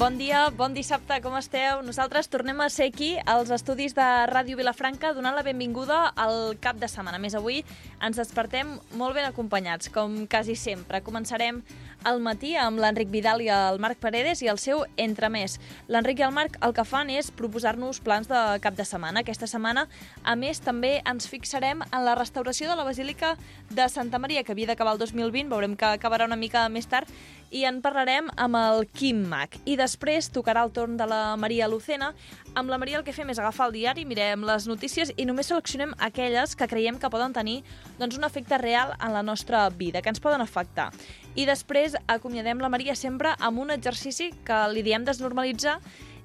Bon 0.00 0.14
dia, 0.16 0.46
bon 0.56 0.72
dissabte, 0.72 1.18
com 1.20 1.34
esteu? 1.36 1.82
Nosaltres 1.84 2.30
tornem 2.32 2.56
a 2.64 2.70
ser 2.72 2.86
aquí 2.88 3.10
als 3.28 3.50
estudis 3.52 3.92
de 3.92 4.06
Ràdio 4.30 4.56
Vilafranca 4.56 5.10
donant 5.12 5.36
la 5.36 5.42
benvinguda 5.44 5.98
al 6.16 6.54
cap 6.56 6.78
de 6.80 6.88
setmana. 6.88 7.18
A 7.18 7.20
més, 7.20 7.36
avui 7.36 7.58
ens 8.00 8.16
despertem 8.16 8.70
molt 8.96 9.18
ben 9.18 9.28
acompanyats, 9.28 9.92
com 9.92 10.22
quasi 10.24 10.56
sempre. 10.56 11.02
Començarem 11.04 11.60
al 12.04 12.20
matí 12.24 12.54
amb 12.56 12.80
l'Enric 12.80 13.10
Vidal 13.12 13.42
i 13.44 13.48
el 13.52 13.80
Marc 13.82 13.98
Paredes 14.00 14.40
i 14.44 14.48
el 14.52 14.58
seu 14.60 14.84
entremés. 15.00 15.58
L'Enric 15.88 16.22
i 16.22 16.26
el 16.26 16.34
Marc 16.34 16.56
el 16.64 16.74
que 16.76 16.84
fan 16.88 17.10
és 17.12 17.30
proposar-nos 17.36 18.00
plans 18.04 18.30
de 18.30 18.40
cap 18.64 18.76
de 18.78 18.86
setmana. 18.88 19.20
Aquesta 19.20 19.48
setmana, 19.50 19.86
a 20.24 20.36
més, 20.36 20.62
també 20.64 20.98
ens 21.04 21.28
fixarem 21.28 21.84
en 21.86 22.06
la 22.06 22.16
restauració 22.18 22.70
de 22.70 22.78
la 22.78 22.86
Basílica 22.88 23.34
de 23.70 23.88
Santa 23.92 24.18
Maria, 24.18 24.44
que 24.44 24.52
havia 24.56 24.70
d'acabar 24.72 24.96
el 24.96 25.02
2020, 25.02 25.52
veurem 25.52 25.76
que 25.76 25.92
acabarà 25.92 26.28
una 26.28 26.40
mica 26.40 26.68
més 26.72 26.88
tard, 26.88 27.10
i 27.50 27.64
en 27.66 27.80
parlarem 27.82 28.28
amb 28.38 28.56
el 28.56 28.84
Quim 28.94 29.24
Mac. 29.28 29.58
I 29.66 29.74
després 29.78 30.30
tocarà 30.30 30.62
el 30.64 30.72
torn 30.74 30.96
de 30.96 31.06
la 31.10 31.36
Maria 31.36 31.68
Lucena. 31.68 32.12
Amb 32.54 32.70
la 32.70 32.78
Maria 32.78 33.00
el 33.00 33.04
que 33.06 33.14
fem 33.14 33.30
és 33.30 33.38
agafar 33.42 33.68
el 33.68 33.74
diari, 33.74 34.06
mirem 34.06 34.44
les 34.46 34.66
notícies 34.70 35.12
i 35.16 35.26
només 35.26 35.50
seleccionem 35.50 35.92
aquelles 35.98 36.54
que 36.56 36.68
creiem 36.70 36.98
que 36.98 37.10
poden 37.10 37.34
tenir 37.34 37.60
doncs, 37.98 38.16
un 38.18 38.26
efecte 38.26 38.58
real 38.58 38.94
en 38.98 39.12
la 39.14 39.22
nostra 39.26 39.68
vida, 39.70 40.02
que 40.02 40.10
ens 40.10 40.22
poden 40.22 40.40
afectar. 40.40 40.90
I 41.38 41.44
després 41.46 41.94
acomiadem 42.10 42.58
la 42.58 42.68
Maria 42.72 42.96
sempre 42.98 43.36
amb 43.38 43.62
un 43.62 43.70
exercici 43.70 44.32
que 44.46 44.56
li 44.74 44.82
diem 44.82 45.04
desnormalitzar 45.06 45.78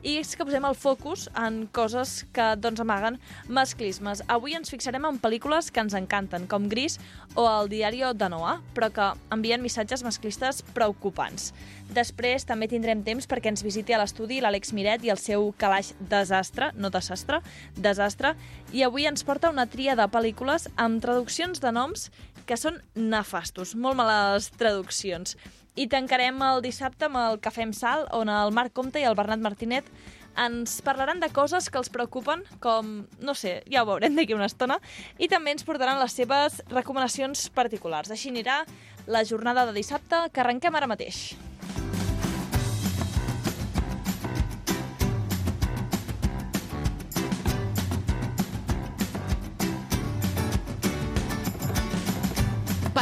i 0.06 0.16
és 0.22 0.36
que 0.38 0.46
posem 0.46 0.66
el 0.68 0.76
focus 0.78 1.26
en 1.42 1.64
coses 1.74 2.28
que 2.34 2.46
doncs, 2.62 2.82
amaguen 2.82 3.18
masclismes. 3.50 4.22
Avui 4.30 4.54
ens 4.58 4.70
fixarem 4.70 5.06
en 5.10 5.18
pel·lícules 5.22 5.72
que 5.74 5.82
ens 5.82 5.96
encanten, 5.98 6.46
com 6.50 6.68
Gris 6.70 7.00
o 7.34 7.48
El 7.50 7.72
diari 7.72 8.04
de 8.14 8.30
Noah, 8.30 8.60
però 8.78 8.92
que 8.94 9.08
envien 9.34 9.64
missatges 9.66 10.04
masclistes 10.06 10.62
preocupants. 10.78 11.52
Després 11.94 12.46
també 12.46 12.70
tindrem 12.70 13.02
temps 13.06 13.26
perquè 13.26 13.50
ens 13.50 13.66
visiti 13.66 13.94
a 13.94 14.02
l'estudi 14.02 14.42
l'Àlex 14.42 14.74
Miret 14.78 15.06
i 15.06 15.14
el 15.14 15.22
seu 15.22 15.52
calaix 15.58 15.94
desastre, 16.00 16.70
no 16.78 16.94
desastre, 16.94 17.42
desastre, 17.78 18.36
i 18.74 18.86
avui 18.86 19.10
ens 19.10 19.26
porta 19.26 19.54
una 19.54 19.66
tria 19.66 19.98
de 19.98 20.06
pel·lícules 20.06 20.70
amb 20.78 21.02
traduccions 21.02 21.62
de 21.62 21.74
noms 21.74 22.10
que 22.46 22.58
són 22.60 22.82
nefastos, 22.96 23.76
molt 23.76 23.98
males 24.00 24.52
traduccions. 24.60 25.36
I 25.76 25.90
tancarem 25.92 26.40
el 26.46 26.62
dissabte 26.64 27.10
amb 27.10 27.20
el 27.20 27.40
Cafè 27.44 27.66
amb 27.66 27.76
Sal, 27.76 28.06
on 28.16 28.32
el 28.32 28.54
Marc 28.56 28.76
Comte 28.78 29.02
i 29.02 29.08
el 29.08 29.18
Bernat 29.18 29.44
Martinet 29.44 29.90
ens 30.36 30.82
parlaran 30.84 31.22
de 31.24 31.30
coses 31.32 31.70
que 31.72 31.80
els 31.80 31.90
preocupen, 31.92 32.44
com, 32.64 33.06
no 33.24 33.36
sé, 33.36 33.62
ja 33.72 33.84
ho 33.84 33.90
veurem 33.90 34.18
d'aquí 34.18 34.36
una 34.36 34.50
estona, 34.52 34.80
i 35.18 35.30
també 35.32 35.56
ens 35.56 35.68
portaran 35.68 36.00
les 36.02 36.16
seves 36.16 36.62
recomanacions 36.72 37.48
particulars. 37.56 38.12
Així 38.12 38.34
anirà 38.34 38.64
la 39.08 39.24
jornada 39.24 39.66
de 39.66 39.76
dissabte, 39.78 40.26
que 40.34 40.44
arrenquem 40.44 40.76
ara 40.76 40.92
mateix. 40.92 41.30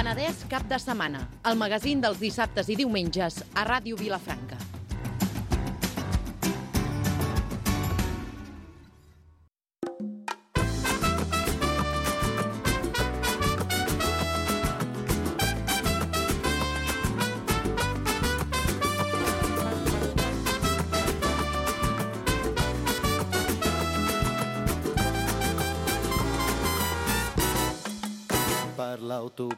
Penedès 0.03 0.41
cap 0.51 0.65
de 0.67 0.75
setmana, 0.83 1.21
el 1.47 1.55
magazín 1.55 2.03
dels 2.03 2.19
dissabtes 2.19 2.67
i 2.67 2.75
diumenges 2.75 3.39
a 3.55 3.63
Ràdio 3.71 3.95
Vilafranca. 3.95 4.72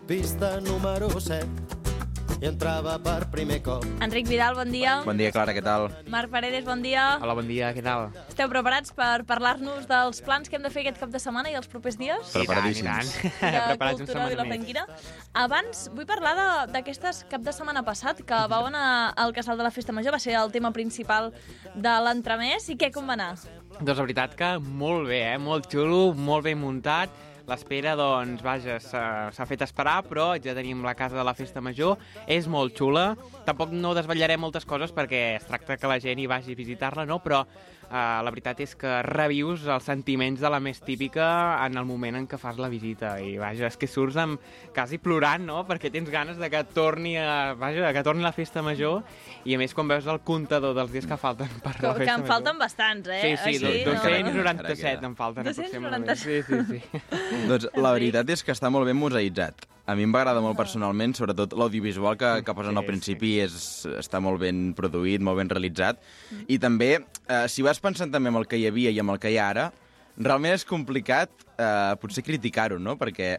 L'autopista 0.05 0.61
número 0.61 1.09
7 1.09 1.47
i 2.43 2.45
entrava 2.45 2.97
per 2.99 3.29
primer 3.31 3.61
cop. 3.63 3.85
Enric 4.03 4.27
Vidal, 4.27 4.53
bon 4.53 4.69
dia. 4.69 4.99
Bon 5.05 5.17
dia, 5.17 5.31
Clara, 5.31 5.53
què 5.55 5.63
tal? 5.63 5.87
Marc 6.11 6.29
Paredes, 6.29 6.65
bon 6.67 6.81
dia. 6.83 7.15
Hola, 7.23 7.33
bon 7.33 7.47
dia, 7.47 7.71
què 7.73 7.81
tal? 7.81 8.11
Esteu 8.27 8.49
preparats 8.51 8.91
per 8.93 9.23
parlar-nos 9.25 9.87
dels 9.89 10.19
plans 10.21 10.51
que 10.51 10.59
hem 10.59 10.65
de 10.65 10.69
fer 10.69 10.83
aquest 10.83 10.99
cap 11.01 11.09
de 11.09 11.21
setmana 11.23 11.49
i 11.49 11.55
els 11.57 11.65
propers 11.71 11.97
dies? 11.97 12.33
Preparadíssims. 12.35 12.85
I 12.85 12.91
tant, 12.91 13.07
i 13.07 13.31
tant. 13.39 13.55
de 13.55 13.65
Preparats 13.71 13.81
una 13.81 14.05
cultura 14.05 14.29
setmana 14.29 14.47
més. 14.51 15.19
Abans, 15.45 15.85
vull 15.95 16.09
parlar 16.11 16.33
de- 16.37 16.71
d'aquestes 16.75 17.23
cap 17.31 17.41
de 17.41 17.55
setmana 17.55 17.81
passat, 17.87 18.21
que 18.21 18.41
vau 18.51 18.67
anar 18.69 19.13
al 19.15 19.33
Casal 19.33 19.57
de 19.57 19.63
la 19.65 19.71
Festa 19.73 19.95
Major, 19.95 20.13
va 20.13 20.19
ser 20.21 20.35
el 20.37 20.51
tema 20.51 20.73
principal 20.75 21.31
de 21.73 21.95
l'entremès, 22.05 22.67
i 22.69 22.75
què, 22.77 22.91
com 22.93 23.07
va 23.09 23.15
anar? 23.17 23.31
Doncs 23.79 23.95
la 23.97 24.03
veritat 24.03 24.35
que 24.37 24.57
molt 24.59 25.07
bé, 25.07 25.23
eh? 25.33 25.39
Molt 25.41 25.71
xulo, 25.71 26.11
molt 26.13 26.45
ben 26.45 26.59
muntat. 26.61 27.09
L'espera, 27.45 27.91
doncs, 27.93 28.41
vaja, 28.41 28.79
s'ha 28.81 29.45
fet 29.45 29.61
esperar, 29.61 29.99
però 30.07 30.31
ja 30.41 30.55
tenim 30.57 30.81
la 30.81 30.95
casa 30.97 31.19
de 31.19 31.25
la 31.27 31.35
Festa 31.37 31.61
Major. 31.61 31.99
És 32.25 32.47
molt 32.49 32.73
xula. 32.77 33.11
Tampoc 33.45 33.69
no 33.75 33.93
desvetllarem 33.93 34.41
moltes 34.41 34.65
coses 34.65 34.93
perquè 34.95 35.35
es 35.35 35.45
tracta 35.45 35.77
que 35.77 35.91
la 35.91 35.99
gent 36.01 36.19
hi 36.19 36.25
vagi 36.31 36.57
a 36.57 36.57
visitar-la, 36.57 37.05
no? 37.05 37.19
Però 37.21 37.43
eh, 37.89 38.21
la 38.25 38.31
veritat 38.33 38.59
és 38.65 38.75
que 38.79 39.01
revius 39.05 39.65
els 39.67 39.83
sentiments 39.87 40.41
de 40.41 40.49
la 40.49 40.59
més 40.59 40.79
típica 40.81 41.27
en 41.65 41.77
el 41.77 41.85
moment 41.85 42.15
en 42.19 42.27
què 42.27 42.37
fas 42.41 42.57
la 42.61 42.69
visita. 42.71 43.15
I, 43.21 43.37
vaja, 43.41 43.67
és 43.67 43.77
que 43.77 43.87
surts 43.87 44.17
amb 44.21 44.39
quasi 44.75 44.97
plorant, 45.01 45.45
no? 45.45 45.63
Perquè 45.67 45.91
tens 45.93 46.09
ganes 46.13 46.37
de 46.41 46.49
que 46.49 46.63
torni 46.75 47.15
a, 47.17 47.53
vaja, 47.59 47.91
que 47.95 48.03
torni 48.03 48.23
la 48.25 48.33
Festa 48.35 48.61
Major 48.65 49.03
i, 49.45 49.55
a 49.55 49.59
més, 49.61 49.73
quan 49.77 49.87
veus 49.91 50.07
el 50.07 50.19
comptador 50.25 50.75
dels 50.77 50.91
dies 50.93 51.05
que 51.09 51.17
falten 51.17 51.49
per 51.63 51.75
Que, 51.79 51.87
la 51.87 51.93
que 51.93 52.03
Festa 52.05 52.15
en 52.15 52.21
Major... 52.25 52.33
falten 52.33 52.59
bastants, 52.59 53.09
eh? 53.09 53.21
Sí, 53.21 53.35
sí, 53.37 53.65
Així, 53.65 53.83
do- 53.85 53.93
no? 53.93 54.01
297 54.01 55.05
en 55.05 55.15
falten 55.15 55.43
297. 55.45 55.77
aproximadament. 55.77 56.17
Sí, 56.17 56.41
sí, 56.43 56.79
sí. 56.79 57.47
Doncs 57.49 57.69
la 57.75 57.91
veritat 57.95 58.29
és 58.35 58.43
que 58.43 58.53
està 58.55 58.69
molt 58.73 58.87
ben 58.89 58.97
museïtzat. 58.97 59.67
A 59.85 59.93
mi 59.93 60.01
em 60.07 60.13
va 60.13 60.23
agradar 60.23 60.41
molt 60.41 60.57
personalment, 60.57 61.13
sobretot 61.13 61.51
l'audiovisual 61.53 62.15
que, 62.17 62.29
que 62.45 62.53
posen 62.57 62.73
Sí, 62.73 62.79
al 62.81 62.87
principi 62.87 63.33
és, 63.43 63.55
està 63.99 64.17
molt 64.23 64.39
ben 64.41 64.71
produït, 64.73 65.21
molt 65.21 65.37
ben 65.37 65.51
realitzat. 65.51 65.99
I 66.49 66.57
també, 66.57 66.95
eh, 67.27 67.43
si 67.53 67.61
vas 67.61 67.77
pensant 67.83 68.09
també 68.11 68.31
amb 68.33 68.41
el 68.41 68.47
que 68.49 68.57
hi 68.57 68.65
havia 68.65 68.89
i 68.89 68.97
amb 69.03 69.13
el 69.13 69.19
que 69.21 69.29
hi 69.29 69.37
ha 69.37 69.49
ara, 69.53 69.67
realment 70.17 70.55
és 70.57 70.65
complicat 70.65 71.29
eh, 71.59 71.93
potser 72.01 72.23
criticar-ho, 72.25 72.79
no? 72.81 72.95
Perquè 72.97 73.35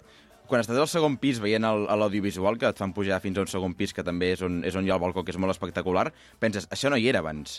quan 0.47 0.63
estàs 0.63 0.79
al 0.79 0.87
segon 0.87 1.17
pis 1.19 1.41
veient 1.43 1.67
el- 1.67 1.89
l'audiovisual, 1.99 2.55
que 2.61 2.69
et 2.71 2.79
fan 2.79 2.93
pujar 2.95 3.19
fins 3.25 3.39
a 3.39 3.43
un 3.43 3.51
segon 3.51 3.75
pis, 3.75 3.93
que 3.93 4.05
també 4.07 4.31
és 4.37 4.43
on, 4.47 4.61
és 4.63 4.77
on 4.79 4.87
hi 4.87 4.93
ha 4.93 4.95
el 4.95 5.03
balcó, 5.03 5.25
que 5.27 5.35
és 5.35 5.41
molt 5.43 5.51
espectacular, 5.51 6.13
penses, 6.39 6.69
això 6.71 6.93
no 6.93 6.97
hi 7.01 7.09
era 7.11 7.19
abans. 7.25 7.59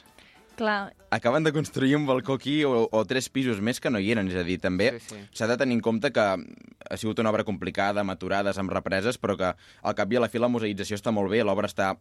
Clar, 0.58 0.94
acaben 1.14 1.46
de 1.46 1.54
construir 1.54 1.96
un 1.96 2.08
balcó 2.10 2.34
aquí 2.40 2.64
o, 2.66 2.88
o 2.92 3.06
tres 3.06 3.30
pisos 3.30 3.62
més 3.62 3.80
que 3.80 3.92
no 3.94 4.00
hi 4.02 4.10
eren. 4.16 4.28
És 4.32 4.40
a 4.42 4.44
dir, 4.48 4.58
també 4.64 4.92
Sí, 4.98 5.14
sí. 5.14 5.20
s'ha 5.38 5.48
de 5.52 5.58
tenir 5.62 5.78
en 5.78 5.84
compte 5.86 6.10
que 6.12 6.24
ha 6.26 6.98
sigut 6.98 7.20
una 7.22 7.30
obra 7.30 7.46
complicada, 7.46 8.02
amb 8.02 8.12
aturades, 8.16 8.58
amb 8.58 8.74
represes, 8.74 9.20
però 9.22 9.38
que 9.38 9.52
al 9.54 9.96
cap 9.96 10.12
i 10.12 10.18
a 10.18 10.24
la 10.26 10.30
fi 10.34 10.42
la 10.42 10.50
museïtzació 10.50 10.98
està 10.98 11.14
molt 11.14 11.30
bé, 11.30 11.44
l'obra 11.46 11.70
està 11.70 11.94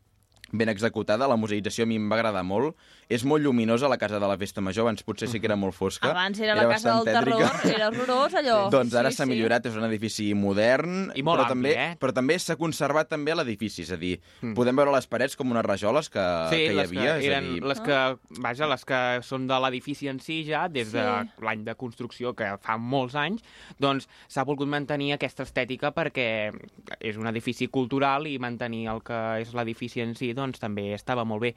ben 0.52 0.68
executada, 0.68 1.26
la 1.26 1.36
museïtzació 1.36 1.82
a 1.84 1.86
mi 1.90 1.96
em 1.98 2.08
va 2.10 2.16
agradar 2.16 2.44
molt. 2.46 2.76
És 3.08 3.22
molt 3.24 3.42
lluminosa 3.44 3.86
la 3.88 3.98
casa 3.98 4.18
de 4.18 4.26
la 4.26 4.36
Festa 4.38 4.60
Major, 4.60 4.82
abans 4.82 5.02
potser 5.06 5.28
sí 5.30 5.38
que 5.38 5.46
era 5.46 5.54
molt 5.56 5.74
fosca. 5.74 6.10
abans 6.10 6.38
era, 6.40 6.54
la 6.56 6.68
casa 6.68 6.90
del 6.94 7.04
bastant 7.04 7.24
terror, 7.24 7.74
era 7.74 7.88
horrorós 7.88 8.34
allò. 8.34 8.56
Doncs 8.74 8.94
ara 8.98 9.10
Sí, 9.10 9.16
s'ha 9.18 9.24
sí. 9.26 9.30
millorat, 9.30 9.66
és 9.66 9.76
un 9.78 9.84
edifici 9.86 10.32
modern, 10.34 11.12
I 11.14 11.22
molt 11.22 11.38
però, 11.44 11.52
ampli, 11.52 11.70
també, 11.70 11.74
eh? 11.92 11.96
però 12.02 12.12
també 12.12 12.38
s'ha 12.38 12.56
conservat 12.58 13.08
també 13.08 13.34
l'edifici, 13.34 13.82
és 13.86 13.92
a 13.94 13.98
dir, 14.00 14.16
podem 14.56 14.74
veure 14.76 14.90
les 14.94 15.06
parets 15.06 15.36
com 15.38 15.50
unes 15.54 15.64
rajoles 15.64 16.08
que, 16.10 16.24
Sí, 16.50 16.56
que 16.66 16.72
hi 16.72 16.76
les 16.80 16.90
havia, 16.90 17.14
a 17.14 17.22
eren 17.22 17.46
dir... 17.54 17.62
les 17.62 17.80
que, 17.80 18.00
vaja, 18.42 18.66
les 18.66 18.84
que 18.84 19.00
són 19.22 19.46
de 19.46 19.60
l'edifici 19.62 20.08
en 20.10 20.18
si 20.20 20.40
ja, 20.48 20.66
des 20.68 20.90
de 20.92 21.04
Sí. 21.06 21.30
l'any 21.46 21.62
de 21.64 21.74
construcció, 21.78 22.34
que 22.34 22.56
fa 22.62 22.76
molts 22.76 23.14
anys, 23.14 23.42
doncs 23.78 24.08
s'ha 24.26 24.42
volgut 24.44 24.66
mantenir 24.68 25.12
aquesta 25.14 25.44
estètica 25.46 25.92
perquè 25.94 26.50
és 27.00 27.16
un 27.16 27.26
edifici 27.30 27.68
cultural 27.68 28.26
i 28.26 28.38
mantenir 28.42 28.88
el 28.90 29.02
que 29.06 29.20
és 29.42 29.54
l'edifici 29.54 30.02
en 30.02 30.14
si, 30.18 30.32
doncs 30.36 30.62
també 30.62 30.90
estava 30.94 31.24
molt 31.24 31.42
bé. 31.42 31.54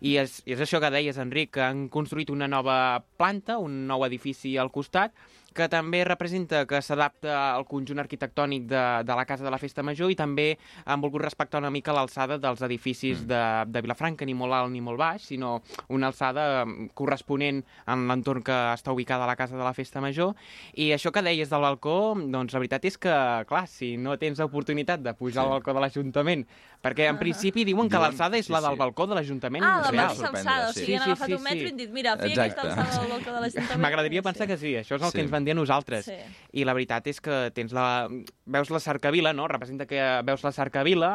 I 0.00 0.16
és, 0.22 0.40
és 0.46 0.62
això 0.62 0.80
que 0.80 0.92
deies, 0.94 1.18
Enric, 1.20 1.52
que 1.58 1.66
han 1.66 1.88
construït 1.92 2.30
una 2.32 2.48
nova 2.48 3.02
planta, 3.20 3.58
un 3.58 3.84
nou 3.90 4.06
edifici 4.06 4.56
al 4.58 4.72
costat, 4.72 5.12
que 5.54 5.66
també 5.68 6.04
representa 6.06 6.64
que 6.70 6.78
s'adapta 6.82 7.54
al 7.56 7.64
conjunt 7.66 7.98
arquitectònic 7.98 8.68
de, 8.70 8.82
de 9.04 9.14
la 9.18 9.24
Casa 9.26 9.42
de 9.44 9.50
la 9.50 9.58
Festa 9.58 9.82
Major 9.82 10.10
i 10.10 10.14
també 10.14 10.52
han 10.84 11.00
volgut 11.02 11.22
respectar 11.24 11.58
una 11.58 11.70
mica 11.74 11.92
l'alçada 11.92 12.38
dels 12.38 12.62
edificis 12.62 13.24
de, 13.26 13.40
de 13.66 13.82
Vilafranca, 13.82 14.24
ni 14.24 14.34
molt 14.34 14.54
alt 14.54 14.70
ni 14.70 14.80
molt 14.80 14.98
baix, 15.00 15.24
sinó 15.32 15.56
una 15.88 16.06
alçada 16.12 16.64
mm, 16.64 16.92
corresponent 16.94 17.64
en 17.90 18.06
l'entorn 18.06 18.44
que 18.46 18.54
està 18.76 18.94
ubicada 18.94 19.26
la 19.26 19.34
Casa 19.36 19.56
de 19.58 19.64
la 19.66 19.74
Festa 19.74 20.00
Major. 20.00 20.36
I 20.78 20.92
això 20.94 21.10
que 21.10 21.22
deies 21.26 21.50
del 21.50 21.60
balcó, 21.66 22.14
doncs 22.16 22.54
la 22.54 22.62
veritat 22.62 22.84
és 22.86 22.96
que, 22.98 23.16
clar, 23.50 23.66
si 23.66 23.96
no 23.98 24.14
tens 24.22 24.38
l'oportunitat 24.38 25.02
de 25.02 25.14
pujar 25.18 25.40
Sí. 25.40 25.46
al 25.46 25.50
balcó 25.56 25.72
de 25.74 25.80
l'Ajuntament, 25.80 26.46
perquè 26.82 27.06
en 27.10 27.18
principi 27.18 27.62
diuen 27.64 27.88
que 27.90 27.98
l'alçada 28.00 28.38
és 28.38 28.48
la 28.50 28.58
sí, 28.60 28.66
del 28.66 28.74
sí. 28.74 28.78
balcó 28.80 29.06
de 29.06 29.14
l'Ajuntament 29.14 29.64
Ah, 29.64 29.80
la 29.84 29.90
real. 29.90 30.06
mateixa 30.08 30.28
alçada, 30.30 30.68
o 30.68 30.72
sí. 30.72 30.80
sigui, 30.80 30.94
han 30.94 31.00
Sí, 31.00 31.04
sí, 31.04 31.10
agafat 31.10 31.26
sí, 31.28 31.34
un 31.34 31.42
metro 31.42 31.58
sí. 31.60 31.64
i 31.66 31.70
han 31.70 31.76
dit, 31.76 31.90
mira, 31.90 32.16
fi 32.16 32.30
Exacte. 32.32 32.60
aquesta 32.60 32.70
alçada 32.70 33.02
del 33.02 33.10
balcó 33.12 33.32
de 33.34 33.40
l'Ajuntament. 33.40 33.80
M'agradaria 33.84 34.22
pensar 34.22 34.46
que 34.46 34.56
sí, 34.56 34.74
això 34.78 34.96
és 34.96 35.02
el 35.02 35.10
Sí. 35.10 35.16
que 35.18 35.20
ens 35.26 35.30
van 35.30 35.39
van 35.40 35.48
dir 35.48 35.56
a 35.56 35.58
nosaltres. 35.58 36.06
Sí. 36.06 36.18
I 36.60 36.64
la 36.68 36.74
veritat 36.76 37.06
és 37.10 37.20
que 37.24 37.40
tens 37.56 37.72
la... 37.76 38.06
veus 38.50 38.70
la 38.74 38.80
cercavila, 38.82 39.32
no? 39.32 39.46
Representa 39.48 39.86
que 39.86 39.98
veus 40.26 40.42
la 40.44 40.50
cercavila, 40.52 41.10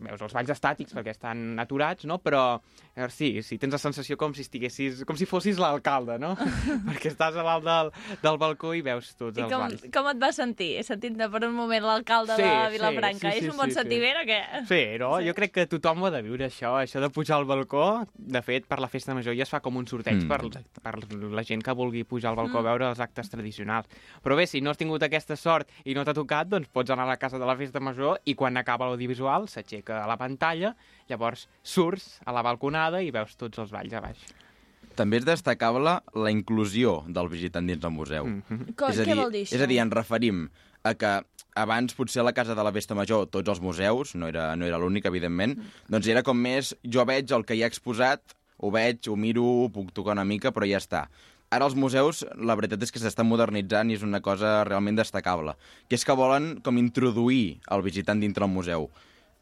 veus 0.00 0.22
els 0.24 0.32
valls 0.36 0.50
estàtics 0.54 0.94
perquè 0.96 1.12
estan 1.14 1.58
aturats, 1.60 2.06
no? 2.08 2.18
Però 2.24 2.60
eh, 2.96 3.08
sí, 3.12 3.42
sí, 3.44 3.58
tens 3.60 3.74
la 3.76 3.80
sensació 3.82 4.16
com 4.20 4.32
si 4.34 4.42
estiguessis... 4.46 5.02
com 5.08 5.16
si 5.20 5.26
fossis 5.28 5.58
l'alcalde, 5.60 6.16
no? 6.22 6.34
perquè 6.88 7.12
estàs 7.12 7.36
a 7.36 7.44
dalt 7.44 7.64
del, 7.66 7.90
del 8.22 8.38
balcó 8.40 8.72
i 8.76 8.80
veus 8.86 9.12
tots 9.20 9.36
I 9.38 9.44
els 9.44 9.52
com, 9.52 9.60
valls. 9.66 9.84
com 9.92 10.08
et 10.12 10.22
vas 10.22 10.36
sentir? 10.40 10.70
He 10.80 10.84
sentit 10.86 11.16
per 11.20 11.44
un 11.46 11.54
moment 11.56 11.84
l'alcalde 11.84 12.36
Sí, 12.40 12.42
de 12.42 12.54
sí, 12.54 12.72
Vilafranca. 12.78 13.30
sí, 13.34 13.40
sí, 13.40 13.44
és 13.46 13.52
un 13.52 13.60
bon 13.60 13.68
sí, 13.68 13.76
sí. 13.76 13.80
sentiment 13.82 14.22
o 14.22 14.24
què? 14.30 14.40
Sí, 14.72 14.80
no? 15.04 15.12
Sí. 15.20 15.28
Jo 15.28 15.36
crec 15.36 15.52
que 15.58 15.66
tothom 15.70 16.00
ho 16.02 16.08
ha 16.08 16.14
de 16.16 16.22
viure, 16.24 16.48
això. 16.48 16.72
Això 16.80 17.04
de 17.04 17.10
pujar 17.12 17.36
al 17.36 17.44
balcó, 17.48 17.84
de 18.16 18.40
fet, 18.42 18.64
per 18.70 18.80
la 18.80 18.88
festa 18.88 19.14
major 19.14 19.36
ja 19.36 19.44
es 19.44 19.52
fa 19.52 19.60
com 19.60 19.76
un 19.76 19.86
sorteig 19.86 20.24
Mm, 20.24 20.28
per, 20.28 20.64
per 20.82 20.94
la 21.36 21.44
gent 21.46 21.62
que 21.62 21.72
vulgui 21.76 22.02
pujar 22.08 22.30
al 22.32 22.36
balcó 22.40 22.56
Mm. 22.58 22.64
a 22.64 22.68
veure 22.70 22.88
els 22.90 23.00
actes 23.00 23.28
tradicionals. 23.30 23.50
Però 24.22 24.36
bé, 24.36 24.46
si 24.46 24.60
no 24.60 24.70
has 24.70 24.78
tingut 24.78 25.02
aquesta 25.02 25.36
sort 25.36 25.68
i 25.84 25.94
no 25.94 26.04
t'ha 26.04 26.14
tocat, 26.14 26.48
doncs 26.48 26.68
pots 26.68 26.90
anar 26.90 27.04
a 27.04 27.12
la 27.14 27.16
casa 27.16 27.38
de 27.38 27.46
la 27.46 27.56
festa 27.56 27.80
major 27.80 28.20
i 28.24 28.34
quan 28.34 28.56
acaba 28.56 28.86
l'audiovisual 28.86 29.48
s'aixeca 29.48 30.02
a 30.04 30.06
la 30.06 30.16
pantalla, 30.16 30.74
llavors 31.08 31.48
surts 31.62 32.20
a 32.24 32.32
la 32.32 32.42
balconada 32.42 33.02
i 33.02 33.10
veus 33.10 33.36
tots 33.36 33.58
els 33.58 33.70
balls 33.70 33.92
a 33.92 34.00
baix. 34.00 34.18
També 34.96 35.16
és 35.20 35.24
destacable 35.24 36.00
la 36.14 36.30
inclusió 36.30 37.04
del 37.08 37.28
visitant 37.28 37.66
dins 37.66 37.80
del 37.80 37.90
museu. 37.90 38.26
Mm 38.26 38.42
-hmm. 38.48 38.90
És 38.90 38.98
a 38.98 39.02
què 39.04 39.14
dir, 39.14 39.16
vol 39.16 39.30
dir 39.32 39.44
això? 39.44 39.54
És 39.54 39.62
a 39.62 39.66
dir, 39.66 39.78
ens 39.78 39.92
referim 39.94 40.50
a 40.82 40.94
que 40.94 41.22
abans 41.54 41.94
potser 41.94 42.20
a 42.20 42.24
la 42.24 42.32
Casa 42.32 42.54
de 42.54 42.62
la 42.62 42.72
Festa 42.72 42.94
Major, 42.94 43.26
tots 43.26 43.48
els 43.48 43.60
museus, 43.60 44.14
no 44.14 44.28
era, 44.28 44.56
no 44.56 44.66
era 44.66 44.78
l'únic, 44.78 45.04
evidentment, 45.06 45.56
Mm. 45.58 45.62
doncs 45.88 46.06
era 46.06 46.22
com 46.22 46.36
més, 46.36 46.76
jo 46.82 47.04
veig 47.04 47.30
el 47.32 47.44
que 47.44 47.54
hi 47.54 47.62
ha 47.62 47.66
exposat, 47.66 48.20
ho 48.58 48.70
veig, 48.70 49.08
ho 49.08 49.16
miro, 49.16 49.42
ho 49.64 49.68
puc 49.70 49.92
tocar 49.92 50.12
una 50.12 50.24
mica, 50.24 50.52
però 50.52 50.68
ja 50.68 50.78
està. 50.78 51.08
Ara 51.50 51.66
els 51.66 51.74
museus, 51.74 52.20
la 52.38 52.54
veritat 52.54 52.84
és 52.86 52.92
que 52.94 53.00
s'estan 53.02 53.26
modernitzant 53.26 53.88
i 53.90 53.96
és 53.98 54.04
una 54.06 54.20
cosa 54.22 54.60
realment 54.68 55.00
destacable, 55.00 55.56
que 55.90 55.98
és 55.98 56.04
que 56.06 56.14
volen 56.14 56.44
com 56.62 56.76
introduir 56.78 57.58
el 57.74 57.82
visitant 57.82 58.20
dintre 58.22 58.46
el 58.46 58.52
museu. 58.52 58.86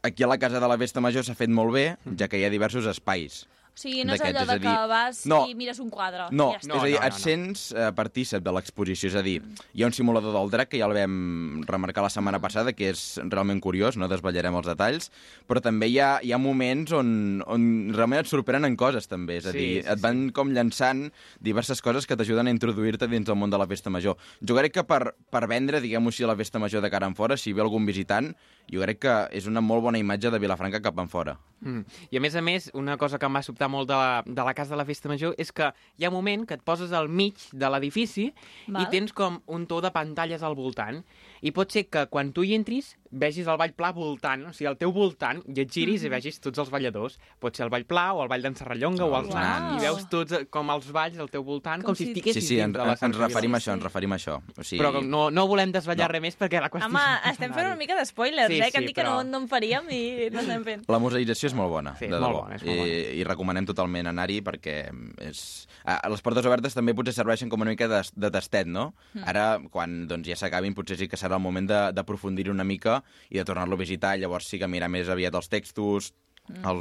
Aquí 0.01 0.25
a 0.25 0.29
la 0.31 0.39
Casa 0.41 0.57
de 0.63 0.69
la 0.71 0.77
Festa 0.81 1.03
Major 1.05 1.27
s'ha 1.27 1.37
fet 1.37 1.53
molt 1.53 1.75
bé, 1.75 1.83
ja 2.17 2.25
que 2.25 2.39
hi 2.41 2.47
ha 2.47 2.49
diversos 2.49 2.87
espais. 2.89 3.43
O 3.69 3.79
sigui, 3.79 4.03
no 4.03 4.15
és 4.17 4.21
allò 4.23 4.43
és 4.43 4.49
a 4.49 4.57
que 4.57 4.65
dir, 4.65 4.87
vas 4.91 5.21
no. 5.29 5.39
i 5.47 5.55
mires 5.55 5.79
un 5.79 5.89
quadre. 5.93 6.25
No, 6.35 6.49
ja 6.51 6.59
és 6.59 6.65
està. 6.65 6.79
a 6.79 6.83
dir, 6.83 6.95
no, 6.95 6.99
no, 6.99 7.05
et 7.07 7.15
no. 7.15 7.19
sents 7.21 7.61
eh, 7.71 7.89
partícip 7.95 8.43
de 8.43 8.53
l'exposició, 8.55 9.11
és 9.11 9.15
a 9.15 9.23
dir, 9.23 9.37
hi 9.73 9.83
ha 9.83 9.87
un 9.87 9.95
simulador 9.95 10.35
del 10.35 10.51
drac 10.51 10.71
que 10.73 10.81
ja 10.81 10.89
el 10.89 10.95
vam 10.97 11.61
remarcar 11.69 12.03
la 12.03 12.11
setmana 12.11 12.41
passada, 12.43 12.73
que 12.75 12.89
és 12.91 13.03
realment 13.31 13.61
curiós, 13.63 13.95
no 13.95 14.09
desvetllarem 14.11 14.59
els 14.59 14.67
detalls, 14.67 15.09
però 15.47 15.63
també 15.63 15.87
hi 15.87 15.99
ha, 16.03 16.09
hi 16.25 16.33
ha 16.35 16.41
moments 16.41 16.93
on, 16.97 17.13
on 17.47 17.69
realment 17.95 18.25
et 18.25 18.31
sorprenen 18.31 18.75
coses, 18.79 19.07
també, 19.07 19.39
és 19.39 19.47
a 19.47 19.55
Sí, 19.55 19.57
dir, 19.57 19.71
sí, 19.83 19.87
et 19.95 20.03
van 20.03 20.27
com 20.35 20.51
llançant 20.55 21.07
diverses 21.39 21.81
coses 21.85 22.07
que 22.09 22.19
t'ajuden 22.19 22.51
a 22.51 22.53
introduir-te 22.53 23.07
dins 23.07 23.27
del 23.27 23.39
món 23.39 23.53
de 23.53 23.59
la 23.61 23.67
festa 23.69 23.93
major. 23.93 24.19
Jo 24.43 24.59
crec 24.59 24.75
que 24.75 24.85
per, 24.87 25.15
per 25.31 25.45
vendre, 25.47 25.81
diguem-ho 25.83 26.11
així, 26.11 26.27
la 26.27 26.37
festa 26.39 26.59
major 26.59 26.83
de 26.83 26.91
cara 26.91 27.07
en 27.07 27.15
fora, 27.15 27.37
si 27.39 27.55
ve 27.55 27.63
algun 27.63 27.87
visitant, 27.87 28.33
jo 28.71 28.81
crec 28.85 29.01
que 29.05 29.15
és 29.35 29.47
una 29.49 29.61
molt 29.65 29.83
bona 29.83 29.99
imatge 30.01 30.31
de 30.31 30.39
Vilafranca 30.41 30.81
cap 30.81 30.99
en 31.01 31.09
fora. 31.09 31.37
Mm. 31.61 31.83
I 32.13 32.19
a 32.19 32.21
més 32.23 32.35
a 32.39 32.43
més, 32.45 32.69
una 32.77 32.95
cosa 32.97 33.19
que 33.19 33.27
em 33.27 33.35
va 33.35 33.43
sobtar 33.43 33.67
molt 33.71 33.89
de 33.89 33.97
la, 33.97 34.21
de 34.25 34.45
la 34.45 34.53
casa 34.55 34.75
de 34.75 34.79
la 34.79 34.87
festa 34.87 35.11
major 35.11 35.35
és 35.37 35.51
que 35.51 35.71
hi 35.97 36.05
ha 36.05 36.11
un 36.11 36.15
moment 36.15 36.45
que 36.47 36.55
et 36.55 36.63
poses 36.63 36.93
al 36.95 37.09
mig 37.09 37.49
de 37.51 37.71
l'edifici 37.71 38.29
i 38.69 38.85
tens 38.93 39.15
com 39.15 39.41
un 39.47 39.65
to 39.67 39.81
de 39.83 39.91
pantalles 39.95 40.43
al 40.43 40.55
voltant. 40.55 41.01
I 41.41 41.51
pot 41.55 41.71
ser 41.71 41.87
que 41.89 42.05
quan 42.11 42.31
tu 42.35 42.45
hi 42.45 42.55
entris 42.55 42.95
vegis 43.11 43.47
el 43.47 43.57
ball 43.57 43.73
pla 43.73 43.91
voltant, 43.91 44.45
o 44.47 44.53
sigui, 44.53 44.67
al 44.69 44.77
teu 44.77 44.91
voltant, 44.93 45.41
i 45.49 45.61
et 45.61 45.71
giris 45.71 46.01
Mhm. 46.01 46.05
i 46.05 46.09
vegis 46.09 46.39
tots 46.39 46.59
els 46.59 46.69
balladors. 46.69 47.19
Pot 47.39 47.55
ser 47.55 47.63
el 47.65 47.69
ball 47.69 47.85
pla 47.85 48.13
o 48.13 48.21
el 48.23 48.29
ball 48.29 48.41
d'en 48.41 48.55
Serrallonga 48.55 49.05
o 49.05 49.15
els 49.17 49.25
Els 49.29 49.35
nans. 49.35 49.81
I 49.81 49.85
veus 49.85 50.09
tots 50.09 50.31
eh, 50.33 50.45
com 50.49 50.69
els 50.69 50.91
balls 50.91 51.17
al 51.19 51.29
teu 51.29 51.43
voltant, 51.43 51.81
Com 51.83 51.89
com, 51.89 51.95
si 51.95 52.05
si- 52.05 52.13
Sí, 52.13 52.19
estiguessis 52.19 52.47
sí, 52.47 52.55
dins 52.55 52.65
ens, 52.65 52.73
de 52.73 52.79
la 52.85 52.97
ens 53.01 53.17
referim 53.17 53.55
a 53.55 53.59
Sí, 53.59 53.69
això, 53.69 53.73
ens 53.73 53.83
referim 53.83 54.11
a 54.13 54.15
això. 54.17 54.41
O 54.57 54.63
sigui, 54.63 54.81
Però 54.83 55.01
no, 55.03 55.29
no 55.31 55.47
volem 55.47 55.71
desvetllar 55.71 56.07
No. 56.07 56.11
res 56.13 56.21
més 56.21 56.37
perquè 56.37 56.61
la 56.61 56.69
qüestió... 56.69 56.85
Home, 56.87 56.99
és 57.25 57.31
estem 57.31 57.53
fent 57.53 57.65
una 57.65 57.75
mica 57.75 57.95
d'espoilers, 57.95 58.47
Sí, 58.47 58.59
eh? 58.61 58.71
Que 58.71 58.77
han 58.77 58.83
sí, 58.83 58.87
dit 58.87 58.95
que 58.95 59.01
però- 59.03 59.23
no, 59.23 59.23
no 59.23 59.37
en 59.39 59.47
faríem 59.49 59.89
i 59.91 60.29
no 60.31 60.39
estem 60.41 60.63
fent. 60.63 60.85
La 60.89 60.99
museïtzació 60.99 61.45
és 61.47 61.53
molt 61.53 61.69
bona, 61.69 61.95
Sí, 61.97 62.05
de 62.07 62.11
debò. 62.15 62.21
molt 62.21 62.41
bona, 62.43 62.55
és 62.55 62.63
molt 62.63 62.77
I, 62.79 63.19
I 63.19 63.23
recomanem 63.23 63.65
totalment 63.65 64.07
anar-hi 64.07 64.41
perquè 64.41 64.91
és... 65.19 65.67
Ah, 65.85 66.07
les 66.09 66.21
portes 66.21 66.45
obertes 66.45 66.73
també 66.75 66.93
potser 66.93 67.13
serveixen 67.13 67.49
com 67.49 67.61
una 67.61 67.71
mica 67.71 67.87
de, 67.87 68.01
de 68.15 68.29
tastet, 68.31 68.67
no? 68.67 68.93
Mm. 69.13 69.23
Ara, 69.25 69.59
quan 69.71 70.07
doncs, 70.07 70.27
ja 70.27 70.35
s'acabin, 70.35 70.73
potser 70.75 70.97
sí 70.97 71.07
que 71.07 71.17
serà 71.17 71.35
el 71.35 71.41
moment 71.41 71.67
de- 71.67 71.91
d'aprofundir-hi 71.93 72.49
una 72.51 72.63
mica 72.63 72.98
i 73.29 73.37
de 73.37 73.45
tornar-lo 73.45 73.75
a 73.75 73.83
visitar, 73.83 74.17
llavors 74.19 74.47
sí 74.47 74.59
que 74.59 74.67
mirar 74.67 74.89
més 74.89 75.09
aviat 75.09 75.35
els 75.35 75.49
textos, 75.49 76.13
Mm. 76.49 76.65
el... 76.65 76.79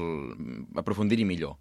aprofundir-hi 0.80 1.26
millor. 1.28 1.58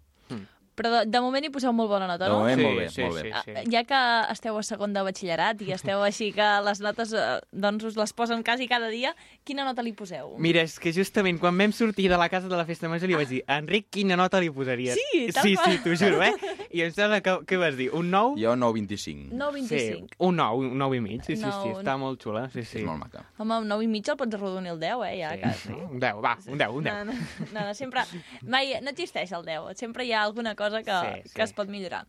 Però 0.78 0.90
de, 0.94 1.10
de 1.10 1.20
moment 1.20 1.42
hi 1.44 1.48
poseu 1.50 1.72
molt 1.74 1.90
bona 1.90 2.06
nota, 2.06 2.24
De 2.24 2.30
no? 2.30 2.38
moment, 2.38 2.56
Sí, 2.56 2.64
molt 2.64 2.78
bé, 2.78 2.84
sí, 2.94 3.02
molt 3.02 3.16
bé. 3.18 3.22
sí. 3.26 3.52
Ah, 3.52 3.64
Ja 3.68 3.80
que 3.84 3.98
esteu 4.32 4.56
a 4.56 4.62
segon 4.62 4.92
de 4.94 5.02
batxillerat 5.02 5.60
i 5.66 5.72
esteu 5.74 6.00
així 6.06 6.28
que 6.32 6.46
les 6.62 6.78
notes 6.80 7.12
eh, 7.18 7.40
doncs 7.50 7.82
us 7.84 7.96
les 7.98 8.12
posen 8.14 8.44
quasi 8.46 8.68
cada 8.70 8.86
dia, 8.88 9.10
quina 9.48 9.64
nota 9.66 9.82
li 9.84 9.94
poseu? 9.96 10.34
Mira, 10.38 10.60
és 10.66 10.76
que 10.78 10.92
justament 10.92 11.38
quan 11.40 11.56
vam 11.56 11.72
sortir 11.72 12.10
de 12.12 12.18
la 12.20 12.28
casa 12.28 12.48
de 12.50 12.56
la 12.58 12.66
festa 12.68 12.88
major 12.92 13.08
li 13.08 13.16
vaig 13.16 13.30
dir 13.32 13.40
Enric, 13.48 13.88
quina 13.96 14.16
nota 14.20 14.40
li 14.44 14.50
posaries? 14.52 14.98
Sí, 15.00 15.24
tal 15.32 15.46
Sí, 15.48 15.54
qual. 15.56 15.72
sí, 15.72 15.80
t'ho 15.84 15.96
juro, 15.96 16.20
eh? 16.22 16.32
I 16.76 16.82
em 16.84 16.92
sembla 16.92 17.22
que, 17.24 17.32
què 17.48 17.56
vas 17.58 17.76
dir? 17.78 17.88
Un 17.96 18.10
9? 18.12 18.36
Jo 18.42 18.52
9,25. 18.60 19.30
9,25. 19.32 19.68
Sí, 19.68 20.04
un 20.28 20.36
9, 20.36 20.68
un 20.68 20.78
9 20.78 20.96
i 20.98 21.00
mig, 21.00 21.22
sí, 21.24 21.34
sí, 21.36 21.40
sí, 21.42 21.48
Nou, 21.48 21.78
està 21.80 21.96
molt 21.98 22.20
xula, 22.22 22.44
sí, 22.52 22.62
sí. 22.62 22.82
És 22.82 22.84
molt 22.86 23.00
maca. 23.00 23.24
Home, 23.40 23.56
un 23.64 23.68
9 23.72 23.86
i 23.86 23.88
mig 23.88 24.08
el 24.12 24.18
pots 24.20 24.36
arrodonir 24.36 24.74
el 24.74 24.80
10, 24.82 25.06
eh? 25.08 25.14
Ja, 25.22 25.32
Sí, 25.32 25.40
quasi. 25.40 25.72
Un 25.88 25.98
10, 26.02 26.20
va, 26.24 26.34
un 26.46 26.58
10, 26.60 26.68
un 26.76 26.84
10. 26.84 26.94
No, 26.94 27.04
no, 27.08 27.12
no, 27.54 27.66
no, 27.70 27.74
sempre... 27.74 28.04
Mai, 28.44 28.74
no 28.84 28.92
existeix 28.92 29.32
el 29.32 29.46
10. 29.48 29.72
Sempre 29.80 30.04
hi 30.04 30.12
ha 30.12 30.22
alguna 30.28 30.54
cosa 30.54 30.82
que, 30.84 30.98
Sí, 30.98 31.28
sí. 31.30 31.34
que 31.38 31.42
es 31.48 31.54
pot 31.56 31.68
millorar. 31.72 32.04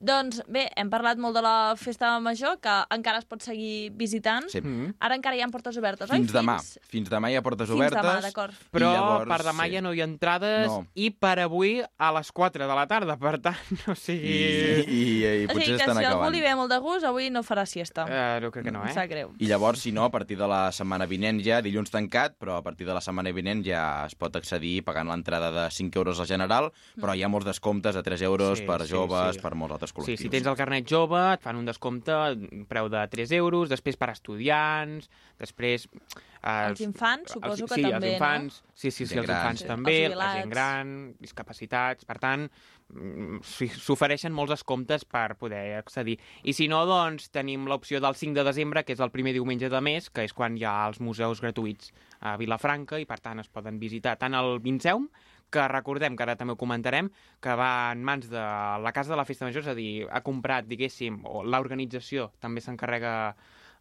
Doncs 0.00 0.42
bé, 0.48 0.66
hem 0.80 0.90
parlat 0.90 1.18
molt 1.20 1.36
de 1.36 1.42
la 1.44 1.74
festa 1.78 2.12
major, 2.24 2.58
que 2.62 2.72
encara 2.96 3.20
es 3.22 3.26
pot 3.28 3.42
seguir 3.44 3.90
visitant. 3.94 4.48
Sí. 4.50 4.60
Mm. 4.64 4.94
Ara 4.98 5.14
encara 5.20 5.36
hi 5.36 5.42
ha 5.44 5.48
portes 5.52 5.76
obertes, 5.78 6.10
oi? 6.10 6.18
Fins 6.22 6.32
demà. 6.34 6.58
Fins 6.58 6.79
demà 6.90 7.30
hi 7.30 7.36
ha 7.36 7.42
portes 7.42 7.68
Fins 7.68 7.78
obertes. 7.78 8.00
demà, 8.02 8.20
d'acord. 8.24 8.54
Però 8.72 8.88
I 8.90 8.96
llavors, 8.96 9.28
per 9.30 9.38
demà 9.46 9.64
sí. 9.68 9.74
ja 9.76 9.80
no 9.84 9.92
hi 9.94 10.00
ha 10.00 10.04
entrades 10.08 10.66
No. 10.70 10.86
i 10.94 11.10
per 11.10 11.38
avui 11.38 11.80
a 11.82 12.08
les 12.12 12.32
4 12.32 12.66
de 12.66 12.74
la 12.74 12.86
tarda, 12.90 13.16
per 13.16 13.38
tant, 13.40 13.56
o 13.86 13.92
I, 13.92 13.96
sigui... 13.96 14.32
i, 14.34 14.84
i, 14.90 15.02
i 15.42 15.44
O 15.44 15.48
potser 15.52 15.64
sigui 15.64 15.76
que 15.76 15.82
estan 15.84 15.98
si 16.00 16.04
algú 16.08 16.30
li 16.30 16.40
ve 16.40 16.54
molt 16.58 16.70
de 16.72 16.78
gust, 16.82 17.04
avui 17.06 17.30
no 17.30 17.42
farà 17.46 17.64
siesta. 17.66 18.04
Uh, 18.08 18.40
jo 18.42 18.50
crec 18.50 18.64
que 18.66 18.72
no, 18.74 18.82
Em 18.82 18.90
eh? 18.90 18.94
sap 18.96 19.08
greu. 19.10 19.30
I 19.38 19.46
llavors, 19.50 19.80
si 19.84 19.92
no, 19.92 20.04
a 20.04 20.10
partir 20.10 20.36
de 20.40 20.48
la 20.50 20.72
setmana 20.72 21.06
vinent 21.06 21.40
ja, 21.44 21.60
dilluns 21.62 21.90
tancat, 21.90 22.34
però 22.40 22.56
a 22.58 22.62
partir 22.62 22.86
de 22.86 22.94
la 22.94 23.00
setmana 23.00 23.30
vinent 23.32 23.62
ja 23.66 24.06
es 24.06 24.14
pot 24.18 24.34
accedir 24.36 24.82
pagant 24.84 25.08
l'entrada 25.08 25.50
de 25.54 25.68
5 25.70 25.94
euros 26.02 26.18
al 26.20 26.26
general, 26.26 26.70
però 27.00 27.14
hi 27.14 27.22
ha 27.22 27.28
molts 27.30 27.46
descomptes 27.46 27.96
a 27.96 28.02
3 28.02 28.22
euros 28.22 28.58
Sí, 28.58 28.66
per 28.66 28.80
sí, 28.86 28.92
joves, 28.92 29.36
sí. 29.36 29.40
per 29.42 29.54
molts 29.54 29.74
altres 29.78 29.90
Sí, 29.90 29.96
col·lectius. 30.00 30.24
si 30.26 30.28
tens 30.32 30.46
el 30.50 30.56
carnet 30.58 30.86
jove, 30.90 31.20
et 31.34 31.40
fan 31.42 31.56
un 31.56 31.64
descompte, 31.68 32.12
un 32.12 32.66
preu 32.68 32.88
de 32.90 33.06
3 33.08 33.32
euros, 33.38 33.68
després 33.70 33.96
per 33.96 34.10
estudiants, 34.10 35.08
després... 35.38 35.86
Els 36.40 36.80
infants, 36.80 37.34
suposo 37.34 37.66
que 37.68 37.76
sí, 37.76 37.82
també, 37.84 38.14
els 38.14 38.14
infants, 38.14 38.60
Sí, 38.72 38.90
sí, 38.90 39.04
sí, 39.04 39.12
Gent 39.12 39.18
els 39.20 39.26
gran, 39.28 39.40
infants 39.40 39.60
sí. 39.60 39.66
també, 39.68 39.96
Els 40.06 40.16
la 40.16 40.28
gent 40.38 40.52
gran, 40.54 40.92
discapacitats, 41.20 42.06
per 42.08 42.16
tant, 42.22 42.46
mm, 42.94 43.42
sí, 43.44 43.68
s'ofereixen 43.68 44.32
molts 44.32 44.54
descomptes 44.54 45.04
per 45.04 45.36
poder 45.36 45.76
accedir. 45.76 46.16
I 46.48 46.54
si 46.56 46.68
no, 46.72 46.86
doncs, 46.88 47.28
tenim 47.34 47.66
l'opció 47.68 48.00
del 48.00 48.16
5 48.16 48.38
de 48.38 48.46
desembre, 48.48 48.84
que 48.84 48.96
és 48.96 49.04
el 49.04 49.12
primer 49.12 49.34
diumenge 49.36 49.68
de 49.68 49.82
mes, 49.84 50.08
que 50.08 50.24
és 50.24 50.32
quan 50.32 50.56
hi 50.56 50.64
ha 50.64 50.86
els 50.88 51.02
museus 51.04 51.44
gratuïts 51.44 51.92
a 52.20 52.38
Vilafranca, 52.40 52.98
i 52.98 53.04
per 53.04 53.20
tant 53.20 53.44
es 53.44 53.52
poden 53.52 53.78
visitar 53.78 54.16
tant 54.16 54.34
el 54.34 54.60
Vinceum, 54.64 55.10
que 55.50 55.68
recordem, 55.68 56.16
que 56.16 56.22
ara 56.24 56.38
també 56.38 56.54
ho 56.54 56.56
comentarem, 56.56 57.10
que 57.42 57.54
va 57.58 57.90
en 57.92 58.04
mans 58.06 58.30
de 58.30 58.40
la 58.40 58.92
Casa 58.96 59.12
de 59.12 59.18
la 59.18 59.26
Festa 59.28 59.44
Major, 59.44 59.66
és 59.66 59.68
a 59.68 59.74
dir, 59.76 60.06
ha 60.08 60.22
comprat, 60.24 60.64
diguéssim, 60.70 61.20
o 61.26 61.42
l'organització 61.44 62.30
també 62.40 62.62
s'encarrega 62.64 63.34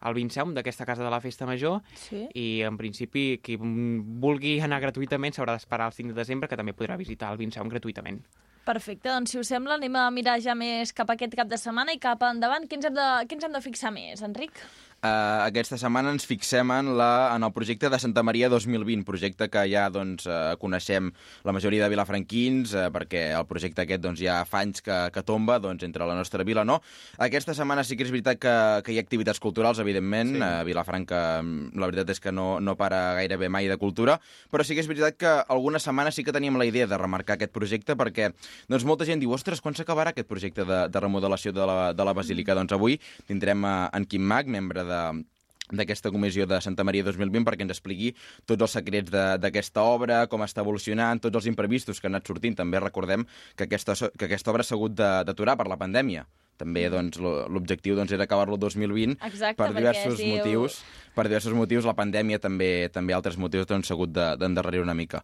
el 0.06 0.14
Vinceum 0.16 0.54
d'aquesta 0.56 0.86
Casa 0.86 1.04
de 1.04 1.10
la 1.12 1.20
Festa 1.22 1.46
Major, 1.46 1.82
Sí? 1.96 2.28
i 2.34 2.62
en 2.64 2.78
principi 2.78 3.40
qui 3.44 3.58
vulgui 3.60 4.60
anar 4.64 4.80
gratuïtament 4.82 5.34
s'haurà 5.36 5.58
d'esperar 5.58 5.88
el 5.88 5.94
5 5.94 6.14
de 6.14 6.22
desembre, 6.22 6.48
que 6.50 6.58
també 6.58 6.74
podrà 6.74 6.98
visitar 6.98 7.32
el 7.32 7.38
Vinceum 7.38 7.70
gratuïtament. 7.70 8.22
Perfecte, 8.66 9.10
doncs 9.10 9.32
si 9.32 9.40
us 9.40 9.48
sembla 9.50 9.76
anem 9.80 9.96
a 9.96 10.10
mirar 10.14 10.36
ja 10.44 10.54
més 10.54 10.92
cap 10.94 11.10
a 11.10 11.14
aquest 11.18 11.34
cap 11.36 11.48
de 11.50 11.58
setmana 11.58 11.94
i 11.96 11.98
cap 11.98 12.22
endavant. 12.28 12.68
Què 12.70 12.76
ens 12.78 12.86
hem 12.86 12.94
de, 12.94 13.08
què 13.26 13.34
ens 13.34 13.44
hem 13.48 13.56
de 13.56 13.62
fixar 13.66 13.92
més, 13.96 14.22
Enric? 14.22 14.52
Uh, 15.00 15.46
aquesta 15.48 15.78
setmana 15.80 16.12
ens 16.12 16.26
fixem 16.28 16.74
en, 16.76 16.90
la, 17.00 17.32
en 17.32 17.46
el 17.48 17.54
projecte 17.56 17.88
de 17.88 17.96
Santa 18.04 18.20
Maria 18.20 18.50
2020, 18.52 19.06
projecte 19.08 19.48
que 19.48 19.62
ja 19.72 19.86
doncs, 19.88 20.26
uh, 20.28 20.58
coneixem 20.60 21.14
la 21.48 21.54
majoria 21.56 21.86
de 21.86 21.88
vilafranquins, 21.94 22.74
uh, 22.76 22.90
perquè 22.92 23.30
el 23.32 23.46
projecte 23.48 23.86
aquest 23.86 24.04
doncs, 24.04 24.20
ja 24.20 24.42
fa 24.44 24.60
anys 24.66 24.84
que, 24.84 24.98
que 25.16 25.24
tomba 25.24 25.56
doncs, 25.64 25.86
entre 25.88 26.04
la 26.04 26.18
nostra 26.18 26.44
vila, 26.44 26.66
no? 26.68 26.82
Aquesta 27.16 27.56
setmana 27.56 27.86
sí 27.88 27.96
que 27.96 28.04
és 28.04 28.12
veritat 28.12 28.42
que, 28.44 28.56
que 28.84 28.92
hi 28.92 29.00
ha 29.00 29.06
activitats 29.06 29.40
culturals, 29.40 29.80
evidentment. 29.80 30.34
Sí. 30.36 30.42
Uh, 30.44 30.66
Vilafranca, 30.68 31.22
mm, 31.46 31.80
la 31.80 31.88
veritat 31.88 32.12
és 32.18 32.20
que 32.20 32.36
no, 32.36 32.50
no 32.60 32.76
para 32.76 33.00
gairebé 33.22 33.48
mai 33.48 33.72
de 33.72 33.80
cultura, 33.80 34.18
però 34.52 34.68
sí 34.68 34.76
que 34.76 34.84
és 34.84 34.92
veritat 34.92 35.16
que 35.16 35.32
alguna 35.48 35.80
setmana 35.80 36.12
sí 36.12 36.28
que 36.28 36.36
teníem 36.36 36.60
la 36.60 36.68
idea 36.68 36.90
de 36.92 37.00
remarcar 37.00 37.40
aquest 37.40 37.56
projecte, 37.56 37.96
perquè 37.96 38.34
doncs, 38.68 38.84
molta 38.84 39.08
gent 39.08 39.24
diu, 39.24 39.32
ostres, 39.32 39.64
quan 39.64 39.80
s'acabarà 39.80 40.12
aquest 40.12 40.28
projecte 40.28 40.68
de, 40.68 40.84
de 40.92 41.06
remodelació 41.08 41.56
de 41.56 41.72
la, 41.72 41.80
de 41.96 42.12
la 42.12 42.18
Basílica? 42.20 42.60
Doncs 42.60 42.76
avui 42.76 43.00
tindrem 43.32 43.64
uh, 43.64 43.88
en 43.96 44.04
Quim 44.04 44.28
Mag, 44.28 44.52
membre 44.52 44.84
de 44.84 44.89
d'aquesta 44.90 46.10
comissió 46.10 46.48
de 46.50 46.58
Santa 46.66 46.84
Maria 46.84 47.04
2020 47.06 47.46
perquè 47.46 47.62
ens 47.62 47.76
expliqui 47.76 48.16
tots 48.50 48.62
els 48.66 48.72
secrets 48.74 49.12
de- 49.14 49.38
d'aquesta 49.38 49.84
obra, 49.86 50.24
com 50.28 50.42
està 50.42 50.64
evolucionant, 50.66 51.22
tots 51.22 51.36
els 51.36 51.46
imprevistos 51.46 52.02
que 52.02 52.08
han 52.08 52.16
anat 52.16 52.26
sortint. 52.28 52.56
També 52.58 52.80
recordem 52.82 53.26
que 53.56 53.66
aquesta, 53.68 53.94
que 54.18 54.26
aquesta 54.26 54.50
obra 54.52 54.64
s'ha 54.64 54.76
hagut 54.76 54.96
de- 54.98 55.24
d'aturar 55.26 55.58
per 55.58 55.68
la 55.68 55.78
pandèmia 55.78 56.26
També 56.60 56.90
doncs, 56.92 57.16
lo- 57.24 57.48
l'objectiu 57.48 57.96
doncs, 57.96 58.12
era 58.12 58.26
acabar-lo 58.26 58.56
el 58.56 58.60
2020 58.60 59.16
Exacte, 59.24 59.56
per 59.56 59.70
diversos 59.74 60.18
diu- 60.20 60.36
motius. 60.36 60.82
Per 61.16 61.24
diversos 61.30 61.54
motius, 61.54 61.86
la 61.86 61.96
pandèmia 61.96 62.38
també 62.38 62.90
també 62.92 63.14
altres 63.14 63.38
motius 63.38 63.66
doncs, 63.66 63.88
s'ha 63.88 63.94
hagut 63.94 64.12
de- 64.12 64.36
d'endarrerir 64.36 64.82
una 64.82 64.94
mica. 64.94 65.24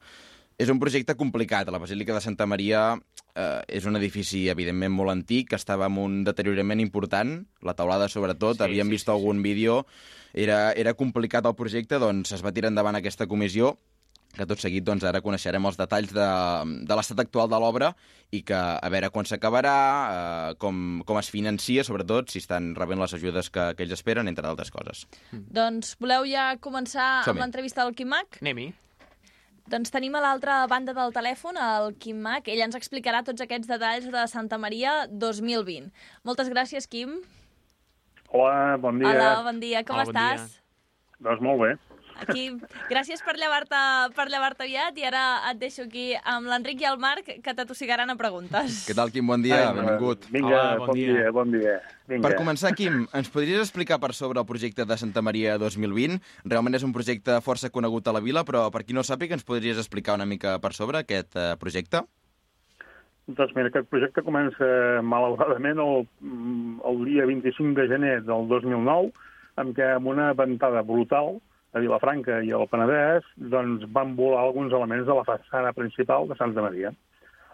És 0.58 0.70
un 0.70 0.80
projecte 0.80 1.14
complicat. 1.16 1.68
La 1.68 1.78
Basílica 1.78 2.14
de 2.14 2.22
Santa 2.22 2.46
Maria 2.46 2.96
eh, 3.36 3.62
és 3.68 3.86
un 3.86 4.00
edifici, 4.00 4.46
evidentment, 4.50 4.94
molt 4.96 5.14
antic, 5.14 5.50
que 5.52 5.60
estava 5.60 5.90
amb 5.90 6.02
un 6.04 6.24
deteriorament 6.28 6.82
important, 6.84 7.38
la 7.62 7.76
taulada 7.78 8.10
sobretot, 8.12 8.58
Sí, 8.58 8.64
havíem 8.64 8.88
sí, 8.88 8.98
vist 8.98 9.10
sí, 9.10 9.12
algun 9.12 9.44
vídeo, 9.46 9.84
era, 10.34 10.72
era 10.74 10.96
complicat 10.96 11.46
el 11.46 11.56
projecte, 11.56 12.00
doncs 12.00 12.34
es 12.36 12.44
va 12.46 12.54
tirar 12.56 12.72
endavant 12.72 12.98
aquesta 13.00 13.28
comissió, 13.28 13.76
que 14.36 14.44
tot 14.44 14.60
seguit 14.60 14.84
doncs, 14.84 15.06
ara 15.08 15.22
coneixerem 15.24 15.64
els 15.64 15.78
detalls 15.80 16.12
de, 16.12 16.28
de 16.84 16.96
l'estat 16.98 17.22
actual 17.24 17.48
de 17.48 17.60
l'obra 17.62 17.94
i 18.36 18.42
que 18.44 18.58
a 18.58 18.90
veure 18.92 19.10
quan 19.14 19.28
s'acabarà, 19.30 19.76
eh, 20.12 20.56
com, 20.60 21.02
com 21.08 21.20
es 21.22 21.32
financia, 21.32 21.86
sobretot, 21.88 22.34
si 22.34 22.42
estan 22.44 22.74
rebent 22.76 23.00
les 23.00 23.16
ajudes 23.16 23.50
que, 23.50 23.70
que 23.78 23.86
ells 23.88 23.96
esperen, 23.96 24.28
entre 24.28 24.44
d'altres 24.44 24.74
coses. 24.76 25.06
Doncs 25.32 25.96
voleu 26.04 26.28
ja 26.28 26.50
començar 26.60 27.24
amb 27.24 27.40
l'entrevista 27.40 27.86
del 27.86 27.96
Quim 27.96 28.12
Mac? 28.12 28.42
Anem-hi. 28.44 28.74
Doncs 29.66 29.90
tenim 29.90 30.14
a 30.14 30.20
l'altra 30.22 30.60
banda 30.70 30.94
del 30.94 31.14
telèfon 31.14 31.58
el 31.58 31.96
Quim 31.98 32.20
Mac. 32.22 32.46
Ell 32.54 32.62
ens 32.68 32.78
explicarà 32.78 33.24
tots 33.26 33.42
aquests 33.42 33.66
detalls 33.66 34.06
de 34.14 34.26
Santa 34.30 34.60
Maria 34.62 34.94
2020. 35.10 35.88
Moltes 36.28 36.52
gràcies, 36.54 36.86
Quim. 36.86 37.16
Hola, 38.30 38.78
bon 38.78 39.02
dia. 39.02 39.10
Hola, 39.10 39.32
bon 39.48 39.62
dia. 39.64 39.82
Com 39.88 39.98
Hola, 39.98 40.06
bon 40.06 40.14
estàs? 40.14 40.60
Doncs 41.18 41.42
molt 41.42 41.64
bé. 41.64 41.72
Aquí, 42.24 42.46
gràcies 42.90 43.22
per 43.26 43.36
llevar-te 43.36 43.80
per 44.16 44.28
llevar 44.32 44.54
aviat 44.56 44.98
i 44.98 45.04
ara 45.08 45.24
et 45.50 45.60
deixo 45.60 45.84
aquí 45.84 46.14
amb 46.24 46.48
l'Enric 46.48 46.82
i 46.82 46.88
el 46.88 46.98
Marc 47.02 47.28
que 47.44 47.54
t'atossigaran 47.58 48.10
a 48.10 48.16
preguntes. 48.20 48.86
Què 48.88 48.96
tal, 48.96 49.12
Quim? 49.12 49.28
Bon 49.28 49.42
dia, 49.44 49.70
Ai, 49.70 49.76
benvingut. 49.76 50.28
Vinga, 50.32 50.48
Hola, 50.48 50.78
bon 50.80 50.88
bon, 50.88 50.96
dia. 50.96 51.14
dia. 51.14 51.32
bon 51.36 51.52
dia. 51.52 51.76
Vinga. 52.08 52.28
Per 52.28 52.38
començar, 52.40 52.72
Quim, 52.78 53.06
ens 53.18 53.32
podries 53.34 53.60
explicar 53.66 54.00
per 54.00 54.14
sobre 54.14 54.40
el 54.40 54.48
projecte 54.48 54.86
de 54.86 54.98
Santa 54.98 55.24
Maria 55.26 55.58
2020? 55.60 56.20
Realment 56.46 56.78
és 56.80 56.86
un 56.88 56.94
projecte 56.96 57.40
força 57.44 57.72
conegut 57.74 58.08
a 58.08 58.14
la 58.16 58.24
vila, 58.24 58.46
però 58.48 58.70
per 58.72 58.86
qui 58.86 58.96
no 58.96 59.04
sàpiga, 59.04 59.36
ens 59.36 59.48
podries 59.48 59.82
explicar 59.82 60.16
una 60.16 60.30
mica 60.30 60.60
per 60.64 60.72
sobre 60.78 61.04
aquest 61.04 61.36
eh, 61.36 61.56
projecte? 61.60 62.06
Doncs 63.26 63.56
mira, 63.58 63.72
aquest 63.72 63.90
projecte 63.90 64.22
comença 64.22 64.68
malauradament 65.02 65.82
el, 65.82 66.06
mm, 66.22 66.80
el 66.86 67.04
dia 67.10 67.26
25 67.26 67.74
de 67.80 67.88
gener 67.90 68.16
del 68.24 68.48
2009, 68.52 69.12
amb 69.58 69.74
què 69.76 69.96
amb 69.96 70.12
una 70.14 70.32
ventada 70.38 70.84
brutal 70.86 71.40
a 71.76 71.82
Vilafranca 71.84 72.40
i 72.48 72.54
al 72.56 72.70
Penedès 72.72 73.28
doncs, 73.52 73.84
van 73.96 74.16
volar 74.16 74.46
alguns 74.46 74.74
elements 74.74 75.08
de 75.08 75.18
la 75.18 75.26
façana 75.28 75.74
principal 75.76 76.30
de 76.30 76.38
Santa 76.40 76.64
Maria. 76.64 76.94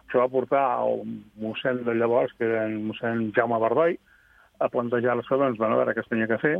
Això 0.05 0.21
va 0.21 0.29
portar 0.29 0.61
al 0.75 1.01
mossèn 1.41 1.81
de 1.87 1.95
llavors, 1.97 2.33
que 2.37 2.45
era 2.45 2.67
en 2.67 2.77
mossèn 2.89 3.31
Jaume 3.35 3.57
Bardoi, 3.63 3.97
a 4.61 4.69
plantejar-se 4.69 5.39
doncs, 5.41 5.57
bueno, 5.57 5.73
a 5.73 5.81
veure 5.81 5.95
què 5.97 6.03
es 6.03 6.11
tenia 6.11 6.29
que 6.29 6.37
fer, 6.41 6.57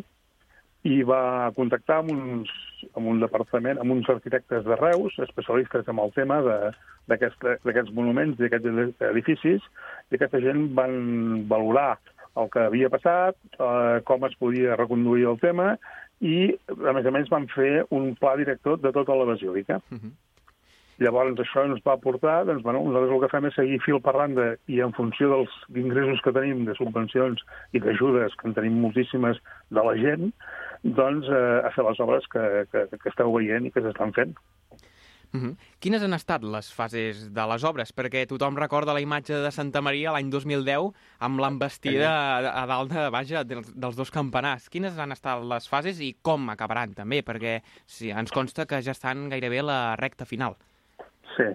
i 0.90 1.02
va 1.06 1.52
contactar 1.54 2.00
amb, 2.02 2.10
uns, 2.16 2.54
amb 2.98 3.12
un 3.12 3.20
departament, 3.22 3.78
amb 3.78 3.94
uns 3.94 4.10
arquitectes 4.10 4.66
de 4.66 4.78
Reus, 4.80 5.20
especialistes 5.22 5.92
en 5.92 6.00
el 6.02 6.14
tema 6.16 6.40
d'aquests 7.12 7.94
monuments, 7.94 8.40
d'aquests 8.40 9.06
edificis, 9.12 9.68
i 10.10 10.18
aquesta 10.18 10.42
gent 10.42 10.72
van 10.80 11.46
valorar 11.52 12.00
el 12.42 12.50
que 12.50 12.64
havia 12.64 12.90
passat, 12.90 13.38
eh, 13.60 14.00
com 14.08 14.26
es 14.26 14.38
podia 14.40 14.80
reconduir 14.80 15.28
el 15.30 15.38
tema, 15.44 15.76
i, 16.22 16.52
a 16.70 16.94
més 16.94 17.08
a 17.08 17.14
més, 17.14 17.30
van 17.34 17.48
fer 17.52 17.86
un 17.90 18.12
pla 18.20 18.36
director 18.40 18.78
de 18.82 18.94
tota 18.94 19.18
la 19.18 19.26
basílica. 19.34 19.82
Mhm. 19.90 20.14
Llavors, 21.02 21.40
això 21.42 21.64
ens 21.66 21.82
va 21.82 21.96
portar, 21.98 22.46
doncs, 22.46 22.62
bueno, 22.62 22.84
nosaltres 22.86 23.16
el 23.16 23.22
que 23.24 23.30
fem 23.32 23.46
és 23.50 23.56
seguir 23.58 23.80
fil 23.82 23.98
per 24.06 24.14
randa 24.14 24.52
i 24.70 24.82
en 24.86 24.92
funció 24.94 25.32
dels 25.32 25.56
ingressos 25.74 26.22
que 26.22 26.34
tenim 26.36 26.66
de 26.68 26.76
subvencions 26.78 27.42
i 27.74 27.82
d'ajudes, 27.82 28.36
que 28.38 28.48
en 28.48 28.54
tenim 28.54 28.78
moltíssimes 28.84 29.40
de 29.72 29.86
la 29.88 29.96
gent, 29.98 30.30
doncs 30.84 31.26
eh, 31.26 31.62
a 31.66 31.72
fer 31.74 31.88
les 31.88 32.00
obres 32.06 32.28
que, 32.30 32.44
que, 32.70 32.86
que 32.94 33.10
esteu 33.10 33.34
veient 33.34 33.66
i 33.66 33.74
que 33.74 33.82
s'estan 33.82 34.14
fent. 34.14 34.36
Mhm. 35.32 35.56
Quines 35.80 36.04
han 36.04 36.14
estat 36.14 36.44
les 36.44 36.72
fases 36.76 37.24
de 37.34 37.46
les 37.54 37.64
obres? 37.64 37.94
Perquè 37.96 38.26
tothom 38.28 38.58
recorda 38.60 38.96
la 38.96 39.04
imatge 39.04 39.40
de 39.40 39.52
Santa 39.56 39.82
Maria 39.82 40.12
l'any 40.12 40.30
2010 40.34 40.92
amb 41.24 41.40
l'embestida 41.40 42.12
a, 42.12 42.54
a 42.64 42.66
dalt 42.68 42.92
de, 42.92 43.08
vaja, 43.14 43.46
dels, 43.48 43.72
dels 43.74 43.96
dos 43.96 44.12
campanars. 44.12 44.68
Quines 44.70 45.00
han 45.00 45.16
estat 45.16 45.44
les 45.48 45.70
fases 45.72 46.02
i 46.04 46.14
com 46.22 46.50
acabaran, 46.52 46.96
també? 46.98 47.22
Perquè 47.24 47.62
sí, 47.86 48.12
ens 48.12 48.36
consta 48.36 48.68
que 48.68 48.82
ja 48.84 48.96
estan 48.96 49.30
gairebé 49.32 49.64
a 49.64 49.70
la 49.72 49.82
recta 50.00 50.28
final. 50.28 50.60
Sí. 51.38 51.48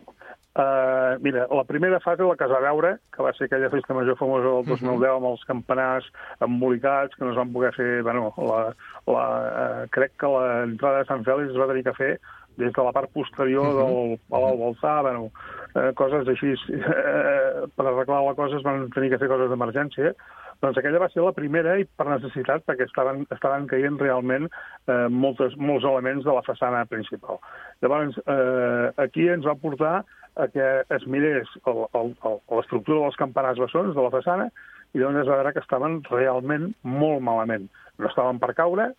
Uh, 0.56 1.20
mira, 1.20 1.46
la 1.52 1.64
primera 1.68 2.00
fase, 2.00 2.22
la 2.24 2.36
Casa 2.40 2.58
Veure, 2.64 2.94
que 3.12 3.20
va 3.22 3.34
ser 3.36 3.44
aquella 3.44 3.68
festa 3.68 3.92
major 3.92 4.16
famosa 4.16 4.54
del 4.54 4.64
2010 4.64 5.10
amb 5.18 5.28
els 5.28 5.42
campanars 5.44 6.06
embolicats, 6.40 7.12
que 7.12 7.26
no 7.26 7.34
es 7.34 7.36
van 7.36 7.52
poder 7.52 7.74
fer... 7.76 7.90
Bueno, 8.06 8.30
la, 8.40 8.62
la, 9.04 9.26
uh, 9.26 9.82
crec 9.92 10.14
que 10.16 10.30
l'entrada 10.32 11.02
de 11.02 11.10
Sant 11.10 11.26
Fèlix 11.28 11.52
es 11.52 11.60
va 11.60 11.68
tenir 11.68 11.84
que 11.84 11.94
fer 11.98 12.10
des 12.56 12.72
de 12.72 12.82
la 12.82 12.92
part 12.96 13.12
posterior 13.12 13.68
del 13.76 14.16
Palau 14.30 14.58
Balsà, 14.62 15.00
bueno, 15.02 15.30
eh, 15.74 15.92
coses 15.98 16.28
així, 16.28 16.54
eh, 16.72 17.68
per 17.76 17.86
arreglar 17.86 18.24
la 18.24 18.34
cosa 18.38 18.56
es 18.56 18.66
van 18.66 18.88
tenir 18.94 19.12
que 19.12 19.20
fer 19.22 19.30
coses 19.30 19.52
d'emergència, 19.52 20.14
doncs 20.62 20.78
aquella 20.80 21.00
va 21.02 21.08
ser 21.12 21.24
la 21.24 21.34
primera 21.36 21.76
i 21.76 21.84
per 21.84 22.06
necessitat, 22.08 22.64
perquè 22.68 22.86
estaven, 22.88 23.26
estaven 23.34 23.66
caient 23.68 23.98
realment 24.00 24.48
eh, 24.48 25.08
moltes, 25.12 25.56
molts 25.60 25.84
elements 25.84 26.24
de 26.24 26.32
la 26.32 26.44
façana 26.46 26.84
principal. 26.88 27.40
Llavors, 27.84 28.16
eh, 28.24 28.92
aquí 29.04 29.28
ens 29.28 29.44
va 29.44 29.58
portar 29.60 29.98
a 30.36 30.48
que 30.52 30.66
es 30.92 31.06
mirés 31.08 31.48
l'estructura 31.64 33.02
dels 33.04 33.20
campanars 33.20 33.60
bessons 33.60 33.94
de 33.96 34.04
la 34.04 34.12
façana 34.12 34.48
i 34.94 35.00
llavors 35.00 35.22
es 35.22 35.28
va 35.28 35.40
veure 35.40 35.52
que 35.52 35.64
estaven 35.64 36.00
realment 36.08 36.70
molt 36.84 37.24
malament. 37.24 37.68
No 38.00 38.08
estaven 38.08 38.40
per 38.40 38.54
caure, 38.56 38.90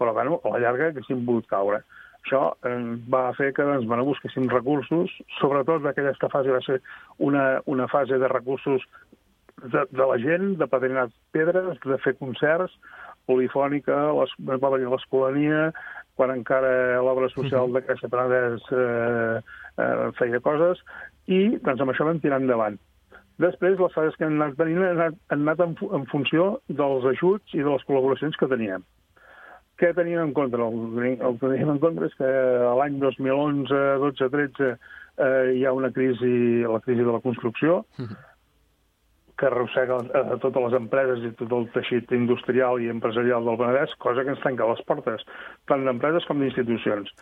però 0.00 0.12
bueno, 0.12 0.40
a 0.44 0.52
la 0.54 0.60
llarga 0.64 0.90
haguessin 0.90 1.24
pogut 1.24 1.48
caure. 1.48 1.80
Això 2.26 2.56
eh, 2.66 2.98
va 3.06 3.30
fer 3.38 3.52
que 3.54 3.62
doncs, 3.62 3.86
bueno, 3.86 4.04
busquéssim 4.08 4.48
recursos, 4.50 5.12
sobretot 5.38 5.84
d'aquesta 5.84 6.26
fase 6.32 6.50
va 6.50 6.62
ser 6.66 6.80
una, 7.22 7.60
una 7.70 7.86
fase 7.86 8.18
de 8.18 8.30
recursos 8.32 8.82
de, 9.62 9.84
de 9.90 10.06
la 10.10 10.16
gent, 10.18 10.56
de 10.58 10.66
padrinar 10.66 11.06
pedres, 11.30 11.78
de 11.84 11.98
fer 12.02 12.16
concerts, 12.18 12.74
polifònica, 13.30 13.94
les, 14.18 14.34
va 14.42 14.72
venir 14.74 14.90
l'Escolania, 14.90 15.70
quan 16.18 16.34
encara 16.34 16.98
l'obra 17.06 17.30
social 17.30 17.70
de 17.70 17.84
Caixa 17.86 18.10
Penedès 18.10 18.66
eh, 18.74 19.38
eh, 19.86 20.10
feia 20.18 20.42
coses, 20.42 20.82
i 21.30 21.40
doncs 21.62 21.82
amb 21.82 21.94
això 21.94 22.10
vam 22.10 22.18
tirar 22.22 22.42
endavant. 22.42 22.80
Després, 23.38 23.78
les 23.78 23.94
fases 23.94 24.18
que 24.18 24.26
han 24.26 24.40
anat 24.40 24.58
venint 24.58 24.82
han 24.82 24.98
anat, 24.98 25.18
han 25.30 25.46
anat 25.46 25.62
en, 25.62 25.78
en 25.94 26.10
funció 26.10 26.56
dels 26.66 27.06
ajuts 27.14 27.54
i 27.54 27.62
de 27.62 27.70
les 27.70 27.86
col·laboracions 27.86 28.38
que 28.40 28.50
teníem. 28.50 28.82
Què 29.76 29.90
teníem 29.96 30.30
en 30.30 30.32
compte? 30.36 30.56
El, 30.56 30.78
el 31.16 31.40
que 31.40 31.48
teníem 31.50 31.74
en 31.74 31.82
compte 31.82 32.08
és 32.08 32.14
que 32.16 32.30
l'any 32.78 32.96
2011, 33.02 33.82
12, 34.04 34.30
13 34.32 34.70
eh, 34.72 35.52
hi 35.56 35.66
ha 35.66 35.74
una 35.76 35.90
crisi, 35.92 36.62
la 36.64 36.80
crisi 36.84 37.04
de 37.04 37.12
la 37.12 37.20
construcció, 37.24 37.82
que 39.36 39.46
arrossega 39.46 39.98
a 40.16 40.38
totes 40.40 40.62
les 40.64 40.76
empreses 40.78 41.24
i 41.28 41.32
tot 41.36 41.52
el 41.52 41.66
teixit 41.74 42.12
industrial 42.16 42.80
i 42.80 42.88
empresarial 42.92 43.44
del 43.44 43.58
Penedès, 43.60 43.92
cosa 44.00 44.24
que 44.24 44.32
ens 44.32 44.44
tanca 44.44 44.68
les 44.70 44.80
portes, 44.88 45.26
tant 45.68 45.84
d'empreses 45.84 46.24
com 46.28 46.40
d'institucions. 46.40 47.12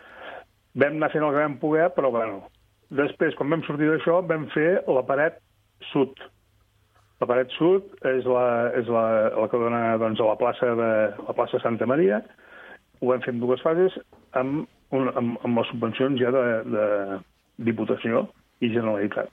Vam 0.79 0.95
anar 0.95 1.11
fent 1.11 1.25
el 1.27 1.35
que 1.35 1.43
vam 1.43 1.57
poder, 1.59 1.89
però 1.95 2.11
bueno, 2.15 2.39
després, 3.01 3.35
quan 3.35 3.51
vam 3.51 3.65
sortir 3.67 3.91
d'això, 3.91 4.21
vam 4.31 4.47
fer 4.55 4.69
la 4.87 5.03
paret 5.07 5.41
sud. 5.91 6.15
La 7.19 7.27
paret 7.27 7.51
sud 7.55 7.91
és 8.07 8.25
la, 8.27 8.47
és 8.79 8.87
la, 8.91 9.05
la 9.35 9.51
que 9.51 9.59
dona 9.59 9.83
doncs, 9.99 10.19
a 10.23 10.31
la 10.31 10.39
plaça 10.39 10.71
de 10.79 10.89
la 11.19 11.35
plaça 11.35 11.59
Santa 11.63 11.87
Maria. 11.87 12.23
Ho 13.01 13.11
vam 13.11 13.23
fer 13.25 13.33
en 13.35 13.41
dues 13.43 13.63
fases 13.65 13.95
amb, 14.39 14.65
un, 14.95 15.09
amb, 15.13 15.39
amb 15.43 15.61
les 15.61 15.71
subvencions 15.71 16.21
ja 16.21 16.31
de, 16.35 16.45
de 16.75 16.85
Diputació 17.67 18.27
i 18.63 18.71
Generalitat. 18.73 19.31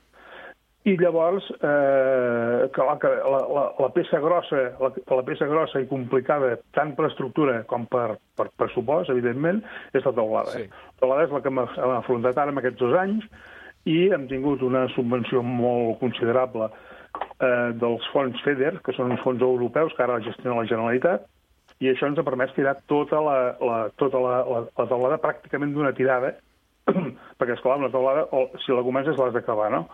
I 0.82 0.96
llavors, 0.98 1.46
eh, 1.62 2.68
que 2.74 2.82
la, 2.82 2.96
que 2.98 3.10
la, 3.22 3.40
la, 3.54 3.62
la 3.78 3.88
peça 3.94 4.18
grossa, 4.18 4.64
la, 4.82 4.88
la 4.90 5.22
peça 5.22 5.46
grossa 5.46 5.78
i 5.78 5.86
complicada, 5.86 6.56
tant 6.74 6.96
per 6.98 7.06
estructura 7.06 7.60
com 7.70 7.84
per, 7.90 8.16
per 8.34 8.48
pressupost, 8.58 9.12
evidentment, 9.14 9.60
és 9.94 10.02
la 10.02 10.14
teulada. 10.16 10.56
Sí. 10.56 10.66
La 10.66 11.04
teulada 11.04 11.28
és 11.28 11.36
la 11.36 11.42
que 11.44 11.52
hem 11.52 11.62
hem 11.62 11.94
afrontat 12.00 12.40
ara 12.42 12.50
en 12.50 12.58
aquests 12.58 12.82
dos 12.82 12.96
anys 12.98 13.28
i 13.86 13.98
hem 14.14 14.26
tingut 14.30 14.62
una 14.66 14.88
subvenció 14.96 15.44
molt 15.46 16.00
considerable 16.02 16.66
eh, 16.66 17.70
dels 17.78 18.10
fons 18.10 18.42
FEDER, 18.42 18.80
que 18.82 18.94
són 18.98 19.14
uns 19.14 19.22
fons 19.22 19.42
europeus 19.42 19.94
que 19.94 20.02
ara 20.02 20.18
gestiona 20.26 20.64
la 20.64 20.70
Generalitat, 20.70 21.30
i 21.82 21.90
això 21.90 22.06
ens 22.06 22.20
ha 22.20 22.26
permès 22.26 22.54
tirar 22.54 22.76
tota 22.90 23.20
la, 23.24 23.36
la, 23.58 23.78
tota 23.98 24.20
la, 24.22 24.38
la, 24.46 24.62
la 24.78 24.88
teulada 24.90 25.18
pràcticament 25.22 25.74
d'una 25.74 25.94
tirada, 25.98 26.36
perquè, 27.38 27.56
esclar, 27.56 27.80
una 27.80 27.90
teulada, 27.90 28.28
o, 28.30 28.46
si 28.62 28.74
la 28.74 28.84
comences 28.86 29.18
l'has 29.18 29.34
d'acabar, 29.34 29.70
no? 29.74 29.86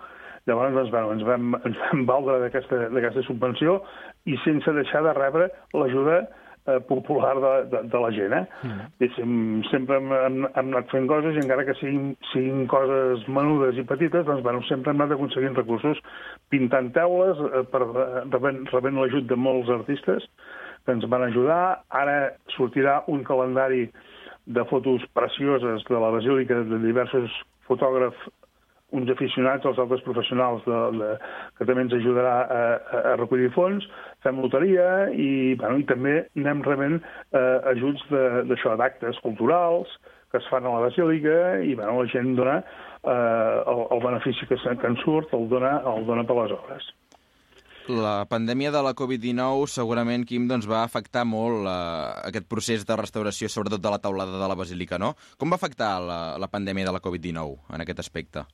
Llavors, 0.48 0.74
doncs, 0.74 0.90
bueno, 0.92 1.12
ens, 1.12 1.24
vam, 1.28 1.56
ens 1.68 1.80
vam 1.82 2.04
valdre 2.08 2.38
d'aquesta 2.40 3.24
subvenció 3.26 3.82
i 4.28 4.36
sense 4.44 4.72
deixar 4.76 5.02
de 5.04 5.12
rebre 5.16 5.48
l'ajuda 5.76 6.22
eh, 6.22 6.78
popular 6.88 7.34
de, 7.42 7.52
de, 7.72 7.82
de 7.92 8.00
la 8.00 8.10
gent. 8.16 8.36
Eh? 8.38 8.44
Mm. 8.64 9.64
Sempre 9.68 9.98
hem, 10.00 10.12
hem, 10.16 10.38
hem 10.48 10.70
anat 10.72 10.88
fent 10.94 11.08
coses 11.10 11.36
i 11.36 11.42
encara 11.42 11.66
que 11.68 11.76
siguin, 11.80 12.14
siguin 12.32 12.64
coses 12.70 13.26
menudes 13.28 13.76
i 13.76 13.84
petites, 13.88 14.24
doncs 14.28 14.44
bueno, 14.46 14.62
sempre 14.70 14.94
hem 14.94 15.02
anat 15.02 15.18
aconseguint 15.18 15.58
recursos 15.58 16.00
pintant 16.52 16.92
teules, 16.96 17.44
eh, 17.50 17.64
per, 17.72 17.84
eh, 17.84 18.24
rebent, 18.32 18.64
rebent 18.72 19.02
l'ajut 19.02 19.28
de 19.28 19.40
molts 19.48 19.72
artistes 19.80 20.28
que 20.88 20.96
ens 20.96 21.04
van 21.12 21.26
ajudar. 21.28 21.84
Ara 21.92 22.32
sortirà 22.56 23.02
un 23.12 23.20
calendari 23.28 23.90
de 24.48 24.64
fotos 24.72 25.04
precioses 25.12 25.84
de 25.84 26.00
la 26.00 26.08
Basílica 26.14 26.62
de 26.64 26.80
diversos 26.80 27.34
fotògrafs 27.68 28.30
uns 28.96 29.10
aficionats, 29.12 29.66
els 29.68 29.76
altres 29.82 30.00
professionals 30.06 30.62
de, 30.64 30.78
de, 30.96 31.08
que 31.58 31.66
també 31.68 31.84
ens 31.84 31.92
ajudarà 31.92 32.36
a, 32.40 32.60
a, 33.02 33.16
recollir 33.20 33.50
fons, 33.52 33.84
fem 34.24 34.40
loteria 34.40 35.10
i, 35.12 35.56
bueno, 35.60 35.82
i 35.82 35.84
també 35.90 36.14
anem 36.40 36.62
rebent 36.64 36.96
eh, 36.96 37.58
ajuts 37.74 38.06
d'això, 38.48 38.78
d'actes 38.80 39.20
culturals 39.26 39.92
que 40.32 40.40
es 40.40 40.48
fan 40.48 40.64
a 40.64 40.72
la 40.72 40.86
Basílica 40.86 41.58
i 41.64 41.74
bueno, 41.76 42.00
la 42.00 42.08
gent 42.14 42.32
dona 42.40 42.62
eh, 42.62 43.12
el, 43.12 43.84
el 43.92 44.02
benefici 44.06 44.48
que, 44.48 44.56
que 44.56 44.90
en 44.94 44.96
surt, 45.04 45.36
el 45.36 45.44
dona, 45.52 45.82
el 45.92 46.08
dona 46.08 46.24
per 46.24 46.40
les 46.40 46.56
obres. 46.56 46.88
La 47.88 48.26
pandèmia 48.28 48.68
de 48.68 48.82
la 48.84 48.92
Covid-19 48.92 49.64
segurament, 49.72 50.26
Quim, 50.28 50.44
doncs, 50.50 50.66
va 50.68 50.82
afectar 50.84 51.22
molt 51.24 51.64
eh, 51.64 52.28
aquest 52.28 52.48
procés 52.50 52.84
de 52.84 52.96
restauració, 53.00 53.48
sobretot 53.48 53.80
de 53.80 53.92
la 53.94 54.00
taulada 54.02 54.36
de 54.36 54.48
la 54.50 54.56
Basílica, 54.58 54.98
no? 55.00 55.14
Com 55.40 55.48
va 55.48 55.56
afectar 55.56 55.94
la, 56.04 56.18
la 56.36 56.50
pandèmia 56.52 56.84
de 56.84 56.92
la 56.92 57.00
Covid-19 57.00 57.72
en 57.72 57.84
aquest 57.84 58.02
aspecte? 58.04 58.44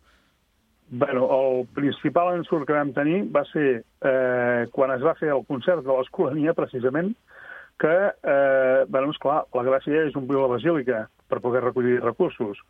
Bueno, 0.90 1.26
el 1.34 1.66
principal 1.74 2.36
ensurt 2.36 2.68
que 2.68 2.76
vam 2.76 2.92
tenir 2.94 3.24
va 3.34 3.42
ser 3.50 3.68
eh, 3.82 4.66
quan 4.70 4.94
es 4.94 5.02
va 5.02 5.16
fer 5.18 5.32
el 5.34 5.42
concert 5.48 5.82
de 5.82 5.90
l'Escolania, 5.90 6.54
precisament, 6.54 7.10
que, 7.82 7.90
eh, 7.90 8.84
bueno, 8.86 9.10
esclar, 9.10 9.40
la 9.56 9.66
gràcia 9.66 10.06
és 10.06 10.14
omplir 10.14 10.38
la 10.38 10.52
basílica 10.54 11.08
per 11.26 11.42
poder 11.42 11.64
recollir 11.64 11.98
recursos. 12.04 12.60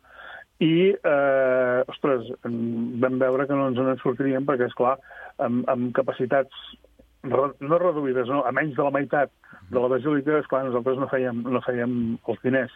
I, 0.63 0.95
eh, 0.95 1.83
ostres, 1.91 2.29
vam 2.43 3.19
veure 3.19 3.47
que 3.47 3.57
no 3.57 3.67
ens 3.71 3.79
en 3.81 3.97
sortiríem 3.99 4.45
perquè, 4.47 4.69
esclar, 4.69 4.95
amb, 5.43 5.65
amb 5.71 5.91
capacitats 5.97 6.53
no 7.25 7.79
reduïdes, 7.81 8.29
no, 8.29 8.43
a 8.45 8.51
menys 8.53 8.75
de 8.77 8.85
la 8.85 8.93
meitat 8.93 9.31
de 9.71 9.81
la 9.81 9.89
basílica, 9.89 10.39
esclar, 10.39 10.63
nosaltres 10.67 10.99
no 11.01 11.09
fèiem, 11.11 11.43
no 11.51 11.61
fèiem 11.65 11.93
els 12.29 12.41
diners. 12.43 12.73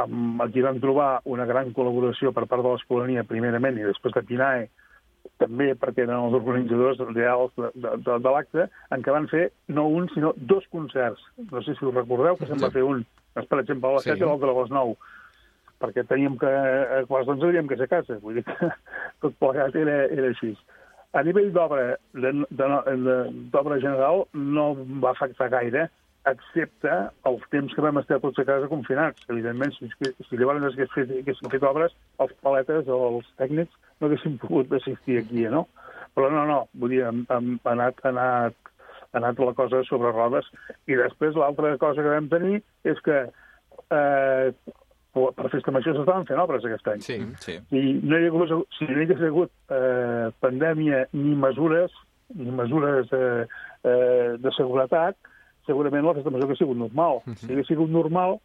Amb, 0.00 0.42
aquí 0.44 0.62
vam 0.64 0.80
trobar 0.82 1.22
una 1.30 1.46
gran 1.48 1.72
col·laboració 1.76 2.34
per 2.34 2.46
part 2.50 2.64
de 2.64 2.74
l'Escolania, 2.74 3.24
primerament, 3.28 3.78
i 3.78 3.86
després 3.88 4.14
de 4.16 4.24
PINAE, 4.28 4.66
també 5.40 5.70
perquè 5.80 6.04
eren 6.04 6.26
els 6.26 6.36
organitzadors 6.36 7.00
reals 7.14 7.54
de, 7.56 7.70
de, 7.74 7.96
de, 8.04 8.18
de 8.26 8.32
l'acte, 8.36 8.68
en 8.94 9.02
què 9.02 9.14
van 9.14 9.28
fer 9.32 9.48
no 9.72 9.86
un, 9.88 10.10
sinó 10.12 10.34
dos 10.36 10.66
concerts. 10.72 11.22
No 11.50 11.62
sé 11.64 11.74
si 11.74 11.86
us 11.86 11.94
recordeu, 11.94 12.36
que 12.36 12.50
se'n 12.50 12.60
va 12.62 12.72
fer 12.74 12.84
un, 12.86 13.04
per 13.34 13.62
exemple, 13.62 13.90
a 13.90 13.96
les 13.96 14.04
Sí. 14.04 14.12
7 14.12 14.20
i 14.20 14.28
l'altre 14.28 14.52
a 14.52 14.58
les 14.60 14.74
9, 14.74 14.98
perquè 15.84 16.06
teníem 16.08 16.38
que, 16.40 16.48
a 16.48 17.02
d'onze 17.08 17.50
havíem 17.50 17.68
que 17.68 17.76
ser 17.80 17.90
a 17.90 17.94
casa, 17.98 18.16
vull 18.22 18.40
dir 18.40 18.46
que 18.48 18.70
tot 19.24 19.36
plegat 19.42 19.76
era, 19.76 20.00
era 20.08 20.32
així. 20.32 20.54
A 21.14 21.22
nivell 21.22 21.52
d'obra 21.54 21.94
d'obra 22.14 23.76
general 23.78 24.24
no 24.34 24.72
va 25.04 25.12
afectar 25.12 25.52
gaire, 25.52 25.86
excepte 26.26 26.92
els 27.28 27.44
temps 27.52 27.74
que 27.76 27.84
vam 27.84 28.00
estar 28.00 28.18
tots 28.22 28.40
a 28.40 28.46
casa 28.48 28.70
confinats. 28.70 29.26
Evidentment, 29.28 29.74
si, 29.76 29.90
si 30.28 30.40
llavors 30.40 30.64
hagués 30.70 30.92
fet, 30.96 31.12
haguessin 31.20 31.52
fet 31.52 31.66
obres, 31.68 31.94
els 32.24 32.34
paletes 32.42 32.88
o 32.88 33.00
els 33.10 33.28
tècnics 33.40 33.76
no 34.00 34.08
haguessin 34.08 34.38
pogut 34.42 34.72
assistir 34.80 35.20
aquí, 35.20 35.44
no? 35.52 35.66
Però 36.16 36.30
no, 36.32 36.44
no, 36.48 36.60
vull 36.80 36.94
dir, 36.94 37.02
hem, 37.06 37.24
hem 37.34 37.58
anat, 37.70 38.00
anat, 38.08 38.72
anat 39.18 39.42
la 39.42 39.54
cosa 39.58 39.82
sobre 39.88 40.14
rodes. 40.14 40.48
I 40.88 40.98
després 40.98 41.36
l'altra 41.38 41.76
cosa 41.82 42.02
que 42.02 42.14
vam 42.16 42.30
tenir 42.32 42.62
és 42.88 43.00
que 43.04 43.20
eh, 43.94 44.52
per 45.14 45.48
Festa 45.52 45.70
Major 45.70 45.94
s'estaven 45.96 46.26
fent 46.26 46.40
obres 46.42 46.64
aquest 46.66 46.88
any. 46.90 47.02
Sí. 47.06 47.18
Sí. 47.44 47.58
Si 47.70 47.82
no 48.02 48.18
hi 48.18 48.26
hagués, 48.30 48.54
si 48.78 48.88
no 48.88 48.96
hi 48.98 49.04
hagués 49.06 49.22
hagut 49.28 49.52
eh, 49.70 50.30
pandèmia 50.42 51.04
ni 51.12 51.36
mesures, 51.38 51.92
ni 52.34 52.50
mesures 52.50 53.12
eh, 53.14 53.44
eh, 53.84 54.34
de 54.42 54.52
seguretat, 54.56 55.16
segurament 55.68 56.04
la 56.04 56.14
festa 56.18 56.30
major 56.34 56.48
hauria 56.50 56.58
sigut 56.60 56.76
normal. 56.76 57.22
Si 57.38 57.46
hagués 57.52 57.70
sigut 57.70 57.90
normal, 57.94 58.40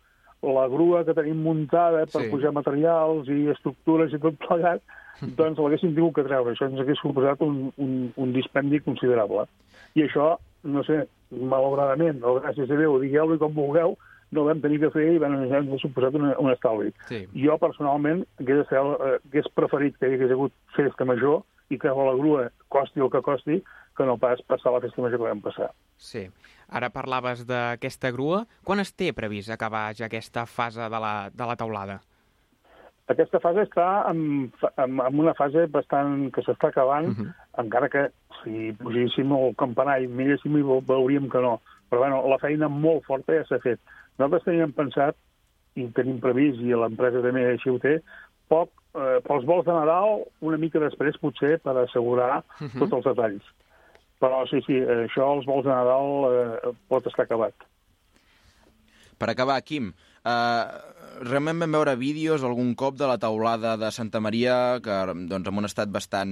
la 0.46 0.68
grua 0.72 1.02
que 1.04 1.14
tenim 1.18 1.42
muntada 1.44 2.06
per 2.06 2.22
Sí. 2.24 2.30
pujar 2.32 2.54
materials 2.56 3.28
i 3.28 3.50
estructures 3.52 4.14
i 4.14 4.20
tot 4.24 4.38
plegat, 4.46 4.80
doncs 5.36 5.58
l'haguéssim 5.60 5.92
tingut 5.98 6.14
que 6.16 6.24
treure. 6.24 6.54
Això 6.54 6.70
ens 6.70 6.80
hagués 6.80 7.02
suposat 7.02 7.42
un, 7.44 7.74
un, 7.78 7.98
un 8.16 8.32
dispendi 8.32 8.80
considerable. 8.86 9.44
I 10.00 10.06
això, 10.06 10.38
no 10.64 10.84
sé, 10.88 11.02
malauradament, 11.32 12.22
o 12.24 12.38
gràcies 12.40 12.72
a 12.72 12.78
Déu, 12.80 12.96
digueu-li 13.02 13.38
com 13.42 13.52
vulgueu, 13.58 13.98
no 14.32 14.44
vam 14.46 14.62
tenir 14.62 14.80
que 14.80 14.92
fer 14.94 15.08
i 15.14 15.18
van, 15.22 15.36
ens 15.44 15.52
ha 15.52 15.80
suposat 15.82 16.16
un, 16.16 16.28
un 16.38 16.52
estalvi. 16.52 16.92
Sí. 17.10 17.24
Jo, 17.34 17.58
personalment, 17.58 18.26
hagués, 18.40 18.68
eh, 18.72 19.20
hagués 19.26 19.50
preferit 19.56 19.98
que 19.98 20.10
hi 20.10 20.18
hagués 20.20 20.32
hagut 20.32 20.54
festa 20.76 21.06
major 21.06 21.42
i 21.70 21.78
que 21.78 21.88
la 21.88 22.16
grua 22.18 22.50
costi 22.68 23.00
el 23.00 23.10
que 23.10 23.22
costi, 23.22 23.64
que 23.98 24.06
no 24.06 24.18
pas 24.18 24.42
passar 24.48 24.72
la 24.72 24.82
festa 24.82 25.02
major 25.02 25.20
que 25.20 25.28
vam 25.28 25.42
passar. 25.42 25.72
Sí. 25.98 26.28
Ara 26.70 26.90
parlaves 26.94 27.46
d'aquesta 27.50 28.12
grua. 28.14 28.46
Quan 28.64 28.80
es 28.80 28.94
té 28.94 29.12
previst 29.14 29.50
acabar 29.50 29.90
ja 29.98 30.06
aquesta 30.06 30.46
fase 30.46 30.86
de 30.90 31.00
la, 31.02 31.30
de 31.34 31.46
la 31.50 31.56
taulada? 31.58 32.00
Aquesta 33.10 33.40
fase 33.42 33.64
està 33.66 33.88
en, 34.12 34.52
en, 34.78 35.00
en 35.02 35.20
una 35.20 35.34
fase 35.34 35.66
bastant 35.74 36.28
que 36.32 36.44
s'està 36.46 36.70
acabant, 36.70 37.08
uh 37.10 37.16
-huh. 37.18 37.32
encara 37.64 37.90
que 37.90 38.04
si 38.44 38.72
pugéssim 38.78 39.32
el 39.34 39.56
campanar 39.58 40.00
i 40.02 40.08
miréssim 40.08 40.56
i 40.58 40.62
veu- 40.62 40.86
veuríem 40.86 41.28
que 41.30 41.42
no. 41.42 41.60
Però 41.90 41.98
bueno, 42.06 42.22
la 42.30 42.38
feina 42.38 42.68
molt 42.70 43.04
forta 43.06 43.34
ja 43.34 43.44
s'ha 43.46 43.58
fet. 43.60 43.80
Nosaltres 44.20 44.44
teníem 44.44 44.74
pensat, 44.76 45.16
i 45.80 45.88
tenim 45.96 46.20
previst, 46.20 46.60
i 46.60 46.76
l'empresa 46.76 47.24
també 47.24 47.46
així 47.54 47.72
ho 47.72 47.78
té, 47.80 48.00
poc, 48.52 48.74
eh, 49.00 49.20
pels 49.24 49.48
vols 49.48 49.66
de 49.68 49.76
Nadal, 49.76 50.26
una 50.44 50.60
mica 50.60 50.82
després 50.84 51.18
potser 51.24 51.56
per 51.64 51.78
assegurar 51.78 52.44
uh 52.44 52.68
-huh. 52.68 52.80
tots 52.80 52.94
els 53.00 53.06
detalls. 53.06 53.46
Però 54.20 54.44
sí, 54.50 54.60
sí, 54.68 54.76
això, 54.76 55.38
els 55.38 55.46
vols 55.46 55.64
de 55.64 55.72
Nadal, 55.72 56.10
eh, 56.34 56.76
pot 56.90 57.08
estar 57.08 57.24
acabat. 57.24 57.56
Per 59.18 59.30
acabar, 59.30 59.62
Quim, 59.62 59.94
eh, 60.26 60.90
realment 61.20 61.60
vam 61.60 61.74
veure 61.76 61.96
vídeos 62.00 62.44
algun 62.44 62.74
cop 62.80 62.98
de 62.98 63.08
la 63.08 63.18
taulada 63.20 63.76
de 63.78 63.90
Santa 63.92 64.22
Maria, 64.24 64.80
que 64.84 64.96
doncs, 65.28 65.48
en 65.48 65.58
un 65.62 65.68
estat 65.68 65.92
bastant 65.92 66.32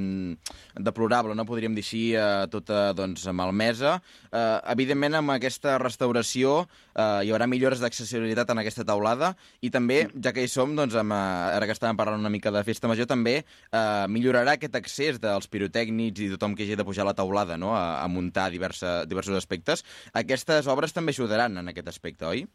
deplorable, 0.76 1.36
no 1.36 1.46
podríem 1.48 1.76
dir 1.76 1.84
així, 1.84 2.04
eh, 2.16 2.48
tota 2.52 2.94
doncs, 2.96 3.26
malmesa. 3.34 3.98
Eh, 4.32 4.60
evidentment, 4.74 5.16
amb 5.20 5.36
aquesta 5.36 5.78
restauració 5.82 6.68
eh, 6.96 7.26
hi 7.26 7.32
haurà 7.32 7.48
millores 7.48 7.82
d'accessibilitat 7.84 8.50
en 8.52 8.64
aquesta 8.64 8.86
taulada 8.88 9.34
i 9.62 9.70
també, 9.70 10.08
ja 10.24 10.34
que 10.34 10.44
hi 10.44 10.52
som, 10.52 10.76
doncs, 10.76 10.96
amb, 10.96 11.12
eh, 11.12 11.56
ara 11.58 11.68
que 11.68 11.76
estàvem 11.76 12.00
parlant 12.00 12.24
una 12.24 12.32
mica 12.34 12.52
de 12.52 12.64
festa 12.64 12.88
major, 12.88 13.08
també 13.08 13.42
eh, 13.44 14.06
millorarà 14.08 14.56
aquest 14.56 14.76
accés 14.76 15.20
dels 15.20 15.48
pirotècnics 15.52 16.24
i 16.24 16.32
tothom 16.36 16.56
que 16.56 16.64
hagi 16.64 16.80
de 16.80 16.88
pujar 16.88 17.04
a 17.06 17.12
la 17.12 17.18
taulada 17.18 17.58
no? 17.58 17.76
a, 17.76 18.04
a 18.04 18.08
muntar 18.08 18.50
diversa, 18.52 19.04
diversos 19.06 19.36
aspectes. 19.36 19.84
Aquestes 20.14 20.68
obres 20.68 20.96
també 20.96 21.12
ajudaran 21.16 21.58
en 21.60 21.74
aquest 21.74 21.92
aspecte, 21.92 22.26
oi? 22.26 22.48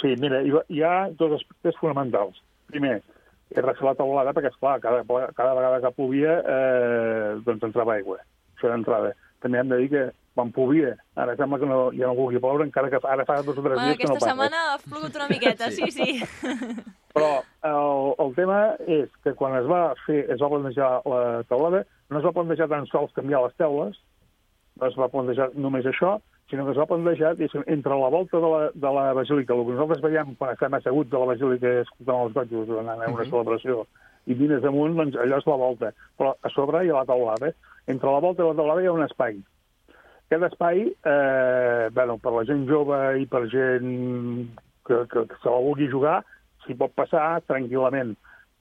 Sí, 0.00 0.14
mira, 0.20 0.42
hi, 0.42 0.50
va- 0.54 0.64
hi 0.68 0.82
ha 0.82 1.08
dos 1.10 1.32
aspectes 1.40 1.76
fonamentals. 1.80 2.36
Primer, 2.70 2.98
és 3.50 3.64
refer 3.64 3.86
la 3.88 3.94
taulada 3.98 4.32
perquè, 4.36 4.50
esclar, 4.52 4.78
cada, 4.80 5.02
cada 5.34 5.54
vegada 5.56 5.80
que 5.80 5.94
plovia 5.96 6.38
eh, 6.44 7.36
doncs 7.46 7.64
entrava 7.70 7.94
aigua. 7.96 8.18
Això 8.56 8.68
d'entrada. 8.70 9.14
També 9.42 9.58
hem 9.60 9.68
de 9.70 9.76
dir 9.78 9.88
que 9.90 10.02
quan 10.38 10.52
plovia, 10.54 10.92
ara 11.18 11.34
sembla 11.38 11.58
que 11.58 11.66
no, 11.66 11.78
ja 11.96 12.06
no 12.06 12.14
vulgui 12.14 12.38
ploure, 12.38 12.62
encara 12.66 12.90
que 12.92 13.00
ara 13.02 13.24
fa 13.26 13.40
dos 13.42 13.56
o 13.58 13.62
tres 13.62 13.74
Bueno, 13.74 13.88
dies 13.88 13.98
que 13.98 14.06
no 14.06 14.14
aquesta 14.14 14.26
passa. 14.26 14.34
setmana 14.36 14.74
ha 14.74 14.78
plogut 14.84 15.16
una 15.18 15.28
miqueta, 15.32 15.70
sí, 15.74 15.90
sí. 15.90 16.20
Però 17.14 17.30
el, 17.66 18.14
el 18.22 18.34
tema 18.36 18.58
és 18.86 19.08
que 19.24 19.32
quan 19.34 19.56
es 19.58 19.66
va 19.66 19.94
fer, 20.04 20.20
es 20.30 20.38
va 20.42 20.50
plantejar 20.52 20.90
la 21.10 21.22
taulada, 21.50 21.82
no 22.10 22.20
es 22.20 22.26
va 22.28 22.32
plantejar 22.36 22.68
tan 22.70 22.86
sols 22.86 23.14
canviar 23.16 23.40
les 23.46 23.56
teules, 23.58 23.98
no 24.78 24.86
es 24.86 24.98
va 25.00 25.08
plantejar 25.10 25.48
només 25.58 25.86
això, 25.90 26.18
sinó 26.50 26.64
que 26.64 26.72
es 26.72 26.78
va 26.78 26.86
plantejar 26.86 27.36
entre 27.66 27.98
la 28.00 28.08
volta 28.08 28.38
de 28.40 28.48
la, 28.48 28.70
de 28.72 28.92
la 28.94 29.12
basílica, 29.12 29.54
el 29.54 29.66
que 29.66 29.76
nosaltres 29.76 30.02
veiem 30.04 30.34
quan 30.38 30.54
estem 30.54 30.76
asseguts 30.78 31.10
de 31.12 31.20
la 31.20 31.30
basílica 31.32 31.72
escoltant 31.82 32.22
els 32.24 32.36
gotjos 32.36 32.72
anant 32.80 33.04
a 33.04 33.10
una 33.12 33.26
celebració, 33.28 33.84
i 34.28 34.36
vines 34.36 34.64
amunt, 34.64 34.96
doncs 34.96 35.16
allò 35.20 35.40
és 35.40 35.48
la 35.48 35.58
volta. 35.60 35.92
Però 36.20 36.34
a 36.40 36.52
sobre 36.52 36.84
hi 36.84 36.92
ha 36.92 37.00
la 37.00 37.08
taulada. 37.08 37.52
Entre 37.88 38.10
la 38.12 38.20
volta 38.24 38.44
i 38.44 38.48
la 38.48 38.56
taulada 38.56 38.84
hi 38.84 38.88
ha 38.88 38.96
un 38.96 39.04
espai. 39.04 39.38
Aquest 40.28 40.44
espai, 40.50 40.82
eh, 40.84 41.88
bueno, 41.96 42.18
per 42.20 42.34
la 42.34 42.44
gent 42.48 42.66
jove 42.68 42.98
i 43.22 43.24
per 43.26 43.46
gent 43.48 43.92
que, 44.84 45.04
que, 45.08 45.24
que 45.30 45.38
se 45.40 45.48
la 45.48 45.62
vulgui 45.64 45.88
jugar, 45.88 46.18
s'hi 46.64 46.76
pot 46.76 46.92
passar 46.96 47.40
tranquil·lament. 47.48 48.12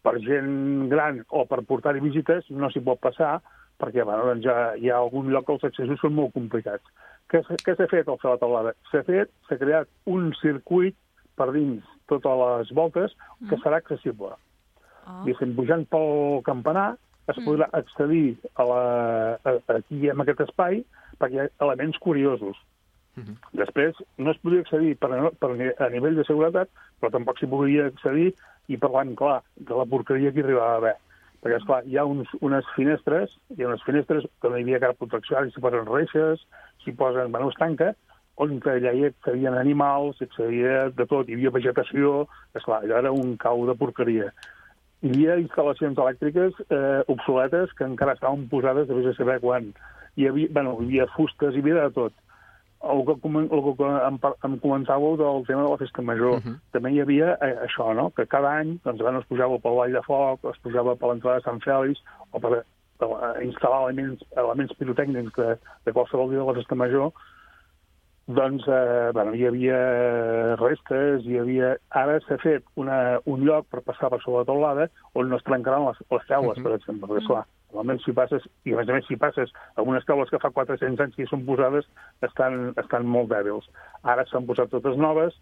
Per 0.04 0.16
gent 0.24 0.88
gran 0.92 1.20
o 1.36 1.44
per 1.50 1.66
portar-hi 1.68 2.04
visites 2.04 2.48
no 2.56 2.72
s'hi 2.72 2.84
pot 2.84 3.02
passar 3.04 3.38
perquè 3.82 4.04
bueno, 4.04 4.26
doncs 4.32 4.44
ja 4.46 4.56
hi 4.76 4.90
ha 4.90 4.98
algun 4.98 5.30
lloc 5.32 5.46
que 5.48 5.54
els 5.58 5.64
accessos 5.70 6.00
són 6.02 6.16
molt 6.18 6.34
complicats. 6.34 6.84
Què, 7.30 7.42
s'ha- 7.46 7.58
què 7.64 7.76
s'ha 7.76 7.88
fet 7.92 8.08
al 8.08 8.18
fer 8.22 8.32
la 8.32 8.38
taulada? 8.42 8.74
S'ha 8.92 9.04
fet, 9.04 9.30
s'ha 9.48 9.58
creat 9.60 9.88
un 10.06 10.32
circuit 10.42 10.96
per 11.38 11.52
dins 11.54 11.84
totes 12.08 12.38
les 12.42 12.72
voltes 12.74 13.14
que 13.50 13.58
serà 13.64 13.78
accessible. 13.82 14.32
Oh. 15.08 15.20
Diguéssim, 15.26 15.54
pujant 15.56 15.84
pel 15.92 16.42
campanar 16.48 16.96
es 17.28 17.38
podrà 17.44 17.68
accedir 17.76 18.38
a 18.56 18.64
la, 18.64 18.82
a, 19.44 19.54
aquí 19.76 20.08
en 20.10 20.22
aquest 20.24 20.40
espai 20.48 20.82
perquè 21.20 21.34
hi 21.36 21.40
ha 21.44 21.50
elements 21.68 21.98
curiosos. 22.00 22.56
Després, 23.58 23.96
no 24.22 24.32
es 24.32 24.38
podia 24.44 24.62
accedir 24.62 24.96
per, 25.02 25.10
a- 25.12 25.32
per, 25.42 25.50
a 25.84 25.90
nivell 25.90 26.16
de 26.16 26.24
seguretat, 26.28 26.70
però 27.02 27.10
tampoc 27.12 27.40
s'hi 27.40 27.48
podia 27.50 27.88
accedir 27.92 28.32
i 28.70 28.78
parlant, 28.78 29.16
clar, 29.18 29.42
de 29.58 29.74
la 29.76 29.86
porqueria 29.90 30.32
que 30.32 30.40
hi 30.40 30.44
arribava 30.46 30.74
a 30.74 30.78
haver. 30.78 30.96
Perquè, 31.44 31.60
esclar, 31.60 31.84
hi 31.86 31.98
ha 31.98 32.06
uns, 32.10 32.30
unes 32.42 32.66
finestres, 32.76 33.34
hi 33.54 33.64
ha 33.64 33.70
unes 33.70 33.84
finestres 33.86 34.26
que 34.42 34.50
no 34.50 34.58
hi 34.58 34.66
havia 34.66 34.82
cap 34.84 34.98
protecció, 34.98 35.38
ara 35.38 35.52
s'hi 35.54 35.64
posen 35.64 35.90
reixes, 35.90 36.44
s'hi 36.84 36.94
posen, 36.98 37.32
bueno, 37.32 37.52
es 37.54 37.60
tanca, 37.62 37.92
on 38.42 38.58
allà 38.70 38.94
hi 38.94 39.06
accedien 39.08 39.58
animals, 39.58 40.18
s'hi 40.18 40.28
accedia 40.28 40.76
de 40.98 41.06
tot, 41.10 41.30
hi 41.30 41.38
havia 41.38 41.54
vegetació, 41.54 42.28
esclar, 42.58 42.84
allò 42.84 43.02
era 43.02 43.14
un 43.14 43.36
cau 43.42 43.66
de 43.70 43.78
porqueria. 43.78 44.32
Hi 45.02 45.12
havia 45.14 45.38
instal·lacions 45.44 46.00
elèctriques 46.02 46.58
eh, 46.68 47.02
obsoletes 47.14 47.74
que 47.78 47.86
encara 47.86 48.18
estaven 48.18 48.48
posades 48.50 48.90
de 48.90 48.98
vés 48.98 49.12
a 49.12 49.18
saber 49.18 49.40
quan. 49.44 49.72
Hi 50.18 50.30
havia, 50.30 50.50
bueno, 50.54 50.78
hi 50.82 50.88
havia 50.88 51.10
fustes, 51.14 51.54
hi 51.54 51.62
havia 51.62 51.84
de 51.84 51.94
tot. 51.98 52.18
El 52.84 53.04
que, 53.06 53.16
el 53.18 53.64
que 53.78 53.88
em, 54.08 54.18
em 54.46 54.58
comentàveu 54.62 55.16
del 55.18 55.46
tema 55.48 55.64
de 55.64 55.70
la 55.70 55.80
festa 55.82 56.02
major, 56.02 56.38
uh 56.38 56.42
-huh. 56.44 56.56
també 56.72 56.92
hi 56.92 57.02
havia 57.02 57.38
eh, 57.42 57.56
això, 57.66 57.94
no?, 57.96 58.12
que 58.12 58.28
cada 58.28 58.52
any 58.60 58.80
doncs, 58.84 59.02
bueno, 59.02 59.20
es 59.20 59.26
pujava 59.26 59.60
pel 59.60 59.78
Vall 59.78 59.94
de 59.94 60.02
Foc, 60.02 60.46
es 60.46 60.60
pujava 60.62 60.96
per 60.96 61.10
l'entrada 61.10 61.38
de 61.38 61.44
Sant 61.44 61.60
Fèlix, 61.66 62.04
o 62.32 62.40
per, 62.40 62.64
per 63.00 63.08
eh, 63.10 63.46
instal·lar 63.46 63.82
elements, 63.84 64.24
elements 64.36 64.74
pirotècnics 64.78 65.34
de, 65.36 65.58
de 65.86 65.94
qualsevol 65.94 66.30
dia 66.30 66.40
de 66.40 66.46
la 66.46 66.54
festa 66.54 66.76
major, 66.76 67.12
doncs 68.28 68.66
eh, 68.68 69.12
bueno, 69.14 69.34
hi 69.34 69.46
havia 69.48 69.78
restes, 70.60 71.24
hi 71.26 71.38
havia... 71.40 71.76
Ara 71.96 72.18
s'ha 72.26 72.36
fet 72.42 72.66
una, 72.76 73.20
un 73.26 73.46
lloc 73.48 73.70
per 73.72 73.82
passar 73.88 74.10
per 74.12 74.20
sobre 74.24 74.42
la 74.42 74.50
teulada 74.50 74.88
on 75.16 75.30
no 75.32 75.40
es 75.40 75.46
trencaran 75.48 75.86
les, 75.88 76.02
les 76.12 76.26
teules, 76.28 76.60
per 76.60 76.74
exemple, 76.76 77.08
perquè, 77.08 77.24
esclar, 77.24 77.46
normalment 77.72 78.02
si 78.04 78.16
passes, 78.18 78.48
i 78.68 78.76
a 78.76 78.82
més 78.82 78.92
a 78.92 78.98
més 78.98 79.08
si 79.08 79.16
passes 79.20 79.54
amb 79.76 79.94
unes 79.94 80.08
teules 80.08 80.32
que 80.34 80.42
fa 80.44 80.52
400 80.52 81.06
anys 81.06 81.16
que 81.16 81.24
hi 81.24 81.30
són 81.32 81.46
posades, 81.48 81.88
estan, 82.28 82.74
estan 82.84 83.08
molt 83.08 83.32
dèbils. 83.32 83.70
Ara 84.04 84.28
s'han 84.28 84.48
posat 84.50 84.74
totes 84.76 85.00
noves, 85.00 85.38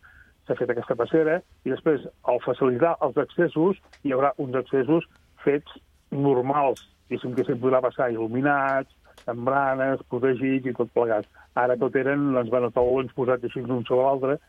s'ha 0.46 0.58
fet 0.60 0.70
aquesta 0.70 0.98
passera, 1.00 1.40
i 1.66 1.74
després, 1.74 2.06
al 2.30 2.42
facilitar 2.46 2.94
els 3.06 3.18
accessos, 3.18 3.82
hi 4.06 4.14
haurà 4.14 4.36
uns 4.38 4.58
accessos 4.62 5.10
fets 5.42 5.80
normals, 6.14 6.86
diguéssim 7.10 7.34
que 7.34 7.48
s'hi 7.48 7.58
podrà 7.62 7.82
passar 7.82 8.12
il·luminats, 8.14 8.94
amb 9.32 9.46
branes, 9.48 10.02
protegits 10.12 10.70
i 10.70 10.74
tot 10.78 10.92
plegat. 10.94 11.26
Ara 11.56 11.78
tot 11.80 11.96
eren, 11.96 12.34
doncs, 12.36 12.50
bueno, 12.52 12.72
taulons 12.76 13.14
posats 13.16 13.48
així 13.48 13.62
un 13.64 13.86
sobre 13.88 14.04
l'altre, 14.04 14.40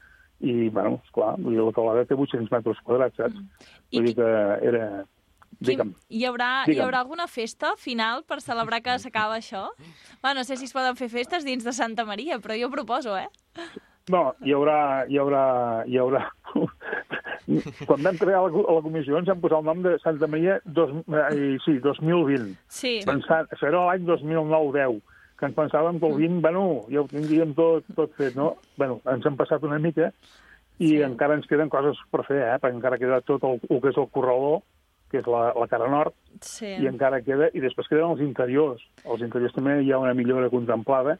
i, 0.40 0.68
bueno, 0.68 1.00
esclar, 1.06 1.36
la 1.40 1.72
teulada 1.72 2.04
té 2.04 2.16
800 2.18 2.50
metres 2.52 2.80
quadrats, 2.84 3.16
saps? 3.16 3.38
I 3.90 4.00
Vull 4.00 4.08
dir 4.10 4.16
que 4.18 4.32
era... 4.68 4.88
Digue'm. 5.56 5.94
hi 6.12 6.24
haurà, 6.28 6.48
hi 6.66 6.72
Digue'm. 6.74 6.84
haurà 6.84 6.98
alguna 7.00 7.24
festa 7.32 7.70
final 7.80 8.26
per 8.28 8.42
celebrar 8.44 8.82
que 8.84 8.98
s'acaba 9.00 9.38
això? 9.38 9.70
Bueno, 10.20 10.42
no 10.42 10.44
sé 10.44 10.58
si 10.60 10.66
es 10.68 10.74
poden 10.76 10.98
fer 10.98 11.08
festes 11.08 11.46
dins 11.46 11.64
de 11.64 11.72
Santa 11.72 12.04
Maria, 12.04 12.36
però 12.44 12.58
jo 12.60 12.68
proposo, 12.74 13.16
eh? 13.16 13.28
No, 14.12 14.34
hi 14.44 14.52
haurà... 14.52 15.06
Hi 15.08 15.16
haurà, 15.22 15.44
hi 15.88 15.96
haurà... 16.02 16.26
Quan 17.86 18.02
vam 18.02 18.16
crear 18.18 18.40
la, 18.42 18.50
la 18.50 18.82
comissió 18.82 19.16
ens 19.20 19.28
vam 19.30 19.40
posar 19.40 19.60
el 19.62 19.68
nom 19.68 19.82
de 19.84 19.92
Santa 20.02 20.26
Maria 20.26 20.58
dos, 20.64 20.90
eh, 21.30 21.56
sí, 21.64 21.76
2020. 21.84 22.56
Sí. 22.68 22.96
Pensant, 23.06 23.46
era 23.62 23.84
l'any 23.86 24.04
2009-10, 24.08 24.98
que 25.38 25.46
ens 25.46 25.56
pensàvem 25.56 25.98
que 26.00 26.06
el 26.08 26.16
20, 26.16 26.40
bueno, 26.40 26.62
ja 26.90 27.02
ho 27.02 27.08
tindríem 27.10 27.52
tot, 27.54 27.84
tot 27.96 28.12
fet, 28.16 28.36
no? 28.38 28.54
Bueno, 28.76 29.00
ens 29.12 29.26
hem 29.28 29.36
passat 29.36 29.62
una 29.68 29.78
mica 29.78 30.10
i 30.78 30.88
Sí. 30.94 31.02
encara 31.02 31.34
ens 31.36 31.46
queden 31.46 31.68
coses 31.72 31.96
per 32.10 32.24
fer, 32.24 32.40
eh? 32.42 32.56
Perquè 32.60 32.74
encara 32.76 32.98
queda 32.98 33.20
tot 33.20 33.44
el, 33.44 33.60
el 33.68 33.80
que 33.80 33.88
és 33.92 33.96
el 34.00 34.08
corraló, 34.12 34.62
que 35.10 35.18
és 35.20 35.26
la, 35.30 35.52
la 35.54 35.66
cara 35.68 35.88
nord, 35.88 36.14
Sí. 36.40 36.66
i 36.66 36.86
encara 36.88 37.20
queda... 37.22 37.50
I 37.54 37.60
després 37.60 37.88
queden 37.88 38.10
els 38.10 38.20
interiors. 38.20 38.82
Els 39.04 39.22
interiors 39.22 39.54
també 39.54 39.80
hi 39.82 39.92
ha 39.92 39.98
una 40.02 40.14
millora 40.14 40.50
contemplada, 40.50 41.18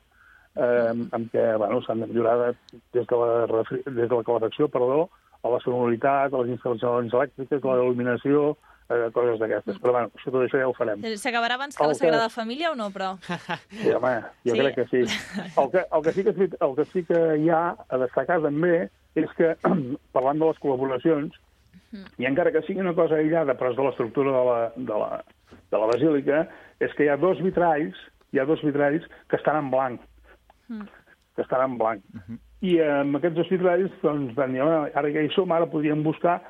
eh, 0.56 0.90
amb 1.12 1.28
què 1.32 1.44
bueno, 1.58 1.82
s'han 1.84 2.00
de 2.00 2.06
millorar 2.08 2.38
de- 2.40 2.80
des 2.92 3.06
de, 3.06 3.16
la, 3.16 3.46
des 3.86 4.08
de 4.08 4.14
la 4.16 4.24
calefacció, 4.24 4.68
perdó, 4.68 5.08
a 5.42 5.48
la 5.52 5.60
sonoritat, 5.60 6.32
a 6.32 6.38
les 6.42 6.56
instal·lacions 6.56 7.12
elèctriques, 7.14 7.62
a 7.62 7.68
la 7.76 7.82
il·luminació, 7.84 8.56
eh, 8.90 9.10
coses 9.12 9.38
d'aquestes. 9.40 9.78
Però 9.82 9.92
bueno, 9.92 10.10
això, 10.14 10.30
tot 10.30 10.42
això 10.46 10.58
ja 10.60 10.68
ho 10.68 10.74
farem. 10.76 11.00
S'acabarà 11.18 11.54
abans 11.58 11.76
que 11.76 11.82
El 11.84 11.88
la 11.90 11.94
que- 11.94 11.98
Sagrada 12.00 12.28
Família 12.28 12.70
o 12.72 12.74
no, 12.74 12.90
però? 12.90 13.16
Sí, 13.70 13.90
home, 13.92 14.14
jo 14.44 14.54
Sí. 14.54 14.58
crec 14.60 14.74
que 14.76 14.86
sí. 14.86 15.02
El 15.56 15.70
que, 15.70 15.84
el, 15.90 16.02
que 16.02 16.12
sí 16.12 16.24
que, 16.24 16.30
el 16.66 16.76
que 16.76 16.84
sí 16.92 17.04
que 17.04 17.20
hi 17.42 17.50
ha 17.50 17.76
a 17.88 17.98
destacar 17.98 18.40
també 18.42 18.88
és 19.16 19.30
que, 19.36 19.56
parlant 20.16 20.38
de 20.38 20.46
les 20.46 20.58
col·laboracions, 20.60 21.32
i 22.18 22.26
encara 22.26 22.52
que 22.52 22.60
sigui 22.66 22.80
una 22.82 22.92
cosa 22.94 23.16
aïllada, 23.16 23.54
però 23.56 23.70
és 23.70 23.76
de 23.76 23.82
l'estructura 23.86 24.30
de 24.34 24.44
la, 24.44 24.58
de, 24.76 24.96
la, 25.00 25.22
de 25.70 25.78
la 25.78 25.86
basílica, 25.86 26.42
és 26.80 26.92
que 26.94 27.04
hi 27.06 27.08
ha 27.08 27.16
dos 27.16 27.40
vitralls, 27.40 27.96
hi 28.34 28.38
ha 28.38 28.44
dos 28.44 28.60
vitralls 28.62 29.06
que 29.30 29.36
estan 29.36 29.56
en 29.56 29.70
blanc, 29.70 30.00
que 30.68 31.42
estan 31.42 31.62
en 31.70 31.78
blanc. 31.78 32.02
I 32.66 32.78
amb 32.80 33.16
aquests 33.16 33.36
dos 33.38 33.48
vitralls, 33.52 33.92
doncs, 34.02 34.34
van 34.34 34.52
dir, 34.52 34.60
"Home, 34.62 34.90
ara 34.94 35.12
que 35.12 35.24
hi 35.24 35.30
som, 35.34 35.50
ara 35.52 35.66
podríem 35.70 36.02
buscar 36.02 36.42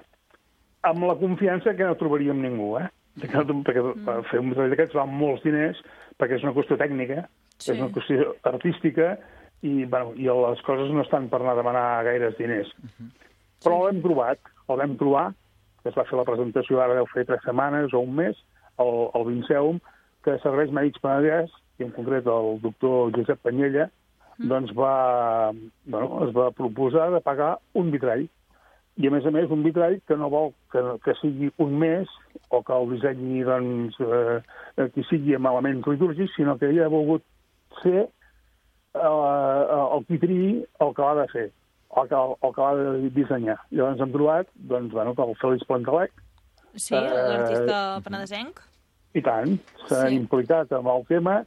amb 0.87 1.07
la 1.09 1.17
confiança 1.21 1.75
que 1.77 1.87
no 1.87 1.99
trobaríem 2.01 2.41
ningú, 2.43 2.77
eh? 2.81 2.89
Que 3.21 3.31
no, 3.33 3.63
perquè 3.65 3.83
mm. 3.83 4.27
fer 4.31 4.43
un 4.43 4.53
vitrall 4.53 4.73
d'aquests 4.73 4.97
val 4.99 5.09
molts 5.09 5.45
diners, 5.47 5.79
perquè 6.21 6.37
és 6.39 6.45
una 6.47 6.55
qüestió 6.57 6.79
tècnica, 6.81 7.27
Sí. 7.57 7.73
és 7.73 7.79
una 7.81 7.89
qüestió 7.89 8.35
artística, 8.45 9.15
i, 9.65 9.85
bueno, 9.89 10.13
i 10.21 10.29
les 10.29 10.63
coses 10.67 10.91
no 10.93 11.03
estan 11.03 11.31
per 11.33 11.41
anar 11.41 11.55
a 11.55 11.61
demanar 11.61 11.85
gaires 12.05 12.37
diners. 12.37 12.69
Però 13.65 13.79
l'hem 13.87 14.03
trobat, 14.05 14.41
el 14.69 14.81
vam 14.83 14.97
trobar, 15.01 15.31
que 15.83 15.89
es 15.89 15.97
va 15.97 16.05
fer 16.05 16.19
la 16.19 16.27
presentació 16.29 16.83
ara 16.83 16.99
deu 16.99 17.09
fer 17.13 17.25
tres 17.25 17.41
setmanes 17.47 17.95
o 17.95 18.03
un 18.05 18.13
mes, 18.19 18.37
al, 18.83 19.09
al 19.17 19.25
Vinceum, 19.31 19.81
que 20.27 20.37
Serveis 20.43 20.75
Mèdics 20.75 21.01
Penedès, 21.01 21.55
i 21.81 21.87
en 21.87 21.93
concret 21.97 22.29
el 22.29 22.59
doctor 22.61 23.13
Josep 23.17 23.41
Panyella, 23.45 23.89
doncs 24.37 24.73
va, 24.77 25.53
bueno, 25.87 26.27
es 26.27 26.35
va 26.37 26.51
proposar 26.53 27.09
de 27.15 27.23
pagar 27.25 27.57
un 27.75 27.91
vitrall. 27.95 28.27
I, 28.97 29.07
a 29.09 29.11
més 29.13 29.27
a 29.29 29.31
més, 29.31 29.51
un 29.53 29.63
vitrall 29.63 29.99
que 30.09 30.17
no 30.17 30.31
vol 30.33 30.55
que, 30.73 30.81
que 31.05 31.13
sigui 31.21 31.51
un 31.61 31.75
mes 31.79 32.09
o 32.49 32.63
que 32.65 32.73
el 32.73 32.87
dissenyi 32.95 33.43
doncs, 33.45 33.99
eh, 34.01 34.87
que 34.95 35.03
sigui 35.11 35.35
amb 35.37 35.51
elements 35.51 35.87
litúrgics, 35.87 36.33
sinó 36.37 36.55
que 36.57 36.71
ell 36.71 36.81
ha 36.85 36.89
volgut 36.89 37.23
ser 37.83 38.07
eh, 38.07 39.01
el 39.01 40.05
qui 40.09 40.19
triï 40.23 40.47
el 40.81 40.95
que 40.97 41.03
l'ha 41.05 41.15
de 41.21 41.27
fer, 41.33 41.45
el 42.01 42.09
que, 42.09 42.23
el 42.49 42.55
que 42.57 42.63
l'ha 42.65 42.87
de 43.03 43.11
dissenyar. 43.19 43.59
Llavors 43.71 44.01
hem 44.01 44.15
trobat 44.15 44.49
doncs, 44.73 44.93
bueno, 44.97 45.13
que 45.15 45.27
el 45.29 45.37
Félix 45.43 45.67
Plantalec, 45.69 46.13
Sí, 46.77 46.93
Eh, 46.95 47.01
l'artista 47.01 48.01
penedesenc. 48.05 48.59
i 49.17 49.23
tant, 49.25 49.55
s'ha 49.89 50.09
Sí. 50.11 50.15
implicat 50.15 50.73
amb 50.77 50.89
el 50.93 51.07
tema, 51.09 51.39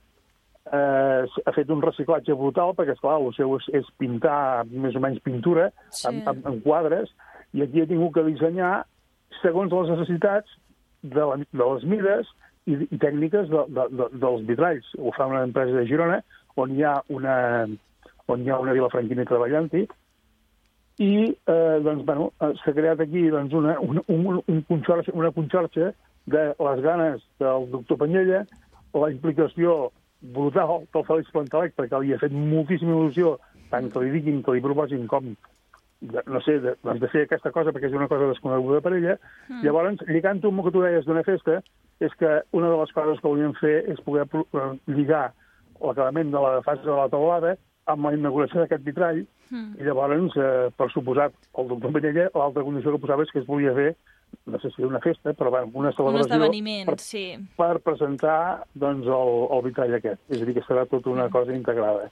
eh, 0.74 1.26
ha 1.46 1.52
fet 1.54 1.70
un 1.70 1.82
reciclatge 1.84 2.34
brutal, 2.34 2.74
perquè, 2.74 2.94
esclar, 2.96 3.20
el 3.22 3.32
seu 3.38 3.56
és, 3.58 3.68
és 3.74 3.86
pintar 3.98 4.66
més 4.66 4.96
o 4.96 5.00
menys 5.00 5.20
pintura 5.22 5.72
Sí. 5.92 6.08
en, 6.08 6.24
en, 6.28 6.42
en 6.46 6.60
quadres, 6.62 7.10
i 7.54 7.64
aquí 7.66 7.82
ha 7.82 7.90
tingut 7.90 8.14
que 8.16 8.26
dissenyar 8.28 8.74
segons 9.42 9.74
les 9.74 9.94
necessitats 9.94 10.58
de, 11.02 11.22
la, 11.22 11.38
de 11.40 11.64
les 11.64 11.86
mides 11.90 12.34
i, 12.70 12.76
i 12.90 13.00
tècniques 13.02 13.50
de, 13.52 13.64
de, 13.76 13.88
de, 13.96 14.10
dels 14.22 14.46
vitralls. 14.50 14.90
Ho 15.00 15.14
fa 15.16 15.30
una 15.30 15.46
empresa 15.48 15.78
de 15.78 15.88
Girona, 15.90 16.20
on 16.60 16.76
hi 16.76 16.86
ha 16.86 16.98
una, 17.16 17.36
on 18.28 18.44
hi 18.44 18.52
ha 18.52 18.60
una 18.62 18.76
vilafranquina 18.78 19.28
treballant-hi, 19.30 19.86
i 21.00 21.12
eh, 21.32 21.80
doncs, 21.80 22.04
bueno, 22.06 22.32
eh, 22.44 22.52
s'ha 22.60 22.74
creat 22.76 23.00
aquí 23.06 23.30
doncs, 23.32 23.54
una, 23.56 23.78
un, 23.80 24.02
un, 24.12 24.42
un 24.44 24.64
conxorxa, 24.68 25.16
una 25.16 25.32
conxorxa 25.32 25.94
de 26.30 26.42
les 26.60 26.82
ganes 26.84 27.24
del 27.40 27.70
doctor 27.72 28.02
Panyella, 28.02 28.44
la 28.94 29.12
implicació 29.14 29.94
brutal 30.36 30.84
del 30.92 31.06
Fèlix 31.08 31.32
Plantalec, 31.32 31.78
perquè 31.78 32.02
li 32.04 32.12
ha 32.14 32.20
fet 32.20 32.36
moltíssima 32.36 32.98
il·lusió, 32.98 33.38
tant 33.72 33.88
que 33.94 34.04
li 34.04 34.12
diguin, 34.18 34.44
que 34.44 34.58
li 34.58 34.66
proposin 34.66 35.08
com 35.08 35.32
de, 36.02 36.24
no 36.28 36.42
sé, 36.42 36.60
de, 36.64 36.76
doncs 36.84 37.02
de 37.04 37.10
fer 37.12 37.26
aquesta 37.26 37.52
cosa 37.56 37.74
perquè 37.76 37.90
és 37.90 37.98
una 37.98 38.08
cosa 38.12 38.30
desconeguda 38.32 38.82
per 38.86 38.94
ella. 38.98 39.18
Mm. 39.50 39.64
Llavors, 39.66 40.06
lligant-ho 40.08 40.52
amb 40.52 40.62
el 40.62 40.68
que 40.68 40.76
tu 40.76 40.84
deies 40.86 41.08
d'una 41.08 41.26
festa, 41.28 41.60
és 42.00 42.14
que 42.20 42.36
una 42.56 42.70
de 42.72 42.78
les 42.80 42.94
coses 42.96 43.20
que 43.20 43.28
volíem 43.28 43.56
fer 43.60 43.82
és 43.92 44.00
poder 44.06 44.28
eh, 44.32 44.70
lligar 44.88 45.26
l'acabament 45.80 46.32
de 46.32 46.46
la 46.46 46.62
fase 46.64 46.86
de 46.88 46.96
la 46.96 47.10
taulada 47.12 47.58
amb 47.90 48.06
la 48.06 48.14
inauguració 48.16 48.62
d'aquest 48.62 48.86
vitrall, 48.86 49.26
Mm. 49.50 49.80
i 49.82 49.84
llavors, 49.84 50.36
eh, 50.38 50.70
per 50.78 50.90
suposat, 50.94 51.34
el 51.58 51.70
doctor 51.72 51.92
Panyella, 51.96 52.28
l'altra 52.36 52.64
condició 52.64 52.94
que 52.94 53.02
posava 53.02 53.24
és 53.26 53.32
que 53.34 53.40
es 53.42 53.48
volia 53.48 53.74
fer, 53.74 53.96
no 54.50 54.60
sé 54.60 54.70
si 54.76 54.82
una 54.84 55.00
festa, 55.00 55.34
però 55.38 55.52
bueno, 55.52 55.70
una 55.74 55.90
Un 55.90 55.96
celebració 55.96 56.26
esdeveniment, 56.26 56.86
per, 56.90 56.98
sí. 57.00 57.38
per 57.58 57.80
presentar 57.86 58.64
doncs, 58.74 59.06
el, 59.06 59.32
el 59.56 59.62
vitrall 59.68 59.94
aquest. 60.00 60.22
És 60.30 60.42
a 60.42 60.46
dir, 60.48 60.56
que 60.58 60.64
serà 60.66 60.88
tota 60.90 61.12
una 61.12 61.28
cosa 61.30 61.54
integrada. 61.54 62.08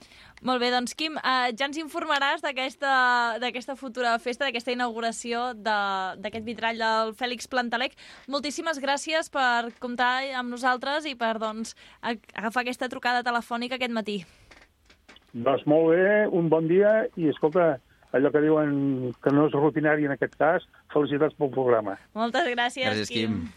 Molt 0.46 0.62
bé, 0.62 0.70
doncs, 0.70 0.94
Quim, 0.94 1.16
eh, 1.18 1.50
ja 1.58 1.66
ens 1.66 1.78
informaràs 1.82 2.42
d'aquesta 2.44 3.76
futura 3.76 4.16
festa, 4.22 4.44
d'aquesta 4.46 4.72
inauguració 4.72 5.54
de- 5.54 6.14
d'aquest 6.22 6.44
vitrall 6.46 6.78
del 6.78 7.14
Fèlix 7.18 7.48
Plantalec. 7.50 7.96
Moltíssimes 8.28 8.78
gràcies 8.80 9.30
per 9.30 9.72
comptar 9.80 10.22
amb 10.38 10.50
nosaltres 10.50 11.06
i 11.06 11.16
per 11.18 11.38
doncs, 11.38 11.74
agafar 12.02 12.62
aquesta 12.62 12.88
trucada 12.88 13.22
telefònica 13.26 13.74
aquest 13.76 13.92
matí. 13.92 14.24
Doncs 15.34 15.66
molt 15.66 15.90
bé, 15.92 16.26
un 16.32 16.48
bon 16.48 16.66
dia, 16.68 17.06
i 17.16 17.28
escolta, 17.28 17.78
allò 18.12 18.30
que 18.32 18.40
diuen 18.40 19.14
que 19.22 19.30
no 19.32 19.46
és 19.46 19.52
rutinari 19.52 20.04
en 20.08 20.12
aquest 20.16 20.34
cas, 20.40 20.66
felicitats 20.92 21.34
pel 21.38 21.50
programa. 21.50 21.98
Moltes 22.14 22.46
gràcies, 22.54 22.86
Gràcies, 22.88 23.08
Quim. 23.12 23.48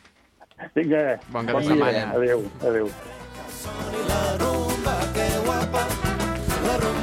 Vinga, 0.76 1.20
Bon 1.32 1.46
cap 1.46 1.56
de 1.58 1.62
dia. 1.62 1.70
setmana. 1.74 2.12
Adéu, 2.14 2.44
adéu. 2.62 2.88
la 4.12 4.38
rumba, 4.42 4.96
que 5.16 5.28
guapa, 5.46 5.84
la 6.68 6.76
rumba 6.78 7.01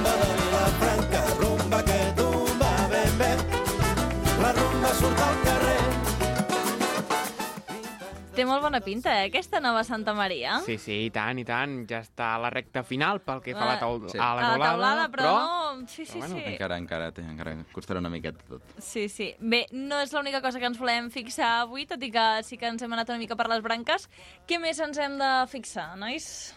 Té 8.39 8.45
molt 8.47 8.63
bona 8.63 8.79
pinta, 8.79 9.17
eh, 9.19 9.27
aquesta 9.33 9.59
nova 9.59 9.81
Santa 9.83 10.13
Maria. 10.15 10.61
Sí, 10.63 10.77
sí, 10.79 10.95
i 11.09 11.11
tant, 11.11 11.41
i 11.43 11.45
tant. 11.47 11.81
Ja 11.91 11.99
està 12.05 12.29
a 12.37 12.39
la 12.39 12.51
recta 12.55 12.85
final 12.87 13.19
pel 13.27 13.41
que 13.43 13.55
fa 13.57 13.65
a 13.65 13.71
la, 13.73 13.79
taul 13.81 14.05
Sí. 14.13 14.19
a 14.19 14.21
la 14.21 14.29
a 14.29 14.35
la 14.37 14.53
teulada, 14.53 14.69
taulada, 14.71 15.09
però, 15.11 15.33
no... 15.35 15.87
Sí, 15.89 16.05
sí, 16.07 16.13
però 16.13 16.21
bueno, 16.21 16.37
sí. 16.37 16.53
Encara, 16.53 16.77
encara, 16.79 17.09
té, 17.13 17.23
encara 17.27 17.57
costarà 17.75 17.99
una 17.99 18.13
miqueta 18.13 18.39
tot. 18.49 18.63
Sí, 18.79 19.09
sí. 19.09 19.33
Bé, 19.41 19.65
no 19.73 19.99
és 20.01 20.13
l'única 20.15 20.41
cosa 20.41 20.61
que 20.63 20.71
ens 20.71 20.79
volem 20.79 21.11
fixar 21.11 21.65
avui, 21.65 21.87
tot 21.91 22.03
i 22.03 22.13
que 22.15 22.29
sí 22.47 22.57
que 22.57 22.71
ens 22.71 22.83
hem 22.83 22.95
anat 22.95 23.11
una 23.11 23.19
mica 23.19 23.35
per 23.35 23.49
les 23.51 23.61
branques. 23.65 24.07
Què 24.47 24.61
més 24.63 24.79
ens 24.79 24.99
hem 25.03 25.19
de 25.19 25.33
fixar, 25.51 25.97
nois? 25.99 26.55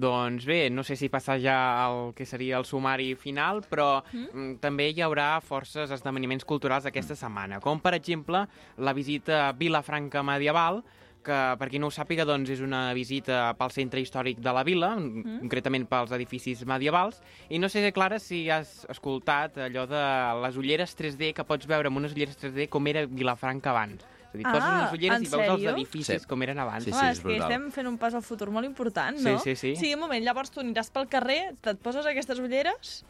Doncs 0.00 0.46
bé, 0.48 0.70
no 0.72 0.80
sé 0.86 0.96
si 0.96 1.10
passar 1.12 1.36
ja 1.42 1.56
el 1.84 2.14
que 2.16 2.24
seria 2.24 2.56
el 2.56 2.64
sumari 2.64 3.10
final, 3.14 3.60
però 3.68 4.00
mm? 4.14 4.54
també 4.62 4.86
hi 4.88 5.02
haurà 5.04 5.42
forces 5.44 5.90
esdeveniments 5.92 6.46
culturals 6.48 6.86
aquesta 6.88 7.16
setmana, 7.18 7.60
com 7.60 7.82
per 7.84 7.92
exemple 7.98 8.46
la 8.78 8.94
visita 8.96 9.48
a 9.48 9.52
Vilafranca 9.52 10.22
Medieval, 10.24 10.80
que 11.22 11.38
per 11.60 11.68
qui 11.70 11.78
no 11.78 11.88
ho 11.88 11.94
sàpiga 11.94 12.24
doncs, 12.28 12.50
és 12.50 12.60
una 12.64 12.92
visita 12.96 13.54
pel 13.58 13.70
centre 13.74 14.00
històric 14.00 14.40
de 14.40 14.52
la 14.52 14.62
vila, 14.66 14.94
mm. 14.96 15.40
concretament 15.42 15.86
pels 15.90 16.12
edificis 16.16 16.64
medievals, 16.66 17.20
i 17.48 17.58
no 17.58 17.68
sé, 17.68 17.84
Clara, 17.92 18.18
si 18.18 18.48
has 18.50 18.86
escoltat 18.92 19.58
allò 19.58 19.86
de 19.90 20.04
les 20.44 20.56
ulleres 20.56 20.96
3D 20.96 21.32
que 21.36 21.44
pots 21.44 21.66
veure 21.70 21.88
amb 21.88 22.00
unes 22.02 22.12
ulleres 22.16 22.38
3D 22.40 22.68
com 22.68 22.86
era 22.90 23.06
Vilafranca 23.06 23.70
abans. 23.70 24.04
És 24.30 24.34
a 24.34 24.38
dir, 24.38 24.44
poses 24.46 24.62
Ah, 24.62 24.74
unes 24.78 24.92
ulleres 24.94 25.22
i 25.22 25.26
veus 25.26 25.34
els 25.42 25.48
sèrio? 25.60 25.70
edificis 25.74 26.22
Sí. 26.22 26.28
com 26.28 26.42
eren 26.42 26.58
abans. 26.62 26.84
Sí, 26.84 26.92
Home, 26.92 27.08
és 27.10 27.18
és 27.18 27.24
que 27.24 27.36
estem 27.36 27.70
fent 27.72 27.88
un 27.88 27.98
pas 27.98 28.14
al 28.14 28.22
futur 28.22 28.50
molt 28.50 28.64
important, 28.64 29.18
Sí, 29.18 29.24
no? 29.24 29.38
sí, 29.40 29.56
sí. 29.56 29.74
Sí, 29.74 29.92
un 29.94 29.98
moment, 30.00 30.22
llavors 30.24 30.50
tu 30.52 30.60
aniràs 30.60 30.88
pel 30.94 31.08
carrer, 31.08 31.56
et 31.66 31.78
poses 31.82 32.06
aquestes 32.06 32.38
ulleres 32.38 33.04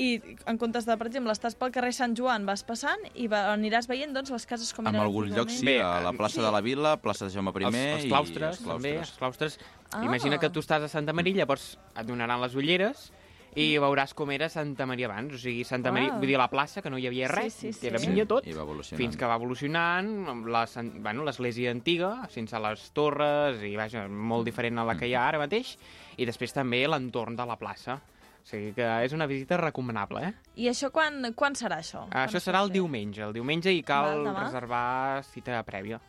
i 0.00 0.06
en 0.48 0.56
comptes 0.56 0.86
de, 0.88 0.94
per 0.96 1.10
exemple, 1.10 1.32
estàs 1.36 1.54
pel 1.60 1.72
carrer 1.74 1.90
Sant 1.92 2.14
Joan, 2.16 2.46
vas 2.48 2.62
passant 2.64 3.02
i 3.20 3.26
va, 3.28 3.42
aniràs 3.52 3.88
veient 3.90 4.14
doncs, 4.16 4.30
les 4.32 4.46
cases 4.48 4.72
com 4.72 4.86
En 4.88 4.94
eren 4.94 5.04
alguns 5.04 5.34
llocs 5.36 5.58
sí, 5.60 5.74
a 5.76 5.98
la 6.00 6.14
plaça 6.16 6.40
de 6.40 6.50
la 6.54 6.62
Vila, 6.64 6.94
plaça 7.04 7.26
de 7.28 7.34
Jaume 7.34 7.52
I 7.60 7.64
els, 7.68 7.76
els 7.76 8.04
i 8.06 8.08
claustres, 8.08 8.60
els 8.62 8.66
també, 8.66 8.94
claustres. 8.96 9.08
els 9.10 9.18
claustres. 9.18 9.58
Ah. 9.92 10.04
Imagina 10.06 10.38
que 10.40 10.48
tu 10.48 10.60
estàs 10.64 10.82
a 10.86 10.88
Santa 10.88 11.12
Maria, 11.12 11.42
llavors 11.42 11.74
et 11.94 12.06
donaran 12.08 12.40
les 12.40 12.54
ulleres 12.56 13.10
i 13.58 13.74
veuràs 13.82 14.12
com 14.14 14.30
era 14.30 14.46
Santa 14.48 14.86
Maria 14.86 15.08
abans. 15.10 15.34
O 15.34 15.38
sigui, 15.42 15.64
Santa 15.66 15.90
Maria, 15.92 16.12
Uau. 16.14 16.20
vull 16.22 16.28
dir, 16.30 16.36
la 16.38 16.46
plaça, 16.48 16.80
que 16.80 16.88
no 16.88 16.96
hi 16.96 17.08
havia 17.08 17.26
Sí, 17.28 17.34
res, 17.34 17.52
sí, 17.52 17.72
sí. 17.74 17.80
que 17.80 17.88
era 17.90 17.98
vinya 17.98 18.24
tot, 18.30 18.46
I 18.46 18.54
va 18.54 18.62
evolucionant. 18.62 19.00
fins 19.02 19.16
que 19.18 19.26
va 19.26 19.34
evolucionant 19.36 20.28
amb 20.30 20.46
la 20.54 20.66
san- 20.70 20.92
bueno, 21.02 21.24
l'església 21.26 21.72
antiga, 21.74 22.28
sense 22.30 22.56
les 22.62 22.84
torres, 22.94 23.60
i 23.66 23.74
vaja, 23.76 24.06
molt 24.08 24.46
diferent 24.46 24.78
a 24.78 24.84
la 24.86 24.96
que 24.96 25.08
hi 25.10 25.14
ha 25.18 25.26
ara 25.28 25.42
mateix, 25.42 25.74
i 26.16 26.24
després 26.24 26.54
també 26.54 26.86
l'entorn 26.88 27.34
de 27.36 27.44
la 27.44 27.58
plaça. 27.58 27.98
O 28.40 28.46
sigui 28.50 28.72
que 28.74 28.86
és 29.04 29.12
una 29.12 29.26
visita 29.30 29.56
recomanable, 29.60 30.22
eh? 30.28 30.32
I 30.56 30.68
això 30.72 30.90
quan, 30.90 31.32
quan 31.36 31.54
serà, 31.54 31.78
això? 31.84 32.06
Quan 32.10 32.26
Això 32.28 32.40
es 32.40 32.46
serà 32.48 32.62
el 32.64 32.70
diumenge. 32.72 33.22
El 33.22 33.32
diumenge 33.36 33.70
hi 33.72 33.82
cal 33.82 34.24
demà? 34.24 34.44
reservar 34.46 35.22
cita 35.24 35.62
prèvia. 35.64 36.00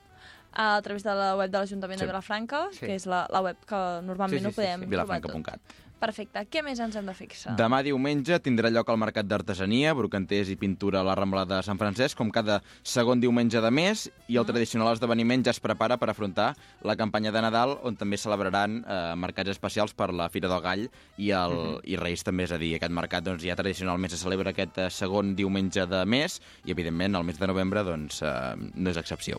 A 0.53 0.81
través 0.83 1.03
de 1.03 1.13
la 1.15 1.35
web 1.39 1.49
de 1.51 1.57
l'Ajuntament 1.59 1.99
Sí. 1.99 2.05
de 2.05 2.11
Vilafranca, 2.11 2.67
Sí. 2.71 2.85
que 2.85 2.95
és 2.95 3.05
la, 3.05 3.25
la 3.31 3.41
web 3.41 3.57
que 3.65 3.75
normalment 4.03 4.39
Sí, 4.39 4.39
sí, 4.39 4.43
no 4.43 4.49
sí, 4.49 4.55
podem 4.55 4.81
sí. 4.83 4.89
trobar 4.89 5.21
tot. 5.21 5.61
Perfecte. 6.01 6.41
Què 6.49 6.63
més 6.65 6.79
ens 6.81 6.95
hem 6.97 7.05
de 7.05 7.13
fixar? 7.13 7.53
Demà 7.59 7.83
diumenge 7.85 8.39
tindrà 8.41 8.71
lloc 8.73 8.89
el 8.89 8.97
Mercat 9.03 9.27
d'Artesania, 9.29 9.93
brocanters 9.93 10.49
i 10.49 10.57
pintura 10.57 11.03
a 11.03 11.05
la 11.05 11.13
Rambla 11.19 11.43
de 11.45 11.59
Sant 11.65 11.77
Francesc, 11.77 12.17
com 12.17 12.31
cada 12.33 12.57
segon 12.81 13.21
diumenge 13.21 13.61
de 13.61 13.69
mes, 13.69 14.07
i 14.25 14.39
el 14.41 14.47
tradicional 14.49 14.89
esdeveniment 14.95 15.45
ja 15.45 15.53
es 15.53 15.61
prepara 15.61 15.99
per 16.01 16.09
afrontar 16.09 16.49
la 16.87 16.97
campanya 16.97 17.33
de 17.35 17.45
Nadal, 17.45 17.75
on 17.85 17.99
també 18.01 18.17
celebraran 18.17 18.81
eh, 18.81 18.99
mercats 19.21 19.53
especials 19.53 19.93
per 19.93 20.09
la 20.09 20.31
Fira 20.33 20.49
del 20.49 20.65
Gall 20.65 20.87
i, 21.21 21.29
el, 21.37 21.57
i 21.85 22.01
Reis 22.01 22.25
també, 22.25 22.49
és 22.49 22.55
a 22.57 22.61
dir, 22.61 22.73
aquest 22.79 22.97
mercat 22.97 23.29
doncs, 23.29 23.45
ja 23.45 23.59
tradicionalment 23.59 24.09
se 24.09 24.21
celebra 24.23 24.55
aquest 24.55 24.81
eh, 24.81 24.89
segon 24.89 25.35
diumenge 25.37 25.85
de 25.85 26.01
mes, 26.09 26.41
i 26.65 26.73
evidentment 26.73 27.21
el 27.21 27.29
mes 27.29 27.37
de 27.37 27.53
novembre 27.53 27.85
doncs, 27.85 28.23
eh, 28.25 28.35
no 28.57 28.89
és 28.89 28.97
excepció. 28.97 29.37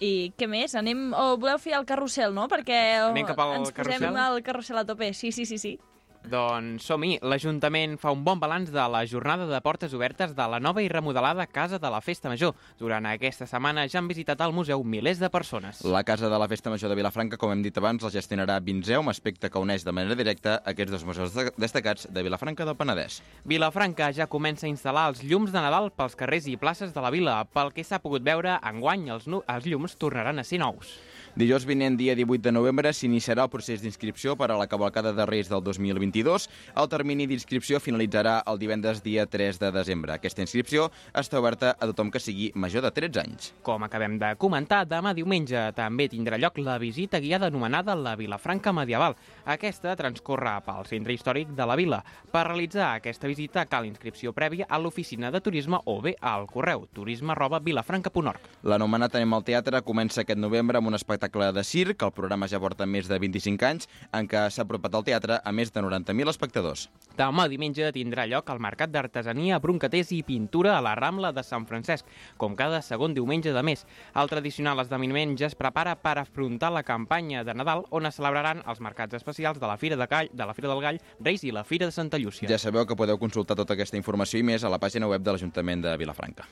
I 0.00 0.32
què 0.36 0.48
més? 0.50 0.74
Anem... 0.76 1.12
O 1.16 1.36
voleu 1.40 1.58
fer 1.58 1.72
el 1.78 1.86
carrusel, 1.88 2.34
no? 2.36 2.46
Perquè 2.52 2.80
Anem 3.06 3.26
cap 3.28 3.38
al 3.40 3.54
ens 3.60 3.72
posem 3.72 4.00
carrusel? 4.00 4.18
al 4.24 4.42
carrusel 4.42 4.78
a 4.82 4.84
tope. 4.88 5.12
Sí, 5.16 5.32
sí, 5.32 5.46
sí, 5.48 5.58
sí. 5.58 5.78
Doncs 6.26 6.82
som-hi. 6.88 7.20
L'Ajuntament 7.22 7.92
fa 8.02 8.10
un 8.10 8.24
bon 8.26 8.40
balanç 8.42 8.72
de 8.74 8.82
la 8.90 9.04
jornada 9.06 9.44
de 9.46 9.60
portes 9.62 9.92
obertes 9.94 10.32
de 10.34 10.46
la 10.50 10.58
nova 10.58 10.82
i 10.82 10.88
remodelada 10.90 11.46
Casa 11.46 11.78
de 11.78 11.90
la 11.92 12.00
Festa 12.02 12.28
Major. 12.32 12.50
Durant 12.80 13.06
aquesta 13.06 13.46
setmana 13.46 13.84
ja 13.86 14.00
han 14.00 14.08
visitat 14.10 14.40
el 14.42 14.50
museu 14.56 14.82
milers 14.82 15.20
de 15.22 15.30
persones. 15.30 15.84
La 15.86 16.02
Casa 16.02 16.28
de 16.28 16.38
la 16.42 16.48
Festa 16.50 16.70
Major 16.72 16.90
de 16.90 16.96
Vilafranca, 16.98 17.38
com 17.38 17.52
hem 17.54 17.62
dit 17.62 17.78
abans, 17.78 18.02
la 18.02 18.10
gestionarà 18.10 18.58
Vinzeum, 18.60 19.08
aspecte 19.12 19.50
que 19.50 19.62
uneix 19.62 19.84
de 19.86 19.94
manera 19.94 20.18
directa 20.18 20.56
aquests 20.66 20.96
dos 20.96 21.04
museus 21.06 21.34
de- 21.34 21.52
destacats 21.56 22.08
de 22.10 22.22
Vilafranca 22.26 22.66
del 22.66 22.74
Penedès. 22.76 23.20
Vilafranca 23.44 24.10
ja 24.12 24.26
comença 24.26 24.66
a 24.66 24.70
instal·lar 24.72 25.06
els 25.12 25.22
llums 25.22 25.52
de 25.54 25.62
Nadal 25.62 25.92
pels 25.94 26.16
carrers 26.18 26.48
i 26.50 26.56
places 26.56 26.92
de 26.92 27.00
la 27.06 27.10
vila. 27.14 27.44
Pel 27.54 27.70
que 27.72 27.84
s'ha 27.84 28.00
pogut 28.02 28.26
veure, 28.26 28.58
enguany 28.66 29.06
els, 29.14 29.28
els 29.30 29.66
llums 29.70 29.94
tornaran 29.94 30.40
a 30.40 30.44
ser 30.44 30.58
nous. 30.58 30.98
Dijous 31.36 31.66
vinent, 31.68 31.98
dia 32.00 32.14
18 32.16 32.40
de 32.40 32.50
novembre, 32.50 32.88
s'iniciarà 32.96 33.44
el 33.44 33.50
procés 33.52 33.82
d'inscripció 33.82 34.38
per 34.40 34.46
a 34.48 34.54
la 34.56 34.64
cavalcada 34.72 35.10
de 35.12 35.26
Reis 35.28 35.50
del 35.52 35.60
2022. 35.60 36.46
El 36.80 36.86
termini 36.88 37.26
d'inscripció 37.28 37.76
finalitzarà 37.76 38.38
el 38.48 38.56
divendres 38.56 39.02
dia 39.04 39.26
3 39.28 39.60
de 39.60 39.68
desembre. 39.74 40.14
Aquesta 40.14 40.40
inscripció 40.40 40.86
està 41.12 41.36
oberta 41.36 41.74
a 41.76 41.88
tothom 41.90 42.08
que 42.08 42.22
sigui 42.24 42.46
major 42.54 42.80
de 42.86 42.90
13 42.96 43.20
anys. 43.20 43.50
Com 43.68 43.84
acabem 43.84 44.14
de 44.16 44.30
comentar, 44.40 44.86
demà 44.88 45.12
diumenge 45.12 45.66
també 45.76 46.06
tindrà 46.08 46.38
lloc 46.40 46.56
la 46.56 46.78
visita 46.80 47.20
guiada 47.20 47.52
anomenada 47.52 47.92
la 48.00 48.16
Vilafranca 48.16 48.72
Medieval. 48.72 49.18
Aquesta 49.44 49.92
transcorre 50.00 50.56
pel 50.64 50.88
centre 50.88 51.12
històric 51.12 51.52
de 51.52 51.68
la 51.68 51.76
vila. 51.76 52.00
Per 52.32 52.46
realitzar 52.48 52.94
aquesta 52.94 53.28
visita 53.28 53.66
cal 53.68 53.84
inscripció 53.84 54.32
prèvia 54.32 54.70
a 54.70 54.80
l'oficina 54.80 55.28
de 55.28 55.44
turisme 55.44 55.84
o 55.84 56.00
bé 56.00 56.16
al 56.16 56.48
correu 56.48 56.88
turisme 56.96 57.36
arroba 57.36 57.60
vilafranca.org. 57.60 58.50
L'anomenat 58.64 59.20
Anem 59.20 59.36
al 59.36 59.44
Teatre 59.52 59.84
comença 59.84 60.24
aquest 60.24 60.40
novembre 60.40 60.80
amb 60.80 60.88
un 60.88 60.96
espectacle 60.96 61.25
de 61.32 61.64
circ. 61.64 62.02
El 62.02 62.12
programa 62.12 62.46
ja 62.48 62.60
porta 62.60 62.86
més 62.86 63.08
de 63.08 63.18
25 63.18 63.66
anys 63.66 63.88
en 64.12 64.28
què 64.28 64.50
s'ha 64.50 64.62
apropat 64.62 64.94
al 64.94 65.04
teatre 65.04 65.40
a 65.42 65.52
més 65.52 65.72
de 65.72 65.80
90.000 65.80 66.28
espectadors. 66.28 66.88
Demà 67.16 67.48
diumenge 67.48 67.90
tindrà 67.92 68.26
lloc 68.26 68.48
el 68.50 68.60
Mercat 68.60 68.90
d'Artesania, 68.90 69.58
Broncaters 69.58 70.12
i 70.12 70.22
Pintura 70.22 70.76
a 70.76 70.82
la 70.84 70.94
Rambla 70.94 71.32
de 71.32 71.42
Sant 71.42 71.66
Francesc, 71.66 72.06
com 72.36 72.54
cada 72.56 72.82
segon 72.82 73.14
diumenge 73.14 73.52
de 73.52 73.62
mes. 73.62 73.86
El 74.14 74.28
tradicional 74.28 74.80
esdeveniment 74.80 75.36
ja 75.36 75.46
es 75.46 75.54
prepara 75.54 75.96
per 75.96 76.18
afrontar 76.18 76.72
la 76.72 76.84
campanya 76.84 77.44
de 77.44 77.54
Nadal, 77.54 77.84
on 77.90 78.06
es 78.06 78.16
celebraran 78.20 78.62
els 78.66 78.80
mercats 78.80 79.16
especials 79.16 79.60
de 79.60 79.66
la 79.66 79.76
Fira, 79.76 79.96
de 79.96 80.06
Gall, 80.06 80.30
de 80.32 80.46
la 80.46 80.54
Fira 80.54 80.68
del 80.68 80.82
Gall, 80.84 81.00
Reis 81.20 81.44
i 81.44 81.52
la 81.52 81.64
Fira 81.64 81.86
de 81.86 81.92
Santa 81.92 82.18
Llúcia. 82.18 82.48
Ja 82.48 82.58
sabeu 82.58 82.86
que 82.86 82.96
podeu 82.96 83.18
consultar 83.18 83.56
tota 83.56 83.74
aquesta 83.74 83.96
informació 83.96 84.40
i 84.40 84.46
més 84.46 84.64
a 84.64 84.72
la 84.72 84.80
pàgina 84.82 85.08
web 85.08 85.24
de 85.24 85.32
l'Ajuntament 85.32 85.84
de 85.84 85.96
Vilafranca. 85.96 86.46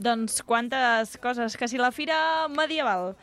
Doncs 0.00 0.42
quantes 0.42 1.18
coses. 1.20 1.56
Que 1.56 1.68
si 1.68 1.76
la 1.76 1.92
fira 1.92 2.48
medieval, 2.48 3.14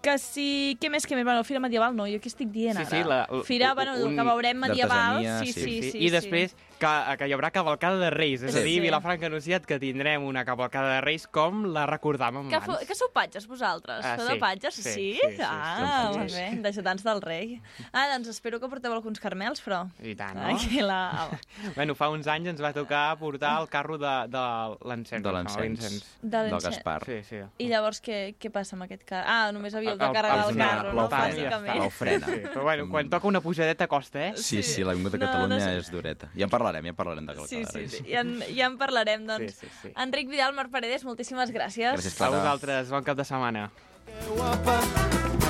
que 0.00 0.16
si... 0.18 0.76
Què 0.80 0.88
més, 0.90 1.04
què 1.06 1.14
més? 1.18 1.24
Bueno, 1.28 1.44
fira 1.44 1.60
medieval 1.60 1.94
no, 1.96 2.06
jo 2.08 2.20
què 2.22 2.30
estic 2.32 2.48
dient 2.54 2.76
Sí, 2.78 2.82
ara? 2.86 2.90
sí, 2.90 3.04
la- 3.08 3.44
Fira, 3.44 3.74
bueno, 3.74 3.94
el 3.96 4.06
un- 4.08 4.16
que 4.16 4.24
veurem 4.30 4.56
medieval, 4.66 5.20
sí, 5.44 5.52
sí. 5.52 5.62
sí, 5.62 5.82
sí, 5.82 5.90
sí. 5.92 5.98
I 6.06 6.10
després 6.10 6.56
que, 6.80 7.16
que 7.20 7.28
hi 7.28 7.34
haurà 7.36 7.50
cavalcada 7.54 7.98
de 8.00 8.10
Reis, 8.10 8.42
és 8.42 8.52
Sí. 8.54 8.58
a 8.58 8.62
dir, 8.64 8.74
Sí. 8.80 8.80
Vilafranca 8.88 9.26
ha 9.26 9.30
anunciat 9.30 9.66
que 9.68 9.78
tindrem 9.78 10.24
una 10.24 10.44
cavalcada 10.44 10.94
de 10.96 11.00
Reis 11.04 11.26
com 11.28 11.66
la 11.74 11.84
recordàvem 11.86 12.48
Que, 12.48 12.56
abans. 12.56 12.86
que 12.88 12.94
sou 12.96 13.10
patges, 13.12 13.46
vosaltres? 13.46 14.04
Ah, 14.04 14.16
Feu 14.16 14.26
sí. 14.26 14.32
de 14.32 14.38
patges? 14.40 14.74
Sí, 14.74 14.82
Sí? 14.82 15.20
sí, 15.22 15.36
sí, 15.36 15.42
ah, 15.44 16.08
som 16.12 16.20
molt 16.22 16.32
bé, 16.32 16.46
d'ajudants 16.62 17.04
del 17.04 17.20
rei. 17.22 17.60
Ah, 17.92 18.08
doncs 18.14 18.28
espero 18.28 18.58
que 18.60 18.68
porteu 18.68 18.92
alguns 18.92 19.20
carmels, 19.20 19.60
però... 19.62 19.88
I 20.02 20.14
tant, 20.16 20.34
no? 20.36 20.56
Aquí 20.56 20.80
la... 20.80 21.28
Bueno, 21.76 21.94
fa 21.94 22.08
uns 22.08 22.26
anys 22.26 22.48
ens 22.48 22.62
va 22.62 22.72
tocar 22.72 23.16
portar 23.18 23.60
el 23.60 23.68
carro 23.68 23.98
de, 23.98 24.14
de 24.32 24.44
l'encens. 24.88 25.22
De 25.22 25.30
no, 25.30 25.36
l'encens. 25.36 26.04
De 26.22 26.28
Del 26.30 26.50
l'encens. 26.50 26.76
Gaspar. 26.76 27.04
Sí, 27.04 27.22
sí. 27.28 27.40
I 27.58 27.68
llavors 27.68 28.00
què, 28.02 28.34
què 28.40 28.50
passa 28.50 28.76
amb 28.76 28.84
aquest 28.84 29.04
carro? 29.04 29.26
Ah, 29.28 29.50
només 29.52 29.74
havíeu 29.74 29.96
de 29.96 30.04
El- 30.04 30.08
el- 30.10 30.14
carregar 30.16 30.44
el- 30.46 30.50
el 30.50 30.56
carro, 30.56 30.92
no? 30.92 31.02
l'ofrena, 31.02 31.26
ja 31.26 31.30
està. 31.30 31.60
Bàsicament. 31.60 31.82
L'ofrena. 31.84 32.26
Sí, 32.26 32.40
però 32.54 32.62
bueno, 32.62 32.88
quan 32.88 33.10
toca 33.10 33.26
una 33.26 33.40
pujadeta 33.40 33.86
costa, 33.86 34.28
eh? 34.28 34.32
Sí, 34.36 34.62
sí, 34.62 34.82
l'Avinguda 34.84 35.18
de 35.18 35.18
No, 35.18 35.26
Catalunya 35.26 35.56
no 35.58 35.60
sé. 35.64 35.76
és 35.78 35.90
dureta. 35.90 36.28
Ja 36.36 36.44
en 36.44 36.50
parlarem, 36.50 36.69
ja 36.78 36.88
en 36.88 36.94
parlarem 36.96 37.26
de 37.26 37.34
Sí, 37.34 37.38
Calcada 37.40 37.72
sí, 37.72 37.78
Reis. 37.78 37.90
sí. 37.92 38.04
Ja, 38.12 38.20
en, 38.20 38.40
ja 38.54 38.66
en 38.66 38.78
parlarem, 38.78 39.26
doncs. 39.26 39.54
Sí, 39.54 39.66
sí, 39.66 39.72
sí. 39.82 39.92
Enric 39.96 40.28
Vidal, 40.28 40.54
Marc 40.54 40.70
Paredes, 40.70 41.04
moltíssimes 41.04 41.50
gràcies. 41.50 41.92
Gràcies, 41.94 42.14
A 42.14 42.16
Clara. 42.16 42.36
vosaltres, 42.38 42.90
bon 42.90 43.02
cap 43.04 43.16
de 43.16 43.24
setmana. 43.24 43.70
Que 44.06 44.34
guapa, 44.34 44.78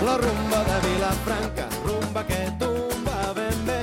la 0.05 0.17
rumba 0.19 0.65
de 0.65 0.89
Vilafranca, 0.89 1.69
rumba 1.85 2.27
que 2.27 2.41
tumba 2.59 3.33
ben 3.35 3.67
bé. 3.67 3.81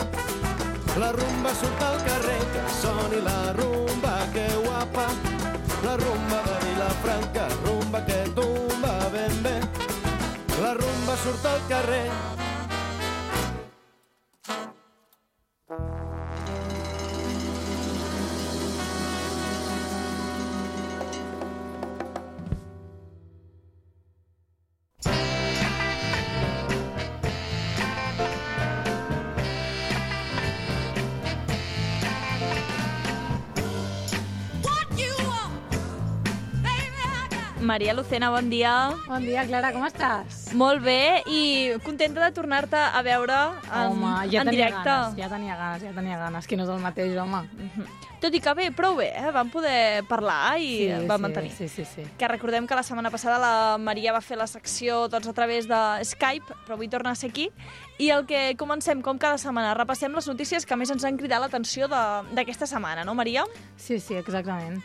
La 1.00 1.12
rumba 1.12 1.54
surt 1.54 1.82
al 1.82 1.98
carrer, 2.04 2.42
que 2.54 2.64
soni 2.82 3.22
la 3.22 3.54
rumba, 3.54 4.16
que 4.34 4.48
guapa. 4.66 5.08
La 5.84 5.96
rumba 5.98 6.42
de 6.48 6.58
Vilafranca, 6.68 7.48
rumba 7.66 8.06
que 8.06 8.20
tumba 8.36 9.10
ben 9.14 9.44
bé. 9.44 9.60
La 10.62 10.74
rumba 10.74 11.16
surt 11.24 11.46
al 11.46 11.62
carrer. 11.70 12.10
What 15.70 15.80
you 15.80 16.07
Maria 37.68 37.94
Lucena, 37.94 38.30
bon 38.32 38.50
dia. 38.50 38.96
Bon 39.10 39.20
dia, 39.28 39.44
Clara, 39.44 39.74
com 39.76 39.84
estàs? 39.84 40.54
Molt 40.56 40.80
bé 40.86 41.20
i 41.28 41.74
contenta 41.84 42.24
de 42.24 42.30
tornar-te 42.32 42.80
a 42.80 43.02
veure 43.04 43.36
en, 43.68 43.90
home, 43.92 44.12
ja 44.32 44.46
en 44.46 44.52
directe. 44.54 44.86
ganes, 44.88 45.18
ja 45.20 45.28
tenia 45.28 45.58
ganes, 45.60 45.84
ja 45.84 45.92
tenia 45.98 46.18
ganes, 46.22 46.48
que 46.48 46.56
no 46.56 46.64
és 46.64 46.72
el 46.72 46.80
mateix, 46.80 47.12
home. 47.20 47.42
Tot 48.24 48.34
i 48.34 48.40
que 48.42 48.54
bé, 48.58 48.70
prou 48.74 48.96
bé, 48.98 49.10
eh? 49.20 49.32
vam 49.36 49.52
poder 49.54 50.06
parlar 50.08 50.56
i 50.64 50.70
sí, 50.80 50.88
vam 51.12 51.20
sí, 51.20 51.24
mantenir. 51.28 51.52
Sí, 51.58 51.68
sí, 51.68 51.84
sí. 51.86 52.06
Que 52.18 52.30
recordem 52.32 52.66
que 52.72 52.78
la 52.80 52.86
setmana 52.88 53.12
passada 53.14 53.36
la 53.38 53.78
Maria 53.78 54.16
va 54.16 54.22
fer 54.24 54.40
la 54.40 54.48
secció 54.48 55.04
doncs, 55.12 55.28
a 55.28 55.34
través 55.38 55.68
de 55.68 55.82
Skype, 56.08 56.48
però 56.66 56.80
avui 56.80 56.88
torna 56.88 57.12
a 57.12 57.20
ser 57.20 57.30
aquí. 57.34 57.50
I 58.00 58.10
el 58.16 58.24
que 58.26 58.56
comencem, 58.58 59.04
com 59.04 59.20
cada 59.20 59.38
setmana, 59.38 59.76
repassem 59.76 60.16
les 60.16 60.26
notícies 60.32 60.66
que 60.66 60.80
més 60.80 60.90
ens 60.96 61.04
han 61.04 61.20
cridat 61.20 61.44
l'atenció 61.44 61.92
de- 61.92 62.34
d'aquesta 62.34 62.66
setmana, 62.66 63.04
no, 63.04 63.14
Maria? 63.14 63.44
Sí, 63.76 64.00
sí, 64.00 64.16
exactament. 64.16 64.80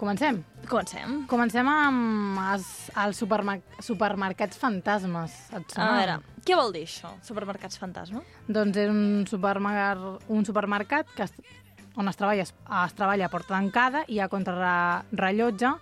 Comencem? 0.00 0.38
Comencem. 0.64 1.16
Comencem 1.28 1.68
amb 1.68 2.38
els, 2.40 2.66
els 3.02 3.18
supermer 3.20 3.58
supermercats 3.84 4.56
fantasmes. 4.56 5.34
Et 5.52 5.58
A 5.60 5.74
sona? 5.74 5.88
veure, 5.98 6.14
què 6.46 6.56
vol 6.56 6.72
dir 6.72 6.86
això, 6.86 7.10
supermercats 7.26 7.76
fantasma? 7.82 8.22
Doncs 8.48 8.78
és 8.80 8.88
un, 8.88 9.26
supermer 9.28 9.74
un 10.32 10.46
supermercat 10.48 11.10
que 11.12 11.26
es, 11.26 11.34
on 12.00 12.08
es 12.08 12.16
treballa, 12.16 12.46
es, 12.48 12.54
es 12.54 12.96
treballa 12.96 13.28
a 13.28 13.32
porta 13.32 13.52
tancada 13.52 14.06
i 14.08 14.22
a 14.24 14.30
contrarrellotge 14.32 15.74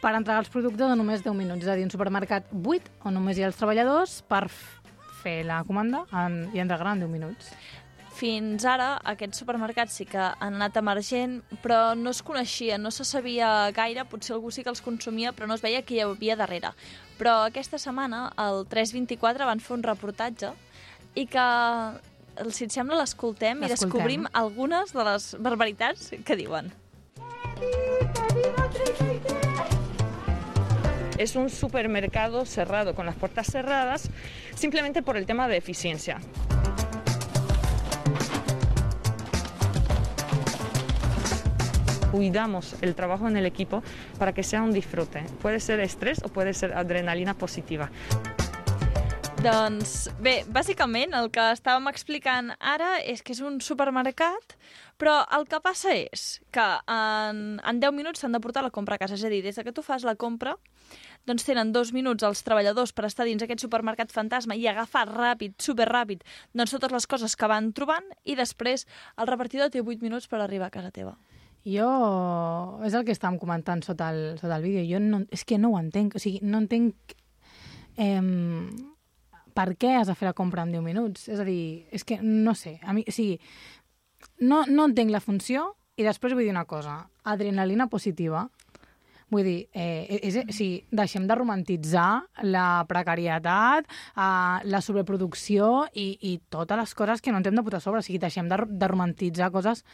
per 0.00 0.14
entregar 0.14 0.40
els 0.46 0.52
productes 0.54 0.88
en 0.88 0.96
només 0.96 1.26
10 1.26 1.36
minuts. 1.36 1.66
És 1.66 1.68
a 1.68 1.76
dir, 1.76 1.84
un 1.84 1.92
supermercat 1.92 2.48
buit 2.52 2.88
on 3.04 3.18
només 3.18 3.36
hi 3.36 3.44
ha 3.44 3.50
els 3.50 3.60
treballadors 3.60 4.22
per 4.32 4.46
fer 5.20 5.42
la 5.44 5.60
comanda 5.68 6.06
en, 6.14 6.46
i 6.56 6.64
entregar 6.64 6.94
en 6.96 7.04
10 7.04 7.12
minuts. 7.12 7.52
Fins 8.18 8.64
ara, 8.66 8.96
aquests 9.06 9.38
supermercats 9.38 9.94
sí 10.00 10.04
que 10.08 10.18
han 10.18 10.56
anat 10.56 10.74
emergent, 10.80 11.36
però 11.62 11.92
no 11.94 12.10
es 12.10 12.18
coneixien, 12.26 12.82
no 12.82 12.90
se 12.90 13.04
sabia 13.06 13.70
gaire, 13.76 14.02
potser 14.10 14.34
algú 14.34 14.50
sí 14.50 14.64
que 14.66 14.72
els 14.72 14.82
consumia, 14.82 15.30
però 15.30 15.46
no 15.46 15.54
es 15.54 15.62
veia 15.62 15.84
qui 15.86 16.00
hi 16.00 16.02
havia 16.02 16.34
darrere. 16.34 16.72
Però 17.20 17.36
aquesta 17.46 17.78
setmana, 17.78 18.24
el 18.42 18.64
324, 18.66 19.46
van 19.46 19.62
fer 19.62 19.76
un 19.76 19.86
reportatge 19.86 20.50
i 21.14 21.28
que, 21.30 21.46
si 22.50 22.66
et 22.66 22.74
sembla, 22.74 22.98
l'escoltem 22.98 23.62
i 23.62 23.70
descobrim 23.70 24.26
algunes 24.32 24.90
de 24.96 25.06
les 25.12 25.30
barbaritats 25.38 26.10
que 26.26 26.40
diuen. 26.42 26.74
Es 31.18 31.36
un 31.36 31.50
supermercado 31.50 32.44
cerrado, 32.46 32.96
con 32.96 33.06
las 33.06 33.14
puertas 33.14 33.46
cerradas, 33.46 34.10
simplemente 34.56 35.02
por 35.02 35.16
el 35.16 35.26
tema 35.26 35.46
de 35.46 35.56
eficiencia. 35.56 36.18
Cuidamos 42.18 42.74
el 42.82 42.96
trabajo 42.96 43.28
en 43.28 43.36
el 43.36 43.46
equipo 43.46 43.80
para 44.18 44.32
que 44.32 44.42
sea 44.42 44.64
un 44.64 44.72
disfrute. 44.72 45.22
Puede 45.40 45.60
ser 45.60 45.78
estrés 45.78 46.20
o 46.24 46.28
puede 46.28 46.52
ser 46.52 46.72
adrenalina 46.74 47.34
positiva. 47.34 47.92
Doncs 49.38 50.08
bé, 50.18 50.40
bàsicament 50.50 51.14
el 51.14 51.28
que 51.30 51.44
estàvem 51.54 51.86
explicant 51.92 52.50
ara 52.58 52.96
és 52.98 53.22
que 53.22 53.36
és 53.36 53.38
un 53.38 53.60
supermercat, 53.62 54.56
però 54.98 55.20
el 55.38 55.46
que 55.46 55.62
passa 55.62 55.94
és 55.94 56.40
que 56.50 56.66
en, 56.90 57.38
en 57.62 57.78
10 57.86 57.94
minuts 57.94 58.26
s'han 58.26 58.34
de 58.34 58.42
portar 58.42 58.66
la 58.66 58.74
compra 58.74 58.98
a 58.98 59.04
casa. 59.04 59.14
És 59.14 59.22
a 59.22 59.30
dir, 59.30 59.44
des 59.46 59.62
que 59.62 59.76
tu 59.76 59.86
fas 59.86 60.02
la 60.02 60.18
compra, 60.18 60.56
doncs 61.22 61.46
tenen 61.46 61.70
dos 61.70 61.94
minuts 61.94 62.26
els 62.26 62.42
treballadors 62.42 62.90
per 62.90 63.06
estar 63.06 63.30
dins 63.30 63.46
aquest 63.46 63.62
supermercat 63.62 64.10
fantasma 64.10 64.58
i 64.58 64.66
agafar 64.66 65.06
ràpid, 65.06 65.54
superràpid, 65.62 66.26
doncs 66.50 66.74
totes 66.74 66.98
les 66.98 67.06
coses 67.06 67.38
que 67.38 67.54
van 67.54 67.70
trobant 67.70 68.10
i 68.26 68.34
després 68.34 68.88
el 69.14 69.30
repartidor 69.30 69.70
té 69.70 69.86
8 69.86 70.02
minuts 70.02 70.26
per 70.26 70.42
arribar 70.42 70.66
a 70.66 70.80
casa 70.82 70.90
teva. 70.90 71.14
Jo... 71.66 71.88
És 72.86 72.94
el 72.94 73.06
que 73.06 73.14
estàvem 73.16 73.38
comentant 73.40 73.82
sota 73.86 74.12
el, 74.14 74.38
sota 74.40 74.56
el 74.56 74.66
vídeo. 74.66 74.84
Jo 74.86 75.02
no, 75.02 75.24
és 75.34 75.44
que 75.44 75.58
no 75.58 75.72
ho 75.72 75.80
entenc. 75.80 76.16
O 76.18 76.22
sigui, 76.22 76.42
no 76.42 76.62
entenc... 76.62 77.16
Eh, 77.98 78.22
per 79.58 79.72
què 79.74 79.96
has 79.98 80.06
de 80.06 80.14
fer 80.14 80.28
la 80.28 80.36
compra 80.38 80.62
en 80.62 80.70
10 80.70 80.84
minuts? 80.84 81.26
És 81.32 81.40
a 81.42 81.46
dir, 81.46 81.88
és 81.90 82.04
que 82.06 82.20
no 82.22 82.54
sé. 82.54 82.76
A 82.86 82.94
mi, 82.94 83.02
o 83.02 83.14
sigui, 83.14 83.40
no, 84.38 84.62
no 84.70 84.86
entenc 84.86 85.10
la 85.10 85.22
funció 85.24 85.72
i 85.98 86.06
després 86.06 86.34
vull 86.36 86.46
dir 86.46 86.54
una 86.54 86.68
cosa. 86.70 87.00
Adrenalina 87.26 87.88
positiva. 87.90 88.46
Vull 89.28 89.44
dir, 89.44 89.56
eh, 89.76 90.20
és, 90.22 90.38
o 90.40 90.54
sigui, 90.54 90.84
deixem 90.94 91.26
de 91.28 91.36
romantitzar 91.36 92.22
la 92.46 92.84
precarietat, 92.88 93.90
eh, 94.14 94.68
la 94.70 94.80
sobreproducció 94.80 95.88
i, 95.92 96.14
i 96.30 96.38
totes 96.48 96.78
les 96.80 96.94
coses 96.94 97.20
que 97.20 97.34
no 97.34 97.42
ens 97.42 97.50
hem 97.50 97.58
de 97.58 97.66
posar 97.66 97.82
sobre. 97.82 98.00
O 98.00 98.06
sigui, 98.06 98.22
deixem 98.22 98.48
de, 98.48 98.62
de 98.70 98.88
romantitzar 98.88 99.50
coses 99.52 99.84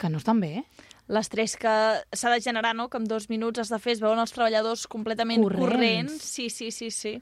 que 0.00 0.10
no 0.10 0.18
estan 0.18 0.40
bé. 0.40 0.64
L'estrès 1.08 1.56
que 1.60 1.72
s'ha 2.16 2.30
de 2.32 2.40
generar, 2.40 2.72
no?, 2.74 2.88
que 2.88 2.96
en 2.96 3.04
dos 3.04 3.28
minuts 3.28 3.60
has 3.60 3.68
de 3.68 3.78
fer, 3.78 3.92
es 3.92 4.00
veuen 4.00 4.18
els 4.22 4.32
treballadors 4.32 4.86
completament 4.88 5.42
Corrents. 5.42 5.60
corrents. 5.60 6.22
Sí, 6.22 6.48
sí, 6.48 6.70
sí, 6.72 6.90
sí. 6.90 7.18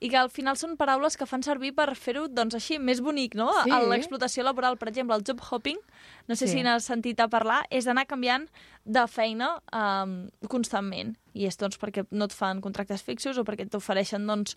I 0.00 0.08
que 0.12 0.16
al 0.16 0.30
final 0.30 0.54
són 0.56 0.76
paraules 0.78 1.16
que 1.18 1.26
fan 1.26 1.42
servir 1.42 1.72
per 1.74 1.88
fer-ho, 1.98 2.28
doncs, 2.30 2.54
així, 2.54 2.78
més 2.78 3.00
bonic, 3.02 3.34
no? 3.34 3.50
Sí. 3.64 3.72
L'explotació 3.90 4.44
laboral, 4.46 4.76
per 4.78 4.88
exemple, 4.92 5.16
el 5.18 5.24
job 5.26 5.40
hopping, 5.50 5.78
no 6.28 6.36
sé 6.36 6.46
Sí. 6.46 6.52
si 6.58 6.62
n'has 6.62 6.84
sentit 6.86 7.18
a 7.20 7.26
parlar, 7.28 7.64
és 7.70 7.84
d'anar 7.84 8.06
canviant 8.06 8.46
de 8.84 9.02
feina 9.10 9.56
um, 9.74 10.28
constantment. 10.48 11.16
I 11.38 11.44
és, 11.46 11.56
doncs, 11.60 11.76
perquè 11.78 12.06
no 12.10 12.24
et 12.24 12.32
fan 12.32 12.60
contractes 12.64 13.02
fixos 13.04 13.36
o 13.38 13.44
perquè 13.44 13.68
t'ofereixen, 13.70 14.24
doncs, 14.26 14.56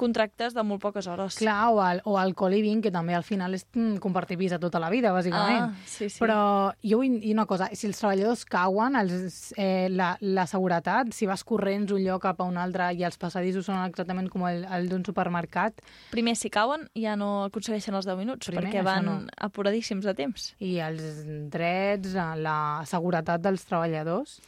contractes 0.00 0.54
de 0.54 0.62
molt 0.64 0.80
poques 0.80 1.06
hores. 1.10 1.36
Clar, 1.40 1.68
o 1.72 1.80
el, 1.84 2.00
o 2.08 2.14
el 2.20 2.34
co-living, 2.38 2.80
que 2.84 2.92
també 2.94 3.14
al 3.14 3.24
final 3.26 3.52
és 3.54 3.66
mm, 3.74 3.96
compartir 4.02 4.38
pis 4.40 4.52
a 4.56 4.58
tota 4.62 4.80
la 4.80 4.88
vida, 4.92 5.12
bàsicament. 5.12 5.66
Ah, 5.66 5.72
sí, 5.84 6.08
sí. 6.08 6.18
Però 6.22 6.72
jo 6.84 7.00
vull 7.02 7.18
dir 7.20 7.34
una 7.34 7.44
cosa, 7.50 7.68
si 7.76 7.88
els 7.90 7.98
treballadors 8.00 8.44
cauen, 8.48 8.96
els, 8.96 9.52
eh, 9.56 9.88
la, 9.92 10.14
la 10.20 10.46
seguretat, 10.46 11.12
si 11.12 11.26
vas 11.28 11.44
corrents 11.44 11.92
un 11.92 12.00
lloc 12.04 12.22
cap 12.22 12.40
a 12.40 12.48
un 12.48 12.56
altre 12.56 12.92
i 12.94 13.04
els 13.04 13.18
passadissos 13.20 13.66
són 13.68 13.82
exactament 13.84 14.30
com 14.32 14.46
el, 14.48 14.64
el 14.64 14.81
d'un 14.90 15.04
supermercat, 15.06 15.82
Primer, 16.10 16.34
si 16.36 16.50
cauen, 16.50 16.88
ja 16.98 17.14
no 17.16 17.44
aconsegueixen 17.46 17.94
els 17.94 18.08
10 18.08 18.18
minuts, 18.18 18.50
Primer, 18.50 18.64
perquè 18.66 18.82
van 18.86 19.04
no. 19.08 19.16
apuradíssims 19.38 20.04
de 20.08 20.14
temps. 20.18 20.52
i 20.58 20.78
els 20.82 21.24
drets, 21.52 22.14
la 22.42 22.58
seguretat 22.88 23.42
dels 23.44 23.64
treballadors... 23.68 24.40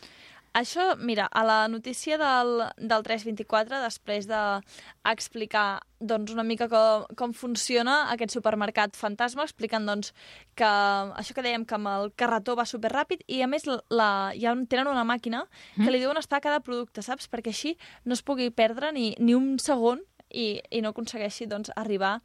Això, 0.55 0.93
mira, 1.03 1.25
a 1.35 1.43
la 1.43 1.67
notícia 1.67 2.15
del, 2.15 2.61
del 2.79 3.03
324, 3.03 3.81
després 3.83 4.29
d'explicar 4.31 5.81
doncs, 5.99 6.31
una 6.31 6.45
mica 6.47 6.69
com, 6.71 7.09
com 7.19 7.35
funciona 7.35 8.05
aquest 8.13 8.37
supermercat 8.37 8.95
fantasma, 8.95 9.43
explicant 9.49 9.83
doncs, 9.91 10.13
que 10.55 10.71
això 11.19 11.35
que 11.35 11.43
dèiem, 11.43 11.67
que 11.67 11.75
amb 11.75 11.91
el 11.91 12.13
carretó 12.15 12.55
va 12.55 12.69
superràpid 12.71 13.27
i, 13.27 13.43
a 13.43 13.51
més, 13.51 13.67
la, 13.67 14.31
ja 14.39 14.55
tenen 14.71 14.93
una 14.93 15.03
màquina 15.03 15.43
que 15.75 15.91
li 15.91 15.99
diuen 15.99 16.23
estar 16.23 16.39
a 16.39 16.47
cada 16.47 16.63
producte, 16.63 17.03
saps? 17.03 17.27
Perquè 17.27 17.51
així 17.51 17.75
no 18.07 18.15
es 18.15 18.23
pugui 18.23 18.53
perdre 18.55 18.95
ni, 18.95 19.11
ni 19.19 19.35
un 19.35 19.57
segon 19.59 20.07
i, 20.35 20.47
i 20.75 20.83
no 20.83 20.91
aconsegueixi 20.93 21.47
doncs, 21.51 21.71
arribar 21.79 22.17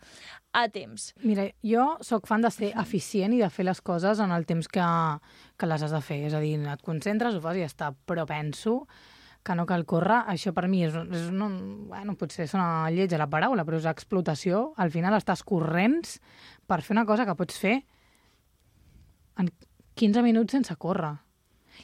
a 0.58 0.66
temps. 0.74 1.12
Mira, 1.22 1.46
jo 1.66 1.86
sóc 2.06 2.28
fan 2.30 2.44
de 2.46 2.52
ser 2.54 2.72
eficient 2.82 3.36
i 3.36 3.44
de 3.44 3.52
fer 3.54 3.68
les 3.68 3.82
coses 3.86 4.22
en 4.24 4.34
el 4.36 4.48
temps 4.50 4.68
que, 4.68 4.90
que 5.58 5.70
les 5.70 5.86
has 5.86 5.94
de 5.96 6.02
fer. 6.06 6.24
És 6.30 6.36
a 6.36 6.42
dir, 6.44 6.58
et 6.74 6.84
concentres, 6.86 7.38
ho 7.38 7.44
fas 7.46 7.60
i 7.60 7.64
ja 7.64 7.70
està. 7.70 7.92
Però 8.10 8.26
penso 8.30 8.82
que 9.46 9.56
no 9.56 9.68
cal 9.70 9.86
córrer. 9.90 10.24
Això 10.34 10.54
per 10.58 10.68
mi 10.72 10.84
és, 10.88 10.98
és 10.98 11.30
una, 11.30 11.52
bueno, 11.94 12.18
potser 12.20 12.50
sona 12.50 12.90
lletja 12.94 13.22
la 13.22 13.30
paraula, 13.32 13.66
però 13.68 13.80
és 13.80 13.88
explotació. 13.90 14.70
Al 14.82 14.92
final 14.94 15.16
estàs 15.18 15.46
corrents 15.48 16.18
per 16.68 16.82
fer 16.82 16.98
una 16.98 17.08
cosa 17.10 17.30
que 17.30 17.38
pots 17.40 17.62
fer 17.62 17.80
en 19.40 19.54
15 20.00 20.24
minuts 20.26 20.56
sense 20.56 20.76
córrer 20.80 21.16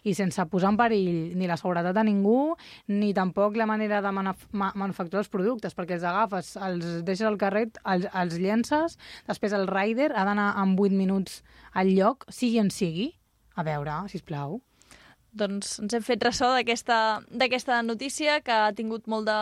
i 0.04 0.14
sense 0.18 0.46
posar 0.52 0.74
en 0.74 0.80
perill 0.80 1.36
ni 1.38 1.48
la 1.48 1.58
seguretat 1.60 1.96
de 1.96 2.04
ningú, 2.08 2.56
ni 2.88 3.14
tampoc 3.14 3.56
la 3.56 3.70
manera 3.70 4.02
de 4.02 4.12
manuf 4.12 4.48
ma 4.52 4.72
manufacturar 4.76 5.24
els 5.24 5.32
productes, 5.32 5.76
perquè 5.78 5.98
els 6.00 6.06
agafes, 6.06 6.56
els 6.58 7.02
deixes 7.08 7.28
al 7.28 7.40
carret, 7.42 7.80
els, 7.86 8.08
els 8.14 8.40
llences, 8.42 9.00
després 9.30 9.56
el 9.56 9.68
rider 9.72 10.12
ha 10.16 10.26
d'anar 10.28 10.54
en 10.62 10.76
8 10.76 10.96
minuts 10.96 11.42
al 11.74 11.94
lloc, 11.96 12.28
sigui 12.30 12.60
on 12.60 12.72
sigui. 12.74 13.14
A 13.56 13.64
veure, 13.64 14.02
si 14.12 14.20
plau. 14.20 14.60
Doncs 15.36 15.80
ens 15.84 15.94
hem 15.94 16.04
fet 16.06 16.24
ressò 16.24 16.54
d'aquesta 16.56 17.82
notícia 17.84 18.40
que 18.42 18.52
ha 18.56 18.72
tingut 18.74 19.08
molt 19.12 19.28
de, 19.28 19.38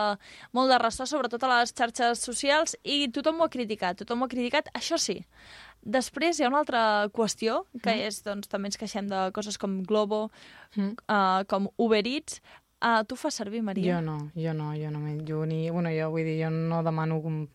molt 0.52 0.70
de 0.72 0.78
ressò, 0.82 1.06
sobretot 1.06 1.42
a 1.46 1.52
les 1.60 1.72
xarxes 1.74 2.18
socials, 2.26 2.76
i 2.82 3.06
tothom 3.14 3.40
ho 3.40 3.46
ha 3.46 3.52
criticat, 3.52 3.96
tothom 4.02 4.22
ho 4.22 4.26
ha 4.26 4.32
criticat, 4.32 4.68
això 4.74 4.98
sí. 4.98 5.20
Després 5.84 6.38
hi 6.40 6.44
ha 6.46 6.48
una 6.48 6.62
altra 6.62 6.82
qüestió, 7.12 7.66
que 7.82 7.92
Mm. 7.92 8.06
és, 8.08 8.22
doncs, 8.24 8.48
també 8.48 8.68
ens 8.68 8.76
queixem 8.80 9.06
de 9.08 9.30
coses 9.32 9.58
com 9.58 9.82
Globo, 9.84 10.30
Mm. 10.76 10.96
uh, 11.08 11.44
com 11.46 11.68
Uber 11.78 12.02
Eats. 12.06 12.40
Uh, 12.84 13.04
tu 13.06 13.16
fas 13.16 13.34
servir, 13.34 13.62
Maria? 13.62 13.96
Jo 13.96 14.00
no, 14.02 14.30
jo 14.34 14.52
no, 14.52 14.72
jo 14.74 14.90
no 14.90 14.98
menjo 15.00 15.44
ni... 15.46 15.70
Bueno, 15.70 15.88
jo 15.90 16.10
vull 16.10 16.24
dir, 16.24 16.42
jo 16.44 16.50
no 16.50 16.82
demano 16.82 17.22
com... 17.22 17.46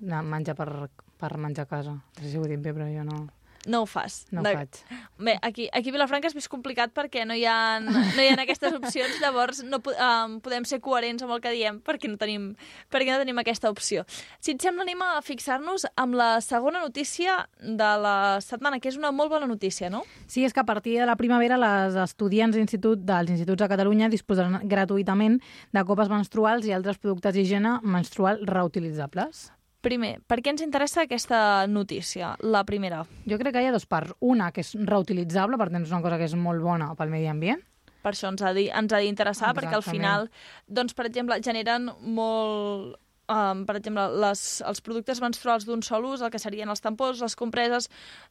menjar 0.00 0.54
per, 0.56 0.88
per 1.18 1.36
menjar 1.38 1.64
a 1.64 1.70
casa. 1.70 1.92
No 1.92 2.22
sé 2.22 2.30
si 2.30 2.38
ho 2.38 2.44
dic 2.46 2.60
bé, 2.60 2.72
però 2.74 2.86
jo 2.92 3.04
no... 3.04 3.28
no 3.66 3.82
ho 3.82 3.86
fas. 3.86 4.26
No 4.30 4.40
ho 4.40 4.44
De- 4.44 4.54
faig. 4.56 4.78
Bé, 5.18 5.38
aquí, 5.42 5.68
aquí 5.72 5.90
a 5.90 5.94
Vilafranca 5.94 6.26
és 6.26 6.34
més 6.34 6.48
complicat 6.50 6.92
perquè 6.94 7.24
no 7.26 7.34
hi 7.38 7.44
ha, 7.46 7.78
no 7.80 7.92
hi 8.22 8.28
ha 8.32 8.38
aquestes 8.42 8.74
opcions, 8.74 9.20
llavors 9.22 9.62
no 9.62 9.78
um, 9.78 10.38
podem 10.42 10.64
ser 10.68 10.80
coherents 10.82 11.22
amb 11.22 11.36
el 11.36 11.42
que 11.44 11.52
diem 11.54 11.78
perquè 11.84 12.10
no 12.10 12.18
tenim, 12.18 12.50
perquè 12.90 13.12
no 13.12 13.20
tenim 13.22 13.38
aquesta 13.38 13.70
opció. 13.70 14.04
Si 14.42 14.56
et 14.56 14.62
sembla, 14.62 14.82
anem 14.86 15.02
a 15.06 15.22
fixar-nos 15.22 15.86
amb 15.96 16.18
la 16.18 16.40
segona 16.42 16.82
notícia 16.82 17.48
de 17.60 17.92
la 18.02 18.16
setmana, 18.42 18.80
que 18.82 18.90
és 18.90 18.98
una 18.98 19.12
molt 19.14 19.30
bona 19.30 19.46
notícia, 19.46 19.90
no? 19.90 20.02
Sí, 20.26 20.44
és 20.44 20.52
que 20.52 20.60
a 20.60 20.66
partir 20.66 20.98
de 20.98 21.06
la 21.06 21.16
primavera 21.16 21.58
les 21.60 21.96
estudiants 22.02 22.56
d'institut 22.56 23.06
dels 23.06 23.30
instituts 23.30 23.62
de 23.62 23.70
Catalunya 23.70 24.10
disposaran 24.12 24.60
gratuïtament 24.68 25.38
de 25.72 25.84
copes 25.86 26.10
menstruals 26.10 26.66
i 26.66 26.74
altres 26.74 26.98
productes 26.98 27.34
d'higiene 27.34 27.78
menstrual 27.82 28.42
reutilitzables. 28.46 29.52
Primer, 29.82 30.12
per 30.30 30.38
què 30.38 30.52
ens 30.52 30.62
interessa 30.62 31.02
aquesta 31.02 31.66
notícia, 31.66 32.36
la 32.46 32.62
primera? 32.62 33.02
Jo 33.26 33.38
crec 33.40 33.56
que 33.56 33.64
hi 33.64 33.66
ha 33.66 33.74
dos 33.74 33.88
parts. 33.90 34.14
Una, 34.22 34.52
que 34.54 34.62
és 34.62 34.76
reutilitzable, 34.78 35.58
per 35.58 35.72
tant 35.72 35.82
és 35.82 35.90
una 35.90 36.02
cosa 36.04 36.20
que 36.20 36.28
és 36.30 36.36
molt 36.38 36.62
bona 36.62 36.92
pel 36.98 37.10
medi 37.10 37.26
ambient. 37.30 37.62
Per 38.02 38.12
això 38.12 38.30
ens 38.30 38.42
ha 38.42 38.52
d'interessar, 38.54 39.52
perquè 39.54 39.74
al 39.78 39.84
final, 39.86 40.28
doncs, 40.66 40.94
per 40.98 41.06
exemple, 41.10 41.38
generen 41.42 41.90
molt... 42.02 42.98
Um, 43.32 43.62
per 43.64 43.76
exemple, 43.78 44.02
les, 44.20 44.40
els 44.66 44.82
productes 44.84 45.20
menstruals 45.22 45.64
d'un 45.64 45.80
sol 45.86 46.04
ús, 46.10 46.20
el 46.20 46.30
que 46.34 46.40
serien 46.42 46.68
els 46.68 46.82
tampons, 46.84 47.22
les 47.22 47.36
compreses, 47.38 47.86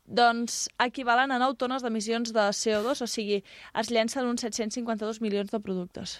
doncs 0.05 0.65
equivalen 0.83 1.31
a 1.31 1.39
9 1.41 1.55
tones 1.63 1.81
d'emissions 1.81 2.33
de 2.35 2.49
CO2, 2.53 3.01
o 3.01 3.07
sigui, 3.09 3.39
es 3.81 3.89
llencen 3.89 4.27
uns 4.27 4.43
752 4.43 5.23
milions 5.23 5.49
de 5.55 5.61
productes. 5.63 6.19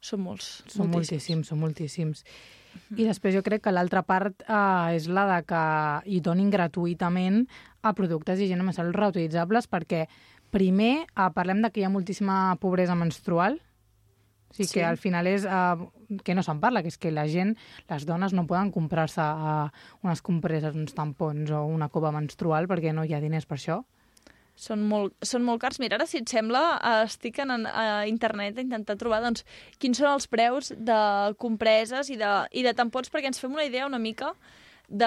Són 0.00 0.22
molts. 0.22 0.62
Són 0.70 0.94
moltíssims, 0.94 1.50
són 1.50 1.60
moltíssims. 1.60 2.22
I 2.96 3.04
després 3.08 3.34
jo 3.34 3.42
crec 3.46 3.62
que 3.64 3.72
l'altra 3.74 4.02
part 4.06 4.42
eh, 4.46 4.96
és 4.96 5.08
la 5.08 5.26
de 5.34 5.42
que 5.48 5.62
hi 6.06 6.20
donin 6.20 6.50
gratuïtament 6.50 7.44
a 7.82 7.92
productes 7.94 8.38
d'higiene 8.38 8.64
menstrual 8.66 8.94
reutilitzables 8.94 9.68
perquè 9.70 10.06
primer 10.50 11.06
eh, 11.06 11.30
parlem 11.34 11.62
de 11.62 11.70
que 11.70 11.80
hi 11.80 11.86
ha 11.86 11.92
moltíssima 11.92 12.56
pobresa 12.60 12.94
menstrual, 12.94 13.60
o 14.50 14.54
sigui 14.54 14.68
Sí. 14.68 14.74
que 14.78 14.84
al 14.84 14.96
final 14.96 15.26
és 15.26 15.44
eh, 15.44 16.20
que 16.22 16.34
no 16.34 16.42
se'n 16.42 16.60
parla, 16.62 16.82
que 16.82 16.88
és 16.88 16.98
que 16.98 17.10
la 17.10 17.26
gent, 17.28 17.56
les 17.90 18.06
dones 18.06 18.32
no 18.32 18.46
poden 18.46 18.70
comprar-se 18.70 19.20
eh, 19.20 19.68
unes 20.02 20.22
compreses, 20.22 20.74
uns 20.74 20.94
tampons 20.94 21.50
o 21.50 21.64
una 21.66 21.88
copa 21.88 22.12
menstrual 22.14 22.68
perquè 22.70 22.94
no 22.94 23.04
hi 23.04 23.14
ha 23.14 23.20
diners 23.20 23.46
per 23.46 23.58
això. 23.58 23.82
Són 24.56 24.80
molt, 24.88 25.12
són 25.20 25.42
molt 25.44 25.60
cars. 25.60 25.76
Mira, 25.82 25.98
ara, 25.98 26.06
si 26.08 26.18
et 26.22 26.28
sembla, 26.32 26.62
eh, 26.80 27.04
estic 27.04 27.38
en, 27.44 27.66
a 27.68 28.06
internet 28.08 28.56
a 28.56 28.64
intentar 28.64 28.96
trobar 28.96 29.20
doncs, 29.20 29.44
quins 29.78 29.98
són 30.00 30.14
els 30.14 30.26
preus 30.32 30.72
de 30.72 31.00
compreses 31.36 32.08
i 32.08 32.16
de, 32.16 32.30
i 32.56 32.62
de 32.64 32.72
tampons 32.72 33.12
perquè 33.12 33.28
ens 33.28 33.38
fem 33.42 33.52
una 33.52 33.66
idea 33.68 33.84
una 33.86 33.98
mica 34.00 34.32
de... 34.88 35.04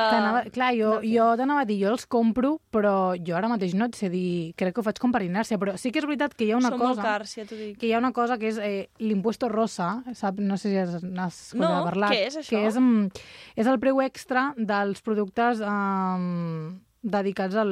Clar, 0.51 0.73
jo, 0.75 0.89
de- 0.99 1.07
jo 1.07 1.25
t'anava 1.39 1.61
a 1.63 1.65
dir, 1.65 1.77
jo 1.81 1.93
els 1.95 2.03
compro, 2.05 2.57
però 2.69 3.15
jo 3.15 3.33
ara 3.39 3.47
mateix 3.47 3.73
no 3.79 3.87
et 3.87 3.95
sé 3.95 4.09
dir, 4.11 4.51
crec 4.59 4.75
que 4.75 4.81
ho 4.81 4.85
faig 4.85 4.99
com 4.99 5.13
per 5.15 5.21
inèrcia, 5.23 5.57
però 5.57 5.77
sí 5.79 5.89
que 5.95 6.01
és 6.03 6.05
veritat 6.05 6.35
que 6.35 6.45
hi 6.45 6.51
ha 6.51 6.57
una 6.59 6.69
Són 6.73 6.81
molt 6.83 6.97
cosa... 6.99 7.05
cars, 7.07 7.33
ja 7.39 7.45
t'ho 7.47 7.55
dic. 7.57 7.77
que 7.79 7.87
hi 7.87 7.93
ha 7.95 8.01
una 8.03 8.11
cosa 8.13 8.37
que 8.37 8.51
és 8.51 8.59
eh, 8.59 8.89
l'impuesto 8.99 9.47
rosa, 9.49 10.03
sap? 10.19 10.37
no 10.43 10.57
sé 10.59 10.73
si 10.73 10.77
has, 10.83 10.97
escoltat 10.99 11.55
No, 11.63 11.85
parlar. 11.87 12.11
què 12.11 12.25
és 12.27 12.37
això? 12.43 12.51
Que 12.53 12.67
és, 12.67 12.75
mm, 12.77 13.07
és 13.55 13.71
el 13.71 13.79
preu 13.79 14.03
extra 14.03 14.49
dels 14.59 14.99
productes 15.01 15.63
um, 15.63 16.75
dedicats 17.01 17.55
al, 17.55 17.69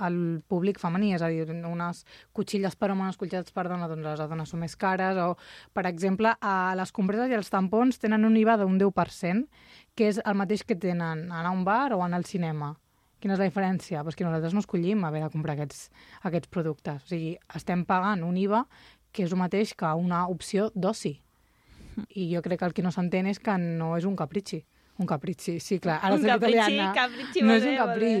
al 0.00 0.16
públic 0.48 0.78
femení, 0.80 1.12
és 1.14 1.22
a 1.22 1.28
dir, 1.28 1.44
unes 1.68 2.04
cotxilles 2.32 2.76
per 2.80 2.90
home, 2.90 3.04
unes 3.04 3.18
cotxilles 3.20 3.52
per 3.52 3.66
dona, 3.68 3.88
doncs 3.90 4.06
les 4.06 4.22
dones 4.30 4.48
són 4.48 4.62
més 4.64 4.76
cares, 4.80 5.18
o, 5.20 5.34
per 5.76 5.84
exemple, 5.90 6.32
a 6.40 6.74
les 6.78 6.92
compreses 6.96 7.28
i 7.30 7.36
els 7.36 7.50
tampons 7.52 8.00
tenen 8.00 8.24
un 8.24 8.36
IVA 8.40 8.56
d'un 8.62 8.78
10%, 8.80 9.44
que 9.94 10.08
és 10.08 10.20
el 10.24 10.34
mateix 10.40 10.64
que 10.64 10.76
tenen 10.80 11.26
anar 11.30 11.50
a 11.52 11.54
un 11.54 11.64
bar 11.64 11.92
o 11.92 12.02
anar 12.02 12.22
al 12.22 12.24
cinema. 12.24 12.72
Quina 13.20 13.36
és 13.36 13.40
la 13.40 13.46
diferència? 13.48 14.02
Pues 14.04 14.16
que 14.16 14.24
nosaltres 14.24 14.52
no 14.52 14.60
escollim 14.60 15.04
haver 15.04 15.22
de 15.22 15.30
comprar 15.32 15.54
aquests, 15.54 15.90
aquests 16.28 16.50
productes. 16.52 17.04
O 17.04 17.08
sigui, 17.08 17.38
estem 17.56 17.84
pagant 17.88 18.24
un 18.24 18.36
IVA 18.36 18.64
que 19.14 19.24
és 19.24 19.32
el 19.32 19.38
mateix 19.40 19.72
que 19.78 19.92
una 19.96 20.26
opció 20.28 20.70
d'oci. 20.74 21.14
I 22.18 22.26
jo 22.34 22.42
crec 22.42 22.58
que 22.60 22.66
el 22.68 22.74
que 22.74 22.82
no 22.82 22.90
s'entén 22.92 23.28
és 23.30 23.38
que 23.38 23.54
no 23.60 23.94
és 23.96 24.04
un 24.04 24.16
capritxi. 24.18 24.64
Un 24.98 25.06
capritxi, 25.10 25.56
sí, 25.62 25.78
clar. 25.82 26.00
Ara 26.02 26.14
Un 26.18 26.22
capritxi, 26.26 26.58
italiana. 26.58 26.92
capritxi, 26.94 27.42
no 27.42 27.54
és 27.54 27.64
un 27.64 27.78
molt 27.78 27.96
bé. 27.98 28.12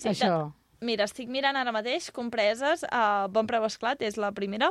Sí, 0.00 0.08
Això. 0.08 0.52
Mira, 0.80 1.04
estic 1.04 1.28
mirant 1.28 1.58
ara 1.60 1.72
mateix 1.76 2.08
compreses 2.16 2.86
a 2.90 3.28
bon 3.28 3.46
preu 3.46 3.66
esclat, 3.68 4.00
és 4.00 4.16
la 4.16 4.32
primera. 4.32 4.70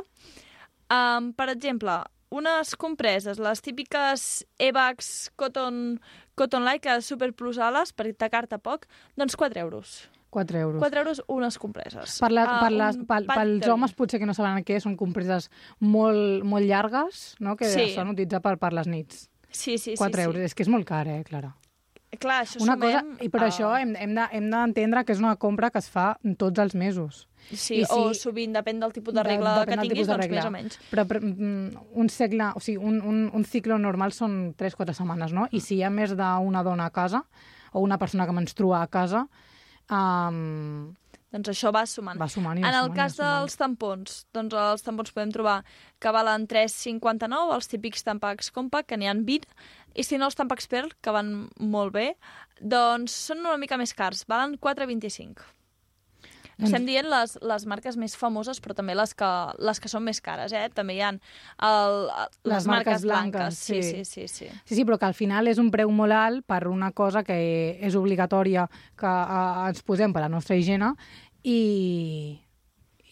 Um, 0.90 1.30
per 1.38 1.46
exemple, 1.52 2.00
unes 2.34 2.74
compreses, 2.78 3.38
les 3.38 3.62
típiques 3.62 4.24
Evax 4.58 5.30
Cotton, 5.38 6.00
Cotton 6.34 6.66
que 6.82 7.00
super 7.02 7.32
plus 7.32 7.58
ales, 7.58 7.92
per 7.92 8.10
tacar-te 8.14 8.58
poc, 8.58 8.86
doncs 9.16 9.36
4 9.36 9.60
euros. 9.60 10.10
4 10.30 10.58
euros. 10.58 10.78
4 10.78 11.00
euros 11.00 11.22
unes 11.26 11.58
compreses. 11.58 12.18
Per 12.22 12.30
les, 12.30 12.46
Ah, 12.48 12.60
per 12.62 12.70
les, 12.70 12.96
un 12.96 13.06
pel, 13.06 13.26
pels 13.26 13.68
homes 13.68 13.94
potser 13.94 14.20
que 14.20 14.26
no 14.26 14.34
saben 14.34 14.64
què 14.64 14.78
són 14.80 14.96
compreses 14.96 15.50
molt, 15.80 16.44
molt 16.44 16.66
llargues, 16.66 17.34
no? 17.40 17.56
que 17.56 17.66
Sí. 17.66 17.94
sí. 17.94 17.98
utilitzat 18.00 18.42
per, 18.42 18.56
per 18.58 18.72
les 18.72 18.86
nits. 18.86 19.28
Sí, 19.50 19.76
sí, 19.78 19.96
4 19.96 20.16
sí, 20.16 20.22
euros, 20.22 20.42
és 20.42 20.54
que 20.54 20.62
és 20.62 20.68
molt 20.68 20.86
car, 20.86 21.06
eh, 21.08 21.24
Clara? 21.24 21.56
Sí. 22.10 22.16
Clar, 22.18 22.44
això 22.44 22.60
Una 22.62 22.76
cosa. 22.76 23.04
I 23.20 23.28
per 23.28 23.42
a- 23.42 23.46
això 23.48 23.80
hem, 23.80 23.94
hem 23.96 24.14
de- 24.14 24.28
d'entendre 24.50 25.04
que 25.04 25.12
és 25.12 25.18
una 25.20 25.36
compra 25.36 25.70
que 25.70 25.78
es 25.78 25.88
fa 25.88 26.18
tots 26.36 26.58
els 26.58 26.74
mesos. 26.74 27.28
Sí, 27.52 27.80
i 27.80 27.84
o 27.88 28.12
si- 28.12 28.20
sovint, 28.20 28.52
depèn 28.54 28.80
del 28.80 28.92
tipus 28.92 29.14
de 29.14 29.22
De- 29.22 29.28
regla 29.28 29.64
depèn 29.64 29.80
que 29.80 29.88
tinguis, 29.88 30.06
de 30.06 30.12
doncs 30.12 30.24
regla. 30.26 30.36
més 30.36 30.46
o 30.46 30.50
menys. 30.50 30.78
Però 30.90 31.06
per, 31.06 31.20
mm, 31.22 31.76
un 31.94 32.08
segle, 32.08 32.52
o 32.54 32.60
sigui, 32.60 32.76
un, 32.78 33.00
un, 33.00 33.30
un 33.32 33.44
ciclo 33.44 33.78
normal 33.78 34.12
són 34.12 34.54
3-4 34.56 34.92
setmanes, 34.94 35.32
no? 35.32 35.46
I 35.52 35.60
si 35.60 35.76
hi 35.76 35.82
ha 35.84 35.90
més 35.90 36.10
d'una 36.16 36.62
dona 36.62 36.86
a 36.86 36.90
casa, 36.90 37.24
o 37.72 37.80
una 37.80 37.96
persona 37.98 38.26
que 38.26 38.32
menstrua 38.32 38.82
a 38.82 38.86
casa, 38.88 39.28
um, 39.90 40.94
Doncs 41.30 41.48
això 41.52 41.70
va 41.72 41.84
sumant. 41.86 42.18
va 42.18 42.26
sumant 42.26 42.58
En 42.58 42.64
el 42.64 42.74
sumant, 42.88 42.96
cas 42.96 43.16
dels 43.16 43.56
tampons, 43.56 44.26
doncs 44.34 44.52
els 44.52 44.82
tampons 44.82 45.12
podem 45.14 45.30
trobar 45.30 45.60
que 46.00 46.10
valen 46.10 46.48
3,59, 46.48 47.54
els 47.54 47.68
típics 47.70 48.02
tampacs 48.02 48.50
compact, 48.50 48.88
que 48.88 48.96
n'hi 48.98 49.06
ha 49.06 49.14
20, 49.14 49.46
i 49.94 50.04
si 50.06 50.18
no 50.18 50.28
els 50.30 50.36
tampacs 50.38 50.68
Pearl, 50.70 50.92
que 51.02 51.14
van 51.14 51.48
molt 51.58 51.94
bé, 51.94 52.12
doncs 52.60 53.14
són 53.30 53.40
una 53.46 53.56
mica 53.58 53.78
més 53.80 53.94
cars, 53.96 54.26
valen 54.28 54.58
4,25. 54.60 55.42
Doncs- 56.60 56.74
Estem 56.74 56.84
dient 56.84 57.06
les, 57.08 57.38
les 57.40 57.64
marques 57.64 57.96
més 57.96 58.12
famoses, 58.20 58.58
però 58.60 58.74
també 58.76 58.92
les 58.94 59.14
que, 59.16 59.28
les 59.64 59.80
que 59.80 59.88
són 59.88 60.04
més 60.04 60.20
cares, 60.20 60.52
eh? 60.52 60.66
També 60.76 60.98
hi 60.98 61.00
ha 61.00 61.08
el, 61.14 61.94
les, 62.44 62.50
Les 62.52 62.66
marques 62.68 63.06
blanques, 63.06 63.56
Sí, 63.56 63.80
sí. 63.82 64.04
sí, 64.04 64.04
sí, 64.04 64.28
sí. 64.28 64.50
Sí, 64.66 64.74
sí, 64.74 64.84
però 64.84 64.98
que 65.00 65.08
al 65.08 65.16
final 65.16 65.48
és 65.48 65.56
un 65.62 65.70
preu 65.72 65.88
molt 65.88 66.12
alt 66.12 66.44
per 66.44 66.66
una 66.68 66.92
cosa 66.92 67.24
que 67.24 67.38
és 67.80 67.96
obligatòria 67.96 68.66
que 69.00 69.08
eh, 69.08 69.68
ens 69.70 69.80
posem 69.88 70.12
per 70.12 70.26
la 70.26 70.28
nostra 70.28 70.58
higiene 70.60 70.92
i, 71.42 72.36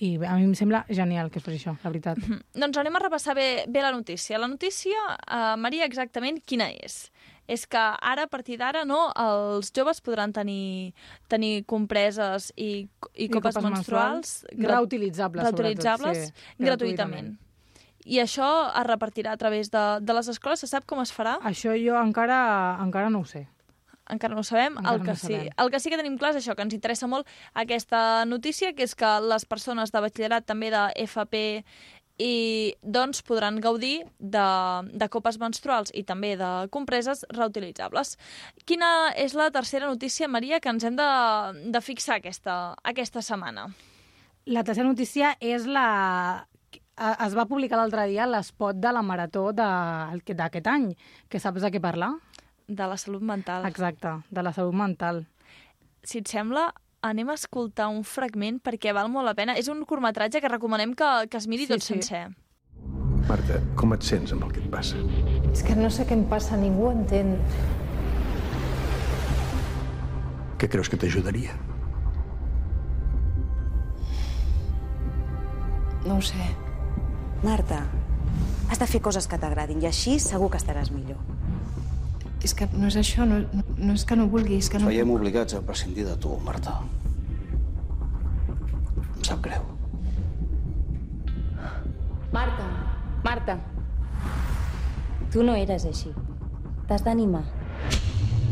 i 0.00 0.14
a 0.16 0.36
mi 0.38 0.44
em 0.44 0.54
sembla 0.54 0.84
genial 0.88 1.30
que 1.30 1.40
es 1.40 1.44
faci 1.44 1.58
això, 1.58 1.72
la 1.82 1.90
veritat. 1.90 2.18
Doncs 2.54 2.78
anem 2.78 2.94
a 2.96 3.00
repassar 3.02 3.34
bé, 3.34 3.64
bé 3.66 3.82
la 3.82 3.90
notícia. 3.92 4.38
La 4.38 4.46
notícia, 4.46 4.94
eh, 5.26 5.56
Maria, 5.58 5.84
exactament 5.88 6.38
quina 6.46 6.68
és? 6.70 7.10
És 7.48 7.64
que 7.66 7.80
ara, 7.80 8.24
a 8.24 8.28
partir 8.28 8.58
d'ara, 8.60 8.84
no, 8.84 9.08
els 9.16 9.72
joves 9.72 10.02
podran 10.04 10.32
tenir, 10.36 10.92
tenir 11.32 11.64
compreses 11.64 12.52
i, 12.56 12.86
i, 13.14 13.24
I 13.24 13.28
copes, 13.32 13.56
menstruals, 13.64 14.32
gra- 14.52 14.74
reutilitzables, 14.76 15.48
reutilitzables 15.48 16.16
sobretot, 16.18 16.36
sí, 16.36 16.64
gratuïtament. 16.64 17.38
I 18.08 18.20
això 18.22 18.48
es 18.70 18.86
repartirà 18.86 19.32
a 19.32 19.36
través 19.40 19.70
de, 19.72 19.82
de 20.00 20.14
les 20.14 20.28
escoles. 20.28 20.60
Se 20.60 20.68
sap 20.70 20.84
com 20.88 21.00
es 21.02 21.10
farà? 21.12 21.38
Això 21.44 21.74
jo 21.76 21.96
encara, 22.00 22.78
encara 22.84 23.10
no 23.10 23.20
ho 23.20 23.24
sé. 23.28 23.46
Encara 24.08 24.34
no 24.34 24.40
ho 24.40 24.48
sabem. 24.48 24.76
Encara 24.78 24.96
el, 24.96 25.02
que 25.04 25.14
no 25.14 25.16
sí, 25.16 25.26
sabem. 25.34 25.52
el 25.56 25.70
que 25.70 25.80
sí 25.80 25.90
que 25.90 26.00
tenim 26.00 26.18
clar 26.18 26.32
és 26.34 26.42
això, 26.42 26.54
que 26.56 26.62
ens 26.66 26.74
interessa 26.74 27.06
molt 27.10 27.28
aquesta 27.54 28.24
notícia, 28.26 28.72
que 28.74 28.82
és 28.88 28.94
que 28.94 29.12
les 29.28 29.44
persones 29.44 29.92
de 29.92 30.00
batxillerat, 30.04 30.46
també 30.48 30.70
de 30.74 30.86
FP, 31.04 31.44
i 32.18 32.74
doncs 32.82 33.20
podran 33.22 33.60
gaudir 33.62 34.00
de, 34.18 34.46
de 34.90 35.06
copes 35.08 35.36
menstruals 35.38 35.92
i 35.94 36.02
també 36.02 36.32
de 36.36 36.48
compreses 36.74 37.22
reutilitzables. 37.30 38.16
Quina 38.66 39.12
és 39.14 39.36
la 39.38 39.52
tercera 39.54 39.86
notícia, 39.86 40.26
Maria, 40.26 40.58
que 40.58 40.68
ens 40.72 40.82
hem 40.82 40.96
de, 40.98 41.06
de 41.70 41.80
fixar 41.80 42.16
aquesta, 42.18 42.74
aquesta 42.82 43.22
setmana? 43.22 43.68
La 44.50 44.64
tercera 44.64 44.88
notícia 44.88 45.36
és 45.38 45.66
la... 45.70 46.48
Es 46.98 47.36
va 47.38 47.44
publicar 47.46 47.78
l'altre 47.78 48.08
dia 48.10 48.24
l'espot 48.26 48.74
de 48.74 48.90
la 48.90 49.04
marató 49.06 49.52
de- 49.54 50.34
d'aquest 50.34 50.66
any, 50.66 50.88
que 51.30 51.38
saps 51.38 51.62
de 51.62 51.70
què 51.70 51.78
parlar? 51.80 52.16
De 52.68 52.86
la 52.86 52.96
salut 53.00 53.22
mental. 53.24 53.64
Exacte, 53.66 54.10
de 54.30 54.42
la 54.42 54.52
salut 54.52 54.74
mental. 54.76 55.22
Si 56.04 56.18
et 56.20 56.28
sembla, 56.28 56.66
anem 57.02 57.30
a 57.32 57.36
escoltar 57.38 57.86
un 57.88 58.02
fragment 58.04 58.58
perquè 58.60 58.92
val 58.92 59.08
molt 59.08 59.24
la 59.26 59.34
pena. 59.38 59.54
És 59.56 59.68
un 59.72 59.80
curtmetratge 59.88 60.42
que 60.44 60.50
recomanem 60.52 60.92
que, 60.94 61.08
que 61.32 61.40
es 61.40 61.46
miri 61.48 61.64
Sí, 61.66 61.72
tot 61.72 61.80
sí. 61.86 61.94
sencer. 61.94 62.26
Marta, 63.28 63.58
com 63.76 63.92
et 63.96 64.04
sents 64.04 64.32
amb 64.32 64.44
el 64.46 64.52
que 64.52 64.60
et 64.62 64.68
passa? 64.72 65.00
És 65.52 65.62
que 65.64 65.74
no 65.76 65.88
sé 65.92 66.04
què 66.08 66.14
em 66.16 66.26
passa, 66.28 66.56
ningú 66.60 66.90
entén. 66.92 67.34
Què 70.58 70.68
creus 70.68 70.88
que 70.92 70.96
t'ajudaria? 71.00 71.56
No 76.06 76.16
ho 76.16 76.22
sé. 76.24 76.44
Marta, 77.44 77.82
has 78.70 78.78
de 78.80 78.86
fer 78.90 79.00
coses 79.04 79.28
que 79.28 79.38
t'agradin 79.38 79.80
i 79.82 79.88
així 79.90 80.18
segur 80.22 80.48
que 80.52 80.60
estaràs 80.60 80.90
millor. 80.94 81.20
És 82.44 82.54
que 82.54 82.68
no 82.72 82.86
és 82.86 82.96
això, 83.00 83.24
no, 83.26 83.40
no 83.78 83.92
és 83.98 84.04
que 84.06 84.16
no 84.16 84.28
vulgui, 84.30 84.58
és 84.62 84.68
que 84.70 84.78
no... 84.78 84.86
Veiem 84.86 85.10
obligats 85.10 85.54
a 85.58 85.62
prescindir 85.66 86.04
de 86.06 86.14
tu, 86.22 86.36
Marta. 86.46 86.76
sap 89.28 89.42
greu. 89.44 89.60
Marta, 92.32 92.64
Marta. 93.24 93.58
Tu 95.32 95.42
no 95.44 95.54
eres 95.58 95.84
així. 95.84 96.12
T'has 96.88 97.02
d'animar. 97.04 97.42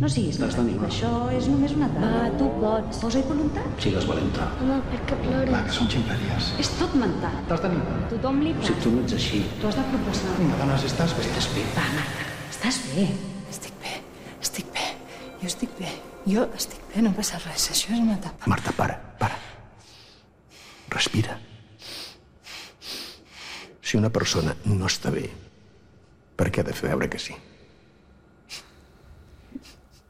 No 0.01 0.11
siguis 0.13 0.37
T'has 0.37 0.57
d'animar. 0.59 0.91
Això 0.91 1.11
és 1.33 1.47
només 1.49 1.73
una 1.79 1.87
etapa. 1.89 2.11
Va, 2.13 2.27
tu 2.37 2.49
pots. 2.61 2.99
Posa-hi 3.01 3.23
voluntat. 3.31 3.71
Sigues 3.81 4.05
valenta. 4.11 4.51
Home, 4.61 4.77
per 4.91 4.99
què 5.09 5.17
plores? 5.23 5.53
Va, 5.55 5.63
que 5.71 5.73
són 5.79 5.89
ximpleries. 5.95 6.51
És 6.61 6.73
tot 6.77 6.99
mental. 7.01 7.39
T'has 7.49 7.63
d'animar. 7.65 7.97
Tothom 8.13 8.43
li 8.45 8.53
Si 8.59 8.59
passa. 8.61 8.77
tu 8.83 8.93
no 8.97 9.07
ets 9.07 9.17
així. 9.17 9.41
Tu 9.63 9.71
has 9.71 9.79
de 9.81 9.87
proposar. 9.95 10.37
Vinga, 10.43 10.61
dones, 10.61 10.85
estàs 10.91 11.17
bé. 11.17 11.25
Estàs 11.31 11.49
bé. 11.55 11.65
Va, 11.79 11.87
Marta, 11.97 12.29
estàs 12.51 12.83
bé. 12.93 13.09
Jo 15.41 15.51
estic 15.51 15.73
bé. 15.79 15.91
Jo 16.27 16.47
estic 16.57 16.81
bé, 16.93 17.03
no 17.05 17.13
passa 17.17 17.41
res. 17.45 17.69
Això 17.73 17.93
és 17.93 18.01
una 18.01 18.17
etapa. 18.17 18.49
Marta, 18.51 18.73
para, 18.77 18.97
para. 19.21 19.37
Respira. 20.91 21.39
Si 23.87 23.99
una 23.99 24.11
persona 24.11 24.57
no 24.67 24.89
està 24.89 25.13
bé, 25.15 25.29
per 26.37 26.51
què 26.51 26.63
ha 26.63 26.67
de 26.67 26.75
fer 26.75 26.91
veure 26.91 27.11
que 27.13 27.21
sí? 27.23 27.37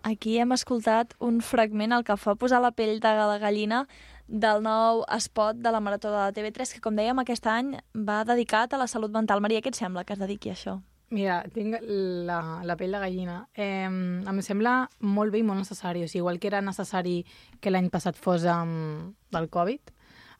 Aquí 0.06 0.36
hem 0.38 0.54
escoltat 0.54 1.16
un 1.18 1.40
fragment 1.42 1.92
el 1.92 2.04
que 2.06 2.16
fa 2.16 2.36
posar 2.38 2.62
la 2.62 2.70
pell 2.70 3.00
de 3.02 3.14
la 3.18 3.38
gallina 3.42 3.82
del 4.26 4.62
nou 4.62 5.02
spot 5.18 5.58
de 5.62 5.72
la 5.74 5.80
Marató 5.82 6.12
de 6.12 6.20
la 6.20 6.32
TV3, 6.34 6.76
que, 6.76 6.82
com 6.82 6.94
dèiem, 6.94 7.18
aquest 7.18 7.46
any 7.50 7.74
va 7.94 8.22
dedicat 8.24 8.72
a 8.72 8.80
la 8.80 8.86
salut 8.90 9.12
mental. 9.14 9.42
Maria, 9.42 9.60
què 9.62 9.74
et 9.74 9.78
sembla 9.78 10.06
que 10.06 10.14
es 10.14 10.22
dediqui 10.22 10.50
a 10.50 10.54
això? 10.54 10.78
Mira, 11.14 11.44
tinc 11.54 11.76
la, 11.86 12.40
la 12.66 12.74
pell 12.78 12.96
de 12.96 12.98
gallina. 12.98 13.36
Eh, 13.54 13.86
em 13.86 14.40
sembla 14.42 14.88
molt 15.06 15.30
bé 15.30 15.38
i 15.38 15.46
molt 15.46 15.62
necessari. 15.62 16.02
O 16.02 16.08
sigui, 16.10 16.24
igual 16.24 16.40
que 16.42 16.50
era 16.50 16.62
necessari 16.64 17.20
que 17.62 17.70
l'any 17.70 17.90
passat 17.94 18.18
fos 18.18 18.46
um, 18.50 19.12
del 19.30 19.46
Covid, 19.54 19.92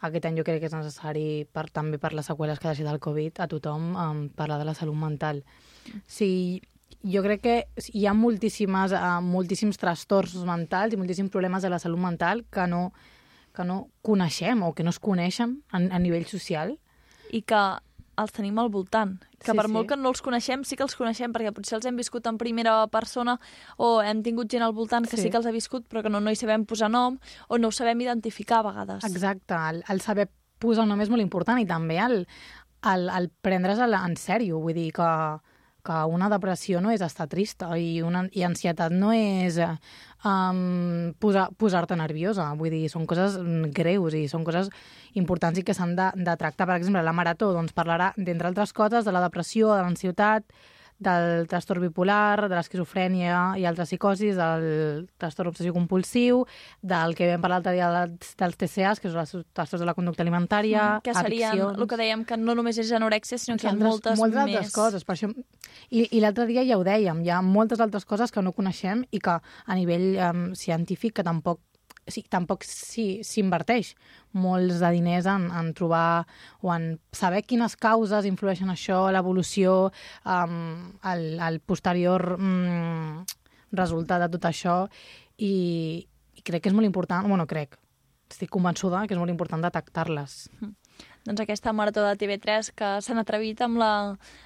aquest 0.07 0.27
any 0.27 0.37
jo 0.37 0.45
crec 0.45 0.61
que 0.61 0.69
és 0.69 0.75
necessari 0.75 1.27
per, 1.53 1.69
també 1.71 2.01
per 2.03 2.13
les 2.17 2.27
seqüeles 2.27 2.59
que 2.59 2.69
ha 2.69 2.75
deixat 2.75 2.91
el 2.91 3.01
Covid 3.03 3.39
a 3.41 3.49
tothom 3.49 3.93
um, 3.95 4.25
parlar 4.35 4.59
de 4.59 4.67
la 4.67 4.75
salut 4.75 4.99
mental. 4.99 5.45
O 5.87 6.03
sigui, 6.11 6.61
jo 7.07 7.23
crec 7.23 7.45
que 7.47 7.57
hi 7.95 8.07
ha 8.07 8.17
moltíssimes, 8.17 8.93
uh, 8.97 9.21
moltíssims 9.23 9.79
trastorns 9.79 10.35
mentals 10.49 10.95
i 10.95 11.01
moltíssims 11.01 11.31
problemes 11.31 11.63
de 11.63 11.71
la 11.71 11.79
salut 11.79 12.03
mental 12.03 12.43
que 12.51 12.67
no, 12.67 12.91
que 13.55 13.65
no 13.65 13.85
coneixem 14.03 14.67
o 14.67 14.75
que 14.75 14.83
no 14.83 14.91
es 14.91 14.99
coneixen 14.99 15.61
a, 15.71 15.79
a 15.79 16.03
nivell 16.03 16.27
social. 16.27 16.75
I 17.31 17.43
que 17.43 17.63
els 18.17 18.33
tenim 18.33 18.59
al 18.59 18.71
voltant. 18.73 19.19
Que 19.39 19.53
Sí, 19.53 19.57
per 19.57 19.67
sí. 19.67 19.73
molt 19.73 19.89
que 19.89 19.97
no 19.97 20.09
els 20.09 20.23
coneixem, 20.25 20.65
sí 20.65 20.77
que 20.77 20.83
els 20.83 20.97
coneixem, 20.97 21.33
perquè 21.33 21.53
potser 21.53 21.77
els 21.77 21.87
hem 21.87 21.97
viscut 21.97 22.27
en 22.27 22.39
primera 22.39 22.87
persona 22.89 23.39
o 23.77 24.01
hem 24.03 24.23
tingut 24.23 24.49
gent 24.51 24.63
al 24.65 24.73
voltant 24.73 25.05
que 25.09 25.17
sí, 25.17 25.25
Sí. 25.25 25.31
que 25.31 25.37
els 25.37 25.47
ha 25.47 25.53
viscut, 25.53 25.87
però 25.89 26.03
que 26.03 26.09
no, 26.11 26.21
no 26.21 26.31
hi 26.31 26.37
sabem 26.37 26.65
posar 26.65 26.91
nom 26.91 27.19
o 27.49 27.59
no 27.59 27.69
ho 27.69 27.73
sabem 27.73 28.01
identificar 28.01 28.61
a 28.61 28.71
vegades. 28.71 29.05
Exacte, 29.05 29.55
el, 29.55 29.85
el 29.89 30.01
saber 30.01 30.29
posar 30.59 30.85
un 30.85 30.89
nom 30.89 31.01
és 31.01 31.11
molt 31.11 31.23
important 31.23 31.59
i 31.61 31.67
també 31.67 31.99
el, 31.99 32.27
el, 32.83 33.09
el 33.11 33.31
prendre's 33.43 33.79
en 33.79 34.17
sèrio, 34.17 34.59
vull 34.59 34.75
dir 34.75 34.93
que, 34.93 35.11
que 35.87 36.03
una 36.11 36.29
depressió 36.33 36.81
no 36.83 36.91
és 36.95 37.05
estar 37.05 37.29
trista 37.31 37.71
i, 37.79 38.01
una, 38.03 38.25
i 38.35 38.43
ansietat 38.47 38.95
no 38.95 39.13
és 39.15 39.59
um, 39.63 41.13
posar, 41.23 41.49
posar-te 41.59 41.99
nerviosa, 41.99 42.49
vull 42.59 42.75
dir, 42.75 42.87
són 42.93 43.07
coses 43.07 43.39
mm, 43.41 43.73
greus 43.77 44.17
i 44.19 44.27
són 44.31 44.47
coses 44.47 44.71
importants 45.15 45.61
i 45.61 45.67
que 45.67 45.77
s'han 45.77 45.95
de, 45.99 46.11
de 46.19 46.39
tractar. 46.41 46.67
Per 46.67 46.79
exemple, 46.81 47.05
la 47.07 47.15
Marató 47.17 47.53
doncs, 47.55 47.75
parlarà, 47.77 48.13
d'entre 48.19 48.51
altres 48.51 48.75
coses, 48.77 49.07
de 49.07 49.15
la 49.15 49.23
depressió, 49.25 49.75
de 49.75 49.85
l'ansietat, 49.87 50.47
del 50.99 51.45
trastorn 51.51 51.83
bipolar, 51.85 52.49
de 52.49 52.55
l'esquizofrènia 52.57 53.41
i 53.61 53.67
altres 53.69 53.91
psicosis, 53.91 54.37
del 54.39 55.09
trastorn 55.21 55.51
obsessiu-compulsiu, 55.51 56.45
del 56.81 57.15
que 57.15 57.29
vam 57.31 57.43
parlar 57.45 57.59
l'altre 57.59 57.75
dia 57.77 57.91
dels, 57.93 58.33
dels 58.41 58.57
TCAs, 58.57 59.01
que 59.03 59.11
són 59.13 59.21
els 59.21 59.35
trastorns 59.53 59.83
de 59.85 59.89
la 59.91 59.95
conducta 59.95 60.25
alimentària, 60.25 60.87
Mm, 60.97 61.03
que 61.05 61.15
serien 61.15 61.51
addiccions... 61.53 61.79
el 61.79 61.87
que 61.89 61.97
dèiem, 62.01 62.25
que 62.25 62.37
no 62.41 62.55
només 62.55 62.79
és 62.79 62.93
anorèxia, 62.97 63.39
sinó 63.39 63.57
que 63.59 63.67
hi 63.67 63.71
ha 63.71 63.73
altres- 63.75 63.91
moltes, 63.93 64.19
moltes 64.19 64.45
més. 64.45 64.57
altres 64.57 64.73
coses. 64.73 65.05
Per 65.05 65.15
això... 65.17 65.29
I, 65.91 66.07
i 66.17 66.21
l'altre 66.21 66.47
dia 66.47 66.65
ja 66.65 66.79
ho 66.79 66.85
dèiem, 66.85 67.21
hi 67.25 67.31
ha 67.31 67.43
moltes 67.43 67.81
altres 67.81 68.05
coses 68.09 68.33
que 68.33 68.43
no 68.43 68.53
coneixem 68.57 69.05
i 69.13 69.19
que 69.21 69.37
a 69.41 69.75
nivell 69.77 70.17
um, 70.31 70.45
científic 70.55 71.15
que 71.21 71.23
tampoc 71.27 71.61
sí, 72.07 72.23
tampoc 72.31 72.65
s'hi 72.67 73.23
s'inverteix 73.27 73.95
molts 74.37 74.81
de 74.83 74.91
diners 74.95 75.27
en, 75.31 75.49
en 75.51 75.73
trobar 75.77 76.27
o 76.63 76.73
en 76.75 76.95
saber 77.17 77.43
quines 77.47 77.77
causes 77.81 78.29
influeixen 78.29 78.71
això, 78.73 79.07
l'evolució, 79.13 79.77
um, 80.25 80.93
el, 81.13 81.27
el 81.49 81.61
posterior 81.61 82.37
um, 82.37 83.25
resultat 83.73 84.25
de 84.25 84.31
tot 84.37 84.49
això 84.51 84.77
i, 85.39 86.07
i 86.37 86.47
crec 86.47 86.65
que 86.65 86.73
és 86.73 86.77
molt 86.77 86.89
important, 86.89 87.27
bueno, 87.29 87.49
crec, 87.51 87.77
estic 88.31 88.51
convençuda 88.53 89.07
que 89.07 89.15
és 89.15 89.21
molt 89.21 89.33
important 89.33 89.63
detectar-les. 89.63 90.47
Doncs 91.27 91.43
aquesta 91.43 91.73
marató 91.75 92.05
de 92.07 92.15
TV3 92.21 92.71
que 92.79 92.91
s'han 93.03 93.19
atrevit 93.19 93.61
amb 93.65 93.81
la, 93.81 93.93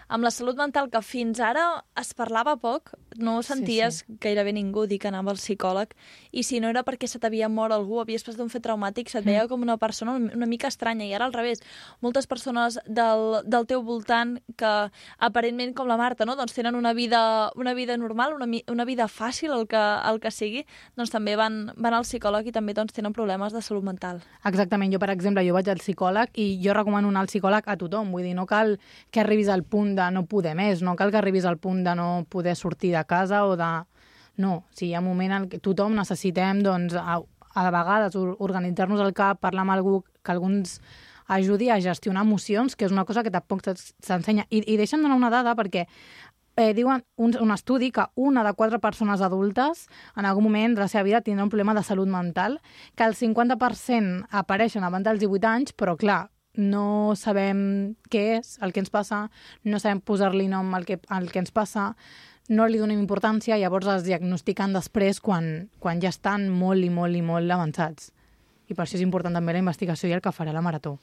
amb 0.08 0.24
la 0.24 0.32
salut 0.32 0.56
mental 0.58 0.88
que 0.90 1.02
fins 1.04 1.40
ara 1.44 1.84
es 2.00 2.14
parlava 2.16 2.56
poc, 2.60 2.94
no 3.20 3.40
senties 3.44 4.00
sí, 4.00 4.06
sí. 4.06 4.18
gairebé 4.22 4.54
ningú 4.56 4.86
dir 4.88 4.98
que 5.02 5.10
anava 5.10 5.34
al 5.34 5.40
psicòleg 5.40 5.92
i 6.32 6.44
si 6.46 6.60
no 6.62 6.70
era 6.72 6.82
perquè 6.86 7.08
se 7.10 7.20
t'havia 7.20 7.50
mort 7.52 7.74
algú, 7.76 8.00
havies 8.00 8.24
passat 8.24 8.40
un 8.40 8.52
fet 8.52 8.64
traumàtic, 8.64 9.10
se't 9.12 9.26
veia 9.26 9.46
com 9.50 9.62
una 9.62 9.76
persona 9.80 10.16
una 10.16 10.48
mica 10.48 10.70
estranya 10.70 11.06
i 11.06 11.12
ara 11.14 11.26
al 11.28 11.34
revés. 11.34 11.60
Moltes 12.00 12.26
persones 12.30 12.78
del, 12.86 13.40
del 13.44 13.66
teu 13.68 13.82
voltant 13.84 14.38
que 14.56 14.72
aparentment 15.18 15.74
com 15.76 15.88
la 15.90 15.98
Marta, 16.00 16.24
no? 16.24 16.36
doncs 16.38 16.54
tenen 16.56 16.78
una 16.78 16.92
vida, 16.96 17.50
una 17.56 17.74
vida 17.74 17.96
normal, 18.00 18.34
una, 18.34 18.48
una 18.70 18.86
vida 18.88 19.08
fàcil, 19.08 19.52
el 19.52 19.66
que, 19.68 19.80
el 19.80 20.20
que 20.22 20.32
sigui, 20.32 20.64
doncs 20.96 21.12
també 21.12 21.36
van, 21.36 21.74
van 21.76 21.96
al 21.96 22.06
psicòleg 22.08 22.48
i 22.48 22.54
també 22.56 22.74
doncs, 22.76 22.94
tenen 22.96 23.14
problemes 23.16 23.52
de 23.52 23.62
salut 23.64 23.84
mental. 23.84 24.22
Exactament, 24.48 24.92
jo 24.94 25.02
per 25.02 25.10
exemple, 25.12 25.44
jo 25.46 25.56
vaig 25.56 25.68
al 25.68 25.82
psicòleg 25.82 26.32
i 26.40 26.48
jo 26.62 26.69
recomano 26.74 27.08
anar 27.08 27.20
al 27.24 27.30
psicòleg 27.30 27.66
a 27.68 27.76
tothom, 27.76 28.10
vull 28.12 28.22
dir, 28.26 28.34
no 28.34 28.46
cal 28.46 28.78
que 29.10 29.20
arribis 29.20 29.48
al 29.48 29.62
punt 29.64 29.94
de 29.96 30.10
no 30.10 30.24
poder 30.26 30.54
més, 30.54 30.82
no 30.82 30.96
cal 30.96 31.10
que 31.10 31.18
arribis 31.18 31.44
al 31.44 31.58
punt 31.58 31.84
de 31.84 31.94
no 31.94 32.24
poder 32.28 32.56
sortir 32.56 32.92
de 32.96 33.04
casa 33.04 33.44
o 33.46 33.56
de... 33.56 33.70
No, 34.40 34.64
sigui, 34.72 34.92
hi 34.92 34.94
ha 34.94 35.00
un 35.02 35.06
moment 35.10 35.32
en 35.36 35.48
què 35.50 35.58
tothom 35.60 35.92
necessitem, 35.98 36.62
doncs, 36.64 36.94
a, 36.96 37.18
a 37.20 37.70
vegades 37.74 38.14
or- 38.16 38.36
organitzar-nos 38.40 39.00
al 39.04 39.12
cap, 39.12 39.40
parlar 39.42 39.66
amb 39.66 39.74
algú 39.74 39.98
que 40.22 40.32
algú 40.32 40.48
ens 40.48 40.78
ajudi 41.28 41.68
a 41.70 41.76
gestionar 41.82 42.22
emocions, 42.24 42.74
que 42.74 42.86
és 42.88 42.92
una 42.94 43.04
cosa 43.04 43.22
que 43.22 43.30
tampoc 43.30 43.60
s'ens- 43.66 43.92
s'ensenya. 44.00 44.46
I, 44.50 44.62
I 44.66 44.78
deixa'm 44.80 45.02
donar 45.02 45.18
una 45.18 45.28
dada 45.30 45.52
perquè 45.58 45.84
eh, 46.56 46.72
diuen 46.74 47.04
un, 47.16 47.36
un 47.40 47.52
estudi 47.52 47.90
que 47.92 48.06
una 48.16 48.42
de 48.46 48.54
quatre 48.54 48.80
persones 48.80 49.20
adultes 49.20 49.86
en 50.16 50.26
algun 50.26 50.44
moment 50.48 50.74
de 50.74 50.82
la 50.86 50.88
seva 50.88 51.04
vida 51.06 51.20
tindrà 51.22 51.44
un 51.44 51.52
problema 51.52 51.74
de 51.76 51.84
salut 51.84 52.08
mental, 52.08 52.60
que 52.96 53.04
el 53.04 53.14
50% 53.14 54.26
apareixen 54.30 54.84
abans 54.84 55.04
dels 55.06 55.20
18 55.20 55.46
anys, 55.52 55.72
però 55.76 55.96
clar, 56.00 56.30
no 56.60 57.16
sabem 57.16 57.96
què 58.12 58.24
és 58.38 58.58
el 58.62 58.74
que 58.76 58.84
ens 58.84 58.92
passa, 58.92 59.24
no 59.64 59.80
sabem 59.80 60.02
posar-li 60.04 60.46
nom 60.52 60.74
al 60.76 60.86
que, 60.86 61.00
al 61.08 61.30
que 61.32 61.40
ens 61.42 61.50
passa, 61.56 61.94
no 62.50 62.66
li 62.66 62.80
donem 62.82 63.00
importància, 63.00 63.58
llavors 63.58 63.88
es 63.92 64.06
diagnostiquen 64.06 64.74
després 64.74 65.20
quan, 65.24 65.70
quan 65.80 66.02
ja 66.02 66.10
estan 66.12 66.48
molt 66.50 66.84
i 66.84 66.90
molt 66.90 67.16
i 67.16 67.22
molt 67.22 67.50
avançats. 67.50 68.10
I 68.70 68.74
per 68.74 68.84
això 68.84 68.98
és 68.98 69.06
important 69.06 69.34
també 69.34 69.54
la 69.54 69.62
investigació 69.62 70.10
i 70.10 70.14
el 70.16 70.22
que 70.22 70.34
farà 70.34 70.54
la 70.54 70.62
marató. 70.62 70.98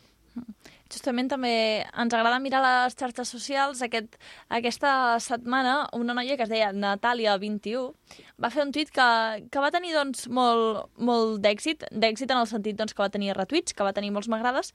Justament 0.88 1.28
també 1.32 1.54
ens 1.84 2.14
agrada 2.16 2.40
mirar 2.40 2.62
les 2.64 2.96
xarxes 2.96 3.30
socials. 3.34 3.82
Aquest, 3.84 4.16
aquesta 4.48 4.92
setmana 5.24 5.90
una 5.98 6.16
noia 6.16 6.38
que 6.38 6.46
es 6.48 6.52
deia 6.52 6.72
Natàlia21 6.72 7.92
va 8.40 8.52
fer 8.54 8.64
un 8.64 8.72
tuit 8.72 8.92
que, 8.94 9.08
que 9.52 9.62
va 9.64 9.72
tenir 9.74 9.96
doncs, 9.96 10.28
molt, 10.32 10.86
molt 10.96 11.42
d'èxit, 11.44 11.88
d'èxit 11.92 12.32
en 12.32 12.40
el 12.40 12.48
sentit 12.50 12.78
doncs, 12.78 12.94
que 12.94 13.04
va 13.04 13.10
tenir 13.14 13.34
retuits, 13.36 13.74
que 13.74 13.86
va 13.86 13.94
tenir 13.98 14.14
molts 14.16 14.30
m'agrades, 14.32 14.72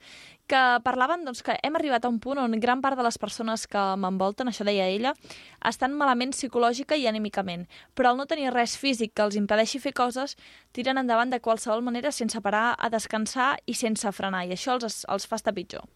que 0.51 0.61
parlaven 0.85 1.23
doncs, 1.25 1.41
que 1.45 1.55
hem 1.63 1.79
arribat 1.79 2.05
a 2.05 2.11
un 2.11 2.19
punt 2.23 2.41
on 2.43 2.59
gran 2.59 2.83
part 2.83 2.99
de 2.99 3.07
les 3.07 3.17
persones 3.17 3.65
que 3.67 3.83
m'envolten, 3.97 4.51
això 4.51 4.67
deia 4.67 4.89
ella, 4.91 5.15
estan 5.65 5.95
malament 5.97 6.35
psicològica 6.35 6.99
i 6.99 7.07
anímicament, 7.07 7.65
però 7.95 8.11
al 8.11 8.19
no 8.19 8.27
tenir 8.29 8.51
res 8.53 8.75
físic 8.77 9.15
que 9.15 9.25
els 9.25 9.39
impedeixi 9.39 9.79
fer 9.79 9.95
coses, 9.97 10.37
tiren 10.75 10.99
endavant 11.01 11.31
de 11.31 11.41
qualsevol 11.41 11.81
manera 11.81 12.11
sense 12.11 12.41
parar 12.43 12.73
a 12.77 12.91
descansar 12.93 13.55
i 13.65 13.73
sense 13.79 14.11
frenar, 14.11 14.45
i 14.45 14.53
això 14.57 14.77
els, 14.77 15.05
els 15.07 15.27
fa 15.29 15.39
estar 15.39 15.55
pitjor. 15.55 15.87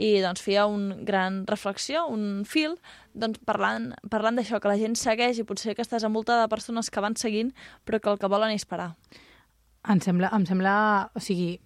I 0.00 0.20
doncs 0.24 0.40
feia 0.40 0.64
un 0.64 1.04
gran 1.04 1.42
reflexió, 1.48 2.06
un 2.08 2.44
fil, 2.48 2.78
doncs 3.12 3.40
parlant, 3.44 3.90
parlant 4.12 4.38
d'això, 4.38 4.60
que 4.60 4.70
la 4.70 4.78
gent 4.80 4.96
segueix 4.96 5.40
i 5.40 5.44
potser 5.44 5.74
que 5.76 5.84
estàs 5.84 6.06
envoltada 6.08 6.46
de 6.46 6.52
persones 6.52 6.88
que 6.90 7.02
van 7.04 7.16
seguint, 7.20 7.52
però 7.84 8.00
que 8.00 8.12
el 8.14 8.20
que 8.20 8.30
volen 8.32 8.54
és 8.56 8.64
parar. 8.64 8.94
Em 9.88 10.00
sembla, 10.00 10.30
em 10.36 10.46
sembla, 10.48 10.72
o 11.16 11.20
sigui, 11.20 11.58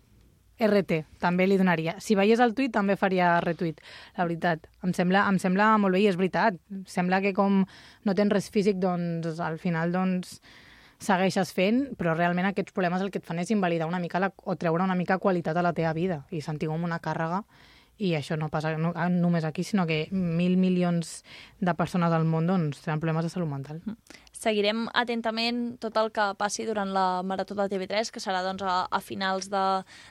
RT, 0.58 1.00
també 1.22 1.46
li 1.48 1.58
donaria. 1.58 1.96
Si 1.98 2.14
veiés 2.14 2.40
el 2.42 2.54
tuit, 2.54 2.72
també 2.74 2.94
faria 2.96 3.40
retuit, 3.42 3.80
la 4.16 4.26
veritat. 4.26 4.68
Em 4.86 4.92
sembla, 4.94 5.24
em 5.30 5.38
sembla 5.42 5.72
molt 5.82 5.96
bé 5.96 6.04
i 6.04 6.10
és 6.10 6.18
veritat. 6.18 6.58
Sembla 6.86 7.20
que 7.24 7.34
com 7.34 7.64
no 8.06 8.14
tens 8.14 8.34
res 8.34 8.50
físic, 8.54 8.78
doncs 8.82 9.40
al 9.42 9.58
final 9.62 9.94
doncs, 9.94 10.38
segueixes 11.02 11.50
fent, 11.52 11.80
però 11.98 12.14
realment 12.14 12.46
aquests 12.48 12.74
problemes 12.74 13.02
el 13.02 13.10
que 13.10 13.20
et 13.20 13.26
fan 13.26 13.42
és 13.42 13.50
invalidar 13.50 13.88
una 13.90 14.00
mica 14.00 14.22
la, 14.22 14.30
o 14.44 14.56
treure 14.56 14.84
una 14.84 14.96
mica 14.98 15.18
qualitat 15.18 15.56
a 15.56 15.64
la 15.66 15.74
teva 15.76 15.92
vida 15.92 16.22
i 16.30 16.40
sentir 16.40 16.70
com 16.70 16.86
una 16.86 17.00
càrrega 17.02 17.42
i 17.98 18.14
això 18.18 18.36
no 18.36 18.48
passa 18.50 18.74
no, 18.78 18.90
ah, 18.98 19.08
només 19.08 19.44
aquí, 19.46 19.62
sinó 19.62 19.86
que 19.86 20.08
mil 20.10 20.56
milions 20.58 21.22
de 21.60 21.74
persones 21.78 22.12
al 22.12 22.26
món 22.26 22.48
doncs, 22.50 22.82
tenen 22.82 23.00
problemes 23.02 23.26
de 23.26 23.30
salut 23.30 23.50
mental. 23.50 23.80
Seguirem 24.34 24.84
atentament 24.92 25.78
tot 25.80 25.96
el 25.96 26.10
que 26.12 26.26
passi 26.36 26.66
durant 26.66 26.90
la 26.92 27.22
Marató 27.24 27.54
de 27.56 27.68
TV3, 27.70 28.10
que 28.12 28.20
serà 28.20 28.42
doncs, 28.44 28.64
a, 28.66 28.84
a 28.90 29.00
finals 29.00 29.48
de, 29.52 29.64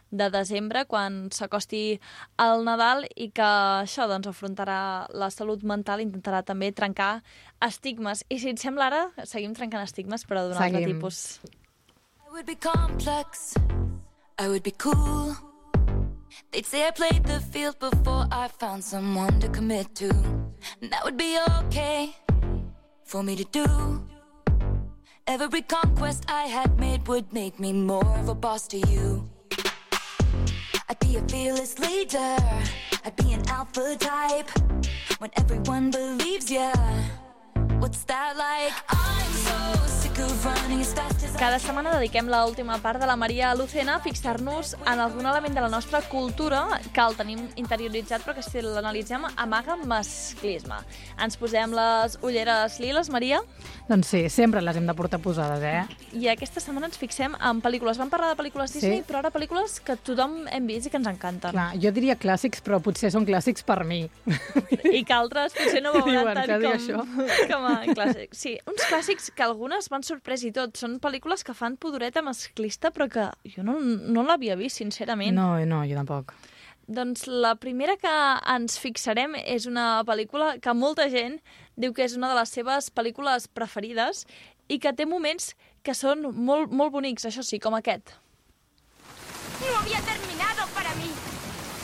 de 0.10 0.30
desembre, 0.34 0.86
quan 0.90 1.28
s'acosti 1.36 2.00
el 2.42 2.66
Nadal, 2.66 3.06
i 3.14 3.30
que 3.36 3.50
això 3.84 4.08
doncs, 4.10 4.32
afrontarà 4.32 4.80
la 5.14 5.30
salut 5.30 5.68
mental, 5.68 6.02
intentarà 6.02 6.42
també 6.48 6.72
trencar 6.72 7.18
estigmes. 7.62 8.24
I 8.30 8.40
si 8.42 8.56
et 8.56 8.64
sembla 8.64 8.90
ara, 8.90 9.06
seguim 9.30 9.54
trencant 9.54 9.84
estigmes, 9.84 10.26
però 10.26 10.48
d'un 10.48 10.58
altre 10.58 10.86
tipus. 10.88 11.42
I 12.26 12.32
would 12.34 12.48
be 12.48 12.56
complex. 12.56 13.54
I 14.40 14.48
would 14.48 14.64
be 14.64 14.72
cool. 14.72 15.53
They'd 16.52 16.66
say 16.66 16.88
I 16.88 16.92
played 16.92 17.24
the 17.26 17.40
field 17.40 17.80
before 17.80 18.28
I 18.32 18.48
found 18.48 18.84
someone 18.84 19.40
to 19.40 19.48
commit 19.50 19.96
to. 19.96 20.10
And 20.82 20.92
that 20.92 21.04
would 21.04 21.18
be 21.18 21.38
okay 21.66 22.16
for 23.04 23.24
me 23.24 23.36
to 23.36 23.44
do. 23.46 24.08
Every 25.26 25.62
conquest 25.62 26.26
I 26.28 26.44
had 26.44 26.80
made 26.80 27.08
would 27.08 27.32
make 27.34 27.60
me 27.60 27.74
more 27.74 28.18
of 28.20 28.30
a 28.30 28.36
boss 28.36 28.68
to 28.68 28.78
you. 28.78 29.30
I'd 30.90 31.00
be 31.00 31.16
a 31.16 31.22
fearless 31.22 31.80
leader. 31.80 32.38
I'd 33.06 33.16
be 33.16 33.34
an 33.34 33.48
alpha 33.50 33.96
type. 33.96 34.50
When 35.20 35.32
everyone 35.38 35.92
believes 35.92 36.52
ya. 36.52 36.74
What's 37.80 38.04
that 38.06 38.38
like? 38.38 38.74
I'm 38.90 39.32
so 39.32 39.88
sick 39.88 40.20
of 40.20 40.46
running 40.46 40.53
Cada 40.84 41.60
setmana 41.60 41.94
dediquem 41.96 42.28
la 42.28 42.42
última 42.46 42.76
part 42.84 43.00
de 43.00 43.08
la 43.08 43.16
Maria 43.16 43.54
Lucena 43.56 43.96
a 43.96 44.00
fixar-nos 44.04 44.74
en 44.84 45.00
algun 45.00 45.26
element 45.26 45.56
de 45.56 45.62
la 45.64 45.70
nostra 45.70 46.02
cultura 46.02 46.66
que 46.94 47.00
el 47.00 47.16
tenim 47.16 47.46
interioritzat 47.56 48.26
però 48.26 48.36
que 48.36 48.44
si 48.44 48.60
l'analitzem 48.62 49.24
amaga 49.40 49.78
masclisme. 49.80 50.82
Ens 51.24 51.40
posem 51.40 51.72
les 51.72 52.18
ulleres 52.22 52.80
liles, 52.84 53.10
Maria, 53.10 53.40
Doncs 53.84 54.08
sí, 54.14 54.22
sempre 54.32 54.62
les 54.64 54.78
hem 54.80 54.86
de 54.88 54.94
portar 54.96 55.18
posades, 55.20 55.60
eh? 55.68 55.82
i 56.16 56.30
aquesta 56.32 56.62
setmana 56.64 56.88
ens 56.88 56.96
fixem 56.98 57.34
en 57.36 57.58
pel·lícules. 57.62 57.98
Vam 58.00 58.08
parlar 58.12 58.30
de 58.32 58.38
pel·lícules 58.40 58.72
Sí. 58.72 58.80
Disney, 58.80 59.02
però 59.04 59.20
ara 59.20 59.30
pel·lícules 59.32 59.82
que 59.84 59.98
tothom 60.00 60.46
hem 60.48 60.68
vist 60.70 60.88
i 60.88 60.90
que 60.90 60.96
ens 61.02 61.10
encanten. 61.12 61.52
Clar, 61.52 61.74
jo 61.84 61.92
diria 61.92 62.16
clàssics, 62.16 62.62
però 62.64 62.80
potser 62.80 63.12
són 63.12 63.26
clàssics 63.28 63.66
per 63.68 63.84
mi. 63.84 64.06
I 64.88 65.04
que 65.04 65.14
altres 65.14 65.52
potser 65.58 65.82
no 65.84 65.92
veuran 65.98 66.32
tant 66.32 66.64
com, 66.64 66.72
això. 66.72 67.04
com 67.52 67.68
a 67.68 67.74
clàssics. 67.92 68.40
Sí, 68.40 68.56
uns 68.72 68.88
clàssics 68.88 69.30
que 69.36 69.44
algunes 69.44 69.92
m'han 69.92 70.08
sorprès 70.08 70.46
i 70.48 70.54
tot. 70.56 70.73
Són 70.74 70.98
pel·lícules 71.00 71.44
que 71.46 71.54
fan 71.54 71.78
pudoreta 71.78 72.24
masclista, 72.26 72.90
però 72.94 73.06
que 73.12 73.28
jo 73.56 73.62
no, 73.66 73.78
no 73.80 74.24
l'havia 74.26 74.58
vist, 74.58 74.80
sincerament. 74.82 75.36
No, 75.38 75.54
no, 75.70 75.84
jo 75.86 76.00
tampoc. 76.00 76.34
Doncs 76.88 77.28
la 77.30 77.54
primera 77.56 77.96
que 77.96 78.14
ens 78.56 78.80
fixarem 78.82 79.38
és 79.40 79.68
una 79.70 80.02
pel·lícula 80.08 80.58
que 80.60 80.74
molta 80.76 81.06
gent 81.14 81.38
diu 81.80 81.94
que 81.94 82.04
és 82.04 82.18
una 82.18 82.32
de 82.34 82.40
les 82.42 82.52
seves 82.52 82.90
pel·lícules 82.92 83.48
preferides 83.48 84.26
i 84.68 84.80
que 84.84 84.92
té 84.98 85.06
moments 85.08 85.54
que 85.84 85.96
són 85.96 86.26
molt, 86.34 86.72
molt 86.72 86.92
bonics, 86.92 87.28
això 87.30 87.44
sí, 87.46 87.60
com 87.60 87.78
aquest. 87.78 88.16
No 89.62 89.78
había 89.80 90.02
terminado 90.02 90.68
para 90.76 90.94
mí. 90.96 91.12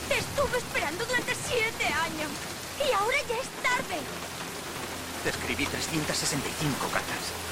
Te 0.09 0.17
estuve 0.17 0.57
esperando 0.57 1.05
durante 1.05 1.35
siete 1.35 1.85
años. 1.85 2.31
Y 2.79 2.93
ahora 2.93 3.17
ya 3.29 3.37
es 3.37 3.49
tarde. 3.63 3.99
Te 5.23 5.29
escribí 5.29 5.65
365 5.65 6.87
cartas. 6.91 7.48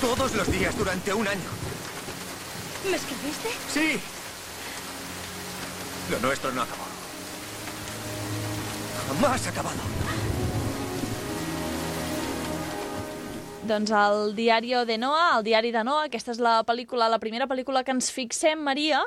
Todos 0.00 0.34
los 0.34 0.50
días 0.50 0.76
durante 0.78 1.12
un 1.12 1.28
año. 1.28 1.50
¿Me 2.88 2.96
escribiste? 2.96 3.48
Sí. 3.68 4.00
Lo 6.10 6.18
nuestro 6.20 6.50
no 6.52 6.62
acabó. 6.62 6.84
Jamás 9.08 9.46
ha 9.46 9.50
acabado. 9.50 9.76
Doncs 13.68 13.90
el 13.90 14.34
diari 14.34 14.72
de 14.86 14.96
Noa, 14.98 15.38
el 15.38 15.44
diari 15.44 15.70
de 15.70 15.84
Noa, 15.84 16.06
aquesta 16.08 16.32
és 16.32 16.40
la 16.40 16.62
pel·lícula, 16.64 17.10
la 17.12 17.20
primera 17.20 17.46
pel·lícula 17.46 17.84
que 17.84 17.92
ens 17.92 18.08
fixem, 18.10 18.58
Maria, 18.64 19.02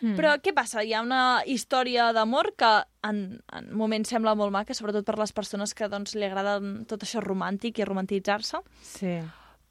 mm. 0.00 0.16
però 0.16 0.32
què 0.40 0.54
passa? 0.56 0.82
Hi 0.82 0.94
ha 0.96 1.02
una 1.04 1.42
història 1.44 2.08
d'amor 2.16 2.54
que 2.58 2.70
en, 3.06 3.20
en 3.52 3.68
moments 3.76 4.08
sembla 4.10 4.34
molt 4.34 4.56
maca, 4.56 4.74
sobretot 4.74 5.04
per 5.04 5.18
les 5.20 5.36
persones 5.36 5.76
que 5.76 5.86
doncs, 5.92 6.16
li 6.16 6.24
agraden 6.26 6.86
tot 6.90 7.04
això 7.04 7.20
romàntic 7.22 7.78
i 7.78 7.86
romantitzar-se, 7.86 8.64
Sí. 8.82 9.18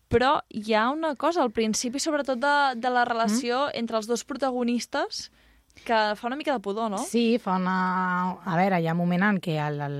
Però 0.09 0.39
hi 0.49 0.73
ha 0.73 0.89
una 0.89 1.13
cosa, 1.15 1.43
al 1.45 1.53
principi 1.55 2.01
sobretot 2.01 2.41
de, 2.41 2.55
de 2.81 2.89
la 2.91 3.05
relació 3.07 3.67
mm. 3.67 3.77
entre 3.79 4.01
els 4.01 4.09
dos 4.09 4.25
protagonistes 4.25 5.29
que 5.85 5.99
fa 6.15 6.27
una 6.27 6.35
mica 6.35 6.51
de 6.51 6.59
pudor, 6.59 6.89
no? 6.91 6.97
Sí, 6.97 7.37
fa 7.39 7.55
una... 7.59 7.75
A 8.43 8.57
veure, 8.59 8.81
hi 8.81 8.89
ha 8.89 8.95
un 8.95 8.99
moment 8.99 9.23
en 9.29 9.39
què 9.43 9.55
el, 9.63 9.79
el, 9.85 9.99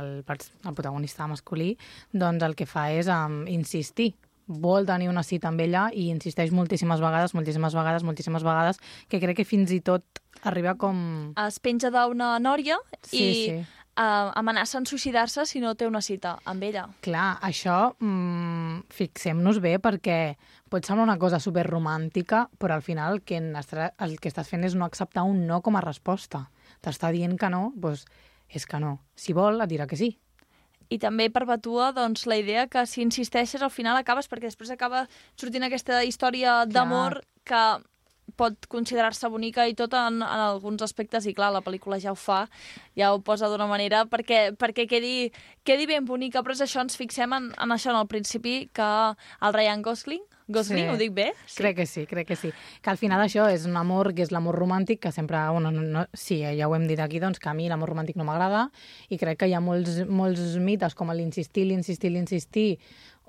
el, 0.00 0.10
el 0.24 0.74
protagonista 0.74 1.28
masculí 1.30 1.74
doncs 2.10 2.46
el 2.46 2.56
que 2.58 2.66
fa 2.66 2.88
és 2.96 3.10
um, 3.12 3.44
insistir. 3.50 4.14
Vol 4.50 4.88
tenir 4.88 5.06
una 5.06 5.22
cita 5.22 5.46
amb 5.52 5.62
ella 5.62 5.84
i 5.94 6.08
insisteix 6.10 6.50
moltíssimes 6.50 6.98
vegades, 7.04 7.36
moltíssimes 7.38 7.76
vegades, 7.76 8.02
moltíssimes 8.02 8.42
vegades, 8.42 8.80
que 9.06 9.20
crec 9.22 9.38
que 9.38 9.46
fins 9.46 9.70
i 9.70 9.78
tot 9.84 10.24
arriba 10.42 10.74
com... 10.80 10.96
Es 11.38 11.60
penja 11.62 11.92
d'una 11.94 12.32
nòria 12.42 12.80
Sí, 13.04 13.20
i 13.20 13.28
sí. 13.44 13.60
Uh, 13.98 14.30
amenaça 14.38 14.78
en 14.78 14.86
suïcidar-se 14.86 15.42
si 15.44 15.60
no 15.60 15.74
té 15.76 15.84
una 15.84 16.00
cita 16.00 16.36
amb 16.48 16.62
ella. 16.64 16.86
Clar, 17.04 17.34
això 17.44 17.90
mm, 17.98 18.86
fixem-nos 18.96 19.58
bé 19.60 19.74
perquè 19.82 20.36
pot 20.70 20.86
semblar 20.86 21.08
una 21.08 21.18
cosa 21.20 21.40
superromàntica, 21.42 22.46
però 22.56 22.78
al 22.78 22.86
final 22.86 23.18
el 23.18 23.20
que, 23.26 23.42
el 23.42 24.16
que 24.22 24.30
estàs 24.30 24.48
fent 24.48 24.64
és 24.64 24.78
no 24.78 24.86
acceptar 24.86 25.26
un 25.28 25.42
no 25.48 25.60
com 25.60 25.76
a 25.76 25.84
resposta. 25.84 26.46
T'està 26.80 27.10
dient 27.12 27.36
que 27.36 27.50
no, 27.52 27.72
doncs 27.76 28.06
és 28.48 28.64
que 28.66 28.80
no. 28.80 29.00
Si 29.18 29.34
vol, 29.36 29.60
et 29.60 29.68
dirà 29.68 29.90
que 29.90 29.98
sí. 29.98 30.14
i 30.90 30.98
també 30.98 31.28
perpetua 31.30 31.92
doncs, 31.94 32.24
la 32.26 32.38
idea 32.40 32.66
que 32.66 32.86
si 32.86 33.02
insisteixes 33.02 33.62
al 33.62 33.70
final 33.70 33.98
acabes, 33.98 34.26
perquè 34.30 34.48
després 34.48 34.72
acaba 34.74 35.04
sortint 35.38 35.66
aquesta 35.66 36.00
història 36.02 36.64
d'amor 36.66 37.20
que 37.44 37.60
pot 38.40 38.66
considerar-se 38.72 39.28
bonica 39.32 39.68
i 39.68 39.76
tot 39.78 39.94
en, 39.98 40.22
en 40.24 40.44
alguns 40.48 40.82
aspectes, 40.86 41.28
i 41.28 41.36
clar, 41.36 41.52
la 41.52 41.64
pel·lícula 41.66 42.00
ja 42.00 42.14
ho 42.14 42.18
fa, 42.18 42.46
ja 42.98 43.12
ho 43.12 43.20
posa 43.24 43.50
d'una 43.52 43.68
manera 43.70 44.06
perquè, 44.08 44.50
perquè 44.56 44.88
quedi, 44.88 45.30
quedi 45.68 45.88
ben 45.90 46.08
bonica, 46.08 46.44
però 46.44 46.56
és 46.56 46.64
això, 46.64 46.82
ens 46.84 46.98
fixem 46.98 47.36
en, 47.36 47.52
en 47.60 47.76
això 47.76 47.92
en 47.92 48.00
el 48.00 48.10
principi, 48.10 48.62
que 48.74 48.90
el 49.44 49.56
Ryan 49.56 49.84
Gosling, 49.84 50.24
Gosling, 50.50 50.88
ho 50.90 50.96
dic 50.98 51.12
bé? 51.14 51.28
Crec 51.54 51.76
que 51.78 51.86
sí, 51.86 52.04
crec 52.10 52.26
que 52.26 52.36
sí. 52.36 52.50
Que 52.82 52.90
al 52.90 52.98
final 52.98 53.22
això 53.22 53.46
és 53.52 53.66
un 53.68 53.76
amor 53.78 54.10
que 54.16 54.24
és 54.24 54.32
l'amor 54.34 54.58
romàntic, 54.58 54.98
que 55.04 55.12
sempre... 55.14 55.38
Bueno, 55.54 55.70
no, 55.70 55.84
no, 55.86 56.04
sí, 56.12 56.40
ja 56.42 56.66
ho 56.66 56.74
hem 56.74 56.88
dit 56.90 56.98
aquí, 56.98 57.20
doncs, 57.22 57.38
que 57.38 57.50
a 57.50 57.54
mi 57.54 57.68
l'amor 57.70 57.92
romàntic 57.92 58.18
no 58.18 58.26
m'agrada, 58.26 58.66
i 59.08 59.18
crec 59.20 59.38
que 59.40 59.50
hi 59.50 59.54
ha 59.54 59.62
molts, 59.62 60.02
molts 60.10 60.58
mites, 60.58 60.98
com 60.98 61.14
l'insistir, 61.14 61.68
l'insistir, 61.70 62.10
l'insistir, 62.16 62.68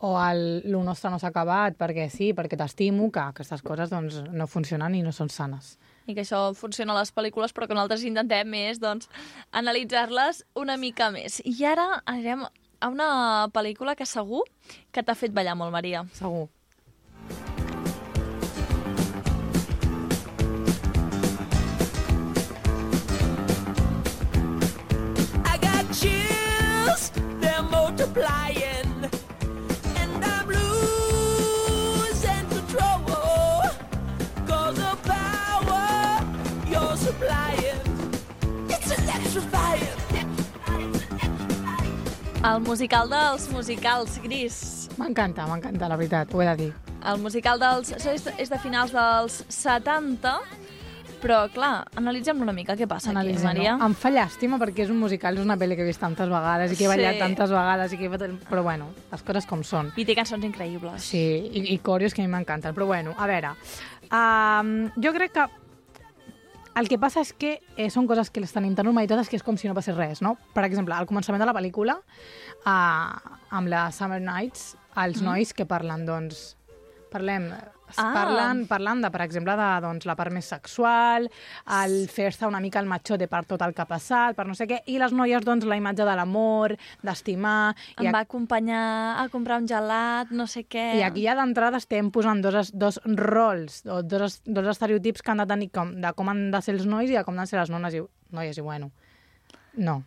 o 0.02 0.16
el 0.18 0.64
lo 0.72 0.82
nostre 0.84 1.12
no 1.14 1.20
s'ha 1.22 1.30
acabat 1.30 1.78
perquè 1.78 2.08
sí, 2.10 2.32
perquè 2.38 2.58
t'estimo, 2.58 3.12
que 3.14 3.22
aquestes 3.22 3.62
coses 3.62 3.92
doncs, 3.94 4.22
no 4.34 4.48
funcionen 4.50 4.96
i 4.98 5.04
no 5.06 5.14
són 5.14 5.30
sanes. 5.30 5.78
i 6.10 6.16
que 6.18 6.24
això 6.26 6.54
funciona 6.58 6.96
a 6.96 6.98
les 6.98 7.12
pel·lícules, 7.14 7.54
però 7.54 7.68
que 7.70 7.76
nosaltres 7.78 8.04
intentem 8.04 8.50
més 8.50 8.80
doncs, 8.82 9.08
analitzar-les 9.54 10.42
una 10.58 10.76
mica 10.78 11.12
més. 11.14 11.40
I 11.46 11.54
ara 11.70 12.02
anirem 12.10 12.42
a 12.82 12.90
una 12.90 13.48
pel·lícula 13.54 13.96
que 13.96 14.10
segur 14.10 14.42
que 14.92 15.04
t'ha 15.06 15.16
fet 15.16 15.32
ballar 15.32 15.56
molt, 15.56 15.72
Maria. 15.72 16.04
Segur. 16.18 16.50
El 42.42 42.60
musical 42.66 43.10
dels 43.12 43.44
musicals, 43.54 44.16
Gris. 44.24 44.56
M'encanta, 44.98 45.46
m'encanta, 45.46 45.88
la 45.92 45.98
veritat, 46.00 46.32
ho 46.34 46.42
he 46.42 46.48
de 46.50 46.56
dir. 46.58 46.72
El 47.06 47.20
musical 47.22 47.60
dels... 47.62 47.92
Això 47.94 48.16
és 48.16 48.26
és 48.42 48.50
de 48.50 48.58
finals 48.62 48.92
dels 48.96 49.36
70, 49.54 50.32
però, 51.22 51.44
clar, 51.54 51.84
analitzem 52.02 52.42
una 52.42 52.54
mica 52.58 52.74
què 52.80 52.88
passa 52.90 53.12
aquí, 53.12 53.16
Analitzem-ho. 53.20 53.52
Maria. 53.54 53.76
Em 53.86 53.94
fa 53.94 54.10
llàstima 54.10 54.58
perquè 54.62 54.88
és 54.88 54.90
un 54.94 54.98
musical, 55.04 55.38
és 55.38 55.46
una 55.46 55.58
pel·li 55.62 55.78
que 55.78 55.86
he 55.86 55.90
vist 55.92 56.02
tantes 56.02 56.34
vegades 56.34 56.74
i 56.74 56.80
que 56.80 56.88
he 56.88 56.90
ballat 56.90 57.20
Sí. 57.20 57.22
tantes 57.22 57.54
vegades, 57.54 57.94
i 57.94 58.02
que 58.02 58.10
he... 58.10 58.34
però 58.50 58.64
bueno, 58.66 58.90
les 59.14 59.22
coses 59.30 59.46
com 59.46 59.62
són. 59.64 59.94
I 59.96 60.06
té 60.10 60.18
cançons 60.18 60.44
increïbles. 60.50 60.98
Sí, 61.14 61.22
i, 61.54 61.68
i 61.76 61.78
coreos 61.78 62.14
que 62.18 62.26
a 62.26 62.26
mi 62.26 62.34
m'encanten, 62.34 62.74
però 62.74 62.90
bueno, 62.90 63.14
a 63.22 63.30
veure, 63.30 63.54
um, 64.10 64.90
jo 64.98 65.14
crec 65.14 65.38
que 65.38 65.46
el 66.76 66.88
que 66.88 66.98
passa 66.98 67.22
és 67.22 67.34
que 67.34 67.60
eh, 67.76 67.90
són 67.92 68.08
coses 68.08 68.30
que 68.32 68.40
les 68.44 68.54
tenim 68.54 68.76
tan 68.78 68.86
normalitzades 68.88 69.28
que 69.30 69.36
és 69.36 69.44
com 69.44 69.58
si 69.60 69.68
no 69.68 69.76
passés 69.76 69.96
res, 69.98 70.22
no? 70.24 70.38
Per 70.56 70.64
exemple, 70.64 70.96
al 70.96 71.08
començament 71.10 71.42
de 71.42 71.48
la 71.50 71.54
pel·lícula, 71.58 71.98
uh, 72.66 73.38
amb 73.52 73.68
la 73.72 73.90
Summer 73.92 74.22
Nights, 74.22 74.78
els 74.96 75.20
Mhm. 75.22 75.26
nois 75.26 75.54
que 75.54 75.66
parlen, 75.66 76.06
doncs, 76.06 76.56
parlem, 77.12 77.52
Ah. 78.00 78.12
Parlen, 78.14 78.66
parlen 78.70 79.02
de, 79.02 79.10
per 79.12 79.22
exemple, 79.26 79.56
de 79.58 79.70
doncs, 79.84 80.06
la 80.06 80.16
part 80.16 80.32
més 80.32 80.46
sexual, 80.46 81.28
el 81.82 81.96
fer-se 82.12 82.46
una 82.48 82.60
mica 82.64 82.80
el 82.80 82.86
matxote 82.90 83.28
per 83.28 83.44
tot 83.50 83.62
el 83.66 83.74
que 83.74 83.82
ha 83.82 83.88
passat, 83.90 84.36
per 84.38 84.46
no 84.48 84.56
sé 84.56 84.68
què, 84.70 84.82
i 84.88 84.98
les 85.02 85.12
noies, 85.12 85.44
doncs, 85.44 85.66
la 85.66 85.78
imatge 85.80 86.06
de 86.08 86.16
l'amor, 86.16 86.76
d'estimar... 87.04 87.76
i 88.00 88.06
Em 88.06 88.12
a- 88.12 88.16
va 88.20 88.24
acompanyar 88.28 88.84
a 89.22 89.28
comprar 89.34 89.60
un 89.62 89.68
gelat, 89.68 90.32
no 90.32 90.48
sé 90.48 90.64
què... 90.70 90.86
I 91.00 91.04
aquí 91.08 91.26
ja 91.28 91.36
d'entrada 91.36 91.78
estem 91.82 92.12
posant 92.12 92.42
dos, 92.44 92.72
dos 92.74 93.00
rols, 93.06 93.82
dos, 93.84 94.42
dos 94.46 94.68
estereotips 94.76 95.22
que 95.22 95.32
han 95.32 95.44
de 95.44 95.48
tenir 95.50 95.70
com, 95.72 95.94
de 96.02 96.14
com 96.16 96.30
han 96.32 96.50
de 96.52 96.62
ser 96.62 96.76
els 96.78 96.86
nois 96.86 97.10
i 97.10 97.16
de 97.18 97.24
com 97.28 97.36
han 97.38 97.46
de 97.46 97.52
ser 97.52 97.60
les 97.60 97.70
nones 97.74 97.96
i, 97.98 98.02
noies, 98.32 98.58
i 98.58 98.62
bueno. 98.66 98.92
No, 99.78 100.02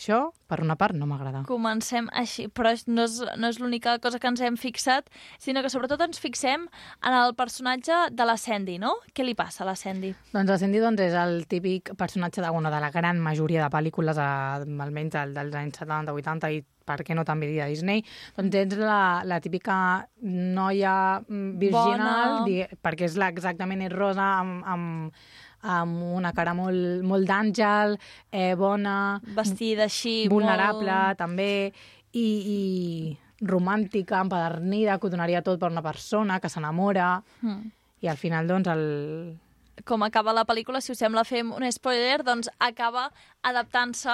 això, 0.00 0.20
per 0.48 0.60
una 0.64 0.76
part, 0.80 0.96
no 0.96 1.06
m'agrada. 1.06 1.44
Comencem 1.48 2.08
així, 2.16 2.48
però 2.48 2.72
no 2.88 3.04
és, 3.04 3.20
no 3.36 3.50
és 3.52 3.60
l'única 3.60 3.98
cosa 4.02 4.18
que 4.18 4.30
ens 4.30 4.40
hem 4.40 4.56
fixat, 4.60 5.10
sinó 5.38 5.62
que 5.62 5.70
sobretot 5.72 6.00
ens 6.06 6.20
fixem 6.22 6.66
en 6.66 7.18
el 7.20 7.36
personatge 7.38 8.08
de 8.16 8.26
la 8.26 8.38
Sandy, 8.40 8.78
no? 8.82 8.96
Què 9.14 9.26
li 9.26 9.36
passa 9.38 9.64
a 9.64 9.68
la 9.68 9.76
Sandy? 9.78 10.14
Doncs 10.32 10.56
el 10.56 10.60
Cindy 10.64 10.82
doncs, 10.82 11.04
és 11.04 11.16
el 11.20 11.44
típic 11.50 11.92
personatge 12.00 12.42
bueno, 12.48 12.72
de 12.72 12.80
la 12.80 12.90
gran 12.90 13.20
majoria 13.20 13.66
de 13.66 13.70
pel·lícules, 13.70 14.18
eh, 14.18 14.80
almenys 14.80 15.14
del, 15.18 15.36
dels 15.36 15.60
anys 15.60 15.82
70, 15.84 16.16
80 16.16 16.54
i 16.56 16.62
per 16.90 17.04
què 17.06 17.14
no 17.14 17.22
també 17.28 17.46
dir 17.50 17.60
de 17.60 17.68
Disney, 17.70 18.02
doncs 18.34 18.56
ets 18.64 18.80
la, 18.80 19.20
la 19.28 19.38
típica 19.44 19.76
noia 20.24 20.94
mm, 21.20 21.52
virginal, 21.60 22.40
di, 22.48 22.64
perquè 22.82 23.06
és 23.06 23.18
la, 23.20 23.30
exactament 23.30 23.84
és 23.86 23.94
rosa, 23.94 24.32
amb, 24.40 24.64
amb, 24.66 25.22
amb 25.62 26.02
una 26.16 26.32
cara 26.32 26.54
molt, 26.54 27.02
molt 27.04 27.26
d'àngel, 27.28 27.98
eh, 28.32 28.54
bona... 28.56 29.20
Vestida 29.36 29.84
així, 29.84 30.26
Vulnerable, 30.28 30.90
molt- 30.90 31.18
també, 31.18 31.72
i, 32.12 32.26
i 32.56 33.18
romàntica, 33.46 34.20
empadernida, 34.24 34.98
que 34.98 35.06
ho 35.06 35.10
donaria 35.10 35.42
tot 35.42 35.58
per 35.60 35.70
una 35.70 35.82
persona, 35.82 36.40
que 36.40 36.48
s'enamora, 36.48 37.22
Mm. 37.42 37.70
i 38.00 38.08
al 38.08 38.16
final, 38.16 38.46
doncs, 38.48 38.68
el, 38.68 39.38
com 39.84 40.02
acaba 40.02 40.32
la 40.32 40.44
pel·lícula, 40.44 40.80
si 40.80 40.92
us 40.92 40.98
sembla 40.98 41.24
fem 41.24 41.52
un 41.52 41.64
spoiler, 41.72 42.22
doncs 42.24 42.48
acaba 42.58 43.10
adaptant-se 43.42 44.12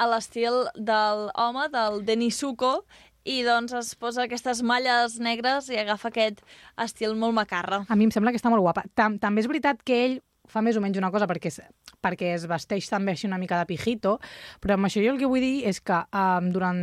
a 0.00 0.06
l'estil 0.08 0.64
del 0.76 1.30
home, 1.34 1.68
del 1.70 2.04
Denis 2.06 2.38
Zuko, 2.40 2.84
i 3.24 3.42
doncs 3.44 3.72
es 3.76 3.94
posa 4.00 4.22
aquestes 4.24 4.62
malles 4.62 5.18
negres 5.20 5.68
i 5.68 5.76
agafa 5.76 6.08
aquest 6.08 6.40
estil 6.80 7.14
molt 7.20 7.34
macarra. 7.36 7.82
A 7.88 7.96
mi 7.96 8.04
em 8.08 8.10
sembla 8.14 8.30
que 8.32 8.38
està 8.40 8.48
molt 8.48 8.62
guapa. 8.64 8.84
Tam 8.96 9.18
també 9.20 9.42
és 9.42 9.46
veritat 9.50 9.82
que 9.84 9.98
ell 10.06 10.14
fa 10.50 10.62
més 10.64 10.76
o 10.76 10.82
menys 10.84 10.98
una 10.98 11.10
cosa 11.14 11.28
perquè, 11.30 11.52
es, 11.52 11.60
perquè 12.02 12.34
es 12.34 12.46
vesteix 12.50 12.88
també 12.90 13.14
així 13.14 13.28
una 13.28 13.38
mica 13.38 13.58
de 13.60 13.68
pijito, 13.68 14.18
però 14.60 14.76
amb 14.76 14.88
això 14.88 15.02
jo 15.04 15.14
el 15.14 15.20
que 15.20 15.30
vull 15.30 15.44
dir 15.44 15.64
és 15.70 15.80
que 15.80 15.96
um, 16.10 16.50
durant 16.52 16.80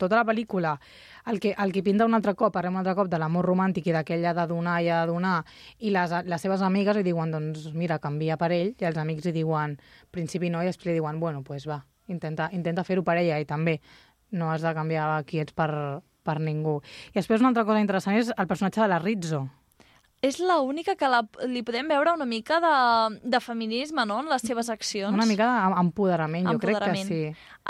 tota 0.00 0.18
la 0.18 0.26
pel·lícula 0.28 0.76
el 1.30 1.40
que, 1.40 1.54
el 1.56 1.72
que 1.72 1.82
pinta 1.82 2.06
un 2.08 2.16
altre 2.16 2.34
cop, 2.34 2.52
parlem 2.54 2.74
un 2.74 2.82
altre 2.82 2.96
cop 2.98 3.10
de 3.12 3.20
l'amor 3.20 3.46
romàntic 3.46 3.90
i 3.90 3.94
d'aquella 3.94 4.34
de 4.36 4.46
donar 4.50 4.80
i 4.82 4.90
de 4.90 5.00
donar, 5.10 5.38
i 5.78 5.92
les, 5.94 6.14
les 6.26 6.42
seves 6.42 6.64
amigues 6.66 6.96
li 6.96 7.04
diuen, 7.06 7.32
doncs 7.34 7.70
mira, 7.76 8.00
canvia 8.02 8.38
per 8.40 8.50
ell, 8.56 8.74
i 8.80 8.88
els 8.88 9.00
amics 9.00 9.28
li 9.28 9.34
diuen, 9.36 9.76
principi 10.10 10.50
no, 10.50 10.62
i 10.62 10.70
després 10.70 10.90
li 10.90 10.98
diuen, 10.98 11.20
bueno, 11.20 11.44
pues 11.46 11.68
va, 11.68 11.82
intenta, 12.08 12.48
intenta 12.56 12.84
fer-ho 12.88 13.04
per 13.06 13.18
ella, 13.20 13.38
i 13.38 13.48
també 13.48 13.78
no 14.32 14.50
has 14.50 14.64
de 14.64 14.74
canviar 14.74 15.22
qui 15.28 15.42
ets 15.42 15.54
per, 15.56 15.70
per 16.24 16.38
ningú. 16.40 16.80
I 17.12 17.18
després 17.20 17.42
una 17.42 17.52
altra 17.52 17.66
cosa 17.68 17.82
interessant 17.82 18.18
és 18.18 18.32
el 18.36 18.50
personatge 18.50 18.82
de 18.82 18.90
la 18.90 19.00
Rizzo. 19.02 19.44
És 20.20 20.36
l'única 20.36 20.98
que 21.00 21.08
la, 21.08 21.22
li 21.48 21.62
podem 21.64 21.88
veure 21.88 22.12
una 22.12 22.26
mica 22.28 22.58
de, 22.60 23.20
de 23.24 23.38
feminisme, 23.40 24.04
no?, 24.04 24.18
en 24.20 24.26
les 24.28 24.42
seves 24.44 24.68
accions. 24.68 25.14
Una 25.16 25.24
mica 25.24 25.46
d'empoderament, 25.72 26.44
jo 26.44 26.60
crec 26.60 26.76
que 26.82 27.04
sí. 27.08 27.20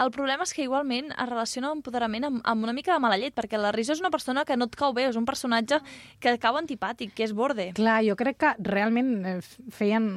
El 0.03 0.11
problema 0.11 0.43
és 0.43 0.55
que 0.57 0.65
igualment 0.65 1.13
es 1.13 1.29
relaciona 1.29 1.71
empoderament 1.71 2.27
amb, 2.27 2.41
amb 2.43 2.67
una 2.67 2.75
mica 2.75 2.97
de 2.97 3.03
mala 3.03 3.19
llet, 3.21 3.37
perquè 3.37 3.61
la 3.61 3.71
Rizzo 3.71 3.95
és 3.95 4.03
una 4.03 4.11
persona 4.11 4.43
que 4.49 4.57
no 4.59 4.67
et 4.67 4.75
cau 4.79 4.91
bé, 4.97 5.07
és 5.13 5.19
un 5.21 5.29
personatge 5.29 5.79
que 6.19 6.35
cau 6.43 6.59
antipàtic, 6.59 7.15
que 7.15 7.29
és 7.29 7.37
borde. 7.39 7.69
Clar, 7.79 8.01
jo 8.09 8.19
crec 8.19 8.43
que 8.43 8.57
realment 8.67 9.15
eh, 9.37 9.39
feien... 9.71 10.11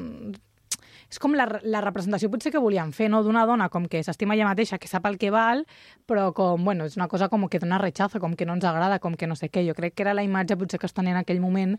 És 1.14 1.20
com 1.22 1.36
la, 1.38 1.46
la 1.62 1.84
representació 1.86 2.26
potser 2.34 2.50
que 2.50 2.58
volien 2.58 2.90
fer, 2.90 3.06
no? 3.14 3.20
D'una 3.22 3.44
dona 3.46 3.68
com 3.70 3.84
que 3.86 4.00
s'estima 4.02 4.34
ella 4.34 4.48
mateixa, 4.48 4.80
que 4.82 4.90
sap 4.90 5.06
el 5.06 5.20
que 5.22 5.30
val, 5.30 5.62
però 6.10 6.32
com, 6.34 6.64
bueno, 6.66 6.88
és 6.90 6.98
una 6.98 7.06
cosa 7.12 7.28
com 7.30 7.46
que 7.46 7.62
dona 7.62 7.78
rechazo, 7.78 8.18
com 8.24 8.34
que 8.34 8.48
no 8.50 8.56
ens 8.58 8.66
agrada, 8.66 8.98
com 8.98 9.14
que 9.14 9.30
no 9.30 9.38
sé 9.38 9.52
què. 9.54 9.62
Jo 9.68 9.78
crec 9.78 9.94
que 9.94 10.08
era 10.08 10.16
la 10.18 10.26
imatge 10.26 10.58
potser 10.58 10.82
que 10.82 10.90
es 10.90 10.98
tenia 10.98 11.14
en 11.14 11.22
aquell 11.22 11.44
moment 11.44 11.78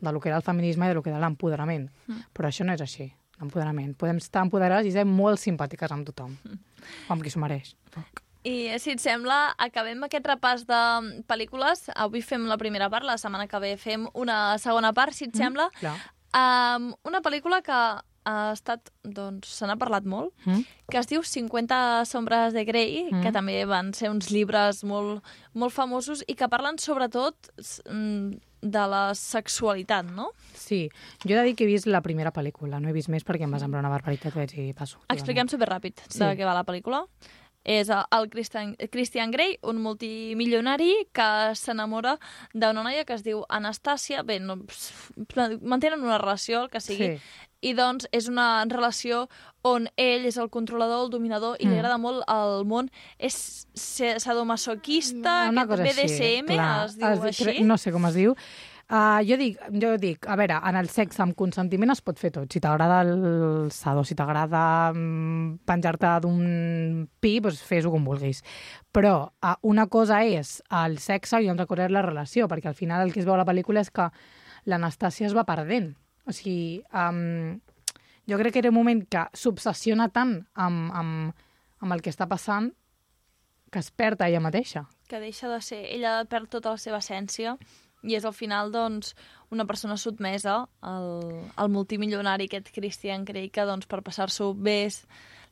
de 0.00 0.12
lo 0.12 0.20
que 0.20 0.30
era 0.30 0.38
el 0.38 0.46
feminisme 0.46 0.86
i 0.86 0.88
de 0.88 0.94
lo 0.98 1.02
que 1.02 1.10
era 1.10 1.20
l'empoderament. 1.22 1.88
Mm. 2.06 2.24
Però 2.36 2.48
això 2.48 2.66
no 2.66 2.74
és 2.74 2.82
així, 2.84 3.10
l'empoderament. 3.40 3.94
Podem 4.00 4.20
estar 4.22 4.44
empoderades 4.46 4.88
i 4.88 4.94
ser 4.96 5.06
molt 5.08 5.40
simpàtiques 5.42 5.92
amb 5.92 6.08
tothom, 6.08 6.34
com 7.08 7.22
qui 7.22 7.32
s'ho 7.32 7.42
mereix. 7.42 7.74
I 8.48 8.72
si 8.80 8.94
et 8.94 9.02
sembla, 9.02 9.50
acabem 9.60 10.00
aquest 10.06 10.24
repàs 10.24 10.64
de 10.68 10.80
pel·lícules. 11.28 11.90
Avui 11.92 12.22
fem 12.24 12.46
la 12.48 12.56
primera 12.60 12.88
part, 12.88 13.04
la 13.04 13.18
setmana 13.20 13.48
que 13.50 13.60
ve 13.60 13.74
fem 13.76 14.06
una 14.14 14.56
segona 14.58 14.94
part, 14.96 15.12
si 15.12 15.28
et 15.28 15.36
sembla. 15.36 15.68
Clar. 15.80 15.98
Um, 16.30 16.92
una 17.04 17.20
pel·lícula 17.20 17.58
que 17.66 17.78
ha 18.30 18.52
estat, 18.54 18.90
doncs, 19.02 19.48
se 19.58 19.66
n'ha 19.66 19.76
parlat 19.80 20.04
molt, 20.06 20.30
Mm? 20.46 20.62
que 20.90 20.98
es 20.98 21.06
diu 21.10 21.22
50 21.22 22.04
sombres 22.06 22.52
de 22.54 22.64
Grey, 22.64 23.08
Mm. 23.10 23.22
que 23.22 23.32
també 23.32 23.64
van 23.66 23.92
ser 23.94 24.10
uns 24.10 24.30
llibres 24.30 24.84
molt, 24.84 25.24
molt 25.54 25.72
famosos 25.74 26.22
i 26.28 26.34
que 26.34 26.48
parlen 26.48 26.78
sobretot 26.78 27.34
mm, 27.90 28.30
de 28.62 28.86
la 28.92 29.14
sexualitat, 29.14 30.04
no? 30.04 30.30
Sí, 30.54 30.90
jo 31.24 31.32
he 31.32 31.38
de 31.38 31.44
dir 31.44 31.54
que 31.56 31.64
he 31.64 31.66
vist 31.66 31.86
la 31.86 32.02
primera 32.02 32.30
pel·lícula, 32.32 32.78
no 32.80 32.88
he 32.90 32.92
vist 32.92 33.08
més 33.08 33.24
perquè 33.24 33.44
em 33.48 33.52
va 33.54 33.58
semblar 33.58 33.80
una 33.80 33.88
barbaritat, 33.88 34.34
vaig 34.36 34.52
dir, 34.52 34.74
passo. 34.74 34.98
Expliquem 35.08 35.48
superràpid 35.48 35.94
Sí. 36.08 36.18
de 36.18 36.36
què 36.36 36.44
va 36.44 36.52
la 36.54 36.64
pel·lícula. 36.64 37.06
És 37.62 37.90
el 37.90 38.28
Christian, 38.30 38.74
Christian 38.90 39.30
Grey, 39.30 39.58
un 39.62 39.82
multimilionari 39.82 41.08
que 41.12 41.54
s'enamora 41.54 42.18
d'una 42.54 42.82
noia 42.82 43.04
que 43.04 43.12
es 43.14 43.22
diu 43.22 43.44
Anastàcia. 43.48 44.22
Bé, 44.24 44.38
no, 44.40 44.56
mantenen 45.60 46.00
una 46.02 46.18
relació, 46.18 46.62
el 46.64 46.70
que 46.70 46.80
sigui. 46.80 47.16
Sí. 47.16 47.22
I 47.62 47.74
doncs 47.76 48.06
és 48.12 48.28
una 48.28 48.64
relació 48.64 49.26
on 49.68 49.88
ell 50.00 50.24
és 50.24 50.38
el 50.40 50.48
controlador, 50.48 51.04
el 51.04 51.10
dominador, 51.12 51.56
i 51.60 51.66
Mm. 51.66 51.70
li 51.70 51.78
agrada 51.78 51.98
molt 51.98 52.22
el 52.26 52.64
món. 52.64 52.88
És 53.18 53.66
sadomasoquista, 54.40 55.48
una 55.50 55.66
cosa 55.66 55.82
BDSM, 55.84 56.46
així, 56.48 56.54
clar. 56.56 56.84
es 56.86 56.96
diu 56.96 57.08
Es- 57.26 57.40
així. 57.40 57.62
No 57.64 57.76
sé 57.78 57.92
com 57.92 58.06
es 58.06 58.14
diu. 58.14 58.34
Uh, 58.90 59.22
jo, 59.22 59.36
dic, 59.38 59.56
jo 59.80 59.92
dic, 60.02 60.26
a 60.26 60.34
veure, 60.34 60.56
en 60.66 60.74
el 60.74 60.88
sexe 60.90 61.22
amb 61.22 61.36
consentiment 61.38 61.92
es 61.92 62.00
pot 62.02 62.18
fer 62.18 62.32
tot. 62.34 62.50
Si 62.52 62.58
t'agrada 62.58 63.02
el 63.02 63.68
sado, 63.70 64.02
si 64.02 64.16
t'agrada 64.18 64.90
mm, 64.92 65.60
penjar-te 65.64 66.10
d'un 66.24 67.06
pi, 67.20 67.36
doncs 67.38 67.62
fes-ho 67.62 67.92
com 67.92 68.02
vulguis. 68.04 68.42
Però 68.92 69.30
uh, 69.30 69.54
una 69.62 69.86
cosa 69.86 70.24
és 70.24 70.56
el 70.72 70.98
sexe 70.98 71.38
i 71.38 71.44
una 71.44 71.52
altra 71.52 71.66
cosa 71.70 71.84
és 71.86 71.92
la 71.94 72.02
relació, 72.02 72.48
perquè 72.48 72.66
al 72.66 72.74
final 72.74 73.06
el 73.06 73.12
que 73.12 73.20
es 73.20 73.26
veu 73.26 73.34
a 73.34 73.38
la 73.38 73.46
pel·lícula 73.46 73.78
és 73.84 73.92
que 73.94 74.08
l'Anastàcia 74.66 75.26
es 75.30 75.36
va 75.36 75.44
perdent. 75.46 75.94
O 76.28 76.34
sigui, 76.36 76.82
um, 76.92 77.60
jo 78.28 78.38
crec 78.38 78.54
que 78.54 78.62
era 78.62 78.70
un 78.70 78.78
moment 78.78 79.04
que 79.10 79.26
s'obsessiona 79.34 80.10
tant 80.14 80.36
amb, 80.54 80.90
amb, 80.94 81.46
amb 81.80 81.96
el 81.96 82.02
que 82.04 82.12
està 82.12 82.28
passant 82.30 82.70
que 83.70 83.78
es 83.78 83.90
perd 83.90 84.22
ella 84.26 84.40
mateixa. 84.42 84.86
que 85.08 85.20
deixa 85.20 85.48
de 85.48 85.60
ser... 85.60 85.84
Ella 85.90 86.24
perd 86.30 86.50
tota 86.50 86.70
la 86.70 86.78
seva 86.78 86.98
essència 86.98 87.56
i 88.02 88.14
és 88.16 88.24
al 88.24 88.32
final, 88.32 88.70
doncs, 88.72 89.14
una 89.50 89.66
persona 89.66 89.96
sotmesa 89.98 90.68
al, 90.80 91.10
al 91.56 91.68
multimilionari 91.68 92.46
aquest 92.46 92.70
Christian 92.74 93.24
Grey 93.24 93.50
que, 93.50 93.66
doncs, 93.66 93.86
per 93.90 94.00
passar-s'ho 94.06 94.52
bé 94.54 94.88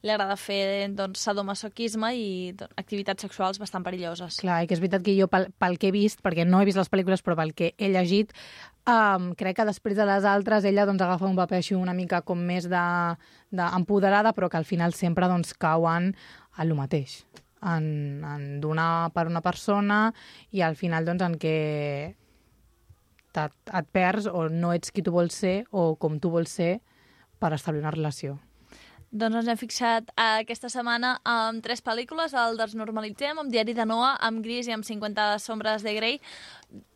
li 0.04 0.12
agrada 0.12 0.36
fer 0.38 0.88
doncs, 0.94 1.20
sadomasoquisme 1.26 2.12
i 2.14 2.28
doncs, 2.58 2.74
activitats 2.78 3.24
sexuals 3.26 3.58
bastant 3.58 3.84
perilloses. 3.86 4.38
Clar, 4.42 4.60
i 4.62 4.70
que 4.70 4.76
és 4.76 4.82
veritat 4.82 5.04
que 5.06 5.16
jo, 5.16 5.26
pel, 5.30 5.48
pel 5.58 5.78
que 5.80 5.90
he 5.90 5.94
vist, 5.94 6.22
perquè 6.22 6.46
no 6.46 6.60
he 6.60 6.68
vist 6.68 6.78
les 6.78 6.90
pel·lícules, 6.92 7.24
però 7.26 7.38
pel 7.40 7.54
que 7.58 7.72
he 7.74 7.90
llegit, 7.90 8.30
um, 8.86 9.32
crec 9.38 9.58
que 9.58 9.66
després 9.68 9.98
de 9.98 10.06
les 10.08 10.28
altres 10.28 10.68
ella 10.68 10.86
doncs, 10.86 11.02
agafa 11.02 11.26
un 11.26 11.38
paper 11.38 11.58
així 11.58 11.74
una 11.78 11.96
mica 11.98 12.22
com 12.22 12.38
més 12.38 12.70
de, 12.70 12.84
de 13.50 13.68
empoderada, 13.80 14.34
però 14.36 14.50
que 14.52 14.60
al 14.60 14.68
final 14.68 14.94
sempre 14.94 15.30
doncs, 15.30 15.56
cauen 15.58 16.12
a 16.54 16.68
lo 16.68 16.78
mateix. 16.78 17.24
En, 17.58 18.22
en 18.22 18.60
donar 18.62 19.10
per 19.10 19.26
una 19.26 19.42
persona 19.42 20.12
i 20.54 20.62
al 20.62 20.78
final 20.78 21.08
doncs, 21.08 21.26
en 21.26 21.34
què 21.42 21.58
et, 23.38 23.54
et 23.74 23.88
perds 23.94 24.26
o 24.30 24.46
no 24.50 24.72
ets 24.74 24.94
qui 24.94 25.02
tu 25.02 25.14
vols 25.14 25.34
ser 25.34 25.62
o 25.70 25.92
com 25.98 26.18
tu 26.22 26.30
vols 26.30 26.54
ser 26.60 26.76
per 27.38 27.52
establir 27.54 27.82
una 27.82 27.94
relació. 27.94 28.38
Doncs 29.08 29.38
ens 29.40 29.48
hem 29.48 29.56
fixat 29.56 30.10
aquesta 30.20 30.68
setmana 30.68 31.14
amb 31.24 31.62
tres 31.64 31.80
pel·lícules, 31.84 32.34
el 32.36 32.58
Desnormalitzem, 32.60 33.38
amb 33.40 33.48
Diari 33.52 33.72
de 33.72 33.86
Noa, 33.88 34.18
amb 34.20 34.42
Gris 34.44 34.68
i 34.68 34.74
amb 34.74 34.84
50 34.84 35.38
sombres 35.40 35.84
de 35.86 35.94
Grey. 35.96 36.18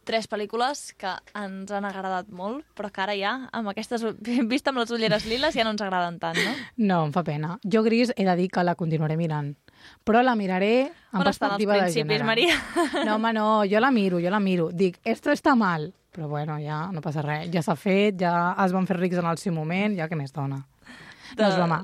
Tres 0.05 0.27
pel·lícules 0.29 0.91
que 0.99 1.15
ens 1.39 1.71
han 1.73 1.87
agradat 1.89 2.29
molt, 2.29 2.67
però 2.77 2.91
que 2.93 3.01
ara 3.01 3.15
ja, 3.17 3.33
amb 3.55 3.71
aquestes, 3.73 4.05
vist 4.51 4.69
amb 4.69 4.83
les 4.83 4.93
ulleres 4.93 5.25
liles, 5.31 5.57
ja 5.57 5.65
no 5.65 5.73
ens 5.73 5.85
agraden 5.85 6.19
tant, 6.21 6.37
no? 6.37 6.53
No, 6.77 6.99
em 7.07 7.15
fa 7.15 7.23
pena. 7.25 7.57
Jo, 7.65 7.85
Gris, 7.87 8.13
he 8.17 8.27
de 8.29 8.37
dir 8.37 8.51
que 8.53 8.67
la 8.67 8.75
continuaré 8.77 9.17
mirant. 9.17 9.55
Però 10.05 10.21
la 10.23 10.35
miraré 10.37 10.91
amb 11.13 11.23
On 11.23 11.27
perspectiva 11.31 11.81
de 11.81 11.89
gènere. 11.95 12.27
Maria? 12.29 12.59
No, 13.07 13.17
home, 13.17 13.33
no, 13.33 13.47
jo 13.71 13.81
la 13.81 13.91
miro, 13.91 14.21
jo 14.21 14.31
la 14.31 14.43
miro. 14.43 14.69
Dic, 14.69 15.01
esto 15.03 15.33
està 15.33 15.57
mal. 15.57 15.89
Però 16.13 16.29
bueno, 16.29 16.59
ja 16.61 16.91
no 16.93 17.01
passa 17.01 17.25
res. 17.25 17.49
Ja 17.55 17.65
s'ha 17.65 17.79
fet, 17.79 18.21
ja 18.21 18.53
es 18.61 18.77
van 18.77 18.85
fer 18.87 18.99
rics 19.01 19.23
en 19.23 19.31
el 19.31 19.41
seu 19.41 19.57
moment, 19.57 19.97
ja 19.97 20.11
què 20.11 20.19
més 20.19 20.35
dona. 20.37 20.61
No 21.39 21.49
és 21.49 21.57
broma. 21.57 21.81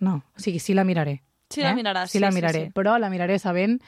No, 0.00 0.22
o 0.36 0.40
sigui, 0.40 0.58
sí 0.60 0.74
la 0.74 0.84
miraré. 0.84 1.22
Sí 1.50 1.62
la 1.64 1.74
miraràs, 1.74 2.10
Sí 2.12 2.20
la 2.22 2.28
sí, 2.30 2.36
sí, 2.36 2.40
miraré, 2.40 2.60
sí. 2.66 2.72
però 2.72 2.98
la 2.98 3.10
miraré 3.10 3.38
sabent 3.42 3.80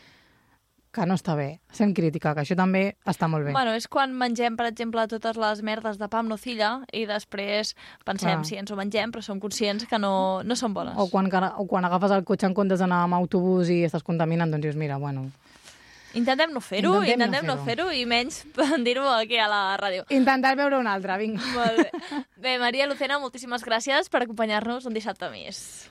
que 0.92 1.06
no 1.08 1.14
està 1.16 1.32
bé. 1.38 1.60
Sent 1.72 1.94
crítica, 1.96 2.34
que 2.36 2.42
això 2.42 2.56
també 2.58 2.96
està 3.08 3.28
molt 3.30 3.46
bé. 3.46 3.52
Bueno, 3.54 3.72
és 3.72 3.86
quan 3.88 4.12
mengem, 4.12 4.58
per 4.58 4.66
exemple, 4.68 5.06
totes 5.08 5.38
les 5.40 5.62
merdes 5.64 5.96
de 5.96 6.08
pa 6.12 6.18
amb 6.20 6.28
nocilla 6.28 6.82
i 6.92 7.06
després 7.08 7.70
pensem 8.04 8.42
Clar. 8.42 8.44
si 8.44 8.58
ens 8.60 8.70
ho 8.70 8.76
mengem, 8.76 9.14
però 9.14 9.22
som 9.24 9.40
conscients 9.40 9.86
que 9.88 9.98
no, 9.98 10.42
no 10.44 10.56
són 10.58 10.74
bones. 10.74 10.98
O 11.00 11.06
quan, 11.08 11.30
o 11.32 11.64
quan 11.70 11.86
agafes 11.88 12.12
el 12.12 12.26
cotxe 12.28 12.50
en 12.50 12.52
comptes 12.58 12.82
d'anar 12.82 13.06
amb 13.06 13.16
autobús 13.16 13.70
i 13.72 13.84
estàs 13.86 14.04
contaminant, 14.04 14.52
doncs 14.52 14.66
dius, 14.68 14.76
mira, 14.76 14.98
bueno... 15.00 15.30
Intentem 16.12 16.50
no 16.52 16.60
fer-ho, 16.60 16.98
Intentem 17.00 17.06
no 17.08 17.24
intentem 17.24 17.46
no 17.48 17.54
fer-ho. 17.64 17.86
fer-ho 17.88 17.96
i 17.96 18.04
menys 18.04 18.42
dir-ho 18.84 19.06
aquí 19.14 19.38
a 19.40 19.46
la 19.48 19.62
ràdio. 19.80 20.04
Intentar 20.12 20.52
veure 20.60 20.76
un 20.76 20.90
altre, 20.90 21.16
vinga. 21.16 21.40
Molt 21.54 21.78
bé. 21.78 22.20
Bé, 22.36 22.58
Maria 22.60 22.84
Lucena, 22.90 23.16
moltíssimes 23.22 23.64
gràcies 23.64 24.12
per 24.12 24.26
acompanyar-nos 24.26 24.84
un 24.84 24.92
dissabte 24.92 25.30
més. 25.32 25.88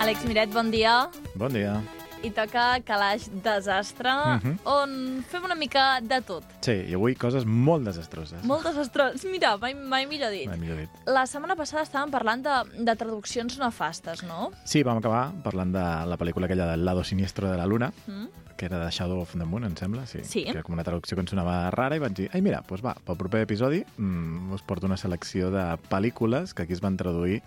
Àlex 0.00 0.24
Miret, 0.26 0.50
bon 0.50 0.70
dia. 0.72 1.10
Bon 1.36 1.52
dia. 1.52 1.78
I 2.22 2.30
toca 2.36 2.80
Calaix 2.84 3.30
Desastre, 3.42 4.10
Mhm. 4.12 4.58
on 4.64 5.24
fem 5.26 5.42
una 5.44 5.54
mica 5.54 6.00
de 6.02 6.20
tot. 6.20 6.44
Sí, 6.60 6.72
i 6.90 6.92
avui 6.94 7.14
coses 7.16 7.46
molt 7.46 7.84
desastroses. 7.86 8.44
Molt 8.44 8.62
desastrós. 8.66 9.24
Mira, 9.24 9.56
mai, 9.56 9.72
mai 9.74 10.04
millor 10.06 10.30
dit. 10.30 10.46
Mai 10.46 10.58
millor 10.58 10.76
dit. 10.82 10.90
La 11.06 11.24
setmana 11.26 11.56
passada 11.56 11.82
estàvem 11.82 12.10
parlant 12.12 12.42
de, 12.44 12.84
de 12.84 12.94
traduccions 12.96 13.56
nefastes, 13.58 14.22
no? 14.24 14.50
Sí, 14.64 14.82
vam 14.82 14.98
acabar 14.98 15.30
parlant 15.42 15.72
de 15.72 15.80
la 15.80 16.18
pel·lícula 16.18 16.44
aquella 16.44 16.66
del 16.72 16.84
lado 16.84 17.04
siniestro 17.04 17.50
de 17.50 17.56
la 17.56 17.64
luna, 17.66 17.92
Mm? 18.06 18.26
que 18.58 18.66
era 18.66 18.84
de 18.84 18.90
Shadow 18.90 19.18
of 19.22 19.32
the 19.32 19.44
Moon, 19.46 19.64
em 19.64 19.74
sembla, 19.74 20.04
sí. 20.06 20.18
Sí. 20.22 20.44
Que 20.44 20.50
era 20.50 20.62
com 20.62 20.74
una 20.74 20.84
traducció 20.84 21.14
que 21.16 21.22
em 21.22 21.26
sonava 21.26 21.70
rara 21.70 21.96
i 21.96 21.98
vaig 21.98 22.12
dir, 22.12 22.28
ai, 22.34 22.42
mira, 22.42 22.60
doncs 22.68 22.84
va, 22.84 22.92
pel 23.02 23.16
proper 23.16 23.40
episodi 23.46 23.82
mm, 23.96 24.52
us 24.52 24.60
porto 24.60 24.84
una 24.84 24.98
selecció 24.98 25.50
de 25.50 25.78
pel·lícules 25.88 26.52
que 26.52 26.64
aquí 26.64 26.74
es 26.74 26.82
van 26.82 26.98
traduir 26.98 27.40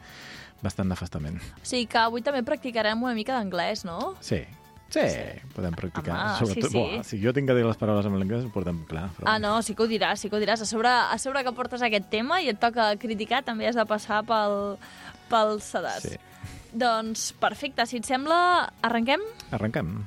bastant 0.64 0.88
nefastament. 0.90 1.38
O 1.62 1.66
sigui 1.68 1.86
que 1.86 1.98
avui 2.00 2.24
també 2.24 2.42
practicarem 2.42 3.02
una 3.04 3.14
mica 3.14 3.34
d'anglès, 3.38 3.86
no? 3.86 4.16
Sí, 4.22 4.42
sí, 4.94 5.48
podem 5.56 5.76
practicar. 5.78 6.14
Home, 6.14 6.38
Sobretot, 6.40 6.70
sí, 6.70 6.74
sí. 6.74 6.78
Buah, 6.78 7.06
si 7.08 7.20
jo 7.24 7.34
tinc 7.36 7.50
que 7.50 7.56
dir 7.58 7.66
les 7.66 7.80
paraules 7.82 8.08
en 8.10 8.18
anglès, 8.20 8.46
ho 8.46 8.52
portem 8.54 8.84
clar. 8.90 9.08
Però... 9.18 9.28
Ah, 9.30 9.40
no, 9.42 9.56
sí 9.66 9.76
que 9.78 9.86
ho 9.86 9.90
diràs, 9.90 10.22
sí 10.22 10.32
que 10.32 10.38
ho 10.38 10.44
diràs. 10.44 10.64
A 10.64 10.70
sobre, 10.70 10.92
a 10.92 11.18
sobre 11.22 11.44
que 11.46 11.56
portes 11.58 11.86
aquest 11.86 12.10
tema 12.14 12.42
i 12.44 12.52
et 12.54 12.62
toca 12.62 12.92
criticar, 13.02 13.44
també 13.48 13.68
has 13.70 13.80
de 13.80 13.88
passar 13.90 14.24
pel, 14.28 14.78
pel 15.32 15.58
sedàs. 15.64 16.08
Sí. 16.08 16.22
Doncs 16.74 17.32
perfecte, 17.42 17.86
si 17.90 18.02
et 18.02 18.10
sembla, 18.10 18.70
arrenquem? 18.82 19.22
Arrenquem. 19.54 19.98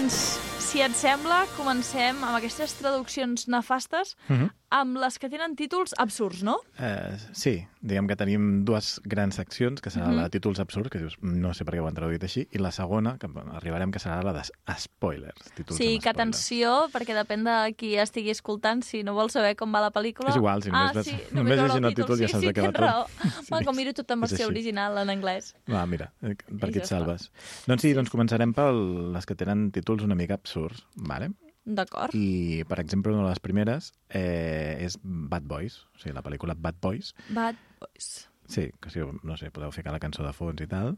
Doncs, 0.00 0.38
si 0.64 0.80
et 0.80 0.94
sembla, 0.96 1.42
comencem 1.58 2.22
amb 2.24 2.38
aquestes 2.38 2.72
traduccions 2.78 3.42
nefastes 3.52 4.14
Mhm. 4.30 4.46
Amb 4.70 4.96
les 5.02 5.18
que 5.18 5.28
tenen 5.28 5.56
títols 5.58 5.94
absurds, 5.98 6.44
no? 6.46 6.58
Eh, 6.78 7.16
sí, 7.32 7.56
diguem 7.82 8.06
que 8.06 8.14
tenim 8.16 8.64
dues 8.64 9.00
grans 9.04 9.34
seccions, 9.34 9.80
que 9.82 9.90
serà 9.90 10.06
Mhm. 10.08 10.16
la 10.16 10.22
de 10.28 10.30
títols 10.30 10.60
absurds, 10.60 10.88
que 10.90 10.98
dius, 10.98 11.16
no 11.22 11.52
sé 11.54 11.64
per 11.64 11.74
què 11.74 11.80
ho 11.82 11.86
han 11.88 11.94
traduït 11.94 12.22
així, 12.22 12.46
i 12.52 12.58
la 12.58 12.70
segona, 12.70 13.16
que 13.18 13.26
arribarem, 13.54 13.90
que 13.90 13.98
serà 13.98 14.22
la 14.22 14.32
de 14.32 14.42
spoilers. 14.78 15.50
Títols 15.56 15.76
Sí, 15.76 15.94
amb 15.94 16.02
que 16.04 16.08
atenció, 16.10 16.88
perquè 16.92 17.14
depèn 17.14 17.44
de 17.44 17.74
qui 17.74 17.96
estigui 17.96 18.30
escoltant, 18.30 18.82
si 18.84 19.02
no 19.02 19.14
vol 19.14 19.30
saber 19.30 19.56
com 19.56 19.72
va 19.74 19.80
la 19.80 19.90
pel·lícula... 19.90 20.30
És 20.30 20.36
igual, 20.36 20.62
si 20.62 20.70
només 20.70 20.96
ah, 20.96 21.02
sí, 21.02 21.10
només 21.32 21.32
només 21.32 21.56
veure 21.58 21.68
llegint 21.68 21.84
el 21.90 21.94
títol 21.94 22.18
ja 22.18 22.26
sí, 22.26 22.32
saps 22.32 22.40
sí, 22.40 22.46
de 22.46 22.54
què 22.54 22.66
va 22.66 22.72
tot. 22.72 23.10
Sí. 23.40 23.46
Bueno, 23.50 23.66
com 23.66 23.76
miro 23.76 23.92
tot 23.92 24.10
en 24.10 24.22
És 24.22 24.30
versió 24.30 24.46
així. 24.46 24.54
original 24.54 24.98
en 24.98 25.08
anglès. 25.10 25.54
Va, 25.68 25.84
mira, 25.86 26.12
eh, 26.22 26.36
per 26.36 26.68
I 26.68 26.70
aquí 26.70 26.78
ja 26.78 26.86
et 26.86 26.86
salves. 26.86 27.30
Doncs 27.66 27.82
sí, 27.82 27.92
doncs 27.92 28.10
començarem 28.10 28.54
per 28.54 28.72
les 28.72 29.26
que 29.26 29.34
tenen 29.34 29.70
títols 29.72 30.02
una 30.04 30.14
mica 30.14 30.34
absurds, 30.34 30.86
vale? 30.94 31.32
D'acord. 31.64 32.14
I, 32.16 32.64
per 32.68 32.80
exemple, 32.80 33.12
una 33.12 33.26
de 33.26 33.30
les 33.34 33.42
primeres 33.44 33.92
eh, 34.08 34.78
és 34.80 34.96
Bad 35.02 35.44
Boys, 35.46 35.82
o 35.94 36.00
sigui, 36.00 36.14
la 36.16 36.24
pel·lícula 36.24 36.56
Bad 36.56 36.80
Boys. 36.80 37.12
Bad 37.28 37.56
Boys. 37.80 38.26
Sí, 38.50 38.70
que 38.82 38.90
si, 38.90 38.98
no 39.22 39.36
sé, 39.38 39.52
podeu 39.54 39.70
ficar 39.70 39.92
la 39.94 40.00
cançó 40.02 40.24
de 40.26 40.32
fons 40.34 40.58
i 40.58 40.66
tal, 40.66 40.96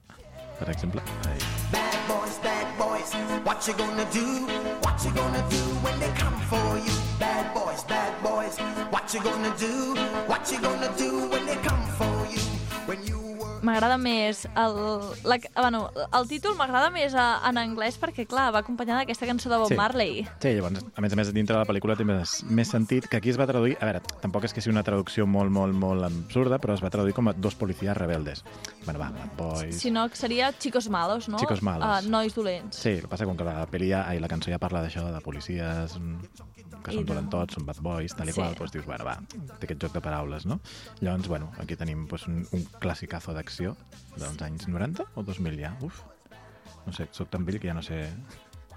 per 0.56 0.70
exemple. 0.72 1.02
Ahí. 1.28 1.42
Bad 1.74 1.98
boys, 2.08 2.38
bad 2.40 2.70
boys, 2.78 3.12
what 3.44 3.66
you 3.68 3.74
gonna 3.76 4.06
do? 4.14 4.24
What 4.80 5.04
you 5.04 5.12
gonna 5.12 5.42
do 5.50 5.60
when 5.84 6.00
they 6.00 6.12
come 6.16 6.38
for 6.48 6.78
you? 6.80 6.94
Bad 7.20 7.52
boys, 7.52 7.84
bad 7.84 8.16
boys, 8.22 8.56
what 8.90 9.12
you 9.12 9.20
gonna 9.20 9.52
do? 9.60 9.94
What 10.30 10.50
you 10.50 10.60
gonna 10.64 10.88
do 10.96 11.28
when 11.28 11.44
they 11.44 11.56
come 11.60 11.82
M'agrada 13.62 13.96
més 13.98 14.44
el, 14.58 14.76
la, 15.28 15.36
bueno, 15.56 15.84
el 16.18 16.26
títol 16.30 16.56
m'agrada 16.58 16.90
més 16.90 17.14
a, 17.14 17.26
en 17.48 17.60
anglès 17.60 17.98
perquè, 18.02 18.26
clar, 18.26 18.48
va 18.54 18.62
acompanyada 18.64 19.04
d'aquesta 19.04 19.28
cançó 19.28 19.50
de 19.52 19.58
Bob 19.60 19.70
Sí. 19.72 19.76
Marley. 19.78 20.24
Sí, 20.42 20.52
llavors, 20.56 20.82
a 20.96 21.00
més 21.04 21.12
a 21.14 21.16
més, 21.20 21.30
dintre 21.32 21.54
de 21.56 21.60
la 21.62 21.68
pel·lícula 21.68 21.96
té 21.96 22.04
més, 22.04 22.40
més 22.50 22.68
sentit 22.74 23.06
que 23.08 23.16
aquí 23.20 23.30
es 23.30 23.38
va 23.38 23.46
traduir... 23.46 23.76
A 23.80 23.86
veure, 23.88 24.02
tampoc 24.20 24.44
és 24.48 24.52
que 24.52 24.60
sigui 24.64 24.74
una 24.74 24.82
traducció 24.86 25.26
molt, 25.26 25.50
molt, 25.54 25.74
molt 25.78 26.04
absurda, 26.08 26.58
però 26.58 26.74
es 26.74 26.82
va 26.82 26.90
traduir 26.90 27.14
com 27.14 27.30
a 27.30 27.36
dos 27.38 27.54
policies 27.54 27.96
rebeldes. 27.96 28.42
Bueno, 28.84 28.98
va, 28.98 29.10
Bad 29.14 29.36
Boys... 29.38 29.78
Si 29.80 29.90
no, 29.94 30.08
seria 30.12 30.52
Chicos 30.58 30.88
Malos, 30.90 31.28
no? 31.28 31.38
Chicos 31.38 31.62
malos. 31.62 31.86
Uh, 32.04 32.10
nois 32.10 32.34
dolents. 32.34 32.76
Sí, 32.82 32.96
el 32.98 33.06
que 33.06 33.08
passa 33.14 33.26
com 33.28 33.38
que 33.38 33.46
la 33.46 33.62
pel·li 33.70 33.92
ja, 33.94 34.04
ai, 34.10 34.18
la 34.20 34.28
cançó 34.28 34.50
ja 34.50 34.58
parla 34.62 34.82
d'això, 34.82 35.06
de 35.14 35.20
policies, 35.22 35.94
mm, 35.98 36.50
que 36.83 36.93
són 36.93 37.07
dolentots, 37.07 37.55
són 37.55 37.66
bad 37.66 37.80
boys, 37.80 38.14
tal 38.14 38.28
i 38.28 38.33
Sí. 38.33 38.41
qual, 38.41 38.55
doncs 38.59 38.72
dius, 38.72 38.87
bueno, 38.87 39.05
va, 39.05 39.16
té 39.59 39.66
aquest 39.68 39.80
joc 39.83 39.93
de 39.95 40.01
paraules, 40.05 40.47
no? 40.47 40.61
Llavors, 41.01 41.28
bueno, 41.28 41.51
aquí 41.59 41.76
tenim 41.76 42.07
doncs, 42.09 42.26
un, 42.28 42.47
un 42.53 42.64
classicazo 42.80 43.33
d'acció 43.33 43.76
dels 44.16 44.41
anys 44.43 44.68
90 44.68 45.05
o 45.14 45.22
2000 45.22 45.59
ja, 45.61 45.76
uf. 45.80 46.03
No 46.87 46.93
sé, 46.93 47.07
sóc 47.12 47.30
tan 47.30 47.45
vell 47.47 47.61
que 47.61 47.68
ja 47.68 47.74
no 47.74 47.83
sé 47.83 48.09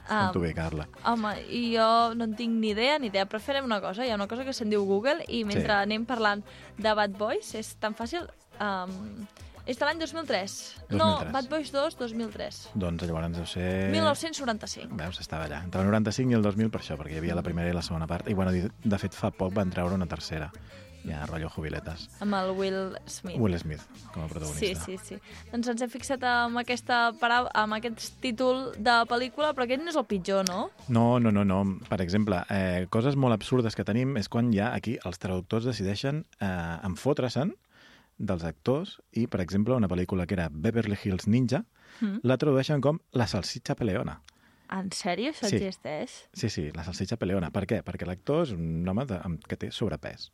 Ah, 0.08 0.30
on 0.32 0.38
ubicar-la. 0.38 0.84
Home, 1.10 1.32
i 1.50 1.72
jo 1.76 2.14
no 2.14 2.26
en 2.28 2.36
tinc 2.38 2.54
ni 2.62 2.70
idea, 2.76 3.00
ni 3.00 3.08
idea, 3.08 3.26
però 3.26 3.40
farem 3.42 3.66
una 3.66 3.80
cosa, 3.82 4.06
hi 4.06 4.12
ha 4.12 4.16
una 4.20 4.28
cosa 4.30 4.44
que 4.46 4.54
se'n 4.54 4.70
diu 4.70 4.84
Google 4.86 5.24
i 5.28 5.44
mentre 5.44 5.66
Sí. 5.66 5.80
anem 5.82 6.06
parlant 6.06 6.44
de 6.78 6.94
Bad 6.94 7.18
Boys, 7.18 7.56
és 7.56 7.76
tan 7.82 7.96
fàcil... 7.98 8.28
Um, 8.62 9.26
és 9.66 9.78
de 9.80 9.86
l'any 9.88 10.00
2003. 10.00 10.56
No, 10.92 11.10
2003. 11.26 11.34
Bad 11.34 11.50
Boys 11.50 11.72
2, 11.74 11.98
2003. 12.00 12.62
Doncs 12.76 13.04
llavors 13.10 13.36
deu 13.38 13.46
ser... 13.50 13.68
1995. 13.94 14.96
Veus, 15.00 15.20
estava 15.24 15.46
allà. 15.50 15.64
Entre 15.66 15.82
el 15.82 15.88
95 15.92 16.32
i 16.32 16.40
el 16.40 16.46
2000 16.46 16.72
per 16.74 16.82
això, 16.84 16.98
perquè 17.00 17.18
hi 17.18 17.22
havia 17.24 17.36
la 17.38 17.44
primera 17.46 17.70
i 17.70 17.76
la 17.76 17.82
segona 17.86 18.08
part. 18.08 18.30
I, 18.30 18.34
bueno, 18.38 18.52
de 18.54 18.98
fet, 19.02 19.14
fa 19.18 19.32
poc 19.36 19.54
van 19.58 19.72
treure 19.74 19.96
una 19.98 20.08
tercera. 20.10 20.52
Ja, 21.06 21.20
rotllo 21.30 21.52
jubiletes. 21.54 22.08
Amb 22.26 22.34
el 22.34 22.48
Will 22.58 22.96
Smith. 23.06 23.36
Will 23.38 23.54
Smith, 23.62 23.84
com 24.12 24.24
a 24.24 24.26
Sí, 24.26 24.32
protagonista. 24.34 24.86
sí, 24.88 24.96
sí. 24.98 25.18
Doncs 25.52 25.68
ens 25.76 25.84
hem 25.86 25.92
fixat 25.94 26.24
amb, 26.26 26.58
aquesta 26.58 27.12
parau 27.22 27.46
amb 27.54 27.78
aquest 27.78 28.16
títol 28.24 28.72
de 28.74 28.96
pel·lícula, 29.06 29.52
però 29.54 29.68
aquest 29.68 29.84
no 29.86 29.94
és 29.94 30.00
el 30.02 30.08
pitjor, 30.10 30.48
no? 30.50 30.72
No, 30.90 31.20
no, 31.22 31.30
no, 31.30 31.44
no. 31.46 31.60
Per 31.92 32.00
exemple, 32.02 32.42
eh, 32.50 32.88
coses 32.90 33.14
molt 33.16 33.38
absurdes 33.38 33.78
que 33.78 33.86
tenim 33.86 34.18
és 34.18 34.28
quan 34.34 34.50
ja 34.52 34.72
aquí 34.74 34.98
els 35.06 35.22
traductors 35.22 35.70
decideixen 35.70 36.24
eh, 36.40 36.80
enfotre-se'n 36.90 37.54
dels 38.18 38.44
actors 38.44 39.00
i, 39.12 39.28
per 39.28 39.42
exemple, 39.42 39.76
una 39.76 39.88
pel·lícula 39.92 40.26
que 40.28 40.36
era 40.36 40.50
Beverly 40.52 40.98
Hills 41.04 41.28
Ninja 41.28 41.66
Mm. 42.02 42.20
la 42.24 42.36
tradueixen 42.38 42.82
com 42.82 43.00
La 43.14 43.26
salsitxa 43.26 43.74
peleona. 43.76 44.22
En 44.70 44.90
sèrio, 44.92 45.30
això 45.32 45.48
Sí. 45.48 45.56
existeix? 45.58 46.28
Sí, 46.34 46.50
sí, 46.50 46.72
la 46.74 46.84
salsitxa 46.84 47.16
peleona. 47.18 47.52
Per 47.52 47.66
què? 47.66 47.84
Perquè 47.84 48.06
l'actor 48.06 48.44
és 48.44 48.52
un 48.52 48.86
home 48.90 49.06
de, 49.06 49.20
que 49.48 49.56
té 49.56 49.70
sobrepès 49.72 50.32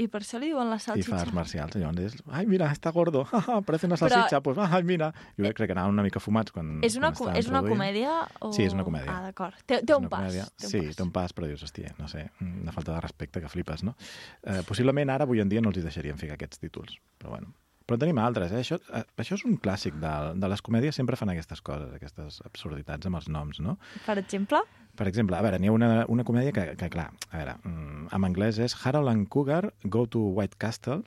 I 0.00 0.06
per 0.08 0.22
això 0.24 0.38
li 0.40 0.48
diuen 0.48 0.70
la 0.70 0.78
i 0.78 0.80
fa 0.80 0.94
salsitxa? 0.94 1.18
arts 1.20 1.34
marcials. 1.36 1.76
Llavors 1.76 2.00
és, 2.06 2.14
ai, 2.32 2.46
mira, 2.48 2.70
està 2.72 2.92
gordo, 2.96 3.26
parece 3.68 3.86
una 3.90 3.98
Però- 3.98 4.08
salsitxa, 4.08 4.40
pues, 4.46 4.58
ai, 4.64 4.82
mira. 4.88 5.10
Jo 5.36 5.44
crec 5.52 5.68
que 5.68 5.76
anaven 5.76 5.92
una 5.98 6.04
mica 6.06 6.22
fumats 6.24 6.54
quan, 6.56 6.78
És 6.86 6.96
una, 6.96 7.12
quan 7.12 7.36
és 7.36 7.50
una 7.52 7.60
comèdia? 7.66 8.16
O... 8.40 8.52
Sí, 8.56 8.64
és 8.64 8.76
una 8.76 8.84
comèdia. 8.86 9.12
Ah, 9.18 9.22
d'acord. 9.28 9.60
Té, 9.66 9.82
té 9.84 9.94
un 9.96 10.08
pas. 10.08 10.24
comèdia. 10.24 10.46
Té 10.56 10.66
un 10.70 10.72
sí, 10.72 10.82
pas. 10.86 10.96
té 10.96 11.06
un 11.06 11.12
pas, 11.12 11.34
però 11.36 11.50
dius, 11.50 11.62
hòstia, 11.68 11.94
no 12.00 12.08
sé, 12.08 12.26
una 12.40 12.72
falta 12.72 12.94
de 12.96 13.00
respecte 13.04 13.40
que 13.44 13.52
flipes, 13.52 13.84
no? 13.84 13.96
Eh, 14.42 14.62
possiblement 14.66 15.10
ara, 15.12 15.28
avui 15.28 15.40
en 15.44 15.48
dia, 15.52 15.60
no 15.60 15.68
els 15.74 15.78
hi 15.82 15.84
deixarien 15.84 16.16
ficar 16.20 16.40
aquests 16.40 16.58
títols, 16.64 16.96
però 17.20 17.36
bueno. 17.36 17.52
Però 17.90 17.96
en 17.98 18.02
tenim 18.04 18.18
altres, 18.22 18.52
eh? 18.54 18.60
Això, 18.62 18.76
eh, 18.94 19.00
això 19.18 19.34
és 19.34 19.42
un 19.48 19.56
clàssic 19.58 19.96
de, 19.98 20.10
de 20.38 20.48
les 20.52 20.60
comèdies, 20.62 20.94
sempre 20.94 21.16
fan 21.18 21.32
aquestes 21.32 21.58
coses, 21.60 21.90
aquestes 21.96 22.36
absurditats 22.46 23.08
amb 23.10 23.18
els 23.18 23.26
noms, 23.28 23.58
no? 23.64 23.76
Per 24.06 24.14
exemple? 24.20 24.60
Per 25.00 25.08
exemple, 25.08 25.32
a 25.38 25.40
veure, 25.40 25.56
n'hi 25.62 25.70
ha 25.70 25.72
una, 25.72 25.88
una 26.12 26.24
comèdia 26.28 26.52
que, 26.52 26.74
que, 26.76 26.90
clar, 26.92 27.06
a 27.30 27.38
veure, 27.40 27.54
mm, 27.64 28.10
en 28.12 28.24
anglès 28.28 28.58
és 28.60 28.74
Harold 28.84 29.08
and 29.08 29.28
Cougar 29.32 29.70
go 29.88 30.02
to 30.06 30.20
White 30.36 30.58
Castle, 30.60 31.00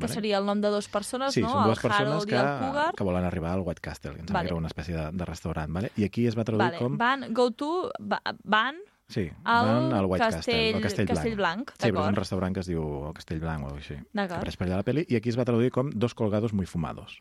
que 0.00 0.08
seria 0.08 0.38
el 0.38 0.46
nom 0.46 0.60
de 0.62 0.70
dues 0.72 0.86
persones, 0.88 1.34
Sí, 1.34 1.42
no? 1.42 1.50
són 1.50 1.66
dues 1.66 1.80
el 1.82 1.90
persones 1.90 2.24
Harold 2.24 2.30
que, 2.30 2.84
que 2.96 3.04
volen 3.04 3.26
arribar 3.26 3.50
al 3.58 3.64
White 3.66 3.82
Castle, 3.84 4.14
que 4.14 4.20
em 4.22 4.28
sembla 4.28 4.38
Vale. 4.38 4.48
que 4.48 4.54
era 4.54 4.60
una 4.62 4.70
espècie 4.70 4.94
de, 4.96 5.08
de 5.12 5.26
restaurant, 5.28 5.74
vale? 5.74 5.90
i 5.98 6.06
aquí 6.06 6.28
es 6.30 6.38
va 6.38 6.44
traduir 6.46 6.70
Vale, 6.70 6.78
com... 6.78 6.96
van, 6.96 7.26
go 7.34 7.50
to, 7.50 7.90
va, 8.00 8.22
van 8.44 8.78
Sí, 9.10 9.24
al 9.42 9.66
van 9.66 9.92
al 9.98 10.06
White 10.06 10.22
Castell- 10.24 10.36
Castle, 10.38 10.76
al 10.76 10.82
Castell 10.82 11.06
Blanc. 11.10 11.10
Castell 11.10 11.36
Blanc, 11.36 11.72
sí, 11.74 11.90
però 11.90 12.04
és 12.06 12.08
un 12.14 12.18
restaurant 12.22 12.54
que 12.54 12.60
es 12.62 12.68
diu 12.70 12.84
el 13.08 13.14
Castell 13.18 13.40
Blanc 13.42 13.66
o 13.66 13.74
així. 13.74 13.96
D'acord. 14.14 14.36
apareix 14.38 14.56
per 14.60 14.68
allà 14.68 14.76
la 14.78 14.84
pel·li, 14.86 15.02
i 15.10 15.16
aquí 15.18 15.28
es 15.34 15.38
va 15.40 15.44
traduir 15.44 15.72
com 15.74 15.90
Dos 15.90 16.14
colgados 16.14 16.52
muy 16.54 16.64
fumados. 16.70 17.18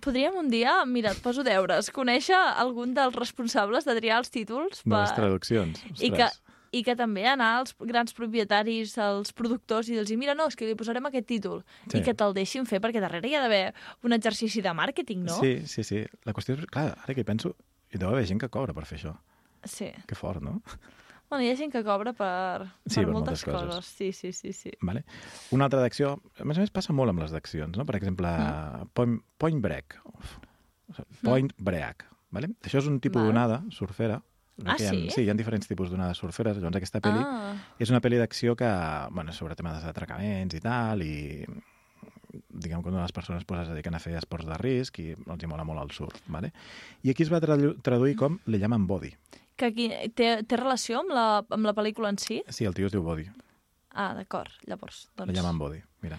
Podríem 0.00 0.36
un 0.38 0.48
dia, 0.48 0.84
mira, 0.86 1.10
et 1.10 1.18
poso 1.20 1.42
deures, 1.42 1.90
conèixer 1.90 2.36
algun 2.38 2.94
dels 2.94 3.14
responsables 3.18 3.84
de 3.84 3.96
triar 3.98 4.20
els 4.22 4.30
títols 4.30 4.84
De 4.84 4.94
les 4.94 5.12
traduccions. 5.16 5.82
i 5.98 6.10
que, 6.14 6.24
Ostres. 6.28 6.40
i 6.72 6.84
que 6.86 6.94
també 6.96 7.26
anar 7.26 7.58
als 7.58 7.74
grans 7.80 8.14
propietaris, 8.14 8.96
als 9.02 9.32
productors 9.32 9.88
i 9.88 9.96
dir-los 9.96 10.12
mira, 10.16 10.34
no, 10.38 10.46
és 10.46 10.54
que 10.56 10.64
li 10.68 10.76
posarem 10.78 11.04
aquest 11.10 11.26
títol 11.26 11.64
Sí. 11.90 11.98
i 11.98 12.02
que 12.06 12.14
te'l 12.14 12.32
deixin 12.32 12.64
fer 12.66 12.80
perquè 12.80 13.00
darrere 13.02 13.26
hi 13.28 13.34
ha 13.34 13.40
d'haver 13.42 13.74
un 14.04 14.12
exercici 14.12 14.62
de 14.62 14.70
màrqueting, 14.72 15.24
no? 15.26 15.40
Sí, 15.40 15.66
sí, 15.66 15.82
sí. 15.82 16.04
La 16.24 16.32
qüestió 16.32 16.54
és, 16.56 16.64
clar, 16.70 16.94
ara 17.02 17.12
que 17.14 17.20
hi 17.20 17.24
penso, 17.24 17.56
hi 17.92 17.98
deu 17.98 18.08
haver 18.10 18.24
gent 18.26 18.40
que 18.40 18.48
cobra 18.48 18.72
per 18.72 18.86
fer 18.86 18.98
això. 18.98 19.16
Sí. 19.64 19.90
Que 20.06 20.14
fort, 20.14 20.40
no? 20.40 20.62
Bueno, 21.30 21.44
hi 21.44 21.50
ha 21.52 21.56
gent 21.56 21.70
que 21.72 21.84
cobra 21.86 22.12
per, 22.12 22.66
Sí, 22.86 22.96
per 22.96 23.04
per 23.06 23.12
moltes, 23.14 23.40
moltes 23.40 23.44
coses. 23.44 23.68
coses. 23.68 23.86
Sí, 23.86 24.12
sí, 24.12 24.32
sí, 24.32 24.52
sí. 24.52 24.72
Vale. 24.82 25.04
Una 25.54 25.68
altra 25.68 25.80
d'acció, 25.80 26.16
a 26.38 26.44
més 26.44 26.58
a 26.58 26.64
més 26.64 26.72
passa 26.74 26.92
molt 26.92 27.12
amb 27.12 27.22
les 27.22 27.30
d'accions, 27.30 27.76
no? 27.78 27.86
Per 27.86 27.94
exemple, 27.96 28.26
Mm. 28.28 28.88
Point, 28.92 29.20
point 29.38 29.60
Break. 29.62 30.00
Sigui, 30.96 31.20
Point 31.22 31.52
Break. 31.56 32.04
Vale? 32.32 32.48
Això 32.62 32.78
és 32.78 32.86
un 32.86 32.98
tipus 33.00 33.22
d'onada 33.22 33.62
surfera. 33.70 34.20
Ah, 34.66 34.74
hi 34.78 34.84
ha, 34.86 34.90
sí? 34.90 35.08
Sí, 35.10 35.22
hi 35.22 35.30
ha 35.30 35.34
diferents 35.34 35.66
tipus 35.66 35.88
d'onades 35.90 36.18
surferes. 36.18 36.56
Llavors, 36.58 36.76
aquesta 36.76 37.00
pel·li 37.00 37.22
Ah. 37.24 37.54
és 37.78 37.90
una 37.90 38.00
pel·li 38.00 38.18
d'acció 38.18 38.56
que, 38.56 38.68
bueno, 39.10 39.32
sobre 39.32 39.54
temes 39.56 39.82
d'atracaments 39.84 40.52
i 40.54 40.60
tal, 40.60 41.00
i 41.02 41.46
diguem 42.50 42.82
que 42.82 42.88
una 42.88 42.98
de 42.98 43.02
les 43.04 43.12
persones 43.12 43.44
pues, 43.44 43.62
es 43.62 43.68
dediquen 43.68 43.94
a 43.94 43.98
fer 43.98 44.14
esports 44.16 44.46
de 44.46 44.56
risc 44.58 44.98
i 44.98 45.12
els 45.14 45.42
hi 45.42 45.46
mola 45.46 45.64
molt 45.64 45.80
el 45.82 45.90
surf. 45.90 46.20
Vale? 46.28 46.52
I 47.02 47.10
aquí 47.10 47.22
es 47.22 47.32
va 47.32 47.40
tradu- 47.40 47.80
traduir 47.82 48.16
com 48.16 48.38
Le 48.46 48.58
llaman 48.58 48.86
Body. 48.86 49.14
Que 49.60 49.68
aquí 49.68 49.88
té, 50.16 50.30
té 50.48 50.56
relació 50.56 51.02
amb 51.02 51.12
la, 51.12 51.26
amb 51.52 51.66
la 51.68 51.74
pel·lícula 51.76 52.08
en 52.14 52.16
si? 52.22 52.40
Sí, 52.48 52.64
el 52.64 52.72
tio 52.76 52.88
es 52.88 52.94
diu 52.94 53.02
Body. 53.04 53.26
Ah, 53.92 54.14
d'acord. 54.16 54.48
Llavors, 54.70 55.08
doncs... 55.18 55.28
Le 55.28 55.36
llaman 55.36 55.58
Body, 55.60 55.82
mira. 56.06 56.16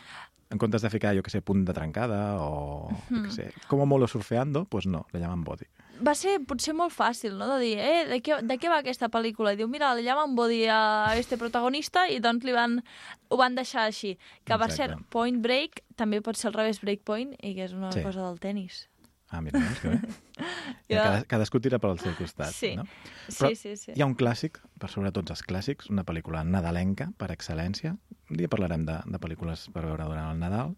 En 0.51 0.59
comptes 0.59 0.83
de 0.83 0.89
ficar, 0.91 1.15
jo 1.15 1.23
que 1.23 1.31
sé, 1.31 1.39
punt 1.41 1.63
de 1.65 1.73
trencada 1.73 2.35
o, 2.43 2.89
jo 2.91 3.15
Mhm. 3.15 3.23
que 3.25 3.31
sé, 3.31 3.53
como 3.71 3.85
molo 3.87 4.05
surfeando, 4.07 4.65
pues 4.65 4.85
no, 4.85 5.05
le 5.13 5.19
llaman 5.21 5.45
Body. 5.47 5.65
Va 6.05 6.13
ser 6.17 6.39
potser 6.45 6.73
molt 6.75 6.91
fàcil, 6.91 7.37
no?, 7.37 7.47
de 7.55 7.59
dir, 7.63 7.77
eh, 7.79 8.05
de 8.09 8.19
què, 8.21 8.41
de 8.43 8.57
què 8.59 8.67
va 8.69 8.79
aquesta 8.83 9.07
pel·lícula? 9.09 9.53
I 9.53 9.55
diu, 9.55 9.67
mira, 9.69 9.93
le 9.95 10.03
llaman 10.03 10.35
Body 10.35 10.65
a 10.67 11.13
este 11.15 11.37
protagonista 11.37 12.09
i 12.09 12.19
doncs 12.19 12.43
li 12.43 12.51
van, 12.51 12.83
ho 13.29 13.37
van 13.37 13.55
deixar 13.55 13.85
així. 13.87 14.17
Que 14.43 14.57
per 14.57 14.67
Exacte. 14.69 14.95
cert, 14.97 15.07
Point 15.09 15.41
Break 15.41 15.83
també 15.95 16.21
pot 16.21 16.35
ser 16.35 16.49
al 16.49 16.53
revés 16.59 16.81
Break 16.81 17.01
Point 17.05 17.33
i 17.39 17.55
que 17.55 17.63
és 17.63 17.73
una 17.73 17.91
Sí. 17.93 18.03
cosa 18.03 18.21
del 18.27 18.39
tennis. 18.39 18.89
Ah, 19.31 19.39
mira, 19.41 19.59
doncs 19.63 19.79
que 19.79 19.89
bé. 19.95 19.99
Ja. 20.91 21.03
Cada, 21.05 21.19
cadascú 21.23 21.61
tira 21.63 21.77
pel 21.79 21.97
seu 22.01 22.11
costat, 22.17 22.51
Sí. 22.51 22.73
no? 22.75 22.83
Sí, 23.31 23.55
sí, 23.55 23.77
sí. 23.79 23.93
hi 23.95 24.01
ha 24.03 24.05
un 24.09 24.15
clàssic, 24.19 24.57
per 24.77 24.89
sobre 24.91 25.11
tots 25.15 25.31
els 25.31 25.43
clàssics, 25.47 25.87
una 25.89 26.03
pel·lícula 26.03 26.41
nadalenca, 26.43 27.07
per 27.17 27.29
excel·lència. 27.31 27.93
Un 28.29 28.37
dia 28.41 28.49
parlarem 28.51 28.83
de, 28.85 28.97
de 29.07 29.19
pel·lícules 29.23 29.69
per 29.71 29.85
veure 29.85 30.03
durant 30.09 30.33
el 30.33 30.39
Nadal, 30.41 30.73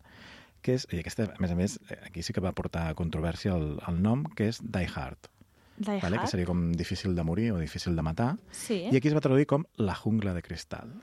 que 0.62 0.76
és, 0.78 0.86
i 0.94 1.00
aquesta, 1.02 1.26
a 1.34 1.42
més 1.42 1.52
a 1.52 1.58
més, 1.58 1.80
aquí 2.06 2.22
sí 2.22 2.32
que 2.36 2.44
va 2.46 2.54
portar 2.54 2.86
controvèrsia 3.00 3.56
el, 3.58 3.80
el 3.90 3.98
nom, 4.06 4.22
que 4.38 4.52
és 4.54 4.62
Die 4.62 4.86
Hard. 4.94 5.32
Die 5.80 5.98
Vale? 5.98 6.20
Que 6.20 6.28
Hard? 6.28 6.30
seria 6.36 6.46
com 6.46 6.68
difícil 6.78 7.16
de 7.18 7.24
morir 7.26 7.50
o 7.56 7.58
difícil 7.58 7.96
de 7.98 8.06
matar. 8.06 8.36
Sí. 8.52 8.84
I 8.92 8.96
aquí 9.02 9.10
es 9.10 9.18
va 9.18 9.24
traduir 9.26 9.48
com 9.50 9.66
La 9.82 9.96
jungla 9.98 10.36
de 10.38 10.44
cristal. 10.46 10.94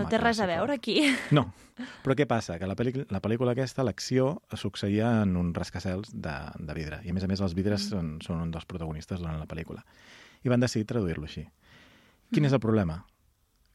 No 0.00 0.08
té 0.08 0.18
res 0.18 0.40
a 0.40 0.46
veure 0.46 0.72
aquí. 0.74 1.00
No, 1.30 1.52
però 2.04 2.14
què 2.16 2.26
passa? 2.26 2.58
Que 2.58 2.66
la, 2.66 2.74
la 2.76 3.20
pel·lícula 3.20 3.52
aquesta, 3.52 3.82
l'acció, 3.84 4.42
succeïa 4.54 5.22
en 5.22 5.36
uns 5.36 5.56
rascacels 5.56 6.12
de, 6.14 6.34
de 6.58 6.74
vidre. 6.74 7.00
I 7.04 7.10
a 7.10 7.12
més 7.14 7.24
a 7.24 7.28
més 7.28 7.40
els 7.40 7.54
vidres 7.54 7.84
Mm. 7.86 7.88
són, 7.90 8.12
són 8.22 8.40
un 8.42 8.50
dels 8.50 8.64
protagonistes 8.66 9.20
durant 9.20 9.38
la 9.38 9.46
pel·lícula. 9.46 9.84
I 10.44 10.48
van 10.48 10.60
decidir 10.60 10.86
traduir-lo 10.86 11.24
així. 11.24 11.46
Quin 12.32 12.42
Mm. 12.42 12.46
és 12.46 12.52
el 12.52 12.60
problema? 12.60 13.04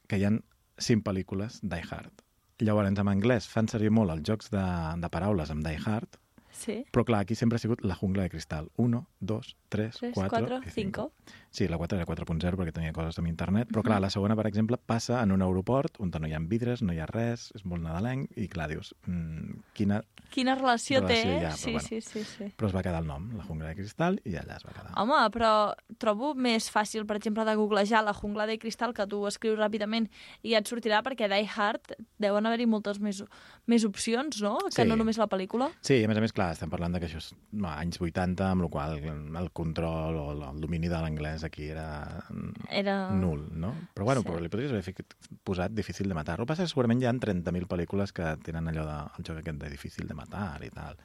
Que 0.07 0.17
hi 0.17 0.25
han 0.25 0.43
cinc 0.77 1.03
pel·lícules 1.05 1.59
Die 1.61 1.83
Hard. 1.91 2.23
Llavors, 2.59 2.87
en 2.89 3.07
anglès 3.07 3.45
fan 3.47 3.67
servir 3.67 3.91
molt 3.91 4.09
els 4.11 4.23
jocs 4.25 4.49
de, 4.49 4.63
de 4.97 5.09
paraules 5.09 5.51
amb 5.51 5.65
Die 5.65 5.77
Hard, 5.85 6.17
Sí. 6.57 6.85
però 6.91 7.03
clar, 7.05 7.19
aquí 7.21 7.35
sempre 7.35 7.57
ha 7.57 7.59
sigut 7.59 7.83
la 7.85 7.93
jungla 7.93 8.23
de 8.23 8.29
cristal. 8.31 8.71
1, 8.77 9.05
2, 9.19 9.55
3, 9.69 9.95
3, 9.99 10.13
4 10.15 10.29
4, 10.47 10.61
i 10.65 10.71
5. 10.71 11.11
Sí, 11.51 11.67
la 11.67 11.77
4 11.77 11.97
era 11.97 12.05
4.0 12.05 12.57
perquè 12.57 12.73
tenia 12.73 12.93
coses 12.93 13.17
amb 13.19 13.27
internet, 13.27 13.69
però 13.69 13.79
Mhm. 13.81 13.85
clar, 13.87 14.01
la 14.01 14.09
segona, 14.09 14.35
per 14.35 14.47
exemple, 14.47 14.77
passa 14.77 15.21
en 15.23 15.31
un 15.31 15.41
aeroport 15.41 15.99
on 15.99 16.11
no 16.17 16.27
hi 16.27 16.33
ha 16.33 16.39
vidres, 16.39 16.81
no 16.81 16.93
hi 16.93 16.99
ha 16.99 17.05
res, 17.05 17.51
és 17.55 17.63
molt 17.65 17.81
nadalenc, 17.83 18.31
i 18.37 18.47
clar, 18.47 18.69
dius, 18.69 18.93
mm, 19.07 19.61
quina... 19.73 20.03
Quina 20.29 20.55
relació, 20.55 20.99
Relació 20.99 21.39
té? 21.39 21.45
ha, 21.45 21.51
sí, 21.51 21.71
bueno. 21.71 21.87
sí, 21.87 22.01
sí, 22.01 22.23
sí. 22.23 22.43
Però 22.57 22.67
es 22.67 22.75
va 22.75 22.81
quedar 22.83 22.99
el 23.01 23.07
nom, 23.07 23.31
la 23.37 23.43
jungla 23.43 23.67
de 23.69 23.75
cristal, 23.75 24.19
i 24.25 24.31
allà 24.35 24.57
es 24.57 24.65
va 24.65 24.73
quedar. 24.73 24.91
Home, 24.97 25.29
però 25.31 25.73
trobo 25.97 26.33
més 26.35 26.69
fàcil, 26.69 27.05
per 27.05 27.15
exemple, 27.15 27.45
de 27.45 27.55
googlejar 27.55 28.03
la 28.03 28.13
jungla 28.13 28.45
de 28.45 28.57
cristal 28.59 28.93
que 28.93 29.07
tu 29.07 29.25
escrius 29.25 29.57
ràpidament 29.57 30.09
i 30.43 30.51
ja 30.51 30.57
et 30.59 30.67
sortirà 30.67 31.01
perquè 31.01 31.29
Die 31.29 31.47
Hard 31.55 31.93
deuen 32.19 32.45
haver-hi 32.45 32.65
moltes 32.67 32.99
més, 32.99 33.23
més 33.67 33.85
opcions, 33.85 34.41
no? 34.41 34.57
Que 34.65 34.83
Sí. 34.83 34.85
no 34.87 34.95
només 34.97 35.17
la 35.17 35.27
pel·lícula. 35.27 35.71
Sí, 35.81 36.03
a 36.03 36.07
més 36.07 36.17
a 36.17 36.21
més, 36.21 36.33
clar, 36.33 36.51
estem 36.51 36.69
parlant 36.69 36.91
de 36.93 36.99
que 36.99 37.05
això 37.07 37.17
és 37.17 37.33
no, 37.53 37.69
anys 37.69 37.97
80, 38.01 38.51
amb 38.51 38.63
la 38.63 38.67
qual 38.69 38.97
el 38.97 39.51
control 39.51 40.15
o 40.17 40.31
el, 40.33 40.43
el 40.43 40.59
domini 40.61 40.87
de 40.89 40.95
l'anglès 40.95 41.36
aquí 41.43 41.67
era, 41.69 42.23
Era- 42.69 43.11
nul, 43.11 43.47
no? 43.53 43.73
Però 43.93 44.05
bueno, 44.05 44.21
Sí. 44.21 44.27
però 44.27 44.39
li 44.41 44.49
podries 44.49 44.71
haver 44.71 44.95
posat 45.43 45.71
difícil 45.71 46.07
de 46.07 46.13
matar. 46.15 46.39
El 46.39 46.45
que 46.45 46.51
passa 46.53 46.63
és 46.63 46.69
que 46.69 46.73
segurament 46.75 47.01
hi 47.01 47.05
ha 47.05 47.13
30.000 47.13 47.67
pel·lícules 47.67 48.11
que 48.13 48.37
tenen 48.43 48.67
allò 48.67 48.85
de, 48.85 48.97
el 49.17 49.23
joc 49.25 49.37
aquest 49.37 49.57
de 49.59 49.69
difícil 49.69 50.07
de 50.07 50.13
matar 50.13 50.63
i 50.63 50.69
tal. 50.69 50.97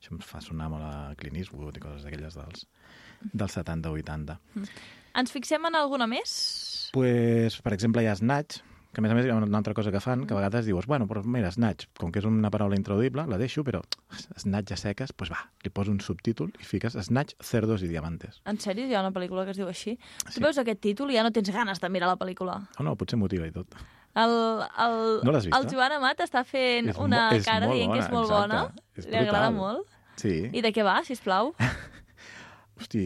Això 0.00 0.12
em 0.12 0.18
fa 0.20 0.40
sonar 0.40 0.68
molt 0.68 0.84
a 0.84 1.14
Clint 1.16 1.36
Eastwood 1.36 1.76
i 1.76 1.80
coses 1.80 2.02
d'aquelles 2.04 2.34
dels, 2.34 2.66
dels 3.32 3.56
70-80. 3.56 4.38
Ens 5.14 5.30
fixem 5.32 5.64
en 5.66 5.74
alguna 5.78 6.06
més? 6.06 6.90
Pues, 6.92 7.60
per 7.62 7.72
exemple, 7.72 8.02
hi 8.02 8.06
ha 8.10 8.16
Snatch, 8.16 8.60
que 8.94 9.02
a 9.02 9.04
més 9.04 9.12
a 9.12 9.16
més 9.18 9.26
hi 9.26 9.32
ha 9.32 9.36
una 9.36 9.58
altra 9.58 9.74
cosa 9.76 9.90
que 9.92 10.00
fan, 10.00 10.22
que 10.26 10.32
a 10.34 10.38
vegades 10.38 10.64
dius, 10.68 10.86
bueno, 10.86 11.08
però 11.10 11.20
mira, 11.26 11.50
Snatch, 11.52 11.88
com 11.98 12.12
que 12.14 12.22
és 12.22 12.28
una 12.28 12.50
paraula 12.54 12.78
intraduïble, 12.78 13.26
la 13.28 13.38
deixo, 13.40 13.64
però 13.66 13.82
Snatch 14.40 14.72
a 14.72 14.78
seques, 14.80 15.12
pues 15.12 15.32
va, 15.32 15.40
li 15.64 15.72
poso 15.74 15.92
un 15.92 16.00
subtítol 16.00 16.52
i 16.60 16.64
fiques 16.68 16.96
Snatch, 17.08 17.34
cerdos 17.42 17.82
i 17.82 17.90
diamantes. 17.90 18.40
En 18.48 18.60
sèrio, 18.62 18.86
hi 18.88 18.94
ha 18.94 19.02
una 19.04 19.12
pel·lícula 19.12 19.44
que 19.44 19.52
es 19.52 19.60
diu 19.60 19.68
així? 19.68 19.96
Sí. 20.28 20.38
Tu 20.38 20.44
veus 20.46 20.58
aquest 20.62 20.80
títol 20.86 21.10
i 21.12 21.18
ja 21.18 21.26
no 21.26 21.34
tens 21.34 21.50
ganes 21.52 21.82
de 21.82 21.90
mirar 21.92 22.08
la 22.12 22.16
pel·lícula. 22.20 22.60
O 22.78 22.86
no, 22.86 22.94
potser 22.96 23.18
motiva 23.20 23.46
i 23.50 23.52
tot. 23.52 23.74
El, 24.14 24.30
el, 24.78 24.98
No 25.26 25.32
l'has 25.34 25.48
vista? 25.48 25.58
el 25.58 25.66
Joan 25.72 25.96
Amat 25.96 26.20
està 26.22 26.44
fent 26.46 26.92
És 26.92 26.98
una 27.02 27.24
cara 27.42 27.66
dient 27.72 27.90
que 27.90 27.98
és 27.98 28.06
bona, 28.06 28.14
molt 28.14 28.30
exacte. 28.30 28.38
bona. 28.38 28.92
És 28.94 29.08
Li 29.10 29.16
agrada 29.18 29.50
molt. 29.50 29.88
Sí. 30.20 30.34
I 30.54 30.62
de 30.62 30.70
què 30.70 30.84
va, 30.86 31.00
sisplau? 31.02 31.50
Hosti, 32.74 33.04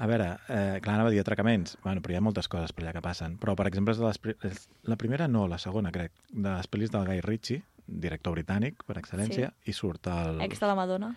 a 0.00 0.06
veure, 0.08 0.28
eh, 0.48 0.78
clar, 0.80 0.94
anava 0.94 1.10
a 1.10 1.12
dir 1.12 1.20
atracaments, 1.20 1.76
bueno, 1.82 2.00
però 2.00 2.14
hi 2.14 2.16
ha 2.16 2.24
moltes 2.24 2.48
coses 2.48 2.72
per 2.72 2.84
allà 2.84 2.94
que 2.96 3.02
passen. 3.04 3.36
Però, 3.42 3.54
per 3.58 3.66
exemple, 3.68 3.92
és 3.92 4.00
de 4.00 4.08
les, 4.08 4.62
la 4.88 4.96
primera 4.96 5.28
no, 5.28 5.44
la 5.50 5.58
segona, 5.60 5.92
crec, 5.92 6.14
de 6.32 6.48
les 6.48 6.70
pel·lis 6.72 6.92
del 6.94 7.04
Guy 7.10 7.20
Ritchie, 7.26 7.60
director 7.86 8.32
britànic, 8.38 8.86
per 8.88 8.96
excel·lència, 9.00 9.52
i 9.68 9.76
surt 9.76 10.08
el... 10.08 10.40
Ex 10.46 10.62
de 10.62 10.70
la 10.70 10.78
Madonna. 10.78 11.12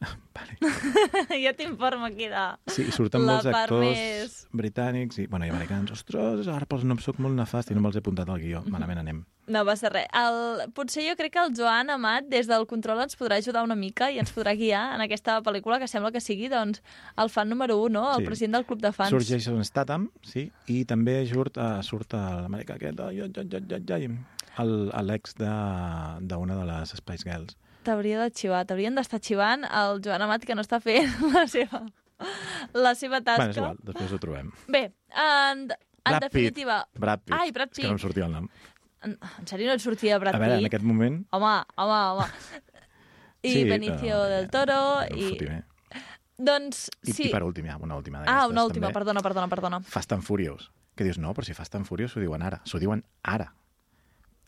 jo 1.44 1.50
t'informo 1.58 2.06
aquí 2.06 2.28
de 2.30 2.42
Sí, 2.70 2.84
i 2.88 2.92
surten 2.94 3.24
la 3.26 3.32
molts 3.34 3.46
actors 3.50 3.82
més... 3.84 4.36
britànics 4.54 5.18
i, 5.18 5.26
bueno, 5.26 5.46
i 5.46 5.50
americans. 5.50 5.90
Ostres, 5.94 6.46
ara 6.48 6.66
pels 6.70 6.84
noms 6.86 7.04
soc 7.04 7.18
molt 7.22 7.34
nefast 7.38 7.70
i 7.72 7.76
no 7.76 7.82
me'ls 7.84 7.98
he 7.98 8.02
apuntat 8.02 8.30
al 8.30 8.38
guió. 8.42 8.62
Malament 8.70 9.02
anem. 9.02 9.24
No 9.48 9.62
passa 9.64 9.88
res. 9.88 10.06
El, 10.12 10.66
potser 10.76 11.06
jo 11.06 11.14
crec 11.16 11.32
que 11.32 11.40
el 11.42 11.54
Joan 11.56 11.88
Amat, 11.90 12.26
des 12.28 12.46
del 12.50 12.66
control, 12.68 13.00
ens 13.00 13.16
podrà 13.16 13.38
ajudar 13.40 13.62
una 13.64 13.76
mica 13.78 14.10
i 14.12 14.18
ens 14.20 14.32
podrà 14.34 14.52
guiar 14.58 14.82
en 14.94 15.00
aquesta 15.06 15.38
pel·lícula 15.42 15.78
que 15.80 15.88
sembla 15.88 16.12
que 16.12 16.20
sigui 16.20 16.50
doncs, 16.52 16.82
el 17.16 17.30
fan 17.32 17.48
número 17.48 17.78
1, 17.80 17.88
no? 17.96 18.04
El 18.12 18.22
Sí. 18.24 18.26
president 18.26 18.58
del 18.58 18.66
club 18.66 18.82
de 18.84 18.92
fans. 18.92 19.10
Surt 19.10 19.24
Jason 19.28 19.64
Statham, 19.64 20.10
sí, 20.22 20.50
i 20.68 20.84
també 20.84 21.22
surt, 21.26 21.56
uh, 21.56 21.80
surt 21.82 22.12
l'americà 22.12 22.76
aquest, 22.76 23.00
el- 23.00 24.90
l'ex 25.06 25.34
de- 25.38 26.26
d'una 26.28 26.54
de, 26.54 26.60
de 26.60 26.66
les 26.66 26.90
Spice 26.90 27.24
Girls. 27.24 27.56
T'hauria 27.88 28.20
de 28.20 28.28
xivar, 28.36 28.62
t'haurien 28.68 28.96
d'estar 28.98 29.20
xivant 29.24 29.64
el 29.64 30.02
Joan 30.04 30.24
Amat 30.26 30.44
que 30.44 30.56
no 30.58 30.64
està 30.64 30.76
fent 30.84 31.08
la 31.36 31.46
seva, 31.48 31.82
la 32.76 32.94
seva 32.98 33.22
tasca. 33.24 33.40
Bueno, 33.46 33.54
és 33.54 33.60
igual, 33.62 33.78
després 33.88 34.12
ho 34.12 34.18
trobem. 34.22 34.50
Bé, 34.68 34.82
en, 35.16 35.62
en 35.72 36.12
Brad 36.12 36.26
definitiva... 36.28 36.82
Pitt. 36.84 37.00
Brad 37.06 37.22
Pitt. 37.24 37.36
Ai, 37.38 37.54
Brad 37.56 37.72
És 37.72 37.80
que 37.80 37.86
no 37.88 37.94
em 37.94 38.00
Pitt. 38.00 38.04
sortia 38.04 38.26
el 38.28 38.34
nom. 38.36 38.50
En, 39.06 39.14
en 39.38 39.48
sèrio 39.48 39.70
no 39.70 39.76
et 39.78 39.84
sortia 39.84 40.18
Brad 40.20 40.36
a 40.36 40.42
veure, 40.42 40.58
Pitt? 40.58 40.66
en 40.66 40.70
aquest 40.72 40.84
moment... 40.84 41.20
Home, 41.38 41.54
home, 41.80 41.98
home. 42.18 42.28
I 43.46 43.52
Sí, 43.54 43.64
Benicio 43.70 44.16
no, 44.16 44.24
del 44.34 44.48
Toro 44.50 44.78
no 45.08 45.16
i... 45.16 45.30
bé. 45.38 45.62
Doncs 46.38 46.84
I, 47.02 47.12
sí. 47.12 47.24
I 47.28 47.32
per 47.32 47.42
últim, 47.46 47.66
ja, 47.66 47.76
una 47.82 47.96
última 47.98 48.20
ah, 48.26 48.44
una 48.46 48.62
última, 48.66 48.88
també. 48.88 48.98
perdona, 49.00 49.22
perdona, 49.24 49.48
perdona. 49.50 49.80
Fast 49.86 50.12
and 50.14 50.22
Furious. 50.26 50.68
Que 50.98 51.06
dius, 51.06 51.18
no, 51.22 51.32
però 51.34 51.46
si 51.46 51.54
Fast 51.54 51.74
and 51.78 51.86
Furious 51.86 52.12
s'ho 52.14 52.20
diuen 52.22 52.42
ara. 52.42 52.60
S'ho 52.66 52.78
diuen 52.82 53.02
ara. 53.22 53.48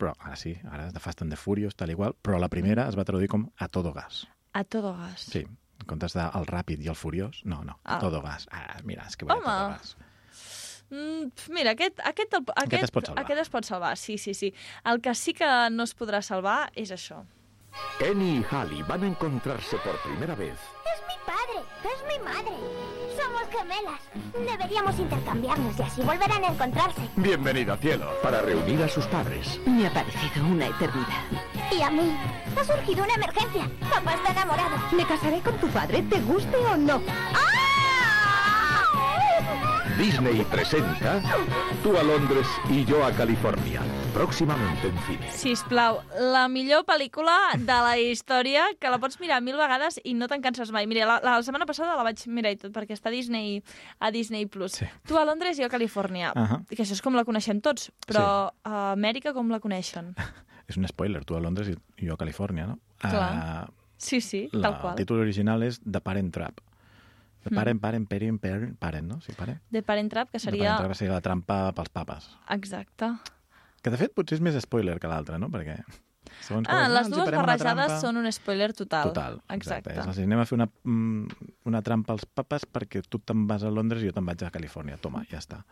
Però 0.01 0.15
ara 0.25 0.37
sí, 0.41 0.55
ara 0.65 0.87
és 0.89 0.95
de 0.97 1.01
Fast 1.05 1.21
and 1.23 1.31
the 1.35 1.37
Furious, 1.37 1.75
tal 1.77 1.91
igual, 1.93 2.15
però 2.17 2.39
la 2.41 2.49
primera 2.49 2.87
es 2.89 2.97
va 2.97 3.05
traduir 3.05 3.29
com 3.29 3.51
a 3.61 3.69
todo 3.69 3.93
gas. 3.93 4.23
A 4.57 4.65
todo 4.65 4.95
gas. 4.97 5.27
Sí, 5.29 5.43
en 5.45 5.87
comptes 5.87 6.15
de 6.17 6.25
el 6.25 6.47
ràpid 6.49 6.81
i 6.81 6.89
el 6.89 6.97
furiós, 6.97 7.43
no, 7.45 7.63
no, 7.65 7.77
a 7.85 7.97
Ah. 7.97 7.99
todo 8.01 8.23
gas. 8.25 8.49
Ah, 8.51 8.79
mira, 8.83 9.05
és 9.07 9.17
que 9.17 9.27
voy 9.27 9.37
a 9.37 9.41
todo 9.45 9.69
gas. 9.75 9.97
Mm, 10.91 11.29
mira, 11.55 11.71
aquest, 11.77 12.01
aquest, 12.01 12.35
aquest, 12.35 12.51
Aquest 12.65 12.83
es 12.85 12.91
pot 12.91 13.07
salvar. 13.07 13.25
Aquest 13.25 13.41
es 13.45 13.49
pot 13.51 13.65
salvar, 13.65 13.97
sí, 13.97 14.17
sí, 14.19 14.35
sí. 14.35 14.53
El 14.85 15.01
que 15.01 15.15
sí 15.15 15.33
que 15.35 15.47
no 15.71 15.85
es 15.85 15.95
podrà 15.95 16.23
salvar 16.23 16.71
és 16.75 16.91
això. 16.91 17.21
Kenny 18.01 18.39
y 18.41 18.45
Hallie 18.51 18.83
van 18.83 19.05
a 19.05 19.07
encontrarse 19.07 19.77
por 19.85 20.01
primera 20.03 20.35
vez. 20.35 20.59
Es 20.95 21.03
mi 21.07 21.15
padre, 21.25 21.63
es 21.85 22.03
mi 22.09 22.19
madre. 22.25 23.00
Gemelas. 23.51 24.01
Deberíamos 24.33 24.99
intercambiarnos 24.99 25.79
y 25.79 25.83
así 25.83 26.03
volverán 26.03 26.45
a 26.45 26.49
encontrarse. 26.49 27.01
Bienvenida, 27.17 27.77
cielo. 27.77 28.11
Para 28.23 28.43
reunir 28.43 28.83
a 28.83 28.89
sus 28.89 29.07
padres. 29.07 29.61
Me 29.67 29.87
ha 29.87 29.93
parecido 29.93 30.47
una 30.47 30.67
eternidad. 30.67 31.25
Y 31.71 31.83
a 31.83 31.91
mí. 31.91 32.17
Ha 32.59 32.65
surgido 32.65 33.05
una 33.05 33.15
emergencia. 33.15 33.71
Papá 33.81 34.15
está 34.15 34.33
enamorado. 34.33 34.77
Me 34.93 35.07
casaré 35.07 35.41
con 35.41 35.57
tu 35.59 35.69
padre, 35.69 36.03
te 36.03 36.21
guste 36.21 36.57
o 36.57 36.77
no. 36.77 37.01
Disney 39.99 40.45
presenta 40.51 41.21
Tú 41.83 41.97
a 41.97 42.03
Londres 42.03 42.47
y 42.71 42.85
yo 42.85 43.05
a 43.05 43.13
California. 43.13 43.83
Próximamente 44.13 44.89
en 44.89 44.99
cine. 45.07 45.31
Sisplau, 45.31 46.01
la 46.33 46.49
millor 46.51 46.83
pel·lícula 46.89 47.35
de 47.57 47.77
la 47.85 47.93
història 47.99 48.65
que 48.81 48.91
la 48.91 48.99
pots 48.99 49.21
mirar 49.23 49.39
mil 49.45 49.57
vegades 49.61 50.01
i 50.05 50.15
no 50.19 50.27
te'n 50.29 50.43
canses 50.43 50.73
mai. 50.75 50.89
Mira, 50.91 51.07
la, 51.07 51.19
la 51.23 51.37
setmana 51.47 51.67
passada 51.69 51.95
la 51.97 52.03
vaig 52.07 52.23
mirar 52.27 52.51
i 52.53 52.59
tot, 52.59 52.73
perquè 52.75 52.97
està 52.97 53.09
a 53.09 53.15
Disney, 53.15 53.61
a 54.01 54.11
Disney+. 54.11 54.47
Plus. 54.51 54.73
Sí. 54.81 54.89
Tu 55.07 55.19
a 55.19 55.25
Londres 55.25 55.59
i 55.59 55.63
jo 55.63 55.69
a 55.69 55.73
Califòrnia. 55.73 56.33
Ahà. 56.35 56.61
Que 56.69 56.83
això 56.83 56.97
és 56.97 57.03
com 57.05 57.15
la 57.15 57.25
coneixem 57.29 57.61
tots, 57.63 57.91
però 58.09 58.51
a 58.65 58.93
Amèrica 58.93 59.33
com 59.37 59.51
la 59.53 59.61
coneixen? 59.63 60.15
És 60.71 60.77
un 60.79 60.87
spoiler, 60.87 61.25
tu 61.27 61.35
a 61.35 61.41
Londres 61.43 61.69
i 61.71 61.77
jo 62.07 62.15
a 62.15 62.19
Califòrnia, 62.21 62.67
no? 62.71 62.79
Clar. 63.03 63.31
Uh, 63.69 63.77
Sí, 64.01 64.23
sí, 64.25 64.47
la, 64.53 64.63
tal 64.63 64.77
qual. 64.81 64.93
El 64.95 65.03
títol 65.05 65.19
original 65.21 65.61
és 65.67 65.77
The 65.85 66.01
Parent 66.01 66.31
Trap. 66.33 66.61
The 67.45 67.51
Mm. 67.51 67.57
Parent, 67.57 67.81
parent, 67.81 68.07
parent, 68.09 68.39
parent, 68.41 68.73
parent, 68.81 69.07
no? 69.09 69.19
Sí, 69.25 69.33
parent. 69.37 69.61
The 69.73 69.83
Parent 69.83 70.11
Trap, 70.13 70.31
que 70.33 70.39
seria... 70.39 70.75
Parent 70.77 70.87
Trap 70.87 70.97
seria 70.97 71.13
la 71.15 71.21
trampa 71.25 71.59
pels 71.77 71.89
papes. 71.93 72.27
Exacte. 72.53 73.11
Que 73.83 73.91
de 73.91 73.97
fet 74.01 74.13
potser 74.17 74.37
és 74.39 74.45
més 74.45 74.57
spoiler 74.63 74.99
que 75.01 75.09
l'altre, 75.09 75.39
no? 75.41 75.49
Perquè 75.53 75.79
segons 76.45 76.69
Ah, 76.69 76.85
com, 76.85 76.95
les 76.95 77.09
dues 77.11 77.31
barrejades 77.33 77.95
són 78.03 78.19
un 78.21 78.29
spoiler 78.33 78.73
total. 78.77 79.09
Total, 79.11 79.41
Exacte. 79.57 79.95
És 79.97 80.07
així, 80.07 80.27
anem 80.29 80.43
a 80.43 80.45
fer 80.47 80.59
una, 80.59 80.69
mm, 80.69 81.47
una 81.71 81.81
trampa 81.83 82.13
als 82.13 82.27
papes 82.27 82.67
perquè 82.67 83.03
tu 83.09 83.19
te'n 83.19 83.47
vas 83.49 83.65
a 83.65 83.71
Londres 83.73 84.03
i 84.03 84.11
jo 84.11 84.13
te'n 84.13 84.27
vaig 84.27 84.45
a 84.45 84.51
Califòrnia. 84.53 84.99
Toma, 85.01 85.25
ja 85.31 85.39
està. 85.41 85.65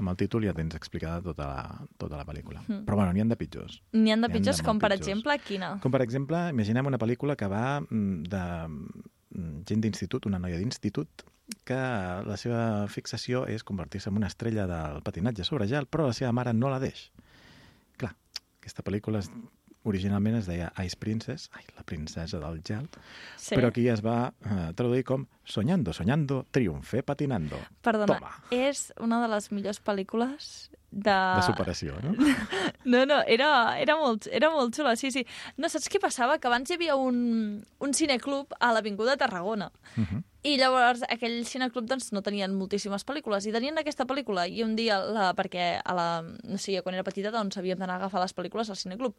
Amb 0.00 0.08
el 0.08 0.16
títol 0.16 0.42
ja 0.48 0.54
tens 0.56 0.74
explicada 0.74 1.20
tota 1.22 1.46
la, 1.46 1.86
tota 2.00 2.16
la 2.16 2.24
pel·lícula. 2.24 2.62
Mm. 2.66 2.84
Però 2.86 2.96
bueno, 2.96 3.12
n'hi 3.12 3.20
han 3.20 3.28
de 3.28 3.36
pitjors. 3.36 3.82
N'hi 3.92 4.10
han 4.10 4.22
de 4.24 4.28
N'hi 4.28 4.32
han 4.32 4.38
pitjors, 4.40 4.62
de 4.62 4.64
com 4.64 4.78
per 4.80 4.90
pitjors. 4.90 5.06
exemple, 5.06 5.38
quina? 5.46 5.74
Com 5.84 5.92
per 5.92 6.00
exemple, 6.02 6.48
imaginem 6.50 6.86
una 6.88 6.98
pel·lícula 6.98 7.36
que 7.36 7.46
va 7.46 7.80
mm, 7.82 8.22
de 8.32 8.42
mm, 8.68 9.62
gent 9.68 9.84
d'institut, 9.84 10.26
una 10.26 10.40
noia 10.40 10.56
d'institut, 10.58 11.26
que 11.68 11.76
la 11.76 12.36
seva 12.40 12.88
fixació 12.88 13.44
és 13.46 13.62
convertir-se 13.62 14.08
en 14.08 14.16
una 14.16 14.26
estrella 14.32 14.66
del 14.66 15.02
patinatge 15.04 15.44
sobre 15.44 15.66
gel, 15.68 15.86
però 15.86 16.06
la 16.08 16.16
seva 16.16 16.32
mare 16.32 16.54
no 16.56 16.70
la 16.72 16.80
deix. 16.80 17.10
Aquesta 18.62 18.84
pel·lícula 18.86 19.18
es, 19.18 19.28
originalment 19.82 20.36
es 20.38 20.46
deia 20.46 20.68
Ice 20.86 20.94
Princess, 20.96 21.48
ai, 21.58 21.64
la 21.74 21.82
princesa 21.82 22.38
del 22.38 22.60
gel, 22.62 22.86
Sí. 23.36 23.56
però 23.58 23.72
aquí 23.72 23.88
es 23.90 24.00
va 24.04 24.32
eh, 24.46 24.68
traduir 24.78 25.02
com 25.04 25.26
Soñando, 25.44 25.92
soñando, 25.92 26.44
triunfe 26.54 27.02
patinando. 27.02 27.58
Perdona, 27.82 28.14
Toma, 28.20 28.30
és 28.54 28.92
una 29.02 29.18
de 29.24 29.32
les 29.34 29.50
millors 29.50 29.82
pel·lícules 29.82 30.70
de... 30.92 31.10
de 31.36 31.42
superació, 31.46 31.96
no? 32.04 32.12
No, 32.84 33.04
no, 33.06 33.20
era, 33.30 33.78
era, 33.80 33.94
molt, 33.96 34.26
era 34.34 34.50
molt 34.50 34.74
xula, 34.76 34.92
sí, 34.98 35.10
sí. 35.14 35.22
No, 35.56 35.68
saps 35.70 35.88
què 35.88 36.00
passava? 36.02 36.36
Que 36.42 36.48
abans 36.50 36.68
hi 36.70 36.74
havia 36.74 36.96
un, 36.98 37.62
un 37.80 37.94
cineclub 37.94 38.52
a 38.60 38.72
l'Avinguda 38.74 39.16
Tarragona. 39.16 39.70
Uh 39.96 40.02
-huh. 40.04 40.22
I 40.42 40.56
llavors 40.58 41.04
aquell 41.08 41.44
cineclub 41.46 41.86
doncs, 41.86 42.10
no 42.12 42.20
tenien 42.22 42.52
moltíssimes 42.54 43.06
pel·lícules 43.06 43.46
i 43.46 43.52
tenien 43.52 43.78
aquesta 43.78 44.04
pel·lícula 44.04 44.48
i 44.50 44.62
un 44.64 44.74
dia, 44.76 44.98
la, 44.98 45.32
perquè 45.34 45.80
a 45.84 45.94
la, 45.94 46.22
no 46.22 46.58
sé, 46.58 46.82
quan 46.82 46.94
era 46.94 47.04
petita 47.04 47.30
doncs 47.30 47.56
havíem 47.56 47.78
d'anar 47.78 47.94
a 47.94 47.96
agafar 47.98 48.20
les 48.20 48.34
pel·lícules 48.34 48.68
al 48.68 48.76
cineclub. 48.76 49.14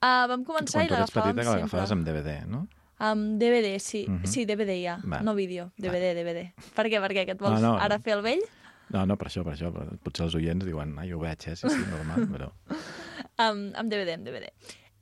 Uh, 0.00 0.28
vam 0.28 0.44
començar 0.44 0.78
Quan 0.78 0.84
i 0.84 0.88
tu 0.88 0.94
eres 0.94 1.10
l'agafàvem 1.10 1.34
petita 1.34 1.40
que 1.40 1.44
sempre. 1.44 1.60
l'agafaves 1.60 1.90
amb 1.90 2.06
DVD, 2.06 2.46
no? 2.46 2.68
Amb 2.98 3.38
DVD, 3.40 3.78
sí. 3.80 4.06
Mhm. 4.08 4.26
Sí, 4.26 4.44
DVD 4.46 4.80
ja, 4.82 4.98
Va. 5.04 5.20
no 5.20 5.34
vídeo. 5.34 5.72
DVD, 5.76 6.14
DVD. 6.14 6.52
Per 6.76 6.86
què? 6.86 7.00
Per 7.00 7.10
què? 7.10 7.24
Que 7.26 7.32
et 7.32 7.40
vols 7.40 7.60
No, 7.60 7.72
no. 7.72 7.78
ara 7.80 7.98
fer 7.98 8.12
el 8.14 8.22
vell? 8.22 8.40
No, 8.92 9.04
no, 9.08 9.16
per 9.16 9.30
això, 9.30 9.44
per 9.46 9.54
això. 9.54 9.70
Potser 10.04 10.26
els 10.26 10.36
oients 10.38 10.66
diuen, 10.66 10.96
ai, 11.00 11.12
ho 11.14 11.20
veig, 11.22 11.48
eh? 11.48 11.56
Sí, 11.56 11.70
sí, 11.72 11.84
normal, 11.90 12.28
però... 12.32 12.50
amb 13.46 13.88
DVD, 13.90 14.18
amb 14.18 14.28
DVD. 14.28 14.50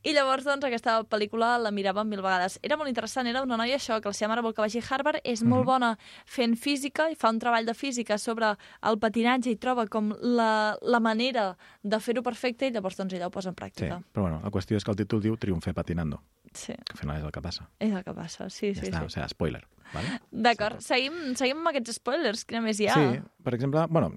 I 0.04 0.12
llavors, 0.16 0.42
doncs, 0.44 0.64
aquesta 0.66 0.96
pel·lícula 1.06 1.58
la 1.62 1.70
miràvem 1.70 2.08
mil 2.10 2.22
vegades. 2.24 2.58
Era 2.62 2.76
molt 2.76 2.88
interessant, 2.90 3.26
era 3.30 3.42
una 3.42 3.56
noia 3.56 3.76
això, 3.76 4.00
que 4.02 4.08
la 4.10 4.12
seva 4.12 4.32
mare 4.32 4.42
vol 4.42 4.52
que 4.54 4.60
vagi 4.64 4.80
a 4.80 4.86
Harvard, 4.90 5.20
és 5.22 5.42
molt 5.44 5.62
Mhm. 5.62 5.66
bona 5.66 5.98
fent 6.26 6.56
física 6.56 7.08
i 7.10 7.14
fa 7.14 7.30
un 7.30 7.38
treball 7.38 7.64
de 7.66 7.74
física 7.74 8.18
sobre 8.18 8.56
el 8.82 8.98
patinatge 8.98 9.50
i 9.50 9.56
troba 9.56 9.86
com 9.86 10.12
la, 10.20 10.76
la 10.82 10.98
manera 11.00 11.56
de 11.82 12.00
fer-ho 12.00 12.22
perfecte 12.22 12.66
i 12.66 12.70
llavors 12.72 12.96
doncs 12.96 13.12
ella 13.14 13.26
ho 13.28 13.30
posa 13.30 13.50
en 13.50 13.54
Sí, 13.54 13.62
pràctica. 13.62 14.02
però 14.12 14.22
bueno, 14.22 14.40
la 14.42 14.50
qüestió 14.50 14.76
és 14.76 14.84
que 14.84 14.90
el 14.90 14.96
títol 14.96 15.20
diu 15.22 15.36
Triunfe 15.36 15.72
patinando, 15.72 16.20
Sí, 16.52 16.72
que 16.72 16.92
al 16.92 16.98
final 16.98 17.16
és 17.18 17.24
el 17.24 17.30
que 17.32 17.40
passa. 17.40 17.68
és 17.78 17.92
el 17.92 18.02
que 18.04 18.12
passa, 18.14 18.50
sí, 18.50 18.74
Ja 18.74 18.80
sí, 18.80 18.86
està, 18.90 18.98
sí. 19.00 19.04
o 19.04 19.08
sigui, 19.08 19.28
spoiler. 19.28 19.66
Vale? 19.94 20.20
D'acord, 20.32 20.80
seguim, 20.80 21.34
seguim 21.36 21.58
amb 21.58 21.68
aquests 21.68 21.94
spoilers, 22.00 22.44
quina 22.44 22.60
més 22.60 22.80
hi 22.80 22.88
ha? 22.88 22.94
Sí, 22.94 23.20
per 23.44 23.54
exemple, 23.54 23.86
bueno, 23.88 24.12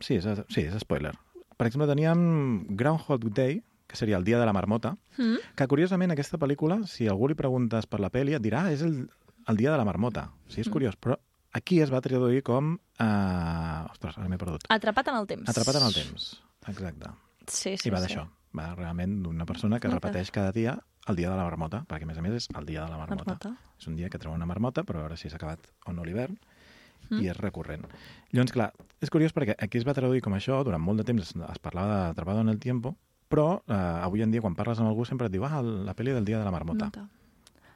sí, 0.00 0.14
és, 0.16 0.24
sí, 0.48 0.60
és 0.62 0.74
spoiler. 0.80 1.12
Per 1.56 1.66
exemple, 1.66 1.86
teníem 1.88 2.66
Groundhog 2.76 3.24
Day, 3.34 3.62
que 3.86 3.96
seria 3.96 4.16
el 4.16 4.24
dia 4.24 4.38
de 4.38 4.46
la 4.46 4.52
marmota, 4.52 4.96
Mm? 5.18 5.36
que 5.56 5.66
curiosament 5.68 6.10
aquesta 6.12 6.38
pel·lícula, 6.38 6.86
si 6.86 7.06
algú 7.08 7.28
li 7.28 7.34
preguntes 7.34 7.86
per 7.86 8.00
la 8.00 8.10
pel·li, 8.10 8.34
et 8.34 8.42
dirà, 8.42 8.64
ah, 8.66 8.72
és 8.72 8.82
el, 8.82 9.08
el 9.48 9.56
dia 9.56 9.70
de 9.72 9.76
la 9.78 9.84
marmota. 9.84 10.30
Sí, 10.48 10.60
és 10.60 10.68
Mm. 10.68 10.72
curiós, 10.72 10.96
però 11.00 11.18
aquí 11.52 11.80
es 11.80 11.92
va 11.92 12.00
traduir 12.00 12.42
com... 12.42 12.74
Uh... 13.00 13.86
Ostres, 13.92 14.18
ara 14.18 14.28
m'he 14.28 14.38
perdut. 14.38 14.64
Atrapat 14.68 15.08
en 15.08 15.16
el 15.16 15.26
temps. 15.26 15.48
Atrapat 15.48 15.76
en 15.80 15.86
el 15.86 15.94
temps, 15.94 16.42
exacte. 16.68 17.10
Sí, 17.46 17.76
sí, 17.78 17.88
I 17.88 17.92
va 17.92 18.00
sí. 18.02 18.08
d'això. 18.08 18.26
Va 18.56 18.74
realment 18.74 19.22
d'una 19.22 19.44
persona 19.46 19.78
que 19.80 19.88
repeteix 19.88 20.30
cada 20.32 20.50
dia 20.52 20.78
el 21.08 21.14
dia 21.16 21.30
de 21.30 21.36
la 21.36 21.44
marmota, 21.44 21.84
perquè 21.86 22.02
a 22.02 22.06
més 22.06 22.18
a 22.18 22.22
més 22.24 22.32
és 22.34 22.48
el 22.58 22.66
dia 22.66 22.82
de 22.84 22.90
la 22.90 22.96
marmota. 22.98 23.24
Marmota. 23.36 23.52
És 23.78 23.86
un 23.86 23.94
dia 23.96 24.08
que 24.10 24.18
treu 24.18 24.32
una 24.32 24.46
marmota, 24.46 24.82
però 24.82 24.98
a 24.98 25.02
veure 25.06 25.16
si 25.16 25.28
s'ha 25.30 25.36
acabat 25.36 25.60
o 25.86 25.92
no 25.92 26.04
l'hivern, 26.04 26.36
Mm. 27.08 27.20
i 27.22 27.28
és 27.30 27.36
recurrent. 27.36 27.84
Llavors, 28.32 28.50
clar, 28.50 28.72
és 29.00 29.10
curiós 29.10 29.32
perquè 29.32 29.54
aquí 29.62 29.78
es 29.78 29.84
va 29.86 29.94
traduir 29.94 30.20
com 30.24 30.32
això, 30.34 30.64
durant 30.64 30.82
molt 30.82 30.98
de 30.98 31.04
temps 31.04 31.22
es, 31.22 31.36
es 31.36 31.58
parlava 31.62 32.08
d'Atrapado 32.08 32.40
en 32.40 32.48
el 32.48 32.58
tiempo, 32.58 32.96
però 33.28 33.60
eh, 33.66 33.74
avui 34.06 34.22
en 34.22 34.30
dia 34.30 34.40
quan 34.40 34.54
parles 34.54 34.78
amb 34.78 34.88
algú 34.88 35.04
sempre 35.08 35.26
et 35.26 35.32
diu 35.32 35.44
ah, 35.44 35.62
la 35.62 35.94
pel·li 35.94 36.12
del 36.14 36.24
dia 36.24 36.38
de 36.38 36.44
la 36.44 36.50
marmota. 36.54 36.86
Nota. 36.90 37.08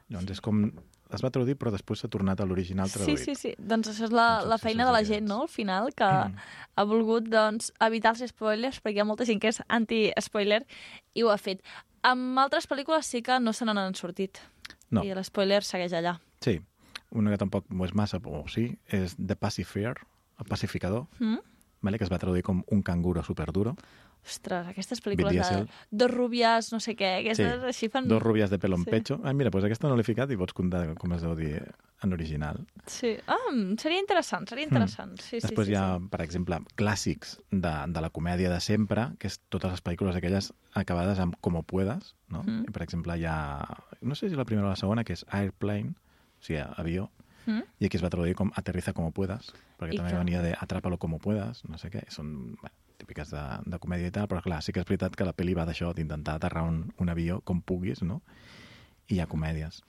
Llavors 0.09 0.31
és 0.37 0.41
com... 0.41 0.65
Es 1.11 1.19
va 1.19 1.27
traduir, 1.29 1.57
però 1.59 1.73
després 1.73 1.99
s'ha 1.99 2.07
tornat 2.07 2.39
a 2.39 2.45
l'original 2.47 2.87
Sí, 2.87 2.93
traduït. 2.95 3.19
sí, 3.19 3.33
sí. 3.35 3.49
Doncs 3.59 3.89
això 3.91 4.05
és 4.07 4.13
la, 4.15 4.45
la 4.47 4.55
feina 4.57 4.85
de 4.87 4.93
la 4.95 5.01
gent, 5.03 5.25
no?, 5.27 5.41
al 5.43 5.49
final, 5.51 5.89
que 5.93 6.07
Mm. 6.07 6.37
ha 6.79 6.83
volgut 6.87 7.27
doncs, 7.27 7.73
evitar 7.83 8.13
els 8.15 8.23
spoilers, 8.31 8.79
perquè 8.81 8.95
hi 8.95 8.99
ha 9.03 9.05
molta 9.09 9.25
gent 9.27 9.41
que 9.43 9.49
és 9.51 9.59
anti-spoiler, 9.67 10.61
i 11.13 11.23
ho 11.23 11.29
ha 11.33 11.37
fet. 11.37 11.59
Amb 12.07 12.39
altres 12.39 12.63
pel·lícules 12.69 13.03
sí 13.05 13.19
que 13.21 13.41
no 13.43 13.51
se 13.51 13.65
n'han 13.67 13.93
sortit. 13.99 14.39
No. 14.89 15.03
I 15.03 15.11
l'espoiler 15.13 15.63
segueix 15.67 15.91
allà. 15.91 16.15
Sí, 16.39 16.61
una 17.11 17.29
que 17.31 17.37
tampoc 17.43 17.65
ho 17.67 17.83
és 17.85 17.93
massa, 17.93 18.21
o 18.23 18.45
sí, 18.47 18.69
és 18.87 19.17
The 19.19 19.35
Pacifier, 19.35 19.97
el 20.39 20.45
pacificador, 20.47 21.07
Mm? 21.19 21.39
Vale? 21.81 21.97
que 21.97 22.03
es 22.05 22.11
va 22.11 22.19
traduir 22.21 22.43
com 22.43 22.63
un 22.71 22.81
canguro 22.81 23.23
superduro. 23.23 23.75
Ostres, 24.21 24.67
aquestes 24.69 24.99
pel·lícules 25.01 25.33
de 25.33 25.65
dos 25.89 26.11
rubies, 26.11 26.67
no 26.71 26.79
sé 26.79 26.93
què, 26.93 27.07
aquestes 27.23 27.63
així 27.65 27.87
fan... 27.89 28.05
Dos 28.07 28.21
rubies 28.21 28.51
de 28.53 28.59
pelo 28.61 28.75
en 28.77 28.83
Sí. 28.85 28.91
pecho. 28.91 29.19
Ah, 29.23 29.33
mira, 29.33 29.49
doncs 29.49 29.65
aquesta 29.65 29.89
no 29.89 29.95
l'he 29.97 30.03
ficat 30.05 30.29
i 30.29 30.37
pots 30.37 30.53
comptar 30.53 30.93
com 31.01 31.13
es 31.15 31.23
deu 31.25 31.33
dir 31.35 31.55
en 32.03 32.13
original. 32.13 32.59
Sí. 32.85 33.15
Ah, 33.25 33.39
seria 33.81 33.97
interessant, 33.99 34.45
seria 34.47 34.65
interessant. 34.67 35.15
Sí, 35.19 35.39
sí, 35.39 35.47
Després 35.47 35.67
sí, 35.67 35.73
hi 35.73 35.75
ha, 35.79 35.97
sí. 35.97 36.07
per 36.13 36.21
exemple, 36.21 36.59
clàssics 36.77 37.39
de, 37.49 37.73
de 37.89 38.01
la 38.05 38.11
comèdia 38.13 38.51
de 38.53 38.59
sempre, 38.61 39.07
que 39.17 39.25
és 39.31 39.39
totes 39.49 39.71
les 39.73 39.81
pel·lícules 39.81 40.15
aquelles 40.21 40.51
acabades 40.75 41.17
amb 41.17 41.33
Como 41.41 41.63
puedas, 41.63 42.13
no? 42.29 42.43
Mm. 42.45 42.67
I, 42.69 42.71
per 42.77 42.83
exemple, 42.85 43.17
hi 43.17 43.25
ha, 43.25 43.65
no 44.01 44.13
sé 44.13 44.29
si 44.29 44.37
la 44.37 44.45
primera 44.45 44.67
o 44.67 44.69
la 44.69 44.77
segona, 44.77 45.03
que 45.03 45.13
és 45.17 45.25
Airplane, 45.33 45.95
o 46.37 46.45
sigui, 46.45 46.61
avió, 46.61 47.09
Mm? 47.45 47.61
i 47.79 47.85
aquí 47.85 47.97
es 47.97 48.03
va 48.03 48.09
traduir 48.09 48.35
com 48.35 48.51
Aterriza 48.55 48.93
como 48.93 49.11
puedas, 49.11 49.53
perquè 49.79 49.93
I 49.95 49.97
també 49.97 50.11
que- 50.11 50.17
venia 50.17 50.41
de 50.41 50.53
Atrápalo 50.59 50.97
como 50.99 51.17
puedas, 51.19 51.63
no 51.65 51.77
sé 51.77 51.89
què, 51.89 52.03
són 52.09 52.55
bueno, 52.61 52.75
típiques 52.97 53.31
de, 53.31 53.41
de 53.65 53.79
comèdia 53.79 54.07
i 54.07 54.11
tal, 54.11 54.27
però 54.27 54.41
clar, 54.43 54.61
sí 54.61 54.71
que 54.71 54.79
és 54.79 54.85
veritat 54.85 55.15
que 55.15 55.25
la 55.25 55.33
pel·li 55.33 55.55
va 55.57 55.65
d'això, 55.65 55.93
d'intentar 55.93 56.35
aterrar 56.35 56.63
un, 56.63 56.93
un 56.99 57.09
avió 57.09 57.41
com 57.41 57.61
puguis, 57.61 58.03
no? 58.03 58.21
I 59.09 59.15
hi 59.15 59.19
ha 59.19 59.25
comèdies. 59.27 59.81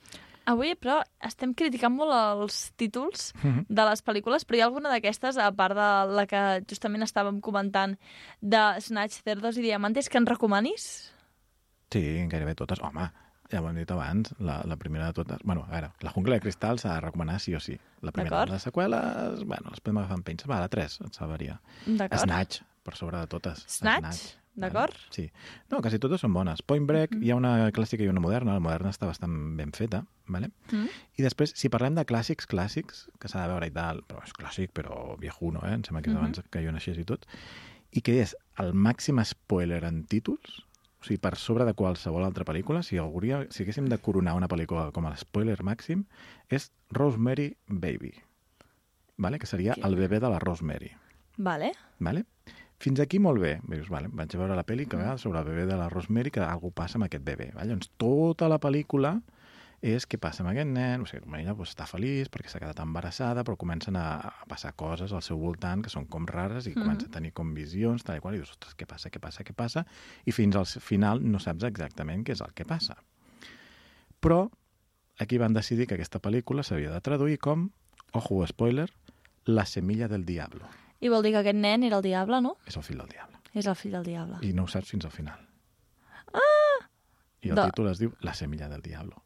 Avui, 0.45 0.73
però, 0.75 0.97
estem 1.23 1.53
criticant 1.53 1.93
molt 1.95 2.11
els 2.11 2.73
títols 2.75 3.29
Mhm. 3.43 3.65
de 3.69 3.85
les 3.85 4.01
pel·lícules, 4.03 4.43
però 4.45 4.57
hi 4.57 4.61
ha 4.61 4.65
alguna 4.65 4.89
d'aquestes, 4.91 5.37
a 5.37 5.51
part 5.55 5.75
de 5.77 6.13
la 6.17 6.25
que 6.27 6.41
justament 6.67 7.03
estàvem 7.05 7.39
comentant, 7.39 7.95
de 8.41 8.63
Snatch, 8.81 9.21
Cerdos 9.23 9.55
i 9.57 9.61
Diamantes, 9.61 10.09
que 10.09 10.17
ens 10.17 10.27
recomanis? 10.27 11.13
Sí, 11.91 12.01
gairebé 12.27 12.55
totes. 12.55 12.81
Home, 12.81 13.11
ja 13.53 13.61
ho 13.61 13.69
hem 13.69 13.77
dit 13.77 13.91
abans, 13.93 14.33
la, 14.41 14.59
la 14.65 14.75
primera 14.81 15.07
de 15.11 15.13
totes... 15.21 15.39
Bueno, 15.45 15.63
a 15.69 15.71
veure, 15.77 15.91
la 16.01 16.11
jungla 16.11 16.35
de 16.39 16.41
cristal 16.43 16.79
s'ha 16.81 16.95
de 16.97 17.01
recomanar 17.05 17.39
sí 17.39 17.53
o 17.55 17.59
sí. 17.61 17.77
La 18.01 18.11
primera. 18.11 18.33
D'acord. 18.41 18.51
Les 18.57 18.65
seqüeles, 18.67 19.43
bueno, 19.45 19.69
les 19.71 19.79
podem 19.85 20.01
agafar 20.01 20.17
amb 20.17 20.25
pinces. 20.27 20.49
Va, 20.49 20.59
la 20.63 20.69
3 20.73 20.99
et 21.05 21.13
salvaria. 21.19 21.59
D'acord. 21.85 22.23
Snatch, 22.25 22.63
per 22.83 22.95
sobre 22.99 23.21
de 23.21 23.29
totes. 23.31 23.61
Snatch, 23.69 24.23
d'acord? 24.59 24.97
Sí. 25.15 25.27
No, 25.71 25.79
quasi 25.85 25.97
totes 26.01 26.21
són 26.25 26.33
bones. 26.35 26.61
Point 26.65 26.85
Break, 26.89 27.15
hi 27.21 27.31
ha 27.31 27.37
una 27.39 27.53
clàssica 27.73 28.03
i 28.05 28.09
una 28.11 28.21
moderna. 28.21 28.57
La 28.57 28.63
moderna 28.63 28.91
està 28.93 29.07
bastant 29.09 29.37
ben 29.57 29.71
feta, 29.73 30.03
¿vale? 30.27 30.49
Mm? 30.71 30.89
I 31.17 31.25
després, 31.25 31.53
si 31.57 31.69
parlem 31.73 31.95
de 31.97 32.03
clàssics, 32.09 32.49
clàssics, 32.49 33.05
que 33.21 33.31
s'ha 33.31 33.45
de 33.45 33.53
veure 33.53 33.69
i 33.69 33.73
tal, 33.73 34.03
però 34.09 34.21
és 34.25 34.33
clàssic, 34.37 34.73
però 34.75 35.15
viejuno, 35.21 35.61
eh? 35.69 35.77
Em 35.77 35.85
sembla 35.87 36.01
que 36.03 36.09
és 36.11 36.15
Mhm. 36.17 36.21
abans 36.25 36.43
que 36.51 36.65
jo 36.65 36.71
naixés 36.75 36.97
i 36.97 37.05
tot, 37.05 37.25
i 37.93 38.01
que 38.01 38.19
és 38.21 38.35
el 38.57 38.73
màxim 38.73 39.21
spoiler 39.25 39.83
en 39.85 40.03
títols, 40.05 40.61
o 41.03 41.05
sigui, 41.05 41.19
per 41.19 41.35
sobre 41.35 41.65
de 41.67 41.75
qualsevol 41.75 42.23
altra 42.23 42.45
pel·lícula, 42.47 42.79
si, 42.87 42.95
hauria, 43.01 43.41
si 43.51 43.65
haguéssim 43.65 43.89
de 43.91 43.99
coronar 43.99 44.37
una 44.39 44.47
pel·lícula 44.47 44.87
com 44.95 45.09
a 45.09 45.11
spoiler 45.19 45.59
màxim, 45.67 46.05
és 46.47 46.69
Rosemary 46.95 47.49
Baby, 47.67 48.13
vale? 49.17 49.39
que 49.39 49.49
seria 49.49 49.75
el 49.83 49.97
bebè 49.99 50.21
de 50.23 50.31
la 50.31 50.39
Rosemary. 50.39 50.93
Vale. 51.43 51.73
Vale? 51.99 52.23
Fins 52.79 53.01
aquí 53.03 53.19
molt 53.19 53.41
bé. 53.43 53.57
Dius, 53.67 53.89
vale, 53.91 54.07
vaig 54.15 54.31
a 54.31 54.39
veure 54.39 54.55
la 54.55 54.63
pel·li 54.67 54.87
que 54.87 54.99
va 54.99 55.17
sobre 55.19 55.43
el 55.43 55.49
bebè 55.51 55.67
de 55.67 55.75
la 55.79 55.89
Rosemary, 55.91 56.31
que 56.31 56.43
alguna 56.43 56.77
passa 56.79 56.99
amb 56.99 57.09
aquest 57.09 57.25
bebè. 57.27 57.51
Vale? 57.57 57.73
Llavors, 57.73 57.91
tota 57.99 58.47
la 58.51 58.61
pel·lícula 58.63 59.17
és 59.83 60.05
què 60.07 60.15
passa 60.17 60.43
amb 60.45 60.49
aquest 60.53 60.69
nen, 60.71 61.01
o 61.03 61.05
sigui, 61.09 61.27
ella 61.41 61.51
doncs, 61.53 61.73
està 61.73 61.83
feliç 61.89 62.29
perquè 62.31 62.47
s'ha 62.47 62.59
quedat 62.61 62.79
embarassada, 62.79 63.43
però 63.43 63.57
comencen 63.59 63.97
a, 63.99 64.05
a 64.31 64.45
passar 64.47 64.71
coses 64.79 65.11
al 65.11 65.21
seu 65.25 65.37
voltant 65.41 65.83
que 65.83 65.91
són 65.91 66.05
com 66.07 66.23
rares 66.29 66.67
i 66.67 66.71
Mhm. 66.71 66.81
comença 66.81 67.07
a 67.07 67.11
tenir 67.11 67.33
com 67.33 67.53
visions, 67.53 68.03
tal 68.03 68.15
i 68.17 68.21
qual, 68.23 68.35
i 68.35 68.37
dius, 68.39 68.51
ostres, 68.55 68.77
què 68.79 68.87
passa, 68.87 69.09
què 69.11 69.19
passa, 69.19 69.43
què 69.43 69.53
passa? 69.53 69.85
I 70.25 70.31
fins 70.31 70.55
al 70.55 70.65
final 70.65 71.19
no 71.21 71.37
saps 71.39 71.63
exactament 71.67 72.23
què 72.23 72.31
és 72.31 72.41
el 72.41 72.53
que 72.53 72.63
passa. 72.65 72.95
Però 74.21 74.49
aquí 75.19 75.37
van 75.37 75.53
decidir 75.53 75.85
que 75.87 75.95
aquesta 75.95 76.21
pel·lícula 76.23 76.63
s'havia 76.63 76.91
de 76.93 77.01
traduir 77.01 77.37
com, 77.39 77.69
ojo, 78.13 78.45
spoiler, 78.47 78.89
La 79.45 79.65
semilla 79.65 80.07
del 80.07 80.23
diablo. 80.23 80.69
I 81.01 81.09
vol 81.09 81.21
dir 81.21 81.33
que 81.33 81.39
aquest 81.39 81.57
nen 81.59 81.83
era 81.83 81.97
el 81.97 82.01
diable, 82.03 82.39
no? 82.41 82.55
És 82.65 82.77
el 82.77 82.83
fill 82.83 82.97
del 83.01 83.09
diable. 83.09 83.37
És 83.53 83.65
el 83.67 83.75
fill 83.75 83.91
del 83.91 84.05
diable. 84.05 84.37
I 84.47 84.53
no 84.53 84.63
ho 84.63 84.67
saps 84.71 84.87
fins 84.89 85.03
al 85.03 85.11
final. 85.11 85.37
Ah! 86.33 86.87
I 87.41 87.49
el 87.49 87.55
Do- 87.59 87.65
títol 87.65 87.89
es 87.91 87.99
diu 87.99 88.13
La 88.21 88.33
semilla 88.33 88.69
del 88.69 88.81
diablo. 88.81 89.21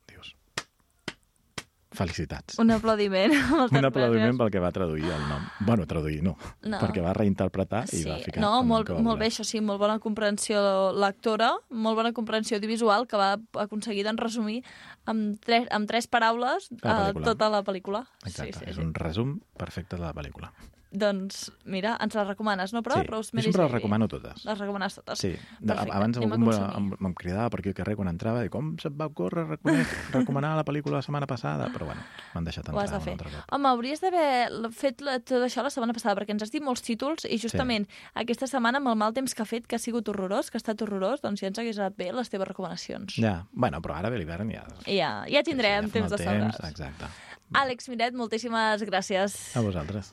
Felicitats. 1.91 2.57
Un 2.59 2.69
aplaudiment. 2.71 3.31
Un 3.71 3.85
aplaudiment 3.87 4.33
gràcies. 4.33 4.37
pel 4.41 4.51
que 4.51 4.59
va 4.59 4.71
traduir 4.75 5.05
el 5.05 5.21
nom. 5.29 5.45
Bueno, 5.65 5.85
traduir 5.87 6.21
no, 6.23 6.35
No. 6.63 6.79
perquè 6.81 7.01
va 7.01 7.13
reinterpretar 7.15 7.85
i 7.85 8.01
Sí, 8.01 8.03
va 8.09 8.17
ficar 8.19 8.41
no, 8.43 8.61
molt, 8.63 8.89
molt 8.99 9.19
bé, 9.19 9.27
això 9.31 9.45
sí, 9.47 9.61
molt 9.61 9.79
bona 9.79 9.97
comprensió 10.03 10.91
lectora, 10.93 11.53
molt 11.69 11.95
bona 11.95 12.11
comprensió 12.13 12.57
audiovisual 12.57 13.07
que 13.07 13.17
va 13.17 13.37
aconseguir 13.63 14.03
doncs, 14.03 14.19
resumir 14.21 14.63
amb 15.05 15.39
tres, 15.39 15.67
amb 15.71 15.87
tres 15.87 16.07
paraules 16.07 16.69
La 16.83 17.09
eh, 17.09 17.13
tota 17.23 17.49
la 17.49 17.63
pel·lícula. 17.63 18.05
Exacte, 18.25 18.53
Sí, 18.53 18.59
sí, 18.59 18.69
és 18.71 18.75
sí. 18.75 18.81
un 18.81 18.93
resum 18.93 19.39
perfecte 19.57 19.95
de 19.95 20.01
la 20.03 20.13
pel·lícula. 20.13 20.51
Doncs, 20.97 21.51
mira, 21.69 21.95
ens 22.01 22.15
la 22.17 22.23
recomanes, 22.25 22.71
no? 22.73 22.81
Però, 22.81 22.95
Sí, 23.01 23.05
Rosemary's 23.07 23.45
jo 23.47 23.51
sempre 23.51 23.65
les 23.67 23.73
recomano 23.75 24.07
totes. 24.09 24.45
Les 24.47 24.57
recomanes 24.57 24.95
totes. 24.97 25.19
Sí, 25.21 25.33
de, 25.59 25.73
abans 25.73 26.17
algú 26.17 26.37
em, 26.53 26.87
em, 26.97 27.13
cridava 27.13 27.49
per 27.53 27.59
aquí 27.61 27.69
al 27.69 27.75
carrer 27.77 27.95
quan 27.99 28.09
entrava 28.09 28.41
i 28.45 28.49
com 28.49 28.71
se't 28.81 28.95
va 28.97 29.05
ocórrer 29.11 29.43
reconec, 29.51 29.93
recomanar 30.17 30.55
la 30.57 30.63
pel·lícula 30.65 30.97
la 30.97 31.03
setmana 31.05 31.27
passada? 31.29 31.69
Però 31.73 31.85
bueno, 31.89 32.01
m'han 32.33 32.47
deixat 32.47 32.69
Ho 32.69 32.73
entrar 32.73 32.85
has 32.87 32.95
de 32.95 33.01
fer. 33.05 33.43
Home, 33.53 33.69
hauries 33.69 34.01
d'haver 34.01 34.71
fet 34.73 35.01
la- 35.05 35.19
tot 35.19 35.45
això 35.45 35.61
la 35.65 35.69
setmana 35.73 35.93
passada, 35.93 36.15
perquè 36.19 36.33
ens 36.33 36.47
has 36.47 36.51
dit 36.55 36.63
molts 36.65 36.81
títols 36.81 37.27
i 37.29 37.37
justament 37.37 37.85
aquesta 38.15 38.47
setmana, 38.49 38.81
amb 38.81 38.89
el 38.93 38.97
mal 38.97 39.13
temps 39.13 39.35
que 39.37 39.43
ha 39.45 39.49
fet, 39.49 39.67
que 39.67 39.77
ha 39.77 39.79
sigut 39.83 40.09
horrorós, 40.09 40.49
que 40.49 40.57
ha 40.57 40.63
estat 40.63 40.81
horrorós, 40.81 41.21
doncs 41.21 41.41
ja 41.43 41.51
ens 41.51 41.59
hagués 41.61 41.77
anat 41.77 41.97
bé 41.97 42.11
les 42.11 42.29
teves 42.33 42.47
recomanacions. 42.47 43.19
Ja, 43.21 43.45
bueno, 43.51 43.81
però 43.85 43.99
ara 44.01 44.09
ve 44.09 44.17
l'hivern 44.17 44.49
ja... 44.51 44.65
Ja, 44.87 45.11
ja 45.29 45.43
tindrem 45.45 45.85
ja 45.91 45.93
temps 45.93 46.11
de 46.11 46.17
salvar. 46.23 46.55
Exacte. 46.71 47.11
Àlex 47.55 47.87
Miret, 47.87 48.13
moltíssimes 48.13 48.83
gràcies. 48.83 49.37
A 49.55 49.61
vosaltres. 49.63 50.11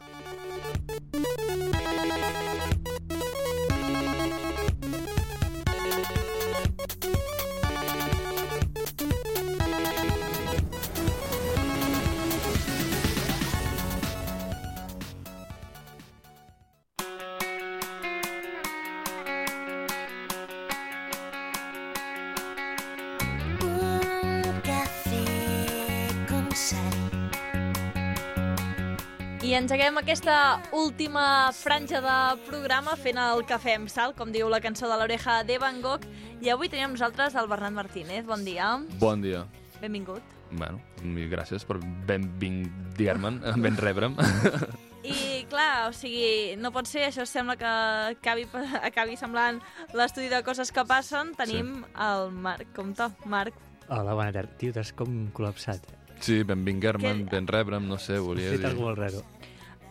Thank 0.86 1.00
you. 1.14 1.23
Engeguem 29.54 29.98
aquesta 29.98 30.62
última 30.72 31.50
franja 31.52 32.00
de 32.02 32.16
programa 32.48 32.94
fent 32.96 33.18
el 33.20 33.44
cafè 33.48 33.76
amb 33.78 33.90
sal, 33.92 34.14
com 34.16 34.32
diu 34.34 34.48
la 34.50 34.60
cançó 34.64 34.88
de 34.90 34.96
l'oreja 34.98 35.42
de 35.46 35.58
Van 35.62 35.80
Gogh. 35.84 36.06
I 36.42 36.50
avui 36.54 36.68
tenim 36.68 36.88
amb 36.90 36.96
nosaltres 36.96 37.36
el 37.38 37.48
Bernat 37.50 37.72
Martínez. 37.76 38.24
Bon 38.26 38.44
dia. 38.44 38.72
Bon 39.00 39.22
dia. 39.22 39.44
Benvingut. 39.82 40.22
Bueno, 40.54 40.78
i 41.02 41.26
gràcies 41.30 41.64
per 41.66 41.78
benvindir-me'n, 42.08 43.40
ben 43.64 43.76
rebre'm. 43.80 44.16
I 45.04 45.44
clar, 45.50 45.90
o 45.90 45.92
sigui, 45.92 46.54
no 46.56 46.70
pot 46.72 46.88
ser, 46.88 47.08
això 47.10 47.26
sembla 47.28 47.58
que 47.60 47.72
acabi, 48.14 48.46
acabi 48.80 49.18
semblant 49.20 49.58
l'estudi 49.92 50.30
de 50.32 50.40
coses 50.46 50.72
que 50.72 50.84
passen. 50.88 51.34
Tenim 51.36 51.82
el 52.00 52.30
Marc. 52.32 52.70
Compte, 52.76 53.10
Marc. 53.28 53.58
Hola, 53.90 54.14
bona 54.16 54.32
tarda. 54.32 54.56
Tio, 54.56 54.72
t'has 54.72 54.94
com 54.96 55.26
col·lapsat. 55.36 55.84
Sí, 56.24 56.38
benvinguer-me'n, 56.46 57.26
Que- 57.26 57.34
ben 57.36 57.46
rebre'm, 57.50 57.84
no 57.90 57.98
sé, 57.98 58.16
volia 58.22 58.54
dir... 58.54 58.64
alguna 58.64 58.94
cosa 58.94 59.00
raro. 59.02 59.24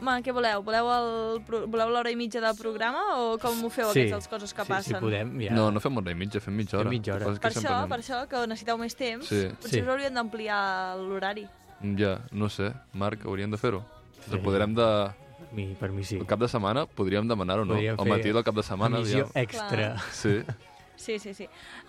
Ma, 0.01 0.17
què 0.21 0.33
voleu? 0.35 0.63
Voleu 0.63 1.89
l'hora 1.89 2.11
i 2.11 2.15
mitja 2.15 2.41
de 2.41 2.49
programa 2.59 2.99
o 3.21 3.37
com 3.39 3.63
ho 3.63 3.69
feu, 3.69 3.91
Sí. 3.93 4.01
aquestes 4.07 4.27
coses 4.27 4.53
que 4.53 4.61
Sí, 4.63 4.67
passen? 4.67 4.95
si 4.95 4.99
podem, 4.99 5.39
ja. 5.41 5.53
No, 5.53 5.71
no 5.71 5.79
fem 5.79 5.95
hora 5.97 6.11
i 6.11 6.15
mitja, 6.15 6.39
fem 6.41 6.53
mitja 6.55 6.77
hora. 6.77 6.89
Fem 6.89 6.97
mitja 6.99 7.13
hora. 7.15 7.25
Per 7.39 7.51
això, 7.51 7.61
sempre 7.61 7.87
per 7.87 7.99
això, 7.99 8.27
que 8.27 8.47
necessiteu 8.47 8.77
més 8.77 8.95
temps, 8.95 9.25
Sí. 9.27 9.47
potser 9.61 9.69
Sí. 9.71 9.81
us 9.81 9.87
haurien 9.87 10.13
d'ampliar 10.13 10.97
l'horari. 10.97 11.47
anem- 11.81 11.97
Ja, 11.97 12.19
no 12.31 12.49
sé, 12.49 12.73
Marc, 12.93 13.25
hauríem 13.25 13.51
de 13.51 13.57
fer-ho. 13.57 13.83
Sí. 14.29 14.37
Podrem 14.37 14.73
de... 14.73 15.11
Mi, 15.51 15.75
per 15.75 15.91
mi 15.91 16.03
sí. 16.03 16.15
El 16.17 16.25
cap 16.25 16.39
de 16.39 16.47
setmana 16.47 16.85
podríem 16.85 17.27
demanar-ho, 17.27 17.63
no? 17.65 17.73
Podríem 17.73 17.99
Al 17.99 18.07
matí 18.07 18.31
del 18.31 18.43
cap 18.43 18.55
de 18.55 18.63
setmana. 18.63 18.97
emissió 18.97 19.25
diguem. 19.25 19.43
extra. 19.43 19.99
Sí. 20.11 20.41
Sí, 20.95 21.17
sí, 21.19 21.33
sí. 21.33 21.47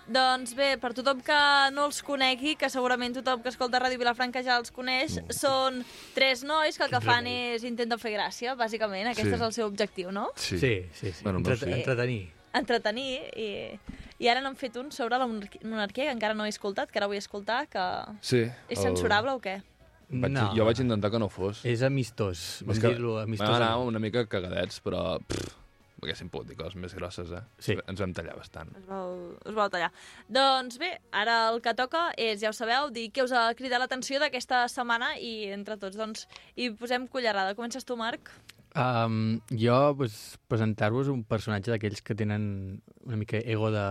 Doncs 0.08 0.54
bé, 0.56 0.76
per 0.80 0.92
tothom 0.96 1.20
que 1.22 1.36
no 1.72 1.84
els 1.86 2.02
conegui, 2.02 2.56
que 2.56 2.68
segurament 2.72 3.14
tothom 3.14 3.42
que 3.44 3.50
escolta 3.52 3.78
Ràdio 3.80 3.98
Vilafranca 4.00 4.42
ja 4.42 4.56
els 4.58 4.72
coneix, 4.74 5.18
són 5.30 5.82
tres 6.14 6.42
nois 6.44 6.76
que 6.78 6.84
el 6.84 6.90
que 6.90 7.00
fan 7.04 7.26
és 7.30 7.64
intenten 7.68 7.98
fer 8.00 8.14
gràcia, 8.16 8.56
bàsicament. 8.56 9.06
Aquest 9.12 9.28
Sí. 9.28 9.34
és 9.34 9.40
el 9.40 9.52
seu 9.52 9.66
objectiu, 9.66 10.10
no? 10.10 10.30
Sí, 10.36 10.58
sí, 10.58 10.74
sí. 10.94 11.12
sí. 11.12 11.22
Bueno, 11.22 11.38
no 11.38 11.44
Entret- 11.50 11.64
sé. 11.68 11.72
Entretenir. 11.80 12.32
Entretenir. 12.54 13.20
I, 13.36 13.78
I 14.18 14.28
ara 14.30 14.40
n'han 14.40 14.56
fet 14.56 14.76
un 14.76 14.90
sobre 14.92 15.18
la 15.18 15.26
monarquia, 15.26 16.04
que 16.04 16.10
encara 16.12 16.34
no 16.34 16.44
he 16.46 16.48
escoltat, 16.48 16.90
que 16.90 16.98
ara 16.98 17.06
vull 17.10 17.16
escoltar, 17.18 17.66
que... 17.68 17.84
Sí. 18.20 18.44
És 18.68 18.78
el- 18.78 18.84
censurable 18.84 19.32
o 19.32 19.40
què? 19.40 19.60
Vaig, 20.08 20.30
No. 20.32 20.50
Jo 20.54 20.64
vaig 20.64 20.78
intentar 20.80 21.10
que 21.10 21.18
no 21.18 21.28
fos. 21.28 21.64
És 21.64 21.82
amistós. 21.82 22.62
Que 22.66 22.88
dir-lo 22.88 23.14
vam 23.14 23.24
amistós. 23.24 23.56
anar 23.56 23.78
una 23.78 23.98
mica 23.98 24.26
cagadets, 24.26 24.80
però... 24.84 25.18
Pff, 25.26 25.56
haguéssim 26.02 26.28
pogut 26.30 26.48
dir 26.48 26.56
coses 26.56 26.74
més 26.76 26.94
grosses, 26.94 27.30
eh? 27.32 27.42
Sí. 27.58 27.76
Ens 27.88 28.00
vam 28.00 28.12
tallar 28.12 28.34
bastant. 28.36 28.70
Us 28.76 28.86
vau, 28.88 29.14
us 29.46 29.54
vau 29.54 29.68
tallar. 29.72 29.90
Doncs 30.28 30.78
bé, 30.78 30.90
ara 31.12 31.50
el 31.52 31.60
que 31.64 31.72
toca 31.74 32.10
és, 32.16 32.40
ja 32.42 32.50
ho 32.50 32.56
sabeu, 32.56 32.90
dir 32.90 33.10
què 33.14 33.24
us 33.24 33.32
ha 33.32 33.46
cridat 33.54 33.80
l'atenció 33.80 34.18
d'aquesta 34.20 34.66
setmana 34.68 35.14
i 35.18 35.50
entre 35.54 35.76
tots, 35.80 35.96
doncs, 35.96 36.26
hi 36.56 36.70
posem 36.76 37.06
cullerada. 37.08 37.54
Comences 37.54 37.84
tu, 37.84 37.96
Marc? 37.96 38.30
Um, 38.74 39.40
jo, 39.54 39.94
pues, 39.96 40.36
presentar-vos 40.50 41.06
un 41.08 41.22
personatge 41.22 41.70
d'aquells 41.70 42.02
que 42.02 42.16
tenen 42.18 42.82
una 43.06 43.16
mica 43.16 43.38
ego 43.38 43.70
de 43.70 43.84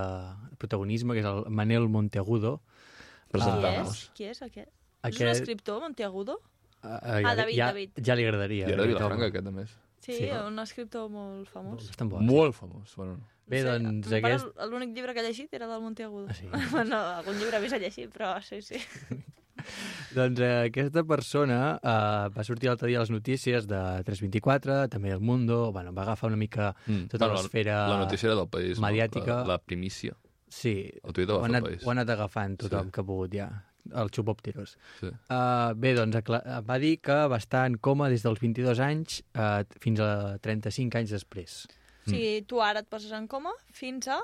protagonisme, 0.59 1.13
que 1.15 1.21
és 1.23 1.25
el 1.29 1.45
Manel 1.49 1.87
Monteagudo. 1.87 2.57
Qui 3.31 3.39
Presentar-nos. 3.39 3.93
és? 3.95 4.09
Qui 4.13 4.25
és 4.29 4.41
aquest? 4.43 4.67
És 4.69 4.73
un 5.03 5.09
Aquest- 5.27 5.39
escriptor, 5.41 5.79
Monteagudo? 5.81 6.41
Uh, 6.83 6.99
Ah, 7.23 7.33
David, 7.35 7.55
ja, 7.55 7.67
David. 7.71 7.91
Ja 8.03 8.13
li 8.15 8.25
agradaria. 8.25 8.67
I 8.67 8.71
era 8.73 8.83
de 8.83 8.89
aquest 8.89 8.97
Vilafranca, 8.99 9.25
aquest, 9.31 9.47
a 9.47 9.51
més. 9.51 9.71
Sí, 10.03 10.17
Sí. 10.19 10.29
un 10.47 10.59
escriptor 10.59 11.09
molt 11.09 11.47
famós. 11.49 11.87
Bastant 11.87 12.09
bo. 12.11 12.19
Molt 12.19 12.55
famós. 12.57 12.93
Bueno, 12.99 13.19
Bé, 13.45 13.59
No 13.63 13.73
sé, 13.73 13.79
doncs 13.83 14.11
aquest... 14.15 14.45
L'únic 14.71 14.93
llibre 14.95 15.13
que 15.13 15.19
ha 15.19 15.23
llegit 15.25 15.51
era 15.53 15.67
del 15.67 15.81
Monteagudo. 15.83 16.27
Ah, 16.29 16.33
sí? 16.33 16.45
bueno, 16.71 16.95
algun 17.19 17.35
llibre 17.39 17.59
més 17.59 17.73
ha 17.75 17.79
llegit, 17.81 18.11
però 18.15 18.37
sí, 18.41 18.61
sí. 18.63 18.79
Doncs 20.15 20.39
eh, 20.43 20.67
aquesta 20.69 21.03
persona 21.07 21.57
eh, 21.77 22.29
va 22.35 22.43
sortir 22.43 22.69
l'altre 22.69 22.87
dia 22.89 22.99
a 22.99 23.03
les 23.03 23.11
notícies 23.13 23.67
de 23.69 23.81
324, 24.07 24.87
també 24.91 25.11
El 25.13 25.21
Mundo, 25.23 25.71
bueno, 25.75 25.93
va 25.93 26.03
agafar 26.03 26.29
una 26.31 26.37
mica 26.39 26.73
Mm. 26.87 27.07
tota 27.11 27.27
Bueno, 27.27 27.41
l'esfera 27.41 27.87
La 27.89 27.97
notícia 27.99 28.27
era 28.27 28.35
del 28.39 28.47
país, 28.49 28.79
mediàtica. 28.79 29.41
no? 29.43 29.47
La, 29.47 29.53
la 29.55 29.57
primícia. 29.59 30.15
Sí, 30.49 30.91
ho 31.03 31.11
ha, 31.41 31.45
anat, 31.45 31.63
país. 31.63 31.83
ho 31.83 31.89
ha 31.89 31.95
anat 31.97 32.09
agafant 32.09 32.57
tothom 32.59 32.85
Sí. 32.87 32.91
que 32.91 33.01
ha 33.01 33.03
pogut 33.03 33.31
ja, 33.33 33.47
el 33.91 34.11
xupòpteros. 34.15 34.77
Sí. 34.99 35.09
Uh, 35.27 35.73
bé, 35.75 35.93
doncs 35.97 36.15
acla- 36.21 36.43
va 36.65 36.77
dir 36.79 36.97
que 37.03 37.17
va 37.27 37.37
estar 37.41 37.65
en 37.67 37.75
coma 37.77 38.09
des 38.09 38.23
dels 38.23 38.39
22 38.39 38.79
anys 38.79 39.21
uh, 39.35 39.63
fins 39.83 39.99
a 39.99 40.37
35 40.43 40.97
anys 41.01 41.11
després. 41.17 41.63
O 42.05 42.11
sigui, 42.11 42.41
tu 42.47 42.61
ara 42.63 42.83
et 42.83 42.87
poses 42.91 43.11
en 43.15 43.27
coma 43.31 43.51
fins 43.71 44.07
a 44.11 44.19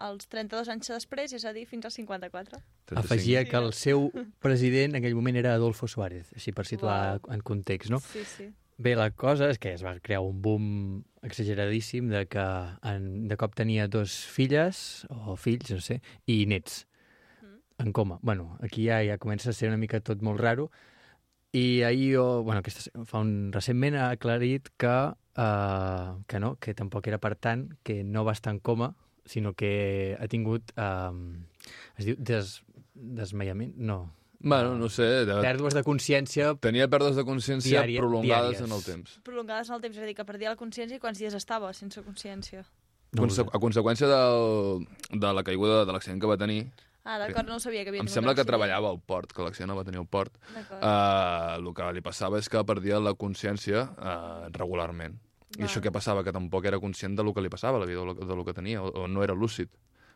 als 0.00 0.26
32 0.32 0.70
anys 0.72 0.88
després, 0.88 1.34
és 1.36 1.44
a 1.44 1.52
dir, 1.52 1.66
fins 1.68 1.84
als 1.84 1.98
54. 2.00 2.58
Afegia 2.96 3.44
que 3.44 3.58
el 3.58 3.72
seu 3.76 4.08
president 4.44 4.94
en 4.94 5.02
aquell 5.02 5.14
moment 5.14 5.36
era 5.36 5.52
Adolfo 5.54 5.86
Suárez, 5.86 6.32
així 6.34 6.54
per 6.56 6.64
situar 6.66 7.18
Uau. 7.20 7.34
en 7.34 7.44
context, 7.46 7.90
no? 7.92 8.00
Sí, 8.00 8.24
sí. 8.24 8.48
Bé, 8.80 8.94
la 8.96 9.10
cosa 9.12 9.50
és 9.52 9.58
que 9.60 9.74
es 9.76 9.82
va 9.84 9.92
crear 10.00 10.22
un 10.24 10.38
boom 10.40 11.02
exageradíssim 11.22 12.08
de 12.08 12.24
que 12.32 12.44
en, 12.88 13.28
de 13.28 13.36
cop 13.36 13.52
tenia 13.54 13.86
dos 13.92 14.14
filles, 14.24 15.04
o 15.12 15.36
fills, 15.36 15.68
no 15.74 15.82
sé, 15.84 15.98
i 16.24 16.46
nets 16.48 16.86
en 17.80 17.92
coma. 17.92 18.18
Bueno, 18.22 18.58
aquí 18.60 18.86
ja, 18.86 19.00
ja 19.04 19.18
comença 19.18 19.50
a 19.50 19.56
ser 19.56 19.68
una 19.68 19.78
mica 19.80 20.00
tot 20.00 20.22
molt 20.22 20.40
raro. 20.40 20.70
I 21.52 21.82
ahir, 21.82 22.14
jo, 22.14 22.42
bueno, 22.46 22.60
aquesta, 22.62 22.92
fa 23.08 23.18
un, 23.24 23.50
recentment 23.50 23.96
ha 23.98 24.10
aclarit 24.14 24.68
que, 24.78 24.92
uh, 25.10 26.20
que 26.30 26.38
no, 26.38 26.54
que 26.62 26.76
tampoc 26.78 27.08
era 27.10 27.18
per 27.18 27.34
tant, 27.34 27.66
que 27.82 28.04
no 28.04 28.22
va 28.24 28.36
estar 28.36 28.52
en 28.54 28.60
coma, 28.60 28.92
sinó 29.26 29.54
que 29.54 30.16
ha 30.20 30.28
tingut... 30.30 30.70
Um, 30.78 31.46
es 31.98 32.06
diu 32.06 32.16
des, 32.18 32.60
desmaiament? 32.94 33.74
No. 33.76 34.12
Bueno, 34.38 34.76
no 34.78 34.88
sé... 34.88 35.08
De... 35.26 35.40
Pèrdues 35.42 35.74
de 35.76 35.82
consciència... 35.84 36.52
Tenia 36.62 36.86
pèrdues 36.88 37.18
de 37.18 37.24
consciència 37.28 37.82
Diària- 37.82 38.00
prolongades 38.00 38.54
diàries. 38.54 38.62
en 38.68 38.76
el 38.76 38.84
temps. 38.86 39.16
Prolongades 39.26 39.68
en 39.68 39.76
el 39.76 39.82
temps, 39.82 39.98
és 39.98 40.04
a 40.04 40.06
dir, 40.06 40.14
que 40.16 40.24
perdia 40.28 40.54
la 40.54 40.60
consciència 40.60 40.96
i 40.96 41.02
quants 41.02 41.18
dies 41.20 41.34
estava 41.36 41.72
sense 41.76 42.00
consciència. 42.06 42.62
Conse 43.18 43.42
a 43.42 43.58
conseqüència 43.58 44.06
del, 44.06 44.86
de 45.18 45.34
la 45.34 45.42
caiguda 45.42 45.82
de 45.84 45.92
l'accident 45.92 46.22
que 46.22 46.30
va 46.30 46.38
tenir, 46.38 46.62
Ah, 47.04 47.16
d'acord, 47.18 47.48
no 47.48 47.58
sabia 47.58 47.82
que 47.82 47.88
havia 47.90 48.02
em 48.04 48.08
sembla 48.12 48.34
que 48.36 48.44
treballava 48.44 48.90
al 48.92 48.98
port, 49.00 49.32
que 49.32 49.42
l'accident 49.42 49.70
el 49.72 49.78
va 49.78 49.84
tenir 49.84 49.98
al 50.02 50.06
port. 50.06 50.34
Uh, 50.54 51.56
el 51.56 51.70
que 51.74 51.86
li 51.96 52.02
passava 52.04 52.38
és 52.38 52.48
que 52.52 52.60
perdia 52.68 53.00
la 53.00 53.14
consciència 53.14 53.86
uh, 53.96 54.48
regularment. 54.52 55.16
I 55.56 55.62
Val. 55.62 55.66
això 55.68 55.80
què 55.82 55.90
passava? 55.90 56.22
Que 56.22 56.32
tampoc 56.32 56.66
era 56.68 56.78
conscient 56.78 57.16
de 57.16 57.24
lo 57.24 57.32
que 57.34 57.40
li 57.42 57.48
passava 57.50 57.78
la 57.80 57.86
vida, 57.88 58.04
lo- 58.04 58.14
de 58.14 58.36
lo 58.36 58.44
que 58.44 58.52
tenia, 58.54 58.82
o, 58.82 58.90
o 59.04 59.08
no 59.08 59.24
era 59.24 59.34
lúcid. 59.34 59.68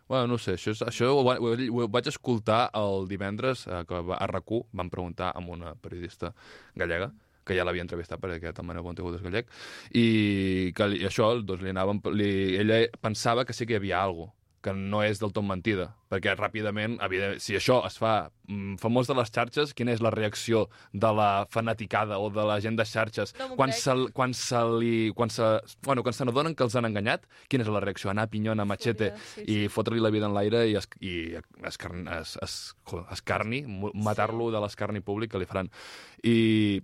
Bueno, 0.06 0.27
no 0.28 0.36
sé, 0.39 0.59
això, 0.59 0.70
és, 0.77 0.82
això 0.85 1.09
ho, 1.16 1.24
va- 1.24 1.39
ho, 1.40 1.55
ho 1.56 1.89
vaig 1.89 2.06
escoltar 2.12 2.69
el 2.77 3.09
divendres, 3.09 3.66
eh, 3.66 3.81
que 3.89 4.02
va- 4.05 4.19
a 4.20 4.28
RAC1 4.28 4.66
van 4.73 4.90
preguntar 4.93 5.32
amb 5.35 5.48
una 5.56 5.74
periodista 5.74 6.35
gallega, 6.77 7.11
que 7.44 7.56
ja 7.56 7.65
l'havia 7.65 7.82
entrevistat 7.85 8.20
perquè 8.20 8.36
aquest 8.39 8.61
Manel 8.62 8.85
Montegut 8.85 9.16
és 9.16 9.23
gallec, 9.24 9.48
i 9.97 10.70
que 10.77 10.86
li, 10.93 11.01
i 11.02 11.09
això, 11.09 11.32
doncs, 11.43 11.65
li 11.65 11.73
anaven, 11.73 12.01
li, 12.12 12.31
ella 12.61 12.82
pensava 13.01 13.44
que 13.48 13.52
sí 13.56 13.65
que 13.66 13.73
hi 13.74 13.81
havia 13.81 14.02
alguna 14.05 14.31
que 14.65 14.73
no 14.73 15.03
és 15.05 15.20
del 15.20 15.32
tot 15.36 15.45
mentida, 15.45 15.91
perquè 16.09 16.32
ràpidament, 16.39 16.97
evident, 17.05 17.36
si 17.43 17.57
això 17.59 17.82
es 17.85 17.99
fa 18.01 18.31
mm, 18.49 18.78
famós 18.81 19.11
de 19.11 19.16
les 19.19 19.32
xarxes, 19.35 19.74
quina 19.77 19.93
és 19.93 20.01
la 20.05 20.12
reacció 20.15 20.65
de 20.93 21.11
la 21.12 21.28
fanaticada 21.53 22.16
o 22.23 22.31
de 22.32 22.47
la 22.49 22.57
gent 22.65 22.78
de 22.81 22.86
xarxes 22.89 23.35
No 23.39 23.51
quan 23.59 23.74
se, 23.77 23.95
quan 24.16 24.32
se 24.36 24.62
li... 24.78 24.95
Quan 25.16 25.32
se, 25.32 25.51
bueno, 25.85 26.03
quan 26.07 26.16
se 26.16 26.24
n'adonen 26.24 26.57
que 26.57 26.65
els 26.65 26.78
han 26.81 26.89
enganyat, 26.89 27.28
quina 27.53 27.66
és 27.66 27.73
la 27.73 27.82
reacció? 27.85 28.11
Anar 28.12 28.24
a 28.28 28.32
pinyona, 28.32 28.65
a 28.65 28.69
machete 28.69 29.12
sí, 29.35 29.45
i 29.45 29.59
fotre-li 29.69 30.01
la 30.01 30.12
vida 30.15 30.31
en 30.31 30.36
l'aire 30.36 30.65
i, 30.70 30.78
es, 30.81 30.89
i 31.05 31.15
escarn, 31.69 32.09
es, 32.16 32.39
es, 32.45 32.57
escarni, 33.12 33.65
matar-lo 33.93 34.49
de 34.55 34.65
l'escarni 34.65 35.05
públic 35.05 35.35
que 35.35 35.43
li 35.43 35.51
faran. 35.51 35.69
I, 36.24 36.81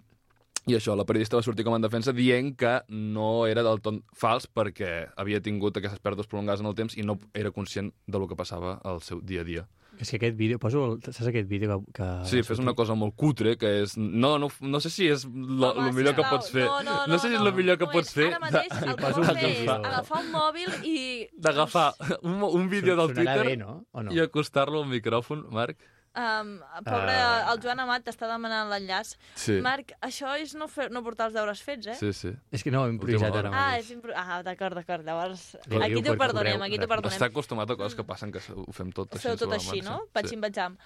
i 0.68 0.76
això, 0.76 0.94
la 0.96 1.06
periodista 1.08 1.38
va 1.38 1.42
sortir 1.42 1.64
com 1.64 1.74
en 1.74 1.82
defensa 1.82 2.12
dient 2.12 2.52
que 2.58 2.80
no 2.88 3.46
era 3.48 3.64
del 3.66 3.80
tot 3.80 4.02
fals 4.16 4.46
perquè 4.46 5.08
havia 5.16 5.40
tingut 5.40 5.76
aquestes 5.80 6.02
pèrdues 6.04 6.28
prolongades 6.28 6.60
en 6.60 6.68
el 6.70 6.76
temps 6.78 6.96
i 7.00 7.04
no 7.06 7.18
era 7.34 7.50
conscient 7.50 7.92
de 8.06 8.18
lo 8.20 8.28
que 8.28 8.36
passava 8.36 8.78
al 8.84 9.00
seu 9.02 9.22
dia 9.24 9.40
a 9.40 9.48
dia. 9.48 9.66
És 10.00 10.08
que 10.08 10.16
aquest 10.16 10.36
vídeo, 10.38 10.56
poso, 10.58 10.80
el, 10.86 10.94
saps 11.04 11.26
aquest 11.28 11.48
vídeo 11.48 11.82
que... 11.92 12.00
que 12.00 12.06
Sí, 12.30 12.40
fes 12.46 12.60
una 12.62 12.72
cosa 12.72 12.94
molt 12.96 13.12
cutre, 13.20 13.56
que 13.60 13.82
és... 13.82 13.98
No, 13.98 14.38
no, 14.40 14.48
no 14.60 14.80
sé 14.80 14.88
si 14.88 15.10
és 15.12 15.26
lo, 15.28 15.74
Home, 15.74 15.90
lo 15.90 15.92
millor 15.92 16.14
que 16.16 16.24
pots 16.24 16.48
fer. 16.54 16.64
no, 16.64 16.78
no, 16.86 16.94
no, 17.10 17.18
sé 17.18 17.28
si 17.28 17.36
és 17.36 17.42
no, 17.42 17.50
lo 17.50 17.52
millor 17.56 17.76
que 17.76 17.84
no 17.84 17.92
pots 17.92 18.14
fer. 18.16 18.30
Ara 18.30 18.40
mateix 18.40 18.72
el 18.78 18.86
que 18.88 18.96
pots 19.02 19.20
un 19.20 19.28
fer 19.28 19.50
és 19.50 19.68
agafar 19.74 20.22
un 20.22 20.30
mòbil 20.32 20.88
i... 20.88 20.96
D'agafar 21.36 21.86
un, 22.22 22.40
un 22.48 22.68
vídeo 22.72 22.96
del 22.96 23.12
Twitter 23.12 23.44
bé, 23.44 23.56
no? 23.60 23.82
O 23.92 24.06
no? 24.06 24.14
i 24.16 24.22
acostar-lo 24.24 24.80
al 24.80 24.88
micròfon, 24.88 25.44
Marc. 25.52 25.76
Um, 26.10 26.56
pobre, 26.82 27.12
Ah. 27.14 27.52
el 27.52 27.60
Joan 27.62 27.78
Amat 27.84 28.02
t'està 28.04 28.26
demanant 28.26 28.68
l'enllaç. 28.68 29.12
Sí. 29.38 29.60
Marc, 29.62 29.92
això 30.02 30.32
és 30.42 30.56
no, 30.58 30.66
fer, 30.66 30.88
no 30.90 31.04
portar 31.06 31.28
els 31.28 31.34
deures 31.34 31.60
fets, 31.62 31.86
eh? 31.86 31.94
Sí, 31.94 32.12
sí. 32.12 32.32
És 32.50 32.64
que 32.66 32.72
no, 32.74 32.84
hem 32.84 32.96
improvisat 32.96 33.30
ara 33.36 33.48
Ah, 33.48 33.52
mateix. 33.52 33.84
és 33.84 33.90
impro... 33.94 34.12
ah 34.16 34.42
d'acord, 34.42 34.74
d'acord. 34.74 35.04
Llavors, 35.06 35.56
diu 35.68 35.80
aquí 35.82 36.02
t'ho 36.02 36.16
perdonem, 36.18 36.58
cobreu 36.58 36.66
aquí 36.66 36.78
t'ho 36.82 36.88
perdonem. 36.90 37.14
Està 37.16 37.26
acostumat 37.30 37.70
a 37.70 37.76
coses 37.76 37.94
que 37.94 38.02
passen, 38.02 38.32
que 38.32 38.40
ho 38.52 38.72
fem 38.72 38.90
tot 38.90 39.14
així. 39.14 39.28
Feu 39.28 39.36
tot 39.36 39.52
així, 39.54 39.82
marxa. 39.82 39.90
no? 39.90 40.08
Patxim-batxam. 40.12 40.76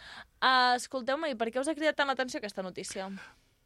Uh, 0.43 0.75
Escolteu-me, 0.77 1.31
i 1.31 1.35
per 1.41 1.49
què 1.51 1.59
us 1.61 1.69
ha 1.69 1.75
cridat 1.75 1.97
tant 1.97 2.07
l'atenció 2.13 2.39
aquesta 2.39 2.63
notícia? 2.63 3.09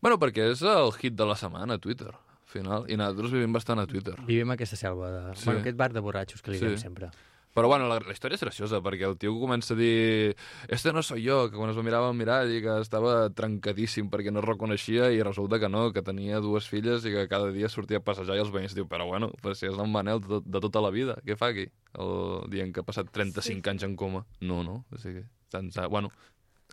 Bueno, 0.01 0.17
perquè 0.17 0.53
és 0.53 0.63
el 0.63 0.93
hit 1.03 1.15
de 1.19 1.27
la 1.27 1.35
setmana 1.35 1.75
a 1.75 1.79
Twitter, 1.83 2.13
al 2.15 2.47
final. 2.47 2.87
I 2.89 2.95
nosaltres 2.97 3.33
vivim 3.35 3.53
bastant 3.53 3.81
a 3.83 3.87
Twitter. 3.91 4.15
Vivim 4.29 4.51
aquesta 4.55 4.77
selva 4.79 5.11
de... 5.11 5.35
Sí. 5.35 5.41
Sí. 5.43 5.45
Bueno, 5.51 5.61
aquest 5.67 5.77
bar 5.77 5.93
de 5.93 6.01
borratxos 6.01 6.41
que 6.41 6.53
li 6.53 6.59
Sí. 6.61 6.67
diem 6.67 6.79
sempre. 6.79 7.11
Però 7.59 7.67
bueno, 7.67 7.89
la, 7.91 7.97
la 7.99 8.15
història 8.15 8.39
és 8.39 8.43
graciosa, 8.45 8.79
perquè 8.85 9.03
el 9.09 9.17
tio 9.19 9.33
comença 9.35 9.75
a 9.75 9.79
dir 9.79 10.37
este 10.71 10.93
no 10.95 11.03
soy 11.03 11.25
yo, 11.25 11.41
que 11.51 11.59
quan 11.59 11.73
es 11.73 11.79
va 11.79 11.83
mirava 11.83 12.07
al 12.07 12.15
mirall 12.15 12.53
i 12.55 12.61
que 12.63 12.77
estava 12.85 13.17
trencadíssim 13.35 14.13
perquè 14.13 14.31
no 14.31 14.39
es 14.39 14.47
reconeixia 14.47 15.09
i 15.11 15.19
resulta 15.27 15.59
que 15.59 15.67
no, 15.67 15.89
que 15.91 16.05
tenia 16.07 16.39
dues 16.45 16.69
filles 16.71 17.03
i 17.03 17.17
que 17.17 17.27
cada 17.27 17.51
dia 17.51 17.67
sortia 17.73 17.99
a 17.99 18.05
passejar 18.07 18.39
i 18.39 18.45
els 18.45 18.55
veïns 18.55 18.79
diu, 18.79 18.87
però 18.87 19.09
bueno, 19.11 19.33
pues 19.43 19.59
si 19.59 19.67
és 19.67 19.75
el 19.75 19.91
Manel 19.91 20.23
de, 20.23 20.39
de 20.47 20.63
tota 20.63 20.85
la 20.85 20.95
vida, 20.95 21.19
què 21.27 21.35
fa 21.41 21.51
aquí? 21.51 21.67
El, 21.99 22.15
dient 22.55 22.71
que 22.71 22.87
ha 22.87 22.87
passat 22.87 23.11
35 23.11 23.43
sí. 23.43 23.59
anys 23.75 23.89
en 23.89 23.99
coma. 23.99 24.23
No, 24.39 24.63
no, 24.63 24.85
o 24.95 25.03
sigui, 25.03 25.27
ha, 25.51 25.89
bueno, 25.91 26.15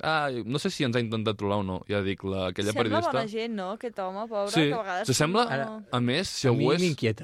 ah, 0.03 0.29
no 0.45 0.59
sé 0.59 0.69
si 0.69 0.83
ens 0.83 0.95
ha 0.95 0.99
intentat 0.99 1.37
trobar 1.37 1.57
o 1.61 1.63
no, 1.63 1.77
ja 1.87 2.01
dic, 2.01 2.23
la, 2.23 2.47
aquella 2.49 2.71
Sembla 2.73 2.83
periodista... 2.83 3.11
bona 3.13 3.27
gent, 3.31 3.53
no? 3.55 3.71
Aquest 3.77 3.99
home, 3.99 4.25
pobre, 4.27 4.51
Sí, 4.51 4.65
que 4.67 4.73
a 4.73 4.81
vegades... 4.81 5.07
s'assembla, 5.07 5.45
No... 5.63 5.77
a 5.91 5.99
més, 6.01 6.27
si 6.27 6.47
A 6.47 6.51
algú, 6.51 6.71
és, 6.73 6.81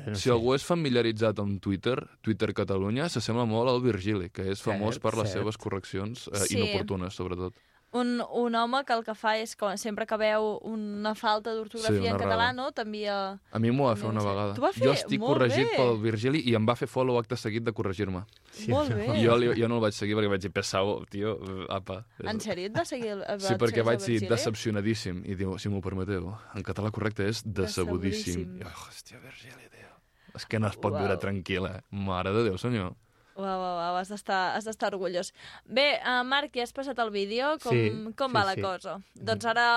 no 0.08 0.16
si 0.16 0.30
sé. 0.30 0.32
algú 0.32 0.54
és 0.56 0.64
familiaritzat 0.64 1.40
amb 1.40 1.60
Twitter, 1.62 1.98
Twitter 2.22 2.54
Catalunya, 2.54 3.10
s'assembla 3.10 3.46
molt 3.46 3.70
al 3.70 3.82
Virgili, 3.82 4.30
que 4.30 4.48
és 4.52 4.62
famós 4.62 4.96
Cert, 4.96 5.04
per 5.04 5.16
les 5.18 5.30
cert. 5.30 5.40
seves 5.42 5.58
correccions 5.58 6.28
eh, 6.32 6.46
Sí. 6.48 6.58
inoportunes, 6.58 7.14
sobretot. 7.14 7.54
Un, 7.94 8.22
un 8.24 8.56
home 8.56 8.80
que 8.88 8.94
el 8.96 9.02
que 9.04 9.12
fa 9.20 9.34
és, 9.36 9.52
com 9.60 9.74
sempre 9.76 10.06
que 10.08 10.16
veu 10.16 10.46
una 10.64 11.12
falta 11.12 11.52
d'ortografia 11.52 12.00
Sí, 12.00 12.08
en 12.08 12.16
català, 12.22 12.54
no? 12.56 12.70
T'envia... 12.72 13.16
A 13.52 13.60
mi 13.60 13.68
m'ho 13.76 13.90
va 13.90 13.98
fer 14.00 14.08
una 14.08 14.24
vegada. 14.24 14.54
Va 14.64 14.70
fer? 14.72 14.86
Jo 14.86 14.94
estic 14.96 15.20
Molt 15.20 15.34
corregit 15.34 15.68
bé. 15.68 15.76
pel 15.76 15.98
Virgili 16.00 16.40
i 16.48 16.56
em 16.56 16.64
va 16.70 16.78
fer 16.80 16.88
follow 16.88 17.20
acte 17.20 17.36
seguit 17.36 17.66
de 17.68 17.74
corregir-me. 17.76 18.22
Sí, 18.56 18.70
Molt 18.72 18.96
bé. 18.96 19.10
I 19.20 19.26
jo, 19.26 19.36
jo 19.60 19.68
no 19.68 19.82
el 19.82 19.84
vaig 19.84 19.98
seguir 19.98 20.16
perquè 20.16 20.32
vaig 20.32 20.46
dir, 20.48 20.54
pesau, 20.56 20.94
tio, 21.12 21.36
apa. 21.68 22.06
En 22.24 22.40
sèrio, 22.40 22.70
et 22.72 22.80
va 22.80 22.86
seguir 22.88 23.12
el, 23.18 23.26
el 23.28 23.44
Sí, 23.44 23.58
perquè 23.60 23.84
vaig 23.84 24.00
dir 24.00 24.22
Virgili? 24.22 24.32
decepcionadíssim. 24.32 25.22
I 25.28 25.36
diu, 25.44 25.58
si 25.60 25.68
m'ho 25.68 25.84
permeteu, 25.84 26.32
en 26.56 26.64
català 26.64 26.94
correcte 26.96 27.28
és 27.28 27.44
decebudíssim. 27.44 28.56
I, 28.62 28.64
oh, 28.72 28.76
hòstia, 28.88 29.20
Virgili, 29.20 29.68
tio. 29.68 29.92
És 30.40 30.48
que 30.48 30.64
no 30.64 30.72
es 30.72 30.80
pot 30.80 30.94
Uau. 30.96 31.04
viure 31.04 31.20
tranquil, 31.20 31.68
eh? 31.68 31.82
Mare 31.92 32.32
de 32.32 32.48
Déu, 32.48 32.56
senyor. 32.58 32.96
Uau, 33.36 33.46
uau, 33.48 33.76
uau, 33.80 33.96
has 33.96 34.10
d'estar 34.12 34.56
has 34.58 34.66
d'estar 34.68 34.90
orgullós. 34.94 35.32
Bé, 35.66 36.02
uh, 36.04 36.22
Marc, 36.28 36.52
ja 36.56 36.66
has 36.66 36.74
passat 36.76 37.00
el 37.00 37.12
vídeo, 37.14 37.54
com, 37.64 37.72
Sí, 37.72 38.14
com 38.20 38.32
sí, 38.32 38.36
va 38.36 38.44
la 38.50 38.56
sí. 38.58 38.62
cosa? 38.66 38.98
Doncs 39.16 39.46
ara, 39.46 39.68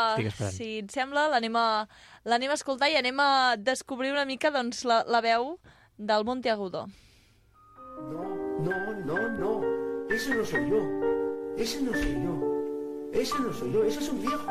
si 0.51 0.79
et 0.83 0.91
sembla, 0.91 1.29
l'anem 1.31 1.55
a, 1.57 1.87
l'anem 2.27 2.51
a 2.51 2.59
escoltar 2.59 2.91
i 2.91 2.99
anem 2.99 3.21
a 3.23 3.31
descobrir 3.57 4.11
una 4.13 4.27
mica 4.27 4.51
doncs, 4.51 4.85
la, 4.85 5.05
la 5.07 5.21
veu 5.23 5.55
del 5.99 6.25
Monteagudo. 6.27 6.89
No, 8.65 8.93
no, 9.07 9.29
no. 9.39 9.53
Ese 10.11 10.35
no 10.35 10.45
soy 10.45 10.69
yo. 10.71 10.83
Ese 11.57 11.83
no 11.83 11.93
soy 11.93 12.15
yo. 12.25 12.35
Ese 13.13 13.39
no 13.39 13.53
soy 13.53 13.73
yo. 13.73 13.85
Ese 13.85 14.01
es 14.01 14.09
un 14.09 14.21
viejo. 14.21 14.51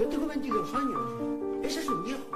Yo 0.00 0.08
tengo 0.08 0.26
22 0.26 0.74
años. 0.74 1.64
Ese 1.64 1.80
es 1.80 1.88
un 1.88 2.04
viejo. 2.04 2.29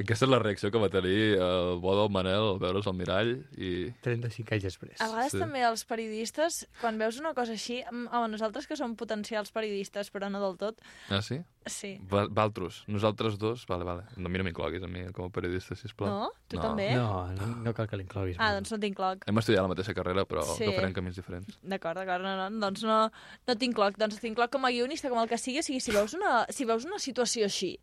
No. 0.00 0.04
Aquesta 0.06 0.24
és 0.24 0.30
la 0.32 0.38
reacció 0.40 0.70
que 0.72 0.80
va 0.80 0.88
tenir 0.88 1.36
el 1.36 1.76
bo 1.82 1.92
del 1.98 2.08
Manel 2.10 2.46
al 2.54 2.58
veure's 2.62 2.86
al 2.88 2.94
mirall 2.96 3.34
i... 3.60 3.90
35 4.00 4.54
anys 4.56 4.64
després. 4.64 4.96
A 5.00 5.08
vegades 5.12 5.32
Sí. 5.36 5.38
també 5.42 5.60
els 5.66 5.84
periodistes, 5.84 6.62
quan 6.80 6.96
veus 6.98 7.18
una 7.20 7.34
cosa 7.36 7.52
així, 7.52 7.82
home, 7.92 8.28
nosaltres 8.32 8.66
que 8.66 8.76
som 8.80 8.96
potencials 8.96 9.52
periodistes, 9.52 10.10
però 10.10 10.30
no 10.32 10.40
del 10.40 10.56
tot, 10.56 10.80
Ah, 11.10 11.20
sí? 11.20 11.38
sí. 11.66 11.98
Va- 12.10 12.26
Valtros. 12.30 12.84
Nosaltres 12.88 13.36
dos... 13.38 13.66
Vale, 13.68 13.84
vale. 13.84 14.04
No, 14.16 14.28
mira, 14.32 14.42
m'incloguis 14.42 14.82
a 14.82 14.88
mi 14.88 15.04
com 15.12 15.26
a 15.28 15.30
periodista, 15.30 15.76
sisplau. 15.76 16.08
No? 16.08 16.32
Tu 16.48 16.56
també? 16.58 16.94
No, 16.96 17.28
no, 17.36 17.46
no 17.68 17.74
cal 17.76 17.86
que 17.86 18.00
l'incloguis. 18.00 18.36
Ah, 18.40 18.54
doncs 18.56 18.72
no 18.72 18.78
t'incloc. 18.80 19.28
Hem 19.28 19.38
estudiat 19.38 19.62
la 19.62 19.68
mateixa 19.74 19.94
carrera, 19.94 20.24
però 20.24 20.42
Sí. 20.48 20.64
sí. 20.64 20.70
agafem 20.72 20.94
camins 20.96 21.16
diferents. 21.20 21.60
D'acord, 21.62 22.00
d'acord, 22.00 22.24
no, 22.24 22.36
no, 22.48 22.48
doncs 22.66 22.82
no, 22.88 23.10
no 23.46 23.54
t'incloc, 23.54 23.98
doncs 24.00 24.18
t'incloc 24.18 24.50
com 24.50 24.64
a 24.64 24.70
guionista, 24.72 25.10
com 25.12 25.20
el 25.20 25.28
que 25.28 25.38
sigui, 25.38 25.60
o 25.60 25.62
sigui, 25.62 25.80
si 25.84 25.92
veus 25.92 26.14
una, 26.16 26.46
si 26.48 26.64
veus 26.64 26.84
una 26.88 26.98
situació 26.98 27.44
així 27.44 27.76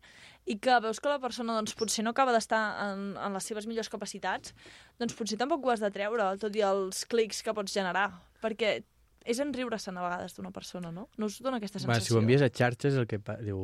i 0.48 0.56
que 0.58 0.78
veus 0.80 0.98
que 1.00 1.10
la 1.12 1.20
persona 1.20 1.54
doncs, 1.58 1.74
potser 1.76 2.02
no 2.06 2.10
acaba 2.16 2.32
d'estar 2.32 2.62
en, 2.88 3.08
en 3.20 3.34
les 3.36 3.44
seves 3.44 3.66
millors 3.68 3.90
capacitats, 3.92 4.54
doncs 4.98 5.14
potser 5.18 5.36
tampoc 5.40 5.64
ho 5.66 5.70
has 5.74 5.80
de 5.84 5.90
treure, 5.92 6.30
tot 6.40 6.54
i 6.56 6.62
els 6.64 7.04
clics 7.10 7.42
que 7.44 7.52
pots 7.54 7.74
generar, 7.76 8.08
perquè 8.42 8.78
és 9.28 9.40
en 9.44 9.50
riure-se'n 9.52 9.96
a 9.98 10.04
vegades 10.06 10.32
d'una 10.38 10.48
persona, 10.54 10.88
no? 10.94 11.08
No 11.20 11.26
us 11.28 11.36
dona 11.44 11.58
aquesta 11.60 11.76
Va, 11.82 11.82
sensació? 11.98 12.06
si 12.06 12.14
ho 12.16 12.20
envies 12.22 12.40
a 12.40 12.48
xarxes, 12.48 12.94
el 12.96 13.04
que 13.10 13.18
pa- 13.20 13.36
diu, 13.44 13.58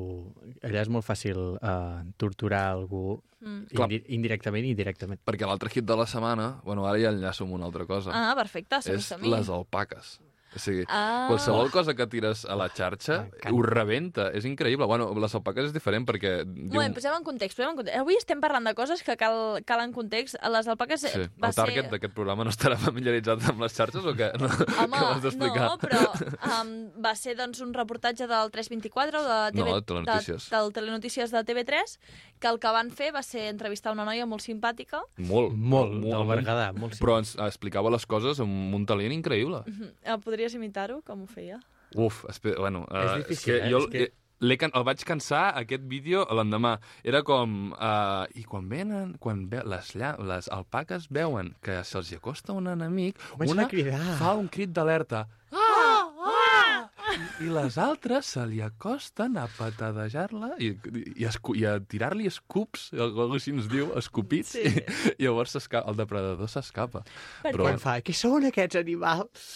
allà 0.60 0.82
és 0.82 0.90
molt 0.92 1.06
fàcil 1.06 1.38
uh, 1.56 2.02
torturar 2.20 2.66
algú 2.74 3.22
Mm. 3.44 3.66
indi 3.76 3.96
indirectament 4.16 4.64
i 4.64 4.74
directament. 4.74 5.18
Perquè 5.20 5.44
l'altre 5.44 5.68
hit 5.68 5.84
de 5.84 5.96
la 5.96 6.06
setmana, 6.08 6.60
bueno, 6.64 6.86
ara 6.88 6.96
ja 6.98 7.10
enllaço 7.12 7.44
amb 7.44 7.52
una 7.58 7.66
altra 7.66 7.84
cosa. 7.84 8.10
Ah, 8.16 8.32
perfecte, 8.34 8.78
som 8.80 8.94
és 8.96 9.10
les 9.20 9.50
alpaques. 9.52 10.14
O 10.54 10.58
sigui, 10.62 10.84
Ah. 10.88 11.26
qualsevol 11.28 11.70
cosa 11.70 11.94
que 11.94 12.06
tires 12.06 12.44
a 12.44 12.54
la 12.56 12.68
xarxa 12.70 13.28
ho 13.50 13.62
rebenta. 13.62 14.28
És 14.32 14.44
increïble. 14.44 14.86
Bueno, 14.86 15.12
les 15.18 15.34
alpaques 15.34 15.66
és 15.66 15.72
diferent 15.74 16.06
perquè... 16.06 16.42
Un 16.46 16.68
moment, 16.72 16.94
posem 16.94 17.12
en 17.16 17.24
context, 17.26 17.56
posem 17.58 17.70
en 17.72 17.76
context. 17.76 17.98
Avui 18.00 18.14
estem 18.16 18.40
parlant 18.40 18.64
de 18.68 18.74
coses 18.74 19.02
que 19.02 19.16
cal, 19.16 19.62
cal 19.66 19.80
en 19.84 19.92
context. 19.92 20.36
Les 20.50 20.68
alpaques 20.68 21.00
Sí. 21.04 21.08
eh, 21.14 21.28
va 21.42 21.48
El 21.48 21.54
target 21.54 21.84
ser... 21.84 21.90
d'aquest 21.90 22.14
programa 22.14 22.44
no 22.44 22.50
estarà 22.54 22.76
familiaritzat 22.78 23.42
amb 23.50 23.60
les 23.66 23.74
xarxes 23.74 24.04
o 24.04 24.14
què? 24.14 24.30
No, 24.38 24.46
Home, 24.84 25.20
d'explicar? 25.24 25.66
no, 25.68 25.78
però 25.78 26.04
um, 26.62 26.70
va 27.02 27.14
ser 27.18 27.34
doncs, 27.36 27.60
un 27.60 27.74
reportatge 27.74 28.26
del 28.30 28.50
324 28.54 29.20
o 29.20 29.24
de 29.24 29.52
TV, 29.58 29.70
No, 29.70 29.82
Telenotícies. 29.82 30.48
De, 30.50 30.56
del 30.56 30.72
Telenotícies 30.72 31.30
de 31.34 31.42
TV3, 31.44 31.98
que 32.44 32.50
el 32.52 32.58
que 32.60 32.70
van 32.76 32.90
fer 32.92 33.08
va 33.14 33.22
ser 33.24 33.46
entrevistar 33.48 33.94
una 33.94 34.04
noia 34.04 34.26
molt 34.28 34.44
simpàtica. 34.44 35.00
Molt. 35.30 35.54
Molt, 35.56 35.94
del 36.04 36.26
Berguedà, 36.28 36.66
molt 36.76 36.98
Però 37.00 37.16
ens 37.22 37.32
explicava 37.40 37.92
les 37.94 38.04
coses 38.04 38.42
amb 38.44 38.76
un 38.76 38.84
talent 38.88 39.14
increïble. 39.16 39.62
Uh, 39.64 40.18
podries 40.20 40.52
imitar-ho, 40.58 41.00
com 41.06 41.24
ho 41.24 41.30
feia? 41.30 41.56
Uf, 41.96 42.24
espera, 42.28 42.60
bueno... 42.60 42.84
És 42.90 43.08
eh, 43.14 43.16
difícil, 43.22 43.48
que 43.48 43.56
eh? 43.62 43.70
Jo, 43.72 43.80
És 43.86 43.88
que- 43.94 44.10
l'he 44.44 44.58
can... 44.60 44.74
el 44.76 44.84
vaig 44.84 45.00
cansar, 45.08 45.46
aquest 45.62 45.86
vídeo, 45.88 46.26
l'endemà. 46.36 46.74
Era 47.06 47.22
com... 47.24 47.72
Uh, 47.72 48.28
I 48.36 48.44
quan 48.50 48.68
venen, 48.68 49.14
quan 49.24 49.46
ve... 49.48 49.62
les, 49.64 49.94
lla... 49.96 50.12
les 50.20 50.50
alpaques 50.52 51.08
veuen 51.08 51.54
que 51.64 51.80
se'ls 51.88 52.12
acosta 52.18 52.52
un 52.52 52.68
enemic, 52.74 53.22
una 53.40 53.70
fa 54.20 54.34
un 54.36 54.52
crit 54.52 54.74
d'alerta. 54.76 55.24
Ah! 55.54 55.63
I 57.42 57.48
les 57.50 57.74
altres 57.82 58.28
se 58.36 58.44
li 58.46 58.60
acosten 58.62 59.34
a 59.40 59.48
patadejar-la 59.56 60.52
i, 60.62 60.68
i, 60.70 61.26
i 61.26 61.64
a 61.66 61.72
tirar-li 61.82 62.28
escups, 62.30 62.92
algo 62.94 63.26
així 63.34 63.50
ens 63.50 63.66
diu, 63.72 63.88
escopits, 63.98 64.52
Sí. 64.54 64.62
i, 64.62 64.84
i 65.18 65.26
llavors 65.26 65.56
el 65.58 65.96
depredador 65.98 66.46
s'escapa. 66.52 67.02
Però... 67.42 67.64
Quan 67.66 67.80
fa, 67.82 67.96
què 68.06 68.14
són 68.14 68.46
aquests 68.46 68.78
animals? 68.78 69.48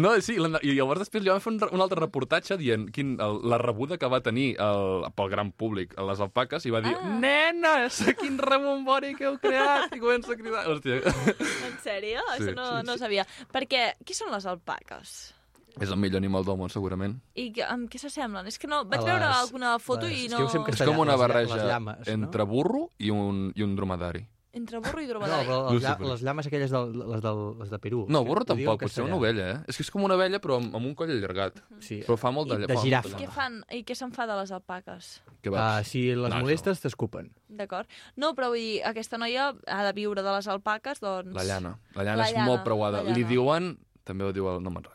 No, 0.00 0.14
sí, 0.24 0.38
i 0.38 0.72
llavors 0.78 1.02
després 1.04 1.22
li 1.26 1.28
van 1.34 1.42
fer 1.44 1.52
un, 1.52 1.60
un 1.76 1.84
altre 1.84 2.00
reportatge 2.00 2.56
dient 2.56 2.88
quin, 2.94 3.16
el, 3.20 3.40
la 3.52 3.58
rebuda 3.60 3.98
que 4.00 4.08
va 4.08 4.22
tenir 4.24 4.54
el, 4.56 5.04
pel 5.16 5.28
gran 5.34 5.52
públic 5.52 5.92
a 6.00 6.08
les 6.08 6.22
alpaques 6.24 6.64
i 6.64 6.72
va 6.72 6.80
dir 6.80 6.94
Ah. 6.96 7.12
nenes, 7.20 8.00
quin 8.20 8.38
rebombori 8.40 9.12
que 9.18 9.28
heu 9.28 9.36
creat! 9.42 9.92
I 9.92 10.00
comença 10.00 10.32
a 10.32 10.40
cridar. 10.40 10.64
Hòstia, 10.72 11.02
En 11.04 11.76
sèrio? 11.84 12.22
Sí, 12.38 12.46
Això 12.48 12.54
no, 12.56 12.66
sí, 12.80 12.86
no 12.88 12.96
sí. 12.96 13.04
sabia. 13.04 13.26
Perquè, 13.52 13.90
qui 14.06 14.16
són 14.16 14.32
les 14.32 14.46
alpaques? 14.48 15.18
És 15.80 15.90
el 15.90 15.96
millor 16.00 16.18
animal 16.22 16.44
del 16.44 16.56
món, 16.56 16.70
segurament. 16.72 17.18
I 17.34 17.50
que- 17.52 17.64
amb 17.64 17.90
què 17.92 17.98
s'assemblen? 18.00 18.46
És 18.48 18.58
que 18.58 18.66
no... 18.70 18.84
Vaig 18.84 19.02
A 19.02 19.04
veure 19.04 19.26
les- 19.26 19.42
alguna 19.42 19.78
foto 19.78 20.06
les- 20.06 20.16
i 20.18 20.24
és 20.26 20.32
no... 20.32 20.48
sempre 20.48 20.72
És 20.72 20.82
com 20.82 20.98
una 21.04 21.12
les 21.12 21.20
barreja 21.20 21.56
les 21.56 21.66
llames, 21.68 22.00
no? 22.06 22.12
entre 22.14 22.44
burro 22.48 22.90
i 22.98 23.10
un, 23.10 23.52
i 23.54 23.62
un 23.62 23.76
dromedari. 23.76 24.24
Entre 24.56 24.78
burro 24.80 25.02
i 25.02 25.04
No, 25.04 25.10
dromedari. 25.12 25.44
però 25.44 25.56
les, 25.70 25.82
lla 25.82 25.90
Lucifer. 25.92 26.06
les 26.08 26.22
llames 26.24 26.46
aquelles 26.48 26.70
del, 26.72 26.94
les, 27.10 27.20
del, 27.20 27.40
les 27.58 27.68
de 27.68 27.78
Perú. 27.78 28.06
No, 28.08 28.22
burro 28.24 28.46
tampoc, 28.48 28.80
potser 28.80 29.04
una 29.04 29.18
ovella, 29.18 29.50
eh? 29.50 29.58
És 29.68 29.76
que 29.76 29.84
és 29.84 29.90
com 29.92 30.06
una 30.06 30.16
ovella, 30.16 30.40
però 30.40 30.56
amb, 30.56 30.72
amb 30.74 30.86
un 30.88 30.94
coll 30.96 31.12
allargat. 31.12 31.60
Sí. 31.84 31.98
Però 32.06 32.16
fa 32.16 32.30
molt 32.32 32.48
de... 32.48 32.62
I 32.64 32.70
de 32.70 32.78
girafa. 32.80 33.18
Què 33.20 33.28
fan? 33.28 33.58
I 33.68 33.82
què 33.84 33.92
se'n 33.94 34.14
fa 34.16 34.24
de 34.24 34.32
les 34.40 34.54
alpaques? 34.56 35.10
Que 35.44 35.52
Ah, 35.52 35.84
si 35.84 36.06
les 36.14 36.32
No, 36.32 36.40
molestes, 36.40 36.80
t'escupen. 36.80 37.28
D'acord. 37.52 37.84
No, 38.16 38.32
però 38.32 38.48
vull 38.48 38.64
dir, 38.64 38.80
aquesta 38.82 39.20
noia 39.20 39.50
ha 39.52 39.82
de 39.84 39.92
viure 39.92 40.24
de 40.24 40.32
les 40.38 40.48
alpaques, 40.48 41.04
doncs... 41.04 41.36
La 41.36 41.44
llana. 41.44 41.76
La 41.92 42.02
llana 42.08 42.22
La 42.22 42.30
és 42.30 42.38
llana, 42.38 42.48
molt 42.48 42.64
preuada. 42.64 43.04
Li 43.12 43.28
diuen, 43.28 43.74
també 44.08 44.24
ho 44.24 44.32
diu, 44.32 44.48
el, 44.54 44.62
no 44.64 44.72
me'n 44.72 44.88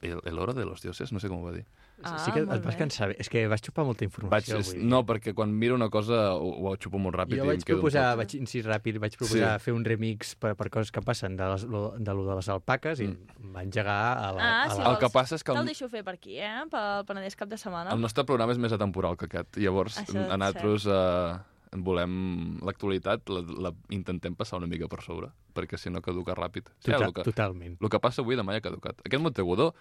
el, 0.00 0.20
el 0.24 0.38
oro 0.38 0.54
de 0.54 0.64
los 0.64 0.80
dioses, 0.82 1.12
no 1.12 1.20
sé 1.20 1.28
com 1.28 1.42
ho 1.42 1.46
va 1.46 1.52
dir. 1.52 1.64
Ah, 2.02 2.18
sí 2.18 2.32
que 2.32 2.40
et 2.44 2.64
vas 2.64 2.76
cansar. 2.76 3.08
bé. 3.08 3.16
És 3.18 3.28
que 3.32 3.46
vas 3.48 3.60
xupar 3.60 3.84
molta 3.84 4.04
Vaig, 4.04 4.10
informació. 4.10 4.58
és, 4.60 4.70
vull 4.72 4.80
dir. 4.80 4.88
no, 4.88 5.02
perquè 5.08 5.34
quan 5.34 5.52
miro 5.52 5.74
una 5.74 5.88
cosa 5.90 6.34
ho, 6.34 6.50
ho 6.68 6.74
xupo 6.76 6.98
molt 6.98 7.16
ràpid 7.16 7.38
Jo 7.40 7.44
i 7.44 7.48
vaig 7.54 7.64
proposar, 7.64 8.16
vaig 8.16 8.34
incidir 8.36 8.66
ràpid, 8.68 8.98
vaig 9.00 9.16
proposar 9.16 9.58
Sí. 9.58 9.64
fer 9.64 9.74
un 9.74 9.84
remix 9.84 10.34
per, 10.36 10.54
per 10.56 10.68
coses 10.70 10.90
que 10.92 11.00
passen 11.02 11.36
de, 11.36 11.48
les, 11.52 11.64
lo- 11.64 11.94
de 11.98 12.14
lo 12.14 12.24
de 12.28 12.36
les 12.36 12.48
alpaques 12.48 13.00
i 13.00 13.08
mm. 13.08 13.52
va 13.54 13.62
engegar 13.64 13.98
a 14.16 14.32
la... 14.32 14.42
Ah, 14.42 14.62
a 14.64 14.70
si 14.70 14.80
la... 14.80 14.90
El 14.90 14.98
que 14.98 15.10
passa 15.10 15.34
és 15.36 15.42
que 15.44 15.52
el- 15.52 15.58
Te'l 15.58 15.66
deixo 15.72 15.88
fer 15.88 16.04
per 16.04 16.14
aquí, 16.14 16.38
eh? 16.38 16.64
Pel 16.70 17.04
Penedès 17.08 17.36
cap 17.36 17.48
de 17.48 17.56
setmana. 17.60 17.90
El 17.92 18.00
nostre 18.00 18.24
programa 18.24 18.52
és 18.52 18.58
més 18.58 18.72
atemporal 18.72 19.16
que 19.16 19.26
aquest. 19.30 19.56
Llavors, 19.56 19.98
Això 20.02 20.24
a 20.30 20.36
nosaltres 20.36 20.86
eh, 20.86 21.36
volem 21.84 22.58
l'actualitat, 22.64 23.28
la, 23.32 23.42
la 23.68 23.72
intentem 23.94 24.36
passar 24.38 24.60
una 24.60 24.68
mica 24.70 24.88
per 24.88 25.02
sobre, 25.04 25.32
perquè 25.56 25.78
si 25.80 25.90
no 25.90 26.02
caduca 26.04 26.36
ràpid. 26.38 26.70
Total- 26.84 27.08
el 27.08 27.14
que, 27.16 27.26
totalment. 27.26 27.76
El 27.80 27.92
que 27.92 28.00
passa 28.00 28.22
avui 28.22 28.38
demà 28.38 28.56
ja 28.56 28.62
ha 28.62 28.68
caducat. 28.68 29.00
Aquest 29.04 29.22
Montegudo, 29.22 29.72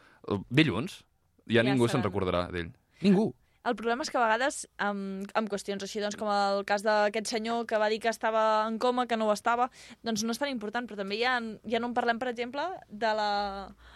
dilluns, 0.50 1.04
ja, 1.46 1.62
Ja 1.62 1.68
ningú 1.68 1.88
se'n 1.88 2.04
recordarà 2.04 2.48
d'ell. 2.52 2.72
Ningú. 3.02 3.34
El 3.66 3.74
problema 3.74 4.06
és 4.06 4.12
que 4.14 4.20
a 4.20 4.22
vegades, 4.22 4.68
amb, 4.78 5.32
amb 5.34 5.50
qüestions 5.50 5.82
així, 5.82 5.98
doncs, 6.04 6.18
com 6.20 6.30
el 6.30 6.62
cas 6.70 6.84
d'aquest 6.86 7.32
senyor 7.32 7.64
que 7.66 7.80
va 7.82 7.90
dir 7.90 7.98
que 8.04 8.12
estava 8.14 8.68
en 8.68 8.78
coma, 8.78 9.08
que 9.10 9.18
no 9.18 9.26
ho 9.26 9.34
estava, 9.34 9.72
doncs 10.06 10.22
no 10.24 10.36
és 10.36 10.42
tan 10.42 10.52
important, 10.54 10.86
però 10.86 11.00
també 11.00 11.18
ja, 11.18 11.40
ja 11.66 11.82
no 11.82 11.90
en 11.90 11.96
parlem, 11.98 12.22
per 12.22 12.30
exemple, 12.30 12.62
de 12.90 13.14
la, 13.18 13.30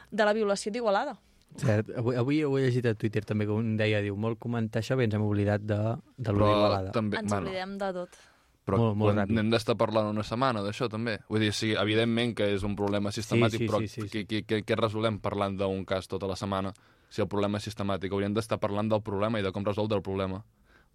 de 0.09 0.25
la 0.25 0.33
violació 0.33 0.73
d'Igualada. 0.73 1.19
Cert, 1.57 1.89
avui, 1.97 2.15
avui 2.15 2.43
ho 2.43 2.57
he 2.57 2.61
llegit 2.67 2.85
a 2.85 2.93
Twitter 2.95 3.23
també, 3.25 3.45
que 3.45 3.51
un 3.51 3.75
deia, 3.77 4.01
diu, 4.01 4.15
molt 4.15 4.37
comentar 4.39 4.81
això, 4.81 4.95
bé, 4.95 5.05
ens 5.09 5.15
hem 5.17 5.23
oblidat 5.25 5.61
de, 5.61 5.77
de 6.17 6.31
l'Uri 6.31 6.51
Igualada. 6.51 6.91
també, 6.95 7.17
Ens 7.17 7.29
bueno, 7.31 7.47
oblidem 7.47 7.77
de 7.77 7.89
tot. 7.93 8.19
però 8.69 8.77
Molt, 8.77 8.95
molt 9.01 9.09
quan 9.15 9.17
ràpid. 9.23 9.33
n'hem 9.35 9.49
d'estar 9.49 9.75
parlant 9.75 10.07
una 10.13 10.23
setmana 10.23 10.61
d'això, 10.61 10.87
també. 10.89 11.17
Vull 11.27 11.39
dir, 11.41 11.51
sí, 11.57 11.71
evidentment 11.73 12.35
que 12.37 12.51
és 12.53 12.63
un 12.63 12.75
problema 12.77 13.11
sistemàtic, 13.11 13.63
sí, 13.63 13.67
però 13.67 13.79
sí, 13.81 13.87
sí, 13.87 14.07
sí. 14.07 14.25
Què, 14.29 14.43
què, 14.45 14.61
què 14.63 14.75
resolem 14.77 15.17
parlant 15.19 15.57
d'un 15.57 15.83
cas 15.89 16.07
tota 16.07 16.27
la 16.29 16.35
setmana 16.37 16.71
si 17.09 17.21
el 17.21 17.27
problema 17.27 17.57
és 17.57 17.63
sistemàtic? 17.65 18.11
Hauríem 18.13 18.33
d'estar 18.37 18.59
parlant 18.59 18.87
del 18.87 19.01
problema 19.01 19.39
i 19.39 19.43
de 19.43 19.51
com 19.51 19.65
resoldre 19.65 19.97
el 19.97 20.03
problema. 20.03 20.43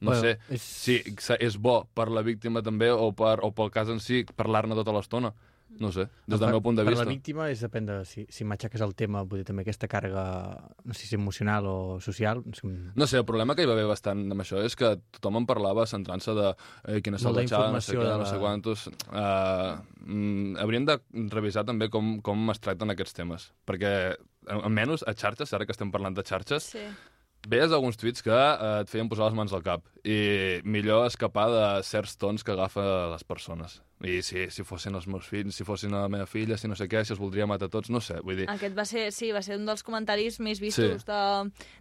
No 0.01 0.11
Bueno, 0.11 0.21
sé 0.23 0.39
és- 0.51 0.63
si 0.63 1.03
és 1.41 1.57
bo 1.59 1.89
per 1.95 2.09
la 2.11 2.23
víctima 2.23 2.63
també 2.63 2.91
o, 2.93 3.13
per, 3.13 3.41
o 3.43 3.51
pel 3.53 3.71
cas 3.71 3.89
en 3.89 3.99
si 4.01 4.25
parlar-ne 4.25 4.75
tota 4.75 4.93
l'estona. 4.93 5.33
No 5.81 5.91
sé, 5.91 6.05
des 6.27 6.39
del 6.39 6.45
per, 6.47 6.51
meu 6.55 6.61
punt 6.62 6.77
de 6.78 6.85
per 6.85 6.93
vista. 6.93 7.05
la 7.05 7.11
víctima 7.11 7.49
és 7.51 7.59
depèn 7.65 7.86
de 7.89 7.97
si, 8.07 8.23
si 8.31 8.45
m'aixeques 8.47 8.81
el 8.85 8.93
tema, 8.95 9.24
vull 9.27 9.41
dir, 9.41 9.47
també 9.49 9.65
aquesta 9.65 9.89
càrrega, 9.91 10.23
no 10.85 10.95
sé 10.95 11.09
si 11.09 11.16
emocional 11.16 11.66
o 11.66 11.99
social. 12.01 12.45
No 12.47 12.53
sé, 12.55 12.61
com- 12.62 12.93
No 12.95 13.07
sé, 13.11 13.19
el 13.19 13.24
problema 13.24 13.57
que 13.57 13.62
hi 13.62 13.66
va 13.66 13.73
haver 13.74 13.86
bastant 13.91 14.23
amb 14.31 14.41
això 14.45 14.62
és 14.62 14.77
que 14.77 14.93
tothom 15.19 15.41
en 15.43 15.47
parlava 15.47 15.86
centrant-se 15.91 16.31
de 16.39 16.53
eh, 16.53 17.01
quina 17.03 17.19
salvatjada, 17.19 17.73
no 17.73 17.81
sé 17.81 17.91
informació 17.91 17.99
què, 18.01 18.05
de 18.12 18.19
no 18.19 18.27
sé 18.27 18.35
la- 18.36 18.41
quantos... 18.45 18.86
Uh, 19.11 19.82
mm, 20.07 20.57
hauríem 20.62 20.86
de 20.86 20.99
revisar 21.35 21.65
també 21.66 21.89
com, 21.91 22.20
com 22.23 22.51
es 22.55 22.61
tracten 22.62 22.91
aquests 22.95 23.15
temes, 23.19 23.49
perquè 23.66 24.15
almenys 24.47 25.03
a 25.09 25.15
xarxes, 25.19 25.53
ara 25.57 25.66
que 25.66 25.73
estem 25.74 25.91
parlant 25.91 26.15
de 26.15 26.23
xarxes, 26.23 26.70
Sí. 26.74 26.85
veies 27.49 27.73
alguns 27.73 27.97
tuits 28.01 28.23
que 28.24 28.31
eh, 28.32 28.81
et 28.85 28.89
feien 28.89 29.09
posar 29.11 29.27
les 29.27 29.35
mans 29.36 29.53
al 29.53 29.62
cap 29.66 29.82
i 30.05 30.61
millor 30.65 31.07
escapar 31.11 31.49
de 31.53 31.65
certs 31.85 32.15
tons 32.16 32.45
que 32.45 32.53
agafa 32.55 33.11
les 33.12 33.24
persones. 33.24 33.82
I 34.05 34.19
si, 34.23 34.47
si 34.53 34.65
fossin 34.69 34.95
els 34.99 35.07
meus 35.09 35.27
fills, 35.31 35.57
si 35.57 35.65
fossin 35.65 35.93
la 35.95 36.03
meva 36.13 36.27
filla, 36.29 36.59
si 36.61 36.69
no 36.69 36.77
sé 36.77 36.87
què, 36.93 37.01
si 37.05 37.15
els 37.15 37.21
voldria 37.23 37.47
matar 37.49 37.71
tots, 37.73 37.89
no 37.91 38.01
sé, 38.05 38.19
vull 38.25 38.37
dir... 38.43 38.47
Aquest 38.53 38.77
va 38.77 38.85
ser, 38.85 39.07
sí, 39.17 39.31
va 39.33 39.41
ser 39.43 39.57
un 39.57 39.65
dels 39.67 39.83
comentaris 39.87 40.39
més 40.45 40.61
vistos 40.61 41.07
de, 41.09 41.21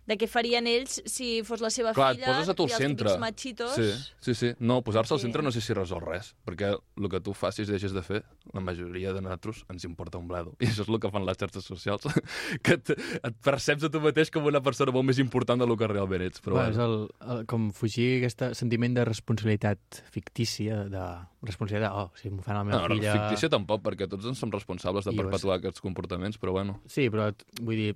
de 0.08 0.18
què 0.22 0.30
farien 0.32 0.68
ells 0.72 1.02
si 1.10 1.42
fos 1.44 1.60
la 1.64 1.70
seva 1.74 1.92
Clar, 1.98 2.14
filla 2.16 2.32
poses 2.32 2.50
a 2.54 2.56
tu 2.56 2.64
al 2.64 2.72
i 2.72 2.74
els 2.78 2.82
centre. 2.86 3.10
típics 3.10 3.20
machitos. 3.22 3.76
Sí, 3.76 3.90
sí, 4.30 4.36
sí. 4.40 4.54
No, 4.60 4.82
posar-se 4.86 5.14
al 5.14 5.20
Sí. 5.20 5.28
centre 5.28 5.44
no 5.44 5.52
sé 5.52 5.62
si 5.62 5.74
resol 5.76 6.02
res, 6.06 6.34
perquè 6.48 6.72
el 6.74 7.10
que 7.12 7.20
tu 7.24 7.34
facis 7.36 7.68
i 7.68 7.72
deixes 7.76 7.92
de 7.96 8.02
fer, 8.06 8.24
la 8.54 8.62
majoria 8.64 9.12
de 9.14 9.22
nosaltres 9.22 9.64
ens 9.70 9.84
importa 9.88 10.18
un 10.18 10.28
blado. 10.32 10.56
I 10.64 10.68
això 10.72 10.84
és 10.88 10.90
el 10.94 11.00
que 11.04 11.12
fan 11.12 11.26
les 11.28 11.38
xarxes 11.38 11.66
socials, 11.68 12.08
que 12.64 12.78
et, 12.80 12.94
et 13.20 13.36
perceps 13.44 13.84
a 13.84 13.92
tu 13.92 14.00
mateix 14.04 14.32
com 14.32 14.46
una 14.48 14.62
persona 14.64 14.92
molt 14.96 15.08
més 15.12 15.20
important 15.20 15.60
del 15.60 15.76
que 15.78 15.88
realment 15.92 16.24
ets. 16.30 16.40
Però 16.44 16.56
bueno, 16.60 16.72
és 16.72 16.80
el, 16.80 16.96
el, 17.34 17.44
com 17.50 17.70
fugir 17.76 18.10
aquest 18.22 18.46
sentiment 18.60 18.96
de 18.96 19.04
responsabilitat 19.10 20.04
fictícia, 20.14 20.84
de 20.92 21.04
responsabilitat, 21.44 21.92
oh, 21.98 22.13
si 22.16 22.30
m'ho 22.30 22.42
fan 22.46 22.56
a 22.56 22.60
la 22.60 22.64
meva 22.70 22.82
No, 22.82 22.88
no, 22.90 22.96
filla... 22.96 23.14
fictícia 23.18 23.50
tampoc, 23.50 23.82
perquè 23.86 24.08
tots 24.10 24.26
ens 24.30 24.40
som 24.40 24.52
responsables 24.54 25.06
de 25.06 25.12
I 25.12 25.18
ho 25.18 25.22
és. 25.22 25.26
perpetuar 25.26 25.58
aquests 25.60 25.82
comportaments, 25.82 26.38
però 26.40 26.52
bueno. 26.56 26.80
Sí, 26.86 27.10
però 27.10 27.32
vull 27.62 27.76
dir, 27.80 27.96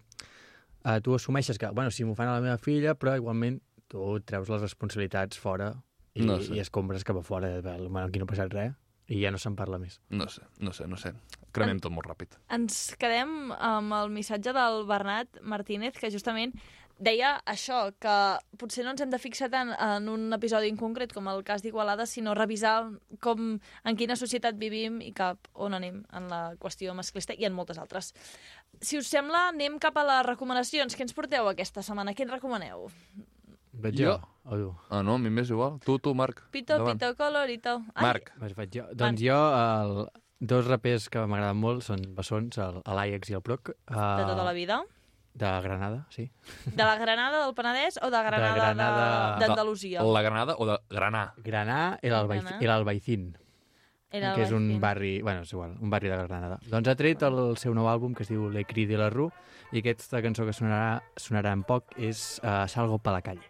uh, 0.86 1.00
tu 1.04 1.14
assumeixes 1.16 1.58
que, 1.58 1.70
bueno, 1.72 1.92
si 1.92 2.04
m'ho 2.08 2.16
fan 2.16 2.28
a 2.32 2.38
la 2.40 2.42
meva 2.42 2.58
filla, 2.58 2.96
però 2.96 3.16
igualment 3.16 3.60
tu 3.88 4.20
treus 4.28 4.50
les 4.50 4.62
responsabilitats 4.62 5.38
fora 5.40 5.72
i, 6.18 6.26
No 6.26 6.40
sé. 6.42 6.56
i 6.56 6.60
escombres 6.60 7.04
cap 7.08 7.18
a 7.18 7.24
fora. 7.24 7.48
de, 7.62 7.78
Bueno, 7.88 8.08
aquí 8.08 8.20
no 8.20 8.26
ha 8.26 8.34
passat 8.34 8.52
res 8.54 8.74
i 9.08 9.22
ja 9.22 9.30
no 9.32 9.38
se'n 9.40 9.56
parla 9.56 9.78
més. 9.80 10.02
No 10.10 10.26
sé, 10.28 10.42
no 10.60 10.74
sé, 10.74 10.86
no 10.88 10.98
sé. 11.00 11.14
Cremem 11.56 11.80
tot 11.80 11.94
molt 11.96 12.10
ràpid. 12.10 12.34
Ens 12.52 12.96
quedem 13.00 13.54
amb 13.56 13.94
el 13.96 14.10
missatge 14.12 14.52
del 14.52 14.82
Bernat 14.90 15.40
Martínez, 15.42 15.94
que 15.96 16.12
justament 16.12 16.52
deia 17.00 17.36
això, 17.46 17.92
que 18.02 18.16
potser 18.60 18.84
no 18.86 18.94
ens 18.94 19.04
hem 19.04 19.12
de 19.14 19.20
fixar 19.22 19.50
tant 19.54 19.74
en 19.74 20.10
un 20.10 20.34
episodi 20.36 20.70
en 20.72 20.80
concret 20.80 21.14
com 21.14 21.28
el 21.32 21.44
cas 21.48 21.64
d'Igualada, 21.66 22.08
sinó 22.10 22.34
revisar 22.38 22.90
com, 23.24 23.58
en 23.60 24.00
quina 24.00 24.18
societat 24.20 24.58
vivim 24.60 25.00
i 25.06 25.14
cap 25.16 25.50
on 25.54 25.78
anem 25.78 26.04
en 26.18 26.30
la 26.32 26.42
qüestió 26.62 26.96
masclista 26.98 27.38
i 27.38 27.46
en 27.46 27.56
moltes 27.58 27.78
altres. 27.82 28.14
Si 28.82 29.00
us 29.00 29.10
sembla, 29.10 29.48
anem 29.54 29.80
cap 29.82 29.98
a 29.98 30.06
les 30.08 30.26
recomanacions. 30.28 30.98
Què 30.98 31.06
ens 31.06 31.16
porteu 31.18 31.50
aquesta 31.50 31.86
setmana? 31.86 32.14
Què 32.18 32.26
ens 32.26 32.34
recomaneu? 32.34 32.90
Vaig 33.78 33.98
jo? 34.00 34.18
O 34.48 34.58
tu? 34.58 34.70
Ah, 34.90 35.04
no, 35.04 35.18
a 35.18 35.22
mi 35.22 35.30
m'és 35.30 35.50
igual. 35.54 35.78
Tu, 35.86 35.98
tu, 36.02 36.14
Marc. 36.18 36.46
Pito, 36.54 36.78
endavant. 36.78 36.98
pito, 36.98 37.14
colorito. 37.20 37.82
Ai, 37.94 38.06
Marc. 38.06 38.32
Vas, 38.42 38.56
vaig 38.58 38.74
jo. 38.74 38.86
Doncs 38.98 39.22
jo, 39.22 39.38
el, 39.38 40.08
dos 40.40 40.68
rapers 40.70 41.10
que 41.14 41.26
m'agraden 41.30 41.60
molt 41.62 41.86
són 41.86 42.06
bessons, 42.18 42.58
l'Ajax 42.58 43.34
i 43.34 43.38
el 43.38 43.44
Proc. 43.46 43.74
Uh, 43.90 43.98
De 44.22 44.30
tota 44.30 44.46
la 44.48 44.54
vida. 44.58 44.82
De 45.38 45.50
Granada, 45.62 46.08
sí. 46.10 46.32
De 46.66 46.84
la 46.84 46.96
Granada 46.98 47.44
del 47.46 47.54
Penedès 47.54 48.00
o 48.02 48.10
de 48.10 48.22
Granada 48.26 49.38
d'Andalusia? 49.38 50.02
La 50.02 50.24
Granada 50.26 50.56
o 50.58 50.66
de 50.66 50.78
Granà? 50.90 51.28
Granà 51.46 51.82
i 52.02 52.10
l'Albaicín. 52.10 53.36
Que 54.10 54.48
és 54.48 54.54
un 54.56 54.80
barri, 54.82 55.20
bueno, 55.22 55.44
és 55.46 55.52
igual, 55.54 55.76
un 55.84 55.92
barri 55.94 56.10
de 56.10 56.18
Granada. 56.18 56.58
Doncs 56.72 56.90
ha 56.90 56.96
tret 56.98 57.22
el 57.28 57.38
seu 57.62 57.76
nou 57.78 57.90
àlbum 57.92 58.16
que 58.18 58.26
es 58.26 58.32
diu 58.32 58.48
Le 58.50 58.64
Cri 58.66 58.88
de 58.90 58.98
la 58.98 59.12
Rue 59.14 59.30
i 59.76 59.84
aquesta 59.84 60.24
cançó 60.26 60.48
que 60.48 60.56
sonarà, 60.56 61.04
sonarà 61.20 61.54
en 61.54 61.62
poc 61.68 61.94
és 62.00 62.40
uh, 62.42 62.64
Salgo 62.72 62.98
pa 62.98 63.14
la 63.20 63.22
calle. 63.22 63.46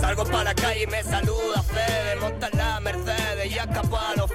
Salgo 0.00 0.24
pa' 0.24 0.44
la 0.44 0.54
calle 0.54 0.84
y 0.84 0.86
me 0.86 1.02
saluda 1.02 1.62
Fede, 1.62 2.16
monta 2.20 2.48
la 2.56 2.80
Mercedes 2.80 3.52
y 3.52 3.58
escapo 3.58 3.98
a 3.98 4.14
los 4.16 4.30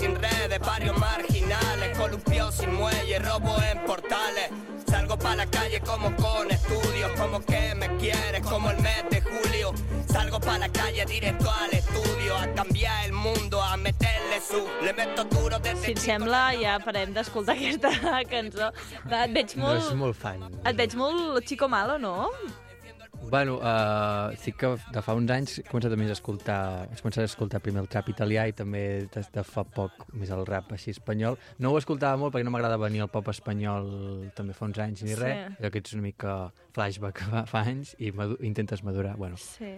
sin 0.00 0.14
redes, 0.16 0.58
barrios 0.60 0.96
marginales, 0.98 1.96
columpios 1.98 2.54
sin 2.54 2.72
muelle, 2.74 3.18
robo 3.18 3.54
en 3.70 3.84
portales. 3.84 4.48
Salgo 4.88 5.16
pa' 5.18 5.36
la 5.36 5.46
calle 5.46 5.80
como 5.80 6.14
con 6.16 6.50
estudios, 6.50 7.10
como 7.20 7.44
que 7.44 7.74
me 7.74 7.88
quieres, 7.98 8.40
como 8.42 8.70
el 8.70 8.78
mes 8.80 9.04
de 9.10 9.20
julio. 9.20 9.72
Salgo 10.10 10.40
para 10.40 10.58
la 10.60 10.68
calle 10.70 11.04
directo 11.04 11.48
al 11.50 11.70
estudio 11.72 12.36
a 12.36 12.46
cambiar 12.54 13.04
el 13.06 13.12
mundo, 13.12 13.62
a 13.62 13.76
meterle 13.76 14.40
su. 14.40 14.66
Le 14.84 14.92
meto 14.94 15.24
duro 15.24 15.58
desde 15.58 15.84
Si 15.84 15.92
et 15.92 15.98
sembla, 15.98 16.40
ja 16.62 16.78
parem 16.80 17.12
d'escoltar 17.14 17.54
aquesta 17.60 17.90
cançó. 18.30 18.72
Et 19.04 19.32
veig 19.36 19.54
No 19.56 19.66
molt... 19.66 19.84
és 19.84 19.94
molt 19.94 20.16
fan. 20.16 20.48
Et 20.64 20.76
veig 20.76 20.96
molt 20.96 21.44
chico 21.46 21.68
malo, 21.68 21.98
no? 21.98 22.30
Bueno, 23.30 23.58
uh, 23.62 24.34
sí 24.42 24.50
que 24.58 24.72
de 24.90 25.00
fa 25.06 25.14
uns 25.14 25.30
anys 25.30 25.52
he 25.60 25.62
començat 25.68 25.92
a 25.94 25.98
més 26.00 26.08
a 26.10 26.16
escoltar, 26.16 26.88
he 26.90 26.96
començat 26.98 27.22
a 27.22 27.28
escoltar 27.30 27.60
primer 27.62 27.84
el 27.84 27.88
trap 27.92 28.08
italià 28.10 28.48
i 28.50 28.54
també 28.58 29.06
des 29.14 29.28
de 29.30 29.44
fa 29.46 29.62
poc 29.62 30.08
més 30.18 30.32
el 30.34 30.42
rap 30.48 30.72
així 30.74 30.90
espanyol. 30.90 31.38
No 31.62 31.70
ho 31.70 31.78
escoltava 31.78 32.18
molt 32.18 32.34
perquè 32.34 32.44
no 32.48 32.50
m'agradava 32.50 32.88
ni 32.90 32.98
el 32.98 33.08
pop 33.12 33.28
espanyol 33.30 33.86
també 34.34 34.56
fa 34.56 34.66
uns 34.66 34.80
anys 34.82 35.04
ni 35.06 35.14
Sí. 35.14 35.20
res. 35.22 35.52
Allò 35.60 35.70
que 35.70 35.78
ets 35.78 35.94
una 35.94 36.02
mica 36.08 36.34
flashback 36.74 37.22
fa, 37.30 37.44
fa 37.46 37.62
anys 37.70 37.94
i 38.02 38.10
madu 38.10 38.36
intentes 38.42 38.82
madurar. 38.82 39.14
Bueno. 39.16 39.38
Sí. 39.38 39.76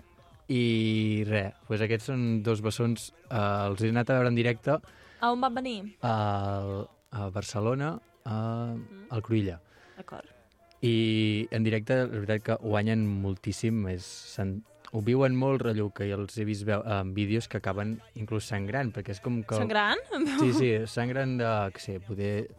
I 0.48 1.24
res, 1.28 1.52
doncs 1.68 1.84
aquests 1.84 2.08
són 2.10 2.26
dos 2.42 2.60
bessons, 2.64 3.10
uh, 3.30 3.68
els 3.68 3.82
he 3.84 3.92
anat 3.92 4.10
a 4.10 4.16
veure 4.18 4.28
en 4.32 4.34
directe 4.36 4.74
A 5.20 5.30
on 5.30 5.40
van 5.44 5.54
venir? 5.54 5.76
a, 6.02 6.84
a 7.12 7.28
Barcelona, 7.30 7.98
a, 8.24 8.36
al 9.10 9.22
Cruïlla. 9.22 9.60
D'acord. 9.98 10.26
I 10.82 11.48
en 11.54 11.62
directe, 11.62 11.94
la 12.02 12.10
veritat 12.10 12.42
que 12.42 12.56
guanyen 12.62 13.04
moltíssim, 13.06 13.84
és, 13.92 14.02
se'n- 14.34 14.60
ho 14.92 15.00
viuen 15.00 15.36
molt, 15.38 15.62
rotllo, 15.62 15.88
que 15.94 16.08
els 16.12 16.36
he 16.36 16.44
vist 16.44 16.66
veu, 16.68 16.82
en 16.84 17.14
vídeos 17.14 17.46
que 17.48 17.60
acaben 17.62 17.94
inclús 18.18 18.44
sangrant, 18.50 18.90
perquè 18.92 19.14
és 19.14 19.20
com 19.24 19.40
que... 19.46 19.56
Sangrant? 19.56 20.02
Sí, 20.40 20.50
sí, 20.58 20.72
sangren 20.98 21.38
de, 21.38 21.48
que 21.72 21.80
sé, 21.80 22.00
poder... 22.04 22.50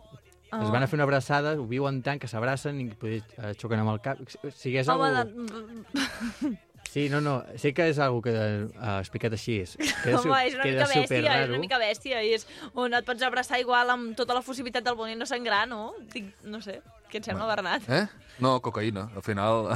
Ah. 0.54 0.62
Es 0.64 0.70
van 0.70 0.84
a 0.86 0.88
fer 0.88 0.98
una 1.00 1.06
abraçada, 1.08 1.56
ho 1.60 1.66
viuen 1.66 2.02
tant 2.06 2.20
que 2.22 2.28
s'abracen 2.30 2.80
i 2.82 2.88
poder 2.94 3.24
eh, 3.42 3.54
xoquen 3.58 3.82
amb 3.82 3.90
el 3.96 4.02
cap. 4.06 4.20
O 4.22 4.52
sigui, 4.54 4.78
és 4.82 4.90
Home, 4.90 5.10
algo... 5.10 5.48
de... 5.94 6.54
Sí, 6.94 7.08
no, 7.10 7.20
no, 7.26 7.40
sé 7.58 7.72
que 7.74 7.88
és 7.90 7.98
algo 7.98 8.20
que 8.22 8.30
uh, 8.38 8.98
explicat 9.00 9.34
així 9.34 9.56
és. 9.64 9.72
Su- 9.82 10.30
Home, 10.30 10.42
és 10.46 10.54
una 10.54 10.68
queda 10.68 10.86
mica 10.86 10.92
bèstia, 10.94 11.38
és 11.42 11.50
una 11.50 11.62
mica 11.64 11.80
bèstia. 11.82 12.20
I 12.22 12.36
és 12.38 12.44
on 12.78 12.94
et 12.94 13.08
pots 13.08 13.26
abraçar 13.26 13.58
igual 13.64 13.90
amb 13.90 14.14
tota 14.20 14.36
la 14.38 14.44
fusibilitat 14.46 14.86
del 14.86 15.00
món 15.00 15.10
i 15.10 15.16
no 15.18 15.26
sangrar, 15.26 15.64
no? 15.72 15.96
Dic, 16.14 16.28
no 16.46 16.62
sé, 16.62 16.84
què 17.10 17.18
et 17.18 17.26
sembla, 17.26 17.48
Bernat? 17.50 17.88
Eh? 17.90 18.04
No, 18.46 18.60
cocaïna. 18.66 19.08
Al 19.18 19.26
final 19.26 19.72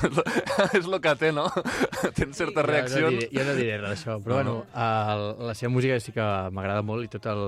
és 0.76 0.84
el 0.84 0.98
que 1.00 1.14
té, 1.20 1.30
no? 1.32 1.46
Tens 2.18 2.36
certes 2.36 2.60
Jo 2.60 2.66
reaccions. 2.68 3.08
no 3.08 3.10
diré, 3.16 3.28
jo 3.32 3.46
no 3.48 3.56
diré 3.56 3.78
res 3.80 3.90
d'això, 4.04 4.18
però 4.24 4.38
No, 4.40 4.44
no, 4.44 4.54
bueno, 4.60 4.84
el, 4.84 5.24
la 5.50 5.56
seva 5.56 5.72
música 5.72 5.98
sí 6.00 6.12
que 6.16 6.28
m'agrada 6.52 6.84
molt 6.84 7.08
i 7.08 7.10
tot 7.16 7.28
el... 7.32 7.42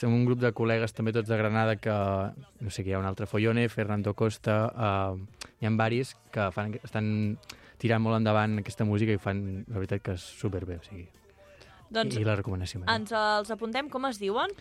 Som 0.00 0.12
un 0.14 0.24
grup 0.24 0.38
de 0.40 0.52
col·legues 0.54 0.92
també 0.94 1.10
tots 1.12 1.28
de 1.28 1.36
Granada 1.36 1.74
que, 1.76 1.92
no 1.92 2.70
sé, 2.70 2.84
que 2.84 2.92
hi 2.92 2.94
ha 2.94 3.00
un 3.02 3.08
altre 3.08 3.26
Follone, 3.26 3.64
Fernando 3.68 4.12
Costa, 4.14 4.60
uh, 4.70 5.48
hi 5.60 5.66
ha 5.66 5.72
varis 5.76 6.12
que 6.30 6.46
fan, 6.54 6.76
estan 6.86 7.08
tirant 7.80 8.02
molt 8.04 8.20
endavant 8.20 8.58
aquesta 8.60 8.84
música 8.86 9.14
i 9.16 9.20
fan, 9.22 9.64
la 9.68 9.80
veritat, 9.80 10.02
que 10.04 10.14
és 10.18 10.26
superbé, 10.40 10.78
o 10.80 10.84
sigui. 10.86 11.08
Doncs 11.90 12.16
I 12.20 12.24
la 12.26 12.36
recomanació. 12.38 12.80
meva. 12.80 12.94
ens 12.94 13.10
els 13.16 13.50
apuntem, 13.50 13.88
com 13.90 14.06
es 14.06 14.20
diuen? 14.20 14.52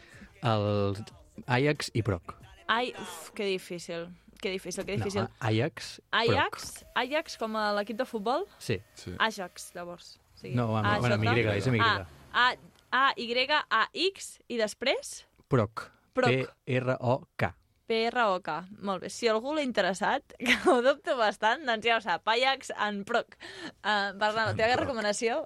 Els 0.42 1.04
Ajax 1.46 1.92
i 1.94 2.02
Proc. 2.06 2.34
Ai, 2.68 2.94
uf, 2.98 3.30
que 3.38 3.46
difícil. 3.46 4.08
Que 4.40 4.50
difícil, 4.54 4.86
que 4.88 4.96
difícil. 4.96 5.26
No, 5.26 5.30
Ajax, 5.42 6.00
Proc. 6.10 6.22
Ajax, 6.22 6.86
Ajax 6.96 7.38
com 7.38 7.58
a 7.60 7.74
l'equip 7.76 7.98
de 8.00 8.06
futbol? 8.08 8.46
Sí. 8.58 8.80
sí. 8.96 9.12
Ajax, 9.20 9.74
llavors. 9.76 10.14
Sí. 10.40 10.54
No, 10.56 10.70
amb- 10.80 11.00
bueno, 11.04 11.16
amb 11.16 11.26
Y, 11.28 11.46
és 11.58 11.68
amb 11.68 11.76
Y. 11.76 11.82
A, 11.84 12.08
A, 12.32 12.56
A, 12.92 13.14
Y, 13.18 13.50
A, 13.70 13.90
X, 13.94 14.40
i 14.48 14.58
després 14.58 15.26
Proc. 15.50 15.90
Proc. 16.14 16.32
P-R-O-K. 16.66 17.54
P-R-O-K. 17.90 18.56
Molt 18.86 19.04
bé. 19.06 19.10
Si 19.14 19.30
algú 19.32 19.56
l'ha 19.56 19.66
interessat, 19.66 20.36
que 20.46 20.58
ho 20.70 20.80
dubto 20.86 21.18
bastant, 21.20 21.66
doncs 21.68 21.90
ja 21.90 21.98
ho 21.98 22.04
sap. 22.06 22.28
Ajax 22.30 22.74
en 22.88 23.04
Proc. 23.10 23.38
Uh, 23.82 24.12
Bernat, 24.20 24.52
la 24.52 24.58
teva 24.58 24.78
recomanació? 24.84 25.44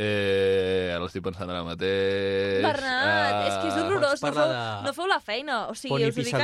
Eh, 0.00 0.92
ara 0.94 1.02
l'estic 1.02 1.22
pensant 1.24 1.50
ara 1.50 1.60
mateix... 1.66 2.60
Bernat, 2.64 3.40
és 3.48 3.56
que 3.58 3.68
és 3.68 3.78
horrorós. 3.82 4.22
No 4.22 4.30
feu, 4.32 4.46
de- 4.52 4.84
no 4.86 4.92
feu 4.96 5.08
la 5.10 5.18
feina. 5.20 5.58
O 5.68 5.74
sigui, 5.76 5.92
Poni 5.92 6.06
us 6.08 6.16
ho 6.16 6.24
dic 6.24 6.36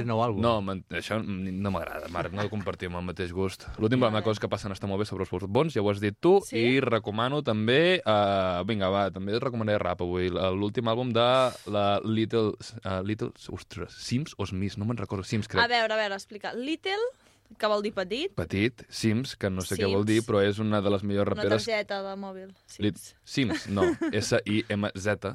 en 0.00 0.08
nou 0.10 0.22
àlbum. 0.24 0.42
No, 0.44 0.52
man- 0.64 0.82
això 0.98 1.20
no 1.22 1.72
m'agrada, 1.72 2.10
Marc, 2.12 2.34
no 2.36 2.44
compartim 2.52 2.98
el 2.98 3.06
mateix 3.06 3.32
gust. 3.36 3.68
L'últim 3.80 4.02
yeah. 4.04 4.20
cosa 4.26 4.42
que 4.42 4.50
passen 4.52 4.74
està 4.74 4.90
molt 4.90 5.04
bé 5.04 5.08
sobre 5.08 5.24
els 5.24 5.46
bons, 5.48 5.72
ja 5.74 5.84
ho 5.84 5.90
has 5.92 6.02
dit 6.02 6.16
tu, 6.20 6.38
Sí? 6.44 6.58
i 6.58 6.80
recomano 6.84 7.40
també... 7.46 8.00
Uh, 8.04 8.60
vinga, 8.68 8.90
va, 8.92 9.06
també 9.14 9.36
et 9.36 9.42
recomanaré 9.42 9.78
rap 9.80 10.02
avui. 10.04 10.28
L'últim 10.28 10.90
àlbum 10.90 11.14
de 11.16 11.28
la 11.72 11.86
Little... 12.04 12.56
Uh, 12.84 13.00
Little... 13.06 13.32
Ostres, 13.54 13.96
Sims 13.96 14.34
o 14.38 14.46
Smith? 14.46 14.76
No 14.78 14.84
me'n 14.88 15.00
recordo. 15.00 15.24
Sims, 15.26 15.48
crec. 15.48 15.62
A 15.64 15.70
veure, 15.70 15.94
a 15.94 15.98
veure, 15.98 16.18
explica. 16.20 16.52
Little, 16.54 17.10
que 17.58 17.66
vol 17.68 17.82
dir 17.82 17.92
petit, 17.94 18.32
Petit, 18.38 18.82
Sims, 18.88 19.34
que 19.36 19.50
no 19.50 19.60
sé 19.62 19.74
què 19.76 19.84
Sims. 19.84 19.94
vol 19.94 20.04
dir, 20.08 20.20
però 20.26 20.40
és 20.44 20.58
una 20.62 20.80
de 20.80 20.90
les 20.90 21.02
millors 21.04 21.26
una 21.28 21.36
raperes... 21.42 21.64
targeta 21.66 22.00
de 22.06 22.14
mòbil. 22.20 22.52
Lit- 22.78 23.00
Sims, 23.24 23.66
no, 23.68 23.82
S-I-M-Z. 24.12 25.32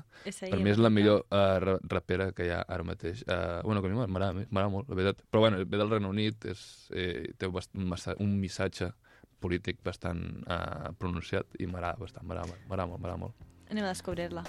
Per 0.50 0.60
mi 0.62 0.72
és 0.74 0.80
la 0.82 0.90
millor 0.90 1.26
uh, 1.30 1.44
ra- 1.62 1.78
rapera 1.92 2.32
que 2.32 2.48
hi 2.48 2.54
ha 2.56 2.62
ara 2.68 2.84
mateix. 2.88 3.24
Uh, 3.28 3.62
bueno, 3.64 3.82
que 3.82 3.90
a 3.90 3.92
mi 3.92 4.00
m'agrada 4.00 4.70
molt, 4.70 4.90
la 4.90 4.96
veritat. 4.96 5.22
Però 5.30 5.44
bueno, 5.46 5.58
ve 5.66 5.78
del 5.78 5.90
Regne 5.92 6.08
Unit, 6.10 6.46
és, 6.54 6.66
eh, 6.96 7.34
té 7.38 7.48
un, 7.52 7.94
un 8.20 8.40
missatge 8.40 8.92
polític 9.44 9.84
bastant 9.86 10.24
uh, 10.48 10.92
pronunciat 10.98 11.46
i 11.60 11.68
m'agrada 11.68 12.00
bastant, 12.02 12.26
m'agrada 12.26 12.48
molt, 12.56 13.00
m'agrada 13.00 13.18
molt. 13.28 13.48
Anem 13.70 13.86
a 13.86 13.94
descobrir-la. 13.94 14.46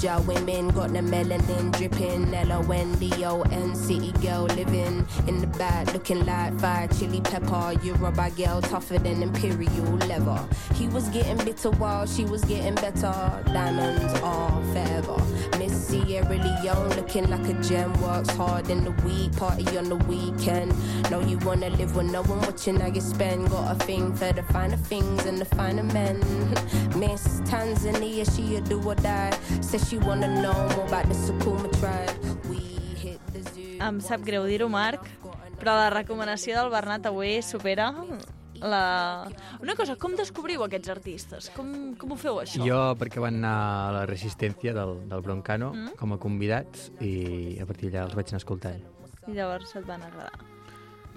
Niger 0.00 0.20
women 0.28 0.68
got 0.68 0.92
the 0.92 1.00
melanin 1.00 1.76
dripping. 1.76 2.32
L-O-N-D-O-N 2.32 3.74
city 3.74 4.12
girl 4.22 4.44
living 4.44 5.04
in 5.26 5.40
the 5.40 5.46
back 5.58 5.92
looking 5.92 6.24
like 6.24 6.56
fire 6.60 6.86
chili 6.86 7.20
pepper. 7.20 7.74
Yoruba 7.82 8.30
girl 8.36 8.60
tougher 8.62 8.98
than 8.98 9.24
imperial 9.24 9.96
leather. 10.06 10.48
He 10.74 10.86
was 10.86 11.08
getting 11.08 11.44
bitter 11.44 11.70
while 11.70 12.06
she 12.06 12.24
was 12.24 12.44
getting 12.44 12.76
better. 12.76 13.42
Diamonds 13.46 14.14
are 14.20 14.62
forever. 14.72 15.16
Miss 15.58 15.88
Sierra 15.88 16.28
Leone 16.28 16.90
looking 16.90 17.28
like 17.28 17.48
a 17.48 17.54
gem. 17.60 17.92
Works 18.00 18.30
hard 18.30 18.70
in 18.70 18.84
the 18.84 18.92
week, 19.04 19.34
party 19.36 19.66
on 19.76 19.88
the 19.88 19.96
weekend. 19.96 20.72
Know 21.10 21.20
you 21.20 21.38
wanna 21.38 21.70
live 21.70 21.96
with 21.96 22.06
no 22.06 22.22
one 22.22 22.40
watching 22.42 22.78
how 22.78 22.86
you 22.86 23.00
spend. 23.00 23.50
Got 23.50 23.74
a 23.74 23.84
thing 23.84 24.14
for 24.14 24.32
the 24.32 24.44
finer 24.44 24.76
things 24.76 25.24
and 25.26 25.38
the 25.38 25.44
finer 25.44 25.82
men. 25.82 26.20
Miss 26.96 27.40
Tanzania, 27.40 28.24
she 28.36 28.56
a 28.56 28.60
do 28.60 28.80
or 28.80 28.94
die. 28.94 29.36
Says 29.60 29.87
she 29.88 29.96
wanna 29.98 30.26
know 30.28 30.52
more 30.76 30.86
about 30.86 31.06
the 31.08 31.14
Sukuma 31.14 31.68
tribe. 31.80 32.18
We 32.50 32.56
hit 33.02 33.20
the 33.32 33.42
zoo. 33.52 33.78
Em 33.80 34.00
sap 34.00 34.20
greu 34.26 34.44
dir-ho, 34.46 34.68
Marc, 34.68 35.04
però 35.58 35.76
la 35.78 35.90
recomanació 35.90 36.56
del 36.60 36.70
Bernat 36.72 37.06
avui 37.06 37.40
supera 37.42 37.92
la... 38.58 39.28
Una 39.62 39.74
cosa, 39.78 39.94
com 39.96 40.16
descobriu 40.18 40.64
aquests 40.66 40.90
artistes? 40.90 41.48
Com, 41.54 41.94
com 41.98 42.12
ho 42.12 42.18
feu, 42.18 42.40
això? 42.42 42.60
Jo, 42.66 42.80
perquè 42.98 43.22
van 43.22 43.38
anar 43.38 43.54
a 43.88 43.92
la 44.00 44.04
Resistència 44.10 44.74
del, 44.76 44.96
del 45.08 45.22
Broncano 45.22 45.72
Mm. 45.72 45.94
com 45.98 46.12
a 46.12 46.18
convidats 46.18 46.90
i 47.00 47.58
a 47.62 47.66
partir 47.66 47.90
d'allà 47.92 48.08
els 48.08 48.16
vaig 48.18 48.32
anar 48.32 48.42
escoltant. 48.42 48.82
I 49.28 49.36
llavors 49.36 49.74
et 49.76 49.84
van 49.86 50.02
agradar. 50.02 50.32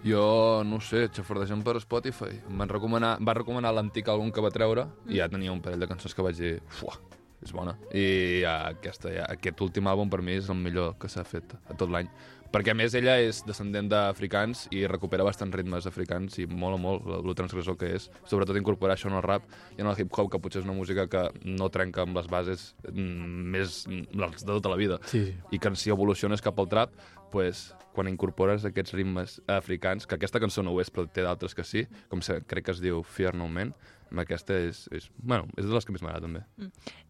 Jo, 0.03 0.63
no 0.65 0.79
ho 0.79 0.81
sé, 0.81 1.07
xafardejant 1.13 1.61
per 1.63 1.75
Spotify. 1.81 2.33
Em 2.49 2.57
van 2.57 2.69
recomanar, 2.69 3.17
va 3.21 3.35
recomanar 3.37 3.71
l'antic 3.73 4.07
àlbum 4.09 4.31
que 4.33 4.41
va 4.41 4.49
treure 4.49 4.87
i 5.07 5.19
ja 5.19 5.27
tenia 5.29 5.51
un 5.53 5.61
parell 5.61 5.79
de 5.83 5.87
cançons 5.89 6.13
que 6.17 6.25
vaig 6.25 6.37
dir, 6.39 6.55
fuà, 6.73 6.95
és 7.41 7.53
bona. 7.55 7.75
I 7.93 8.43
ja, 8.43 8.57
aquesta, 8.71 9.11
aquest 9.27 9.63
últim 9.65 9.89
àlbum 9.89 10.11
per 10.11 10.21
mi 10.25 10.37
és 10.37 10.49
el 10.51 10.59
millor 10.59 10.95
que 11.01 11.09
s'ha 11.11 11.25
fet 11.27 11.55
a 11.65 11.77
tot 11.77 11.91
l'any. 11.91 12.09
Perquè, 12.51 12.73
a 12.73 12.75
més, 12.75 12.91
ella 12.99 13.13
és 13.23 13.39
descendent 13.47 13.87
d'africans 13.87 14.65
i 14.75 14.81
recupera 14.89 15.23
bastants 15.23 15.55
ritmes 15.55 15.85
africans 15.87 16.35
i 16.43 16.47
mola 16.51 16.75
molt 16.81 17.05
el, 17.07 17.31
transgressor 17.39 17.77
que 17.79 17.93
és. 17.95 18.09
Sobretot 18.27 18.59
incorporar 18.59 18.97
això 18.97 19.07
en 19.07 19.15
el 19.15 19.23
rap 19.23 19.45
i 19.77 19.79
en 19.79 19.87
el 19.87 19.95
hip-hop, 19.95 20.27
que 20.33 20.41
potser 20.43 20.59
és 20.59 20.67
una 20.67 20.75
música 20.75 21.07
que 21.07 21.23
no 21.47 21.69
trenca 21.71 22.03
amb 22.03 22.19
les 22.19 22.27
bases 22.31 22.73
mm, 22.91 23.45
més 23.55 23.85
mm, 23.87 24.19
les 24.19 24.43
de 24.43 24.51
tota 24.51 24.73
la 24.73 24.79
vida. 24.81 24.99
Sí, 25.07 25.23
sí. 25.29 25.37
I 25.55 25.61
que 25.63 25.71
si 25.79 25.95
evoluciones 25.95 26.43
cap 26.43 26.59
al 26.59 26.67
trap, 26.67 26.99
pues, 27.31 27.69
quan 27.95 28.11
incorpores 28.11 28.67
aquests 28.67 28.97
ritmes 28.99 29.39
africans, 29.47 30.03
que 30.05 30.19
aquesta 30.19 30.43
cançó 30.43 30.63
no 30.63 30.75
ho 30.75 30.83
és, 30.83 30.91
però 30.91 31.07
té 31.07 31.23
d'altres 31.23 31.55
que 31.55 31.63
sí, 31.63 31.85
com 32.11 32.19
se, 32.19 32.41
crec 32.43 32.67
que 32.67 32.75
es 32.75 32.83
diu 32.83 32.99
Fear 33.07 33.31
No 33.39 33.47
Man, 33.47 33.71
aquesta 34.19 34.57
és, 34.59 34.83
és, 34.91 35.05
bueno, 35.15 35.47
és 35.55 35.63
de 35.63 35.71
les 35.71 35.85
que 35.87 35.93
més 35.95 36.01
m'agrada 36.03 36.25
també. 36.27 36.41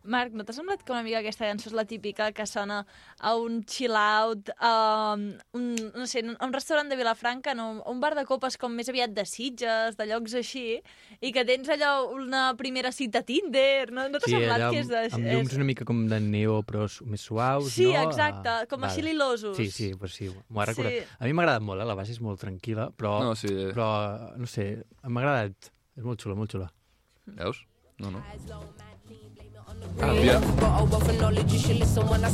Marc, 0.04 0.34
no 0.38 0.44
t'ha 0.46 0.54
semblat 0.54 0.84
que 0.86 0.94
una 0.94 1.02
mica 1.06 1.20
aquesta 1.22 1.48
cançó 1.50 1.70
és 1.70 1.76
la 1.78 1.86
típica 1.90 2.32
que 2.34 2.46
sona 2.50 2.84
a 3.20 3.32
un 3.38 3.64
chill-out, 3.66 4.52
a 4.62 5.16
un, 5.18 5.66
no 5.96 6.06
sé, 6.10 6.22
a 6.26 6.46
un 6.46 6.54
restaurant 6.54 6.90
de 6.90 6.98
Vilafranca, 7.00 7.54
no? 7.58 7.82
a 7.86 7.90
un 7.90 8.00
bar 8.02 8.14
de 8.18 8.26
copes 8.30 8.58
com 8.62 8.74
més 8.78 8.90
aviat 8.90 9.14
de 9.14 9.26
Sitges, 9.26 9.98
de 9.98 10.08
llocs 10.10 10.36
així, 10.38 10.82
i 11.22 11.32
que 11.34 11.44
tens 11.46 11.70
allò 11.74 12.12
una 12.14 12.56
primera 12.58 12.92
cita 12.92 13.22
a 13.22 13.28
Tinder, 13.28 13.92
no, 13.94 14.08
no 14.10 14.22
t'ha 14.22 14.30
semblat 14.32 14.58
allà 14.60 14.72
que 14.74 14.82
és 14.84 14.90
de... 14.92 15.04
amb, 15.10 15.18
amb 15.20 15.32
llums 15.34 15.58
una 15.58 15.70
mica 15.70 15.86
com 15.88 16.04
de 16.10 16.20
neo, 16.22 16.62
però 16.68 16.86
més 17.10 17.26
suaus, 17.26 17.72
Sí, 17.74 17.90
no? 17.92 18.06
exacte, 18.08 18.58
com 18.70 18.84
així 18.90 19.06
lilosos. 19.06 19.58
Sí, 19.58 19.70
sí, 19.74 19.92
pues 19.98 20.14
sí, 20.18 20.30
m'ho 20.50 20.62
ha 20.62 20.70
recordat. 20.70 20.98
Sí. 21.02 21.18
A 21.20 21.26
mi 21.30 21.34
m'ha 21.38 21.46
agradat 21.48 21.66
molt, 21.66 21.82
eh? 21.82 21.90
la 21.90 21.98
base 21.98 22.14
és 22.16 22.22
molt 22.22 22.42
tranquil·la, 22.42 22.90
però, 22.98 23.18
No, 23.26 23.36
sí. 23.38 23.50
però 23.72 23.88
no 24.38 24.50
sé, 24.50 24.72
m'ha 25.06 25.22
agradat. 25.26 25.72
És 25.98 26.06
molt 26.08 26.22
xula, 26.24 26.38
molt 26.40 26.54
xula. 26.54 26.70
Veus? 27.38 27.58
No, 28.00 28.10
no. 28.10 28.22
Got 29.98 30.10
a 30.10 30.84
wealth 30.86 31.10
of 31.10 31.20
knowledge, 31.22 31.54
you 31.54 31.60
should 31.60 31.78
listen 31.78 32.08
when 32.08 32.24
I 32.24 32.30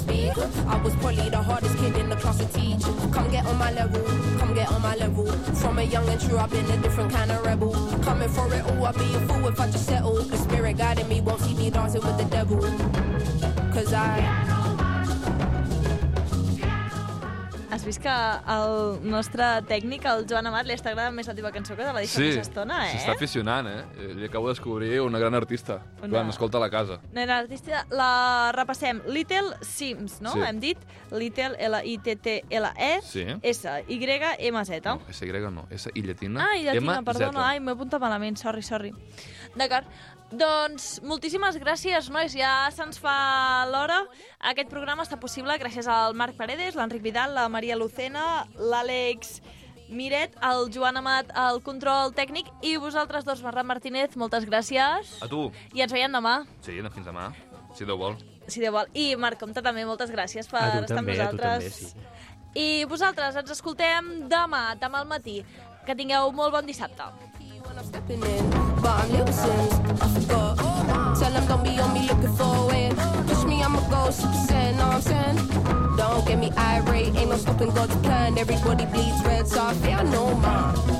was 0.83 0.95
probably 0.95 1.29
the 1.29 1.41
hardest 1.41 1.77
kid 1.77 1.95
in 1.97 2.09
the 2.09 2.15
class 2.15 2.37
to 2.37 2.45
teach. 2.47 2.81
Come 3.11 3.29
get 3.29 3.45
on 3.45 3.57
my 3.57 3.71
level, 3.71 4.03
come 4.39 4.53
get 4.53 4.71
on 4.71 4.81
my 4.81 4.95
level. 4.95 5.25
From 5.55 5.79
a 5.79 5.83
young 5.83 6.07
and 6.07 6.19
true, 6.19 6.37
I've 6.37 6.49
been 6.49 6.65
a 6.71 6.77
different 6.77 7.11
kind 7.11 7.31
of 7.31 7.45
rebel. 7.45 7.73
Coming 8.01 8.29
for 8.29 8.51
it 8.53 8.63
all, 8.65 8.85
I'd 8.85 8.95
be 8.95 9.13
a 9.15 9.19
fool 9.27 9.47
if 9.47 9.59
I 9.59 9.69
just 9.69 9.85
settle. 9.85 10.15
The 10.15 10.37
spirit 10.37 10.77
guiding 10.77 11.09
me 11.09 11.21
won't 11.21 11.41
see 11.41 11.53
me 11.53 11.69
dancing 11.69 12.01
with 12.01 12.17
the 12.17 12.25
devil. 12.25 12.61
Cause 13.73 13.93
I. 13.93 14.47
Has 17.77 17.85
vist 17.85 18.01
que 18.01 18.09
el 18.09 19.03
nostre 19.05 19.45
tècnic, 19.69 20.01
el 20.09 20.23
Joan 20.25 20.47
Amat, 20.49 20.65
li 20.65 20.73
està 20.73 20.89
agradant 20.89 21.13
més 21.13 21.27
la 21.29 21.35
teva 21.37 21.51
cançó 21.53 21.75
que 21.77 21.83
te 21.85 21.91
la 21.93 21.99
deixa 22.01 22.15
Sí, 22.17 22.31
més 22.31 22.47
estona, 22.47 22.79
eh? 22.87 22.95
s'està 22.95 23.13
aficionant, 23.13 23.67
eh? 23.69 24.07
Li 24.17 24.25
acabo 24.25 24.47
de 24.49 24.55
descobrir 24.55 24.95
una 25.03 25.19
gran 25.21 25.35
artista. 25.37 25.75
Una- 26.01 26.09
Quan 26.15 26.29
escolta 26.33 26.57
la 26.57 26.71
casa. 26.73 26.97
Nena, 27.13 27.35
l'artista 27.43 27.83
la 27.91 28.51
repassem. 28.55 29.03
Little 29.05 29.59
Sims, 29.61 30.21
no? 30.25 30.33
Sí. 30.33 30.39
Hem 30.47 30.59
dit 30.59 30.77
Little, 31.11 31.53
L-I-T-T-L-E, 31.69 33.01
Sí. 33.03 33.27
S-Y-M-Z. 33.43 34.81
No, 34.89 35.01
S-Y 35.09 35.51
no, 35.51 35.67
S-I 35.69 36.01
llatina, 36.01 36.47
Ah, 36.49 36.57
i 36.57 36.63
llatina, 36.63 37.03
perdona. 37.03 37.47
Ai, 37.51 37.59
m'he 37.59 37.71
apuntat 37.77 38.01
malament, 38.01 38.37
sorry, 38.41 38.63
sorry. 38.63 38.91
D'acord. 39.55 39.85
Doncs 40.31 40.99
moltíssimes 41.07 41.55
gràcies, 41.55 42.09
nois. 42.11 42.33
Ja 42.35 42.67
se'ns 42.75 42.99
fa 42.99 43.65
l'hora. 43.71 44.01
Aquest 44.51 44.67
programa 44.69 45.05
està 45.07 45.15
possible 45.19 45.55
gràcies 45.61 45.87
al 45.87 46.13
Marc 46.19 46.35
Paredes, 46.35 46.75
l'Enric 46.75 47.01
Vidal, 47.05 47.31
la 47.37 47.47
Maria 47.47 47.77
Lucena, 47.79 48.45
l'Àlex 48.59 49.39
Miret, 49.87 50.33
el 50.43 50.67
Joan 50.75 50.99
Amat, 50.99 51.31
el 51.31 51.61
control 51.63 52.11
tècnic, 52.11 52.49
i 52.61 52.75
vosaltres 52.75 53.23
dos, 53.23 53.39
Ferran 53.39 53.69
Martínez, 53.69 54.17
moltes 54.19 54.43
gràcies. 54.43 55.13
A 55.23 55.29
tu. 55.31 55.45
I 55.73 55.85
ens 55.85 55.93
veiem 55.95 56.11
demà, 56.11 56.41
Sí, 56.65 56.75
no, 56.83 56.91
fins 56.91 57.07
demà, 57.07 57.29
si 57.73 57.85
Déu 57.87 57.95
vol. 57.97 58.17
si 58.47 58.59
Déu 58.59 58.73
vol. 58.75 58.87
I 58.93 59.15
Marc 59.15 59.39
Comte 59.39 59.61
també, 59.63 59.85
moltes 59.87 60.11
gràcies 60.11 60.49
per 60.51 60.59
estar 60.83 60.97
també, 60.97 61.15
amb 61.15 61.29
a 61.29 61.31
tu 61.31 61.37
també, 61.39 61.63
nosaltres. 61.63 61.73
sí. 61.93 61.93
I 62.57 62.83
vosaltres 62.89 63.35
ens 63.37 63.51
escoltem 63.51 64.27
demà, 64.27 64.75
demà 64.75 64.99
al 64.99 65.07
matí. 65.07 65.45
Que 65.85 65.95
tingueu 65.95 66.33
molt 66.33 66.51
bon 66.51 66.65
dissabte. 66.65 67.03
I'm 67.77 67.85
stepping 67.85 68.23
in, 68.23 68.49
but 68.81 68.89
I'm 68.89 69.11
little 69.11 69.27
Sims. 69.27 69.73
I 70.01 70.07
forgot. 70.19 70.57
Tell 71.19 71.31
them 71.31 71.47
don't 71.47 71.63
be 71.63 71.79
on 71.79 71.93
me 71.93 72.07
looking 72.07 72.35
for 72.35 72.73
it. 72.73 72.95
Push 73.27 73.43
me, 73.45 73.61
I'ma 73.61 73.81
go 73.89 74.09
super 74.09 74.47
know 74.77 74.87
what 74.87 74.95
I'm 74.95 75.01
saying? 75.01 75.35
Don't 75.95 76.27
get 76.27 76.39
me 76.39 76.51
irate, 76.57 77.15
ain't 77.15 77.29
no 77.29 77.37
stopping 77.37 77.69
God's 77.69 77.95
plan. 77.97 78.37
Everybody 78.37 78.85
bleeds 78.87 79.23
red, 79.23 79.47
so 79.47 79.63
I 79.63 79.73
fear 79.75 80.03
no 80.03 80.35
man. 80.35 80.97